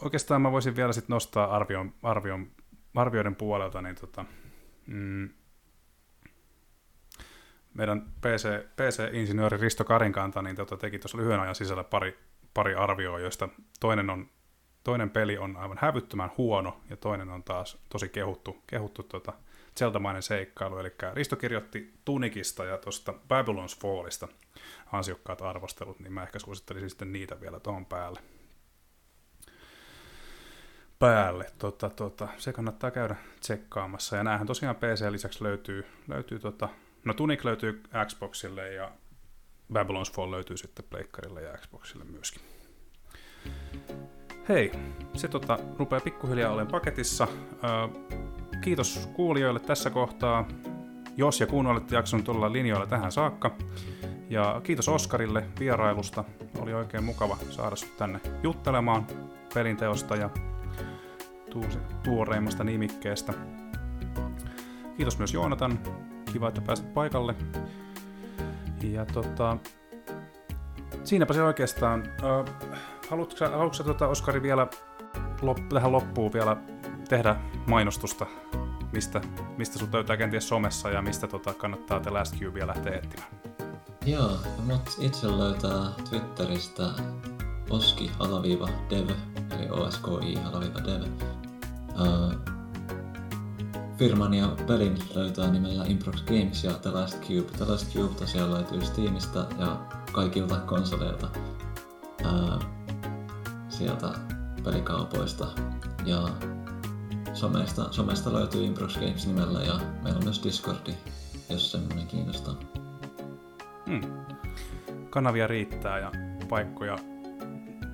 oikeastaan 0.02 0.42
mä 0.42 0.52
voisin 0.52 0.76
vielä 0.76 0.92
sit 0.92 1.08
nostaa 1.08 1.56
arvion, 1.56 1.94
arvion, 2.02 2.50
arvioiden 2.94 3.36
puolelta, 3.36 3.82
niin 3.82 3.96
tota, 3.96 4.24
mm, 4.86 5.28
meidän 7.74 8.02
PC, 8.02 8.48
PC-insinööri 8.76 9.56
Risto 9.56 9.84
Karinkanta 9.84 10.42
niin 10.42 10.56
tota, 10.56 10.76
teki 10.76 10.98
tuossa 10.98 11.18
lyhyen 11.18 11.40
ajan 11.40 11.54
sisällä 11.54 11.84
pari, 11.84 12.18
pari 12.54 12.74
arvioa, 12.74 13.20
joista 13.20 13.48
toinen 13.80 14.10
on 14.10 14.30
toinen 14.84 15.10
peli 15.10 15.38
on 15.38 15.56
aivan 15.56 15.78
hävyttömän 15.80 16.30
huono 16.38 16.80
ja 16.90 16.96
toinen 16.96 17.30
on 17.30 17.44
taas 17.44 17.78
tosi 17.88 18.08
kehuttu, 18.08 18.62
kehuttu 18.66 19.02
tota, 19.02 19.32
zeltamainen 19.78 20.22
seikkailu. 20.22 20.78
Eli 20.78 20.92
Risto 21.12 21.36
kirjoitti 21.36 21.94
Tunikista 22.04 22.64
ja 22.64 22.78
tuosta 22.78 23.12
Babylon's 23.12 23.80
Fallista 23.80 24.28
ansiokkaat 24.92 25.42
arvostelut, 25.42 26.00
niin 26.00 26.12
mä 26.12 26.22
ehkä 26.22 26.38
suosittelisin 26.38 26.90
sitten 26.90 27.12
niitä 27.12 27.40
vielä 27.40 27.60
tuohon 27.60 27.86
päälle. 27.86 28.20
Päälle. 30.98 31.46
Tota, 31.58 31.90
tota, 31.90 32.28
se 32.38 32.52
kannattaa 32.52 32.90
käydä 32.90 33.16
tsekkaamassa. 33.40 34.16
Ja 34.16 34.24
näähän 34.24 34.46
tosiaan 34.46 34.76
PC 34.76 35.10
lisäksi 35.10 35.44
löytyy, 35.44 35.86
löytyy 36.08 36.38
tota, 36.38 36.68
no 37.04 37.14
Tunik 37.14 37.44
löytyy 37.44 37.82
Xboxille 38.06 38.72
ja 38.72 38.90
Babylon's 39.72 40.12
Fall 40.12 40.30
löytyy 40.30 40.56
sitten 40.56 40.84
Pleikkarille 40.90 41.42
ja 41.42 41.58
Xboxille 41.58 42.04
myöskin. 42.04 42.42
Hei, 44.48 44.72
se 45.14 45.28
tota, 45.28 45.58
rupeaa 45.78 46.00
pikkuhiljaa 46.00 46.52
olemaan 46.52 46.72
paketissa. 46.72 47.28
Kiitos 48.60 49.08
kuulijoille 49.12 49.60
tässä 49.60 49.90
kohtaa, 49.90 50.48
jos 51.16 51.40
ja 51.40 51.46
kun 51.46 51.66
olette 51.66 51.94
jaksanut 51.94 52.28
olla 52.28 52.52
linjoilla 52.52 52.86
tähän 52.86 53.12
saakka. 53.12 53.56
Ja 54.30 54.60
kiitos 54.64 54.88
Oskarille 54.88 55.44
vierailusta. 55.60 56.24
Oli 56.58 56.74
oikein 56.74 57.04
mukava 57.04 57.38
saada 57.50 57.76
sinut 57.76 57.96
tänne 57.96 58.20
juttelemaan 58.42 59.06
pelinteosta 59.54 60.16
ja 60.16 60.30
tuoreimmasta 62.04 62.64
nimikkeestä. 62.64 63.32
Kiitos 64.96 65.18
myös 65.18 65.34
Joonatan. 65.34 65.78
Kiva, 66.34 66.48
että 66.48 66.60
pääsit 66.60 66.94
paikalle. 66.94 67.34
Ja 68.82 69.06
tota, 69.06 69.56
siinäpä 71.04 71.34
se 71.34 71.42
oikeastaan. 71.42 72.04
Haluatko, 73.10 73.44
haluatko 73.44 73.84
tuota, 73.84 74.08
Oskari 74.08 74.42
vielä 74.42 74.66
lop, 75.42 75.58
tähän 75.68 75.92
loppuun 75.92 76.32
vielä 76.32 76.56
tehdä 77.08 77.36
mainostusta, 77.66 78.26
mistä, 78.92 79.20
mistä 79.56 79.78
sut 79.78 79.92
löytää 79.92 80.16
kenties 80.16 80.48
somessa 80.48 80.90
ja 80.90 81.02
mistä 81.02 81.26
tota, 81.26 81.54
kannattaa 81.54 82.00
The 82.00 82.10
Last 82.10 82.36
Cubea 82.40 82.66
lähteä 82.66 82.96
etsimään? 82.96 83.30
Joo, 84.06 84.38
mut 84.66 84.96
itse 85.00 85.38
löytää 85.38 85.90
Twitteristä 86.10 86.82
oski-dev, 87.70 89.08
eli 89.50 89.70
oski-dev. 89.70 91.02
Uh, 92.00 92.53
firman 93.98 94.34
ja 94.34 94.56
pelin 94.66 94.98
löytää 95.14 95.50
nimellä 95.50 95.84
Improx 95.84 96.22
Games 96.22 96.64
ja 96.64 96.72
The 96.72 96.90
Last 96.90 97.20
Cube. 97.20 97.52
The 97.56 97.64
Last 97.64 97.94
Cube 97.94 98.14
tosiaan 98.14 98.54
löytyy 98.54 98.84
Steamista 98.84 99.46
ja 99.58 99.86
kaikilta 100.12 100.56
konsoleilta. 100.56 101.28
Uh, 102.24 102.64
sieltä 103.68 104.08
pelikaupoista. 104.64 105.46
Ja 106.04 106.28
somesta, 107.32 107.92
somesta 107.92 108.32
löytyy 108.32 108.64
Improx 108.64 108.94
Games 108.94 109.26
nimellä 109.26 109.62
ja 109.62 109.80
meillä 110.02 110.18
on 110.18 110.24
myös 110.24 110.42
Discordi, 110.44 110.94
jos 111.50 111.72
semmoinen 111.72 112.06
kiinnostaa. 112.06 112.54
Hmm. 113.86 114.00
Kanavia 115.10 115.46
riittää 115.46 115.98
ja 115.98 116.12
paikkoja, 116.48 116.98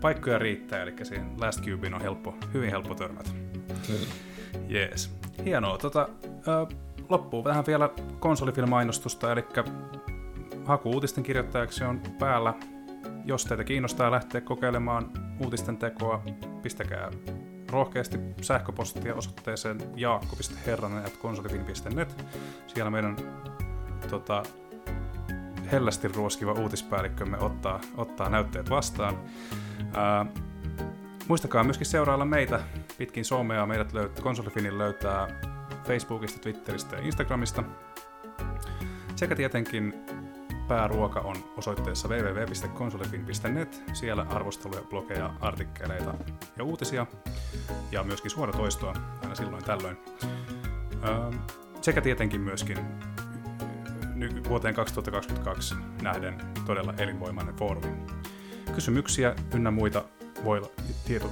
paikkoja 0.00 0.38
riittää, 0.38 0.82
eli 0.82 0.94
siihen 1.02 1.40
Last 1.40 1.60
Cubein 1.60 1.94
on 1.94 2.00
helppo, 2.00 2.34
hyvin 2.54 2.70
helppo 2.70 2.94
törmätä. 2.94 3.30
Kyllä. 3.86 4.06
Jees. 4.68 5.19
Hienoa. 5.44 5.78
Tota, 5.78 6.08
äh, 6.32 6.78
loppuu 7.08 7.44
vähän 7.44 7.66
vielä 7.66 7.90
konsolifilmainostusta, 8.18 9.32
eli 9.32 9.44
haku-uutisten 10.64 11.24
kirjoittajaksi 11.24 11.84
on 11.84 12.00
päällä 12.18 12.54
jos 13.24 13.44
teitä 13.44 13.64
kiinnostaa 13.64 14.10
lähteä 14.10 14.40
kokeilemaan 14.40 15.10
uutisten 15.44 15.76
tekoa, 15.76 16.22
pistäkää 16.62 17.10
rohkeasti 17.70 18.18
sähköpostia 18.42 19.14
osoitteeseen 19.14 19.78
jaakko.herranen.konsolifin.net. 19.96 22.24
Siellä 22.66 22.90
meidän 22.90 23.16
tota, 24.10 24.42
hellästi 25.72 26.08
ruoskiva 26.08 26.52
uutispäällikkömme 26.52 27.38
ottaa, 27.38 27.80
ottaa 27.96 28.28
näytteet 28.28 28.70
vastaan. 28.70 29.18
Ää, 29.94 30.26
muistakaa 31.28 31.64
myöskin 31.64 31.86
seurailla 31.86 32.24
meitä 32.24 32.60
pitkin 33.00 33.24
somea. 33.24 33.66
Meidät 33.66 33.92
löyt, 33.92 34.20
Konsolifinin 34.20 34.78
löytää 34.78 35.28
Facebookista, 35.86 36.38
Twitteristä 36.40 36.96
ja 36.96 37.02
Instagramista. 37.02 37.64
Sekä 39.16 39.36
tietenkin 39.36 39.94
pääruoka 40.68 41.20
on 41.20 41.36
osoitteessa 41.56 42.08
www.konsolifin.net. 42.08 43.82
Siellä 43.92 44.26
arvosteluja, 44.30 44.82
blogeja, 44.82 45.34
artikkeleita 45.40 46.14
ja 46.56 46.64
uutisia 46.64 47.06
ja 47.92 48.02
myöskin 48.02 48.30
suoratoistoa 48.30 48.94
aina 49.22 49.34
silloin 49.34 49.64
tällöin. 49.64 49.96
Öö, 51.08 51.30
sekä 51.80 52.00
tietenkin 52.00 52.40
myöskin 52.40 52.78
vuoteen 54.48 54.74
2022 54.74 55.74
nähden 56.02 56.40
todella 56.66 56.94
elinvoimainen 56.98 57.56
foorumi. 57.56 57.96
Kysymyksiä 58.74 59.34
ynnä 59.54 59.70
muita 59.70 60.04
voi, 60.44 60.62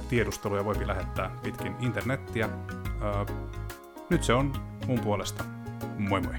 tiedusteluja 0.09 0.65
voi 0.65 0.87
lähettää 0.87 1.31
pitkin 1.43 1.75
internettiä. 1.79 2.49
Nyt 4.09 4.23
se 4.23 4.33
on 4.33 4.53
mun 4.87 4.99
puolesta. 4.99 5.43
Moi 5.97 6.21
moi! 6.21 6.35